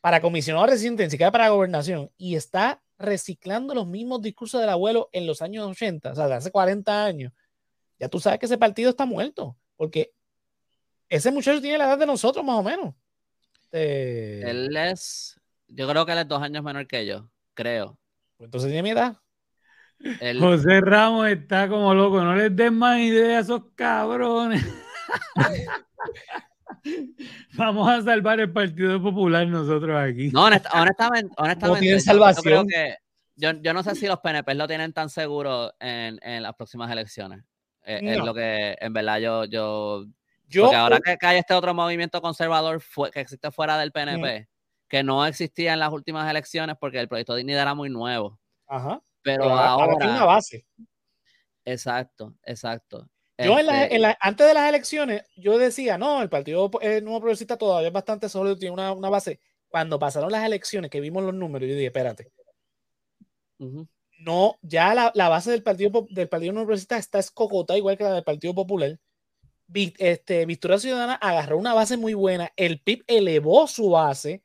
para 0.00 0.20
comisionado 0.20 0.66
residente, 0.66 1.04
ni 1.04 1.10
siquiera 1.10 1.30
para 1.30 1.48
gobernación, 1.48 2.10
y 2.16 2.34
está 2.34 2.82
reciclando 2.98 3.74
los 3.74 3.86
mismos 3.86 4.22
discursos 4.22 4.60
del 4.60 4.70
abuelo 4.70 5.08
en 5.12 5.26
los 5.26 5.40
años 5.40 5.66
80, 5.66 6.12
o 6.12 6.14
sea, 6.14 6.26
de 6.26 6.34
hace 6.34 6.50
40 6.50 7.04
años, 7.04 7.32
ya 7.98 8.08
tú 8.08 8.18
sabes 8.18 8.40
que 8.40 8.46
ese 8.46 8.58
partido 8.58 8.90
está 8.90 9.06
muerto, 9.06 9.56
porque 9.80 10.12
ese 11.08 11.32
muchacho 11.32 11.62
tiene 11.62 11.78
la 11.78 11.86
edad 11.86 11.96
de 11.96 12.04
nosotros, 12.04 12.44
más 12.44 12.56
o 12.56 12.62
menos. 12.62 12.94
Él 13.72 14.76
es, 14.76 15.40
yo 15.68 15.88
creo 15.88 16.04
que 16.04 16.12
él 16.12 16.18
es 16.18 16.28
dos 16.28 16.42
años 16.42 16.62
menor 16.62 16.86
que 16.86 17.06
yo, 17.06 17.30
creo. 17.54 17.98
Pues 18.36 18.48
entonces 18.48 18.68
tiene 18.68 18.82
mi 18.82 18.90
edad. 18.90 19.16
José 20.38 20.82
Ramos 20.82 21.28
está 21.28 21.66
como 21.66 21.94
loco, 21.94 22.20
no 22.20 22.36
les 22.36 22.54
den 22.54 22.74
más 22.74 22.98
ideas 22.98 23.38
a 23.38 23.40
esos 23.40 23.62
cabrones. 23.74 24.62
Vamos 27.54 27.88
a 27.88 28.02
salvar 28.02 28.38
el 28.38 28.52
Partido 28.52 29.02
Popular 29.02 29.46
nosotros 29.46 29.98
aquí. 29.98 30.28
No, 30.28 30.44
honestamente, 30.44 31.34
honestamente 31.38 32.00
salvación. 32.00 32.66
Yo, 33.34 33.52
yo, 33.52 33.72
no 33.72 33.82
sé 33.82 33.94
si 33.94 34.06
los 34.06 34.20
PNP 34.20 34.54
lo 34.56 34.68
tienen 34.68 34.92
tan 34.92 35.08
seguro 35.08 35.72
en, 35.80 36.20
en 36.22 36.42
las 36.42 36.54
próximas 36.54 36.92
elecciones. 36.92 37.42
Eh, 37.90 38.00
es 38.02 38.18
lo 38.18 38.32
que 38.32 38.76
en 38.80 38.92
verdad 38.92 39.18
yo, 39.18 39.44
yo, 39.46 40.04
yo 40.46 40.64
porque 40.64 40.76
ahora 40.76 41.00
que, 41.00 41.26
hay 41.26 41.38
este 41.38 41.54
otro 41.54 41.74
movimiento 41.74 42.22
conservador 42.22 42.80
que 43.12 43.20
existe 43.20 43.50
fuera 43.50 43.76
del 43.78 43.90
PNP, 43.90 44.48
que 44.86 45.02
no 45.02 45.26
existía 45.26 45.72
en 45.72 45.80
las 45.80 45.92
últimas 45.92 46.30
elecciones 46.30 46.76
porque 46.78 47.00
el 47.00 47.08
proyecto 47.08 47.34
de 47.34 47.38
dignidad 47.38 47.62
era 47.62 47.74
muy 47.74 47.90
nuevo. 47.90 48.38
Ajá. 48.68 49.02
Pero, 49.22 49.50
ahora, 49.50 49.96
tiene 49.98 50.12
una 50.12 50.24
base. 50.24 50.64
Exacto, 51.64 52.34
exacto. 52.44 53.08
Yo 53.36 53.58
en 53.58 53.66
la, 53.66 53.84
este 53.84 54.16
antes 54.20 54.46
de 54.46 54.54
las 54.54 54.68
elecciones, 54.68 55.24
yo 55.34 55.58
decía, 55.58 55.98
no, 55.98 56.22
el 56.22 56.28
Partido 56.28 56.70
eh, 56.82 57.00
Nuevo 57.00 57.20
Progresista 57.20 57.56
todavía 57.56 57.88
es 57.88 57.92
bastante 57.92 58.28
sólido, 58.28 58.56
tiene 58.56 58.74
una, 58.74 58.92
una, 58.92 59.08
base. 59.08 59.40
Cuando 59.68 59.98
pasaron 59.98 60.30
las 60.30 60.44
elecciones, 60.44 60.90
que 60.90 61.00
vimos 61.00 61.24
los 61.24 61.34
números, 61.34 61.68
yo 61.68 61.74
dije, 61.74 61.86
espérate. 61.86 62.30
No, 64.20 64.56
ya 64.60 64.94
la, 64.94 65.12
la, 65.14 65.28
base 65.28 65.50
del 65.50 65.62
Partido, 65.62 66.06
del 66.10 66.28
Partido 66.28 66.52
Nuevo 66.52 66.66
Progresista 66.66 66.98
está 66.98 67.18
escocota, 67.18 67.76
igual 67.76 67.96
que 67.96 68.04
la 68.04 68.14
del 68.14 68.24
Partido 68.24 68.54
Popular. 68.54 68.98
Este, 69.72 70.46
Victoria 70.46 70.78
Ciudadana 70.78 71.14
agarró 71.14 71.56
una 71.56 71.74
base 71.74 71.96
muy 71.96 72.14
buena, 72.14 72.52
el 72.56 72.80
PIB 72.80 73.04
elevó 73.06 73.66
su 73.66 73.90
base 73.90 74.42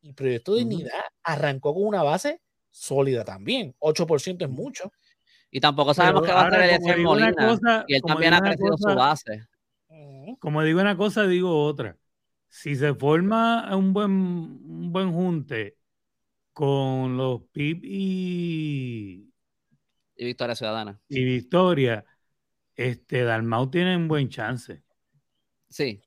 y 0.00 0.12
Proyecto 0.12 0.54
de 0.54 0.60
Dignidad 0.60 1.00
arrancó 1.22 1.74
con 1.74 1.84
una 1.84 2.02
base 2.02 2.40
sólida 2.70 3.24
también. 3.24 3.74
8% 3.78 4.42
es 4.42 4.50
mucho. 4.50 4.90
Y 5.50 5.60
tampoco 5.60 5.94
sabemos 5.94 6.22
qué 6.22 6.32
va 6.32 6.42
a 6.42 6.46
hacer 6.48 6.62
Eliezer 6.62 6.98
Molina. 6.98 7.84
y 7.86 7.94
él 7.94 8.02
también 8.02 8.34
ha 8.34 8.40
crecido 8.40 8.76
su 8.76 8.94
base. 8.94 9.46
Como 10.40 10.62
digo 10.62 10.80
una 10.80 10.96
cosa, 10.96 11.26
digo 11.26 11.64
otra. 11.64 11.96
Si 12.48 12.74
se 12.74 12.94
forma 12.94 13.74
un 13.76 13.92
buen, 13.92 14.10
un 14.10 14.92
buen 14.92 15.12
junte 15.12 15.76
con 16.52 17.16
los 17.16 17.42
PIB 17.52 17.80
y... 17.84 19.28
Y 20.16 20.24
Victoria 20.24 20.54
Ciudadana. 20.54 21.00
Y 21.08 21.24
Victoria, 21.24 22.04
este, 22.76 23.24
Dalmau 23.24 23.70
tiene 23.70 23.96
un 23.96 24.08
buen 24.08 24.28
chance. 24.28 24.82
Sí. 25.68 26.02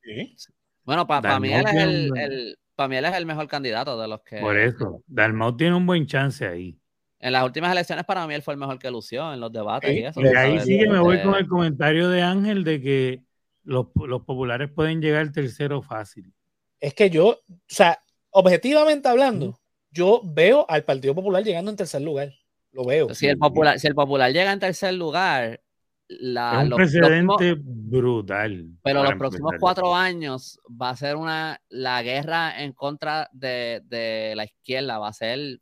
Bueno, 0.84 1.08
para 1.08 1.40
mí 1.40 1.52
él 1.52 1.66
es 1.66 1.76
el, 1.76 2.58
para 2.76 2.88
mí 2.88 2.96
él 2.98 3.06
es 3.06 3.16
el 3.16 3.26
mejor 3.26 3.48
candidato 3.48 4.00
de 4.00 4.08
los 4.08 4.22
que. 4.22 4.40
Por 4.40 4.58
eso, 4.58 5.04
Dalmau 5.08 5.58
tiene 5.58 5.76
un 5.76 5.86
buen 5.86 6.06
chance 6.06 6.46
ahí. 6.46 6.80
En 7.20 7.32
las 7.32 7.44
últimas 7.44 7.72
elecciones, 7.72 8.06
para 8.06 8.28
mí 8.28 8.36
él 8.36 8.44
fue 8.44 8.54
el 8.54 8.60
mejor 8.60 8.78
que 8.78 8.92
lució 8.92 9.34
en 9.34 9.40
los 9.40 9.52
debates 9.52 9.92
y 9.92 10.04
eso. 10.04 10.22
Y 10.22 10.28
ahí 10.28 10.60
sí 10.60 10.78
que 10.78 10.88
me 10.88 11.00
voy 11.00 11.22
con 11.24 11.36
el 11.36 11.48
comentario 11.48 12.10
de 12.10 12.22
Ángel 12.22 12.64
de 12.64 12.82
que 12.82 13.24
los, 13.64 13.88
populares 13.88 14.70
pueden 14.70 15.02
llegar 15.02 15.32
tercero 15.32 15.82
fácil. 15.82 16.32
Es 16.80 16.94
que 16.94 17.10
yo, 17.10 17.30
o 17.30 17.40
sea, 17.68 18.00
objetivamente 18.30 19.08
hablando, 19.08 19.60
yo 19.96 20.22
veo 20.24 20.66
al 20.70 20.84
Partido 20.84 21.16
Popular 21.16 21.44
llegando 21.44 21.72
en 21.72 21.78
tercer 21.78 22.02
lugar. 22.02 22.34
Lo 22.72 22.86
veo. 22.86 23.14
Si 23.16 23.26
el 23.28 23.38
popular, 23.38 23.80
si 23.80 23.88
el 23.88 23.96
popular 23.96 24.32
llega 24.32 24.52
en 24.52 24.60
tercer 24.60 24.94
lugar, 24.94 25.62
la, 26.08 26.62
es 26.62 26.70
un 26.70 26.76
precedente 26.76 27.56
brutal. 27.58 28.68
Pero 28.84 29.04
los 29.04 29.16
próximos 29.16 29.54
cuatro 29.60 29.96
años 29.96 30.60
va 30.70 30.90
a 30.90 30.96
ser 30.96 31.16
una 31.16 31.62
la 31.70 32.04
guerra 32.04 32.62
en 32.62 32.74
contra 32.74 33.30
de, 33.32 33.82
de 33.86 34.34
la 34.36 34.44
izquierda, 34.44 35.00
va 35.00 35.08
a 35.08 35.14
ser 35.14 35.60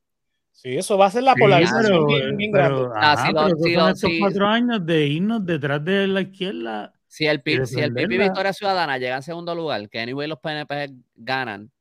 Sí, 0.53 0.77
eso 0.77 0.97
va 0.97 1.07
a 1.07 1.11
ser 1.11 1.23
la 1.23 1.35
polarización 1.35 2.07
estos 2.39 4.11
cuatro 4.19 4.47
años 4.47 4.85
de 4.85 5.07
irnos 5.07 5.45
detrás 5.45 5.83
de 5.83 6.07
la 6.07 6.21
izquierda. 6.21 6.93
Si 7.07 7.25
el 7.25 7.41
PIB, 7.41 7.65
si 7.65 7.79
el 7.81 7.93
PIB 7.93 8.11
y 8.11 8.17
Victoria 8.17 8.53
Ciudadana 8.53 8.97
llega 8.97 9.17
en 9.17 9.23
segundo 9.23 9.53
lugar, 9.55 9.89
que 9.89 9.99
anyway 9.99 10.27
los 10.27 10.39
PNP 10.39 10.93
ganan, 11.15 11.71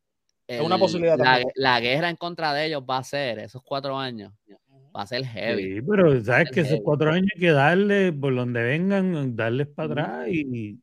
es 0.57 0.61
una 0.61 0.79
posibilidad 0.79 1.19
la, 1.19 1.43
la, 1.55 1.81
guerra 1.81 2.11
en 2.11 2.17
contra 2.17 2.53
de 2.53 2.67
ellos 2.67 2.83
va 2.89 2.99
a 2.99 3.05
ser 3.05 3.39
esos 3.39 3.63
cuatro 3.63 3.99
años 3.99 4.33
va 4.95 5.03
a 5.03 5.07
ser 5.07 5.25
heavy. 5.25 5.75
Sí, 5.75 5.83
pero 5.83 6.23
sabes 6.23 6.51
que 6.51 6.61
esos 6.61 6.81
cuatro 6.83 7.11
años 7.11 7.29
hay 7.35 7.41
que 7.41 7.51
darle, 7.51 8.13
por 8.13 8.35
donde 8.35 8.63
vengan, 8.63 9.35
darles 9.35 9.69
para 9.69 9.87
atrás 9.87 10.29
y 10.29 10.79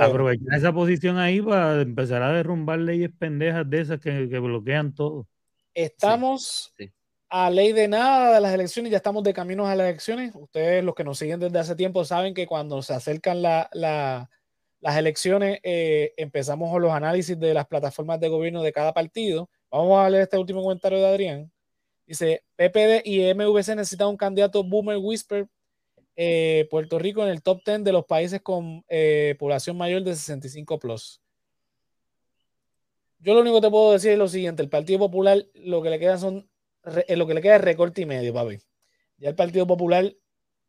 aprovechar 0.00 0.58
esa 0.58 0.72
posición 0.72 1.18
ahí 1.18 1.40
para 1.40 1.82
empezar 1.82 2.22
a 2.22 2.32
derrumbar 2.32 2.78
leyes 2.78 3.10
pendejas 3.18 3.68
de 3.68 3.80
esas 3.80 4.00
que, 4.00 4.26
bloquean 4.38 4.94
todo. 4.94 5.26
Estamos 5.74 6.74
a 7.28 7.50
ley 7.50 7.72
de 7.72 7.88
nada 7.88 8.34
de 8.34 8.40
las 8.40 8.54
elecciones, 8.54 8.90
ya 8.90 8.98
estamos 8.98 9.22
de 9.24 9.34
camino 9.34 9.66
a 9.66 9.74
las 9.74 9.88
elecciones. 9.88 10.32
Ustedes, 10.34 10.84
los 10.84 10.94
que 10.94 11.04
nos 11.04 11.18
siguen 11.18 11.40
desde 11.40 11.58
hace 11.58 11.74
tiempo, 11.74 12.04
saben 12.04 12.34
que 12.34 12.46
cuando 12.46 12.80
se 12.82 12.94
acercan 12.94 13.42
las 14.80 14.96
elecciones, 14.96 15.58
eh, 15.62 16.12
empezamos 16.16 16.70
con 16.70 16.82
los 16.82 16.92
análisis 16.92 17.38
de 17.38 17.54
las 17.54 17.66
plataformas 17.66 18.20
de 18.20 18.28
gobierno 18.28 18.62
de 18.62 18.72
cada 18.72 18.92
partido. 18.92 19.48
Vamos 19.70 19.98
a 19.98 20.10
leer 20.10 20.24
este 20.24 20.38
último 20.38 20.62
comentario 20.62 20.98
de 20.98 21.06
Adrián. 21.06 21.52
Dice, 22.06 22.44
PPD 22.56 23.02
y 23.04 23.34
MVC 23.34 23.74
necesitan 23.74 24.08
un 24.08 24.16
candidato 24.16 24.62
Boomer 24.62 24.98
Whisper 24.98 25.48
eh, 26.14 26.66
Puerto 26.70 26.98
Rico 26.98 27.22
en 27.22 27.28
el 27.28 27.42
top 27.42 27.62
10 27.64 27.84
de 27.84 27.92
los 27.92 28.04
países 28.06 28.40
con 28.40 28.84
eh, 28.88 29.34
población 29.38 29.76
mayor 29.76 30.02
de 30.02 30.14
65 30.14 30.78
plus. 30.78 31.20
Yo 33.18 33.34
lo 33.34 33.40
único 33.40 33.56
que 33.56 33.66
te 33.66 33.70
puedo 33.70 33.92
decir 33.92 34.12
es 34.12 34.18
lo 34.18 34.28
siguiente, 34.28 34.62
el 34.62 34.68
Partido 34.68 34.98
Popular 35.00 35.44
lo 35.54 35.82
que 35.82 35.90
le 35.90 35.98
queda 35.98 36.16
son 36.18 36.48
lo 37.08 37.26
que 37.26 37.34
le 37.34 37.42
queda 37.42 37.56
es 37.56 37.62
recorte 37.62 38.02
y 38.02 38.06
medio, 38.06 38.32
papi. 38.32 38.58
Ya 39.18 39.30
el 39.30 39.34
Partido 39.34 39.66
Popular 39.66 40.14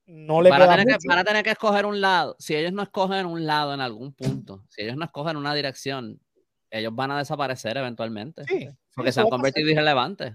no 0.07 0.41
le 0.41 0.49
van 0.49 0.61
a, 0.61 0.69
tener 0.69 0.87
que, 0.87 1.07
van 1.07 1.19
a 1.19 1.23
tener 1.23 1.43
que 1.43 1.51
escoger 1.51 1.85
un 1.85 1.99
lado. 1.99 2.35
Si 2.39 2.55
ellos 2.55 2.71
no 2.71 2.81
escogen 2.81 3.25
un 3.25 3.45
lado 3.45 3.73
en 3.73 3.81
algún 3.81 4.13
punto, 4.13 4.63
si 4.69 4.81
ellos 4.81 4.95
no 4.95 5.05
escogen 5.05 5.35
una 5.35 5.53
dirección, 5.53 6.19
ellos 6.71 6.95
van 6.95 7.11
a 7.11 7.17
desaparecer 7.17 7.77
eventualmente. 7.77 8.43
porque 8.95 9.11
se 9.11 9.19
han 9.19 9.29
convertido 9.29 9.69
irrelevantes 9.69 10.33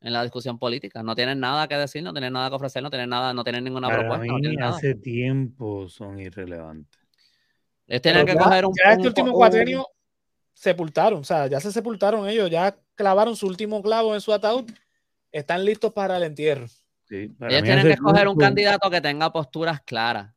en 0.00 0.12
la 0.12 0.22
discusión 0.22 0.58
política. 0.58 1.02
No 1.02 1.14
tienen 1.14 1.40
nada 1.40 1.68
que 1.68 1.76
decir, 1.76 2.02
no 2.02 2.12
tienen 2.12 2.32
nada 2.32 2.48
que 2.48 2.56
ofrecer, 2.56 2.82
no 2.82 2.90
tienen 2.90 3.10
nada, 3.10 3.34
no 3.34 3.44
tienen 3.44 3.64
ninguna 3.64 3.88
propuesta. 3.88 4.34
hace 4.62 4.94
tiempo 4.94 5.88
son 5.88 6.18
irrelevantes. 6.18 7.00
Ellos 7.86 8.02
tienen 8.02 8.26
que 8.26 8.34
coger 8.34 8.64
un. 8.64 8.72
Ya 8.82 8.92
este 8.92 9.08
último 9.08 9.32
cuatrenio 9.32 9.86
sepultaron, 10.54 11.20
o 11.20 11.24
sea, 11.24 11.46
ya 11.48 11.60
se 11.60 11.70
sepultaron 11.70 12.26
ellos, 12.28 12.50
ya 12.50 12.76
clavaron 12.94 13.36
su 13.36 13.46
último 13.46 13.82
clavo 13.82 14.14
en 14.14 14.22
su 14.22 14.32
ataúd, 14.32 14.64
están 15.30 15.64
listos 15.64 15.92
para 15.92 16.16
el 16.16 16.22
entierro. 16.22 16.66
Ellos 17.10 17.62
tienen 17.62 17.86
que 17.86 17.92
escoger 17.92 18.28
un 18.28 18.36
candidato 18.36 18.90
que 18.90 19.00
tenga 19.00 19.32
posturas 19.32 19.80
claras 19.82 20.34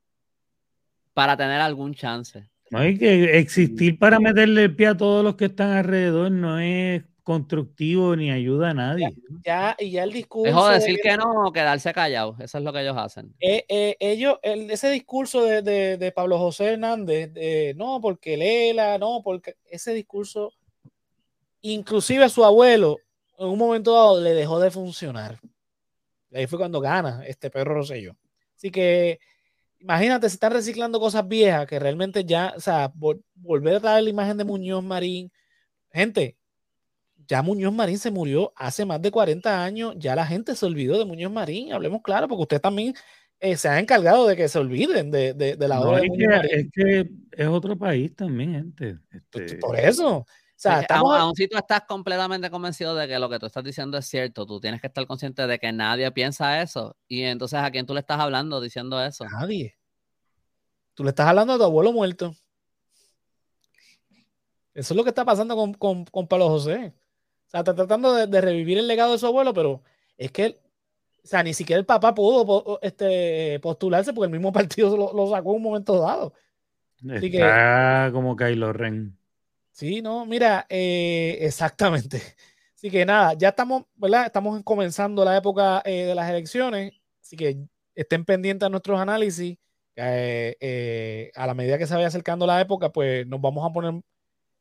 para 1.14 1.36
tener 1.36 1.60
algún 1.62 1.94
chance. 1.94 2.50
No 2.72 2.80
hay 2.80 2.98
que 2.98 3.38
existir 3.40 3.98
para 3.98 4.20
meterle 4.20 4.66
el 4.66 4.76
pie 4.76 4.88
a 4.88 4.98
todos 4.98 5.24
los 5.24 5.36
que 5.36 5.46
están 5.46 5.72
alrededor, 5.72 6.32
no 6.32 6.60
es 6.60 7.04
constructivo 7.24 8.16
ni 8.16 8.32
ayuda 8.32 8.72
a 8.72 8.74
nadie. 8.74 9.14
Ya, 9.46 9.76
y 9.78 9.92
ya 9.92 10.04
el 10.04 10.12
discurso. 10.12 10.48
Dejo 10.48 10.68
de 10.68 10.76
decir 10.76 11.00
que 11.02 11.16
no 11.16 11.46
o 11.46 11.52
quedarse 11.52 11.94
callado. 11.94 12.36
Eso 12.40 12.58
es 12.58 12.64
lo 12.64 12.74
que 12.74 12.82
ellos 12.82 12.98
hacen. 12.98 13.36
Eh, 13.40 13.66
eh, 13.70 13.98
ellos, 14.00 14.40
ese 14.42 14.90
discurso 14.90 15.44
de, 15.44 15.62
de, 15.62 16.12
Pablo 16.12 16.40
José 16.40 16.74
Hernández, 16.74 17.32
de, 17.34 17.76
no, 17.78 18.02
porque 18.02 18.36
Lela, 18.36 18.98
no, 18.98 19.22
porque 19.24 19.58
ese 19.70 19.94
discurso, 19.94 20.54
inclusive 21.62 22.24
a 22.24 22.30
su 22.30 22.44
abuelo, 22.44 22.98
en 23.38 23.48
un 23.48 23.60
momento 23.60 23.94
dado 23.94 24.22
le 24.22 24.34
dejó 24.34 24.60
de 24.60 24.72
funcionar. 24.72 25.40
Ahí 26.34 26.48
fue 26.48 26.60
cuando 26.60 26.80
gana 26.82 27.24
este 27.26 27.50
perro 27.50 27.76
Rosselló. 27.76 28.16
Así 28.56 28.72
que 28.72 29.20
imagínate, 29.80 30.30
se 30.30 30.36
están 30.36 30.54
reciclando 30.54 31.00
cosas 31.00 31.28
viejas 31.28 31.66
que 31.66 31.80
realmente 31.80 32.26
ya, 32.26 32.54
o 32.56 32.60
sea, 32.60 32.92
volver 33.36 33.76
a 33.76 33.80
traer 33.80 34.04
la 34.04 34.10
imagen 34.10 34.38
de 34.38 34.44
Muñoz 34.44 34.84
Marín. 34.84 35.32
Gente, 35.92 36.38
ya 37.28 37.42
Muñoz 37.42 37.74
Marín 37.74 37.98
se 37.98 38.12
murió 38.12 38.54
hace 38.56 38.86
más 38.86 39.02
de 39.02 39.12
40 39.12 39.64
años, 39.64 39.96
ya 39.98 40.16
la 40.16 40.26
gente 40.26 40.56
se 40.56 40.66
olvidó 40.66 40.98
de 40.98 41.06
Muñoz 41.06 41.32
Marín, 41.32 41.74
hablemos 41.74 42.02
claro, 42.02 42.28
porque 42.28 42.44
usted 42.44 42.62
también 42.62 42.94
eh, 43.40 43.56
se 43.56 43.70
ha 43.70 43.80
encargado 43.80 44.28
de 44.28 44.36
que 44.36 44.50
se 44.50 44.60
olviden 44.60 45.12
de, 45.12 45.34
de, 45.34 45.68
la 45.68 45.80
obra 45.80 46.02
de 46.02 46.08
Muñoz 46.08 46.30
Marín. 46.30 46.52
Es 46.52 46.68
que 46.74 47.10
es 47.32 47.48
otro 47.48 47.78
país 47.78 48.16
también, 48.16 48.54
gente. 48.54 48.98
Este 49.12 49.58
por 49.58 49.80
eso. 49.80 50.26
Sea, 50.62 50.86
aún, 50.90 51.36
si 51.36 51.48
tú 51.48 51.58
estás 51.58 51.84
completamente 51.88 52.50
convencido 52.50 52.94
de 52.94 53.08
que 53.08 53.18
lo 53.18 53.30
que 53.30 53.40
tú 53.40 53.46
estás 53.46 53.64
diciendo 53.64 53.98
es 53.98 54.06
cierto, 54.06 54.46
tú 54.46 54.60
tienes 54.60 54.82
que 54.82 54.88
estar 54.88 55.08
consciente 55.08 55.48
de 55.48 55.58
que 55.58 55.72
nadie 55.72 56.12
piensa 56.12 56.62
eso. 56.62 56.98
Y 57.08 57.24
entonces, 57.24 57.60
¿a 57.60 57.72
quién 57.72 57.86
tú 57.86 57.94
le 57.94 58.02
estás 58.02 58.20
hablando 58.20 58.60
diciendo 58.60 59.02
eso? 59.02 59.24
Nadie. 59.24 59.78
Tú 60.96 61.06
le 61.06 61.12
estás 61.12 61.28
hablando 61.28 61.54
a 61.54 61.58
tu 61.58 61.64
abuelo 61.64 61.94
muerto. 61.94 62.36
Eso 64.74 64.94
es 64.94 64.98
lo 64.98 65.04
que 65.06 65.12
está 65.12 65.24
pasando 65.24 65.56
con, 65.56 65.74
con, 65.76 66.04
con 66.04 66.28
Pablo 66.28 66.50
José. 66.50 66.94
O 67.48 67.50
sea, 67.50 67.62
está 67.62 67.74
tratando 67.74 68.14
de, 68.14 68.42
revivir 68.42 68.80
el 68.80 68.88
legado 68.88 69.14
de 69.14 69.18
su 69.18 69.28
abuelo, 69.28 69.54
pero 69.54 69.82
es 70.18 70.32
que, 70.34 70.60
o 71.24 71.28
sea, 71.28 71.42
ni 71.42 71.54
siquiera 71.54 71.80
el 71.80 71.86
papá 71.86 72.14
pudo 72.14 72.80
este, 72.82 73.62
postularse 73.62 74.12
porque 74.12 74.26
el 74.26 74.32
mismo 74.32 74.52
partido 74.52 74.98
lo, 74.98 75.30
sacó 75.30 75.52
en 75.52 75.56
un 75.56 75.64
momento 75.64 76.02
dado. 76.02 76.34
está 77.02 78.10
como 78.12 78.36
Kylo 78.36 78.74
Ren. 78.74 79.19
Sí, 79.80 80.02
no, 80.02 80.26
mira, 80.26 80.66
eh, 80.68 81.38
exactamente. 81.40 82.22
Así 82.76 82.92
que 82.92 83.06
nada, 83.06 83.34
ya 83.36 83.50
estamos, 83.50 83.84
¿verdad? 83.96 84.26
Estamos 84.26 84.62
comenzando 84.66 85.24
la 85.24 85.38
época 85.38 85.82
eh, 85.86 86.04
de 86.04 86.16
las 86.16 86.30
elecciones, 86.30 86.94
así 87.22 87.36
que 87.38 87.58
estén 87.96 88.26
pendientes 88.26 88.66
a 88.66 88.70
nuestros 88.70 89.00
análisis. 89.00 89.58
Eh, 89.96 91.32
a 91.36 91.48
la 91.48 91.54
medida 91.54 91.78
que 91.78 91.88
se 91.88 91.94
vaya 91.94 92.08
acercando 92.08 92.46
la 92.46 92.60
época, 92.62 92.90
pues 92.92 93.26
nos 93.28 93.42
vamos 93.42 93.70
a 93.70 93.74
poner 93.74 94.02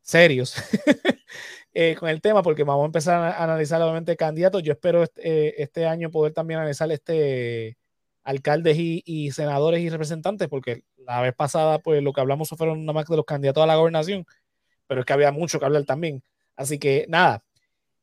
serios 0.03 0.55
con 1.99 2.09
el 2.09 2.21
tema, 2.21 2.43
porque 2.43 2.65
vamos 2.65 2.85
a 2.85 2.87
empezar 2.87 3.23
a 3.23 3.43
analizar 3.43 3.83
obviamente 3.83 4.17
candidatos. 4.17 4.63
Yo 4.63 4.73
espero 4.73 5.05
este, 5.17 5.87
año 5.87 6.11
poder 6.11 6.33
también 6.33 6.61
analizar 6.61 6.91
este 6.93 7.77
alcaldes 8.25 8.77
y, 8.79 9.03
y, 9.07 9.33
senadores 9.33 9.81
y 9.81 9.91
representantes, 9.91 10.49
porque 10.49 10.85
la 10.99 11.21
vez 11.23 11.35
pasada, 11.35 11.79
pues 11.81 12.03
lo 12.03 12.13
que 12.13 12.21
hablamos 12.21 12.51
fueron 12.51 12.85
nada 12.85 12.95
más 12.95 13.07
de 13.07 13.17
los 13.17 13.25
candidatos 13.25 13.63
a 13.65 13.67
la 13.67 13.77
gobernación 13.77 14.27
pero 14.89 15.01
es 15.01 15.07
que 15.07 15.13
había 15.13 15.31
mucho 15.31 15.61
que 15.61 15.67
hablar 15.67 15.85
también. 15.85 16.23
Así 16.57 16.79
que 16.79 17.07
nada, 17.09 17.45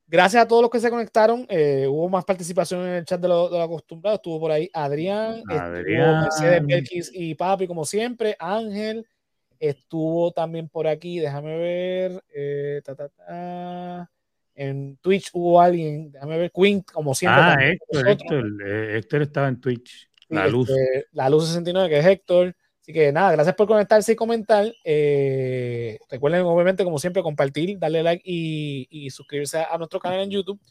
gracias 0.08 0.44
a 0.44 0.48
todos 0.48 0.62
los 0.62 0.72
que 0.72 0.80
se 0.80 0.90
conectaron. 0.90 1.46
Eh, 1.50 1.88
hubo 1.90 2.08
más 2.08 2.24
participación 2.24 2.82
en 2.88 2.94
el 2.94 3.06
chat 3.06 3.20
de 3.20 3.28
lo, 3.28 3.62
acostumbrado. 3.62 4.16
Estuvo 4.16 4.40
por 4.40 4.52
ahí 4.52 4.70
Adrián, 4.72 5.44
Adrián. 5.50 6.22
Mercedes 6.22 7.12
y 7.14 7.36
Papi, 7.36 7.68
como 7.68 7.84
siempre. 7.84 8.36
Ángel 8.40 9.06
estuvo 9.60 10.32
también 10.32 10.70
por 10.70 10.88
aquí. 10.88 11.20
Déjame 11.20 11.58
ver. 11.58 12.24
Eh, 12.34 12.82
en 14.56 14.98
Twitch 14.98 15.30
hubo 15.34 15.60
alguien. 15.60 16.12
Déjame 16.12 16.38
ver. 16.38 16.52
Queen, 16.52 16.82
como 16.82 17.14
siempre. 17.14 17.42
Ah, 17.42 17.58
Héctor, 17.60 18.08
Héctor, 18.08 18.46
eh, 18.66 18.98
Héctor, 18.98 19.22
estaba 19.24 19.48
en 19.48 19.60
Twitch. 19.60 20.10
La 20.30 20.48
luz. 20.48 20.70
Este, 20.70 21.08
la 21.12 21.30
luz 21.30 21.48
69, 21.48 21.90
que 21.90 22.00
es 22.00 22.06
Héctor. 22.06 22.56
Así 22.86 22.94
que 22.94 23.12
nada, 23.12 23.32
gracias 23.32 23.56
por 23.56 23.66
conectarse 23.66 24.12
y 24.12 24.16
comentar. 24.16 24.72
Eh, 24.84 25.98
recuerden, 26.08 26.42
obviamente, 26.42 26.84
como 26.84 27.00
siempre, 27.00 27.24
compartir, 27.24 27.80
darle 27.80 28.04
like 28.04 28.22
y, 28.24 29.10
suscribirse 29.10 29.58
a, 29.58 29.76
nuestro 29.80 30.00
canal 30.00 30.20
en 30.20 30.30
YouTube. 30.30 30.62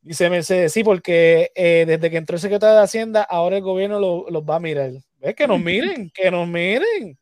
Dice 0.00 0.30
Mercedes, 0.30 0.72
sí, 0.72 0.82
porque 0.82 1.52
eh, 1.54 1.84
desde 1.86 2.10
que 2.10 2.16
entró 2.16 2.36
el 2.36 2.40
secretario 2.40 2.76
de 2.76 2.82
Hacienda, 2.82 3.20
ahora 3.24 3.58
el 3.58 3.62
gobierno 3.62 4.00
los 4.00 4.42
va 4.42 4.56
a 4.56 4.60
mirar. 4.60 4.90
¿Ves? 5.20 5.34
Que 5.34 5.46
nos 5.46 5.60
miren, 5.60 6.08
que 6.14 6.30
nos 6.30 6.48
miren. 6.48 7.18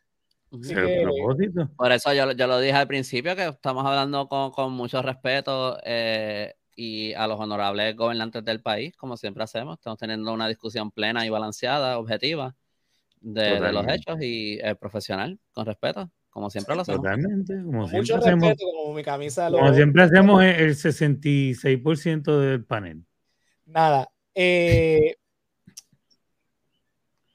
Por 1.77 1.91
eso 1.91 2.13
yo, 2.13 2.31
yo, 2.31 2.47
lo 2.47 2.61
dije 2.61 2.75
al 2.75 2.87
principio, 2.87 3.35
que 3.35 3.49
estamos 3.49 3.85
hablando 3.85 4.29
con, 4.29 4.53
con 4.53 4.73
mucho 4.73 5.03
respeto 5.03 5.79
eh, 5.83 6.55
y 6.77 7.13
a 7.15 7.27
los 7.27 7.41
honorables 7.41 7.97
gobernantes 7.97 8.45
del 8.45 8.63
país, 8.63 8.97
como 8.97 9.17
siempre 9.17 9.43
hacemos. 9.43 9.79
Estamos 9.79 9.99
teniendo 9.99 10.33
una 10.33 10.47
discusión 10.47 10.93
plena 10.93 11.27
y 11.27 11.29
balanceada, 11.29 11.99
objetiva 11.99 12.55
de, 13.21 13.73
los 13.73 13.87
hechos 13.89 14.19
y 14.21 14.59
el 14.61 14.77
profesional, 14.77 15.39
con 15.53 15.67
respeto, 15.67 16.11
como 16.31 16.51
siempre 16.51 16.75
lo 16.75 16.83
hacemos. 16.83 17.03
Totalmente, 17.03 17.55
como 17.63 17.89
siempre 17.89 17.99
Mucho 18.01 18.17
hacemos. 18.17 18.49
Respeto, 18.49 18.71
como 18.73 18.95
mi 18.95 19.03
camisa 19.03 19.51
como 19.51 19.75
siempre 19.75 20.03
hacemos 20.03 20.43
el 20.43 20.77
66% 20.77 22.39
del 22.39 22.65
panel. 22.65 23.05
Nada. 23.67 24.11
Eh, 24.35 25.17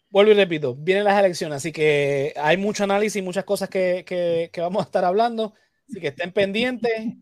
vuelvo 0.09 0.31
y 0.31 0.35
repito, 0.35 0.75
vienen 0.75 1.03
las 1.03 1.19
elecciones, 1.19 1.57
así 1.57 1.71
que 1.71 2.33
hay 2.35 2.57
mucho 2.57 2.83
análisis 2.83 3.17
y 3.17 3.21
muchas 3.21 3.43
cosas 3.43 3.69
que, 3.69 4.03
que, 4.05 4.49
que 4.51 4.61
vamos 4.61 4.81
a 4.81 4.85
estar 4.85 5.05
hablando. 5.05 5.53
Así 5.89 5.99
que 5.99 6.07
estén 6.07 6.31
pendientes. 6.31 7.13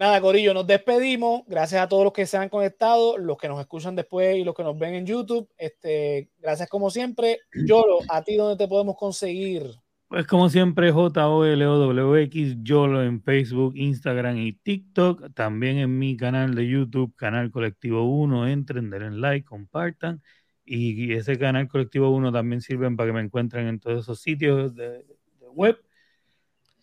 Nada, 0.00 0.18
Corillo, 0.22 0.54
nos 0.54 0.66
despedimos. 0.66 1.42
Gracias 1.46 1.82
a 1.82 1.86
todos 1.86 2.04
los 2.04 2.14
que 2.14 2.24
se 2.24 2.38
han 2.38 2.48
conectado, 2.48 3.18
los 3.18 3.36
que 3.36 3.48
nos 3.48 3.60
escuchan 3.60 3.94
después 3.94 4.34
y 4.34 4.44
los 4.44 4.54
que 4.54 4.62
nos 4.64 4.78
ven 4.78 4.94
en 4.94 5.04
YouTube. 5.04 5.46
Este, 5.58 6.30
gracias 6.38 6.70
como 6.70 6.88
siempre. 6.88 7.40
Yolo, 7.66 7.98
¿a 8.08 8.22
ti 8.22 8.34
dónde 8.34 8.56
te 8.56 8.66
podemos 8.66 8.96
conseguir? 8.96 9.74
Pues 10.08 10.26
como 10.26 10.48
siempre, 10.48 10.90
J-O-L-O-W-X, 10.90 12.56
Yolo 12.62 13.02
en 13.02 13.22
Facebook, 13.22 13.74
Instagram 13.76 14.38
y 14.38 14.54
TikTok. 14.54 15.34
También 15.34 15.76
en 15.76 15.98
mi 15.98 16.16
canal 16.16 16.54
de 16.54 16.66
YouTube, 16.66 17.14
Canal 17.14 17.50
Colectivo 17.50 18.04
1. 18.04 18.48
Entren, 18.48 18.88
den 18.88 19.20
like, 19.20 19.44
compartan. 19.44 20.22
Y 20.64 21.12
ese 21.12 21.38
canal 21.38 21.68
Colectivo 21.68 22.08
1 22.08 22.32
también 22.32 22.62
sirve 22.62 22.90
para 22.92 23.10
que 23.10 23.12
me 23.12 23.20
encuentren 23.20 23.66
en 23.66 23.78
todos 23.78 24.04
esos 24.04 24.18
sitios 24.22 24.74
de 24.74 25.04
web 25.52 25.78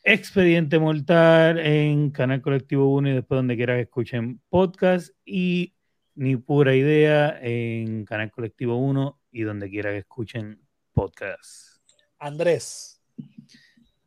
Expediente 0.10 0.80
Mortal 0.80 1.60
en 1.60 2.12
Canal 2.12 2.42
Colectivo 2.42 2.96
1 2.96 3.10
y 3.10 3.14
después 3.14 3.40
donde 3.40 3.58
quiera 3.58 3.76
que 3.76 3.82
escuchen 3.82 4.40
podcast 4.48 5.10
y 5.26 5.74
Ni 6.16 6.38
Pura 6.38 6.74
Idea 6.74 7.38
en 7.42 8.06
Canal 8.06 8.32
Colectivo 8.32 8.78
1 8.78 9.20
y 9.34 9.42
donde 9.42 9.70
quiera 9.70 9.92
que 9.92 9.98
escuchen 9.98 10.62
podcast. 10.94 11.82
Andrés. 12.20 13.02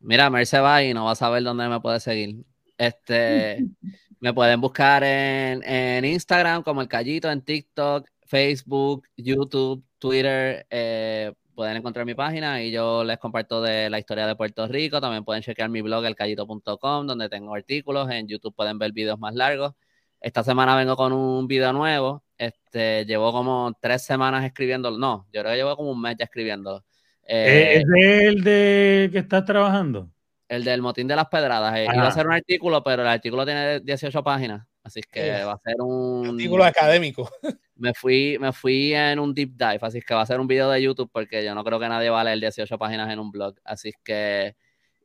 Mira, 0.01 0.31
Merce 0.31 0.59
va 0.61 0.83
y 0.83 0.95
no 0.95 1.05
va 1.05 1.13
a 1.13 1.17
saber 1.17 1.43
dónde 1.43 1.69
me 1.69 1.81
puede 1.81 2.01
seguir. 2.01 2.47
Este, 2.79 3.63
me 4.21 4.33
pueden 4.33 4.59
buscar 4.59 5.05
en, 5.05 5.63
en, 5.63 6.07
Instagram 6.07 6.63
como 6.63 6.81
El 6.81 6.89
Callito, 6.89 7.31
en 7.31 7.43
TikTok, 7.43 8.09
Facebook, 8.23 9.07
YouTube, 9.19 9.85
Twitter, 9.99 10.67
eh, 10.71 11.35
pueden 11.61 11.77
encontrar 11.77 12.07
mi 12.07 12.15
página 12.15 12.63
y 12.63 12.71
yo 12.71 13.05
les 13.05 13.19
comparto 13.19 13.61
de 13.61 13.91
la 13.91 13.99
historia 13.99 14.27
de 14.27 14.35
Puerto 14.35 14.67
Rico. 14.67 14.99
También 14.99 15.27
pueden 15.27 15.43
chequear 15.43 15.69
mi 15.69 15.83
blog, 15.83 16.07
elcallito.com, 16.07 17.07
donde 17.07 17.29
tengo 17.29 17.55
artículos. 17.55 18.11
En 18.11 18.27
YouTube 18.27 18.55
pueden 18.57 18.79
ver 18.79 18.93
videos 18.93 19.19
más 19.19 19.35
largos. 19.35 19.75
Esta 20.23 20.43
semana 20.43 20.75
vengo 20.75 20.97
con 20.97 21.13
un 21.13 21.47
video 21.47 21.75
nuevo. 21.75 22.25
Este, 22.39 23.05
llevo 23.05 23.31
como 23.31 23.77
tres 23.79 24.03
semanas 24.03 24.43
escribiendo. 24.47 24.91
No, 24.97 25.27
yo 25.35 25.43
creo 25.43 25.53
que 25.53 25.57
llevo 25.59 25.77
como 25.77 25.91
un 25.91 26.01
mes 26.01 26.17
ya 26.19 26.25
escribiendo. 26.25 26.83
Eh, 27.25 27.83
¿Es 27.83 27.85
el 27.95 28.43
de 28.43 29.11
que 29.13 29.19
estás 29.19 29.45
trabajando? 29.45 30.09
El 30.49 30.65
del 30.65 30.81
motín 30.81 31.09
de 31.09 31.17
las 31.17 31.29
pedradas. 31.29 31.77
Eh, 31.77 31.85
iba 31.95 32.09
a 32.09 32.11
ser 32.11 32.27
un 32.27 32.33
artículo, 32.33 32.83
pero 32.83 33.03
el 33.03 33.09
artículo 33.09 33.45
tiene 33.45 33.81
18 33.81 34.25
páginas. 34.25 34.67
Así 34.83 35.03
que 35.03 35.45
va 35.45 35.53
a 35.53 35.61
ser 35.63 35.75
un 35.79 36.27
artículo 36.27 36.65
académico. 36.65 37.31
Me 37.81 37.95
fui, 37.95 38.37
me 38.39 38.53
fui 38.53 38.93
en 38.95 39.19
un 39.19 39.35
deep 39.35 39.53
dive, 39.57 39.79
así 39.83 40.01
que 40.03 40.15
va 40.15 40.23
a 40.23 40.27
ser 40.27 40.39
un 40.41 40.47
video 40.47 40.71
de 40.71 40.83
YouTube 40.83 41.11
porque 41.13 41.45
yo 41.45 41.55
no 41.55 41.65
creo 41.65 41.81
que 41.81 41.89
nadie 41.89 42.11
va 42.11 42.21
a 42.21 42.25
leer 42.25 42.41
18 42.41 42.79
páginas 42.79 43.11
en 43.11 43.19
un 43.19 43.31
blog. 43.31 43.55
Así 43.65 43.93
que 44.05 44.55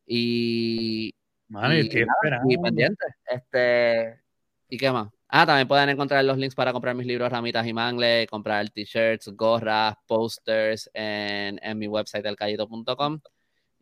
y, 0.05 1.07
y, 1.07 2.57
pendiente. 2.57 3.05
Este, 3.25 4.21
¿y 4.69 4.77
qué 4.77 4.91
más? 4.91 5.09
Ah, 5.27 5.45
también 5.45 5.67
pueden 5.67 5.89
encontrar 5.89 6.23
los 6.25 6.37
links 6.37 6.55
para 6.55 6.71
comprar 6.71 6.95
mis 6.95 7.07
libros 7.07 7.31
Ramitas 7.31 7.65
y 7.67 7.73
Mangle, 7.73 8.27
comprar 8.27 8.69
t-shirts, 8.69 9.29
gorras, 9.29 9.95
posters 10.07 10.89
en, 10.93 11.59
en 11.63 11.77
mi 11.77 11.87
website 11.87 12.25
elcallito.com. 12.25 13.19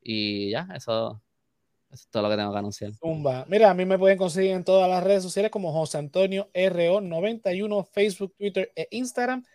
Y 0.02 0.52
ya, 0.52 0.68
eso, 0.76 1.22
eso 1.94 2.06
es 2.06 2.10
todo 2.10 2.24
lo 2.24 2.30
que 2.30 2.38
tengo 2.38 2.52
que 2.52 2.58
anunciar. 2.58 2.92
Mira, 3.48 3.70
a 3.70 3.74
mí 3.74 3.86
me 3.86 4.00
pueden 4.00 4.18
conseguir 4.18 4.52
en 4.52 4.64
todas 4.64 4.90
las 4.90 5.04
redes 5.04 5.22
sociales 5.22 5.52
como 5.52 5.72
José 5.72 6.00
Antonio 6.00 6.50
RO91, 6.54 7.88
Facebook, 7.92 8.34
Twitter 8.36 8.72
e 8.76 8.88
Instagram. 8.92 9.46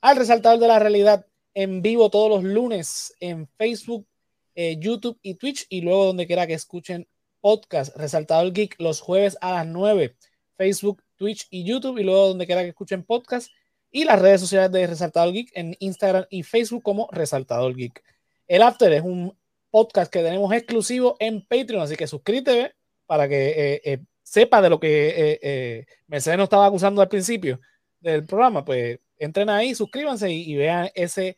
Al 0.00 0.16
resaltador 0.16 0.60
de 0.60 0.68
la 0.68 0.78
realidad 0.78 1.26
en 1.54 1.82
vivo 1.82 2.08
todos 2.08 2.30
los 2.30 2.44
lunes 2.44 3.12
en 3.18 3.48
Facebook, 3.48 4.06
eh, 4.54 4.76
YouTube 4.78 5.18
y 5.22 5.34
Twitch. 5.34 5.66
Y 5.68 5.80
luego 5.80 6.06
donde 6.06 6.26
quiera 6.28 6.46
que 6.46 6.54
escuchen 6.54 7.08
podcast, 7.40 7.96
Resaltador 7.96 8.52
Geek 8.52 8.76
los 8.78 9.00
jueves 9.00 9.36
a 9.40 9.52
las 9.52 9.66
9. 9.66 10.14
Facebook, 10.56 11.02
Twitch 11.16 11.48
y 11.50 11.64
YouTube. 11.64 11.98
Y 11.98 12.04
luego 12.04 12.28
donde 12.28 12.46
quiera 12.46 12.62
que 12.62 12.68
escuchen 12.68 13.02
podcast. 13.02 13.50
Y 13.90 14.04
las 14.04 14.20
redes 14.20 14.40
sociales 14.40 14.70
de 14.70 14.86
Resaltador 14.86 15.32
Geek 15.32 15.50
en 15.54 15.76
Instagram 15.80 16.26
y 16.30 16.44
Facebook 16.44 16.84
como 16.84 17.08
Resaltador 17.10 17.74
Geek. 17.74 18.04
El 18.46 18.62
After 18.62 18.92
es 18.92 19.02
un 19.02 19.36
podcast 19.70 20.12
que 20.12 20.22
tenemos 20.22 20.52
exclusivo 20.52 21.16
en 21.20 21.44
Patreon, 21.46 21.82
así 21.82 21.96
que 21.96 22.06
suscríbete 22.06 22.74
para 23.06 23.28
que 23.28 23.48
eh, 23.48 23.80
eh, 23.84 23.98
sepa 24.22 24.60
de 24.60 24.70
lo 24.70 24.80
que 24.80 25.38
eh, 25.42 25.86
Mercedes 26.06 26.38
nos 26.38 26.44
estaba 26.44 26.66
acusando 26.66 27.00
al 27.00 27.08
principio 27.08 27.60
del 28.00 28.24
programa, 28.24 28.64
pues 28.64 28.98
entren 29.16 29.48
ahí, 29.50 29.74
suscríbanse 29.74 30.30
y, 30.30 30.54
vean 30.56 30.90
ese 30.94 31.36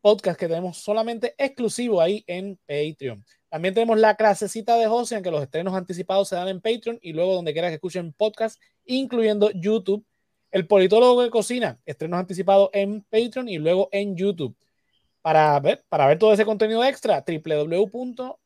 podcast 0.00 0.38
que 0.38 0.48
tenemos 0.48 0.78
solamente 0.78 1.34
exclusivo 1.36 2.00
ahí 2.00 2.24
en 2.26 2.58
Patreon. 2.66 3.24
También 3.48 3.74
tenemos 3.74 3.98
la 3.98 4.14
clasecita 4.14 4.76
de 4.76 4.86
José, 4.86 5.16
en 5.16 5.22
que 5.22 5.30
los 5.30 5.42
estrenos 5.42 5.74
anticipados 5.74 6.28
se 6.28 6.36
dan 6.36 6.48
en 6.48 6.60
Patreon 6.60 6.98
y 7.02 7.12
luego 7.12 7.34
donde 7.34 7.52
quiera 7.52 7.68
que 7.68 7.74
escuchen 7.74 8.12
podcast, 8.12 8.60
incluyendo 8.84 9.50
YouTube. 9.50 10.04
El 10.50 10.66
politólogo 10.66 11.22
de 11.22 11.30
cocina, 11.30 11.78
estrenos 11.84 12.20
anticipados 12.20 12.70
en 12.72 13.02
Patreon 13.02 13.48
y 13.48 13.58
luego 13.58 13.88
en 13.92 14.16
YouTube 14.16 14.56
para 15.22 15.58
ver, 15.60 15.84
para 15.88 16.06
ver 16.06 16.18
todo 16.18 16.32
ese 16.32 16.44
contenido 16.44 16.84
extra, 16.84 17.24
www.patreon.com 17.26 18.36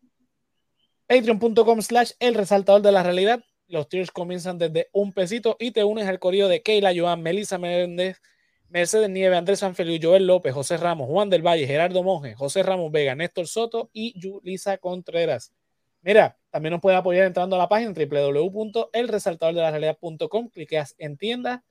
Patreon.com 1.12 1.82
slash 1.82 2.12
el 2.20 2.34
resaltador 2.34 2.80
de 2.80 2.90
la 2.90 3.02
realidad. 3.02 3.44
Los 3.68 3.86
tiers 3.88 4.10
comienzan 4.10 4.56
desde 4.56 4.88
un 4.92 5.12
pesito 5.12 5.58
y 5.58 5.72
te 5.72 5.84
unes 5.84 6.08
al 6.08 6.18
corrido 6.18 6.48
de 6.48 6.62
Keila 6.62 6.94
Joan, 6.96 7.20
Melissa 7.22 7.58
Méndez, 7.58 8.22
Mercedes 8.70 9.10
Nieve, 9.10 9.36
Andrés 9.36 9.58
Sanfeliu, 9.58 9.98
Joel 10.00 10.26
López, 10.26 10.54
José 10.54 10.78
Ramos, 10.78 11.08
Juan 11.08 11.28
del 11.28 11.46
Valle, 11.46 11.66
Gerardo 11.66 12.02
Monge, 12.02 12.34
José 12.34 12.62
Ramos 12.62 12.90
Vega, 12.90 13.14
Néstor 13.14 13.46
Soto 13.46 13.90
y 13.92 14.18
Yulisa 14.18 14.78
Contreras. 14.78 15.52
Mira, 16.00 16.38
también 16.50 16.72
nos 16.72 16.80
puede 16.80 16.96
apoyar 16.96 17.26
entrando 17.26 17.56
a 17.56 17.58
la 17.58 17.68
página 17.68 17.92
www.elresaltadordelarealidad.com, 17.92 20.48
cliqueas 20.48 20.94
en 20.96 21.18
tienda 21.18 21.62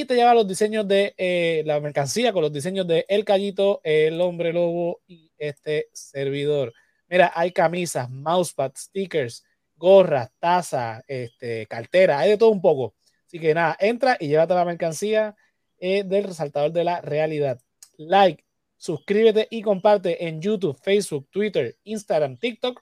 y 0.00 0.04
te 0.04 0.14
lleva 0.14 0.32
los 0.32 0.46
diseños 0.46 0.86
de 0.86 1.12
eh, 1.18 1.64
la 1.66 1.80
mercancía 1.80 2.32
con 2.32 2.42
los 2.42 2.52
diseños 2.52 2.86
de 2.86 3.04
El 3.08 3.24
Callito, 3.24 3.80
El 3.82 4.20
Hombre 4.20 4.52
Lobo 4.52 5.00
y 5.08 5.32
este 5.38 5.88
servidor. 5.92 6.72
Mira, 7.08 7.32
hay 7.34 7.50
camisas, 7.50 8.08
mousepad, 8.08 8.70
stickers, 8.76 9.44
gorras, 9.74 10.30
taza, 10.38 11.02
este, 11.08 11.66
cartera, 11.66 12.20
hay 12.20 12.30
de 12.30 12.38
todo 12.38 12.50
un 12.50 12.60
poco. 12.60 12.94
Así 13.26 13.40
que 13.40 13.52
nada, 13.52 13.76
entra 13.80 14.16
y 14.20 14.28
llévate 14.28 14.54
la 14.54 14.64
mercancía 14.64 15.34
eh, 15.80 16.04
del 16.04 16.24
resaltador 16.24 16.70
de 16.70 16.84
la 16.84 17.00
realidad. 17.00 17.60
Like, 17.96 18.44
suscríbete 18.76 19.48
y 19.50 19.62
comparte 19.62 20.28
en 20.28 20.40
YouTube, 20.40 20.78
Facebook, 20.80 21.28
Twitter, 21.28 21.76
Instagram, 21.82 22.36
TikTok. 22.36 22.80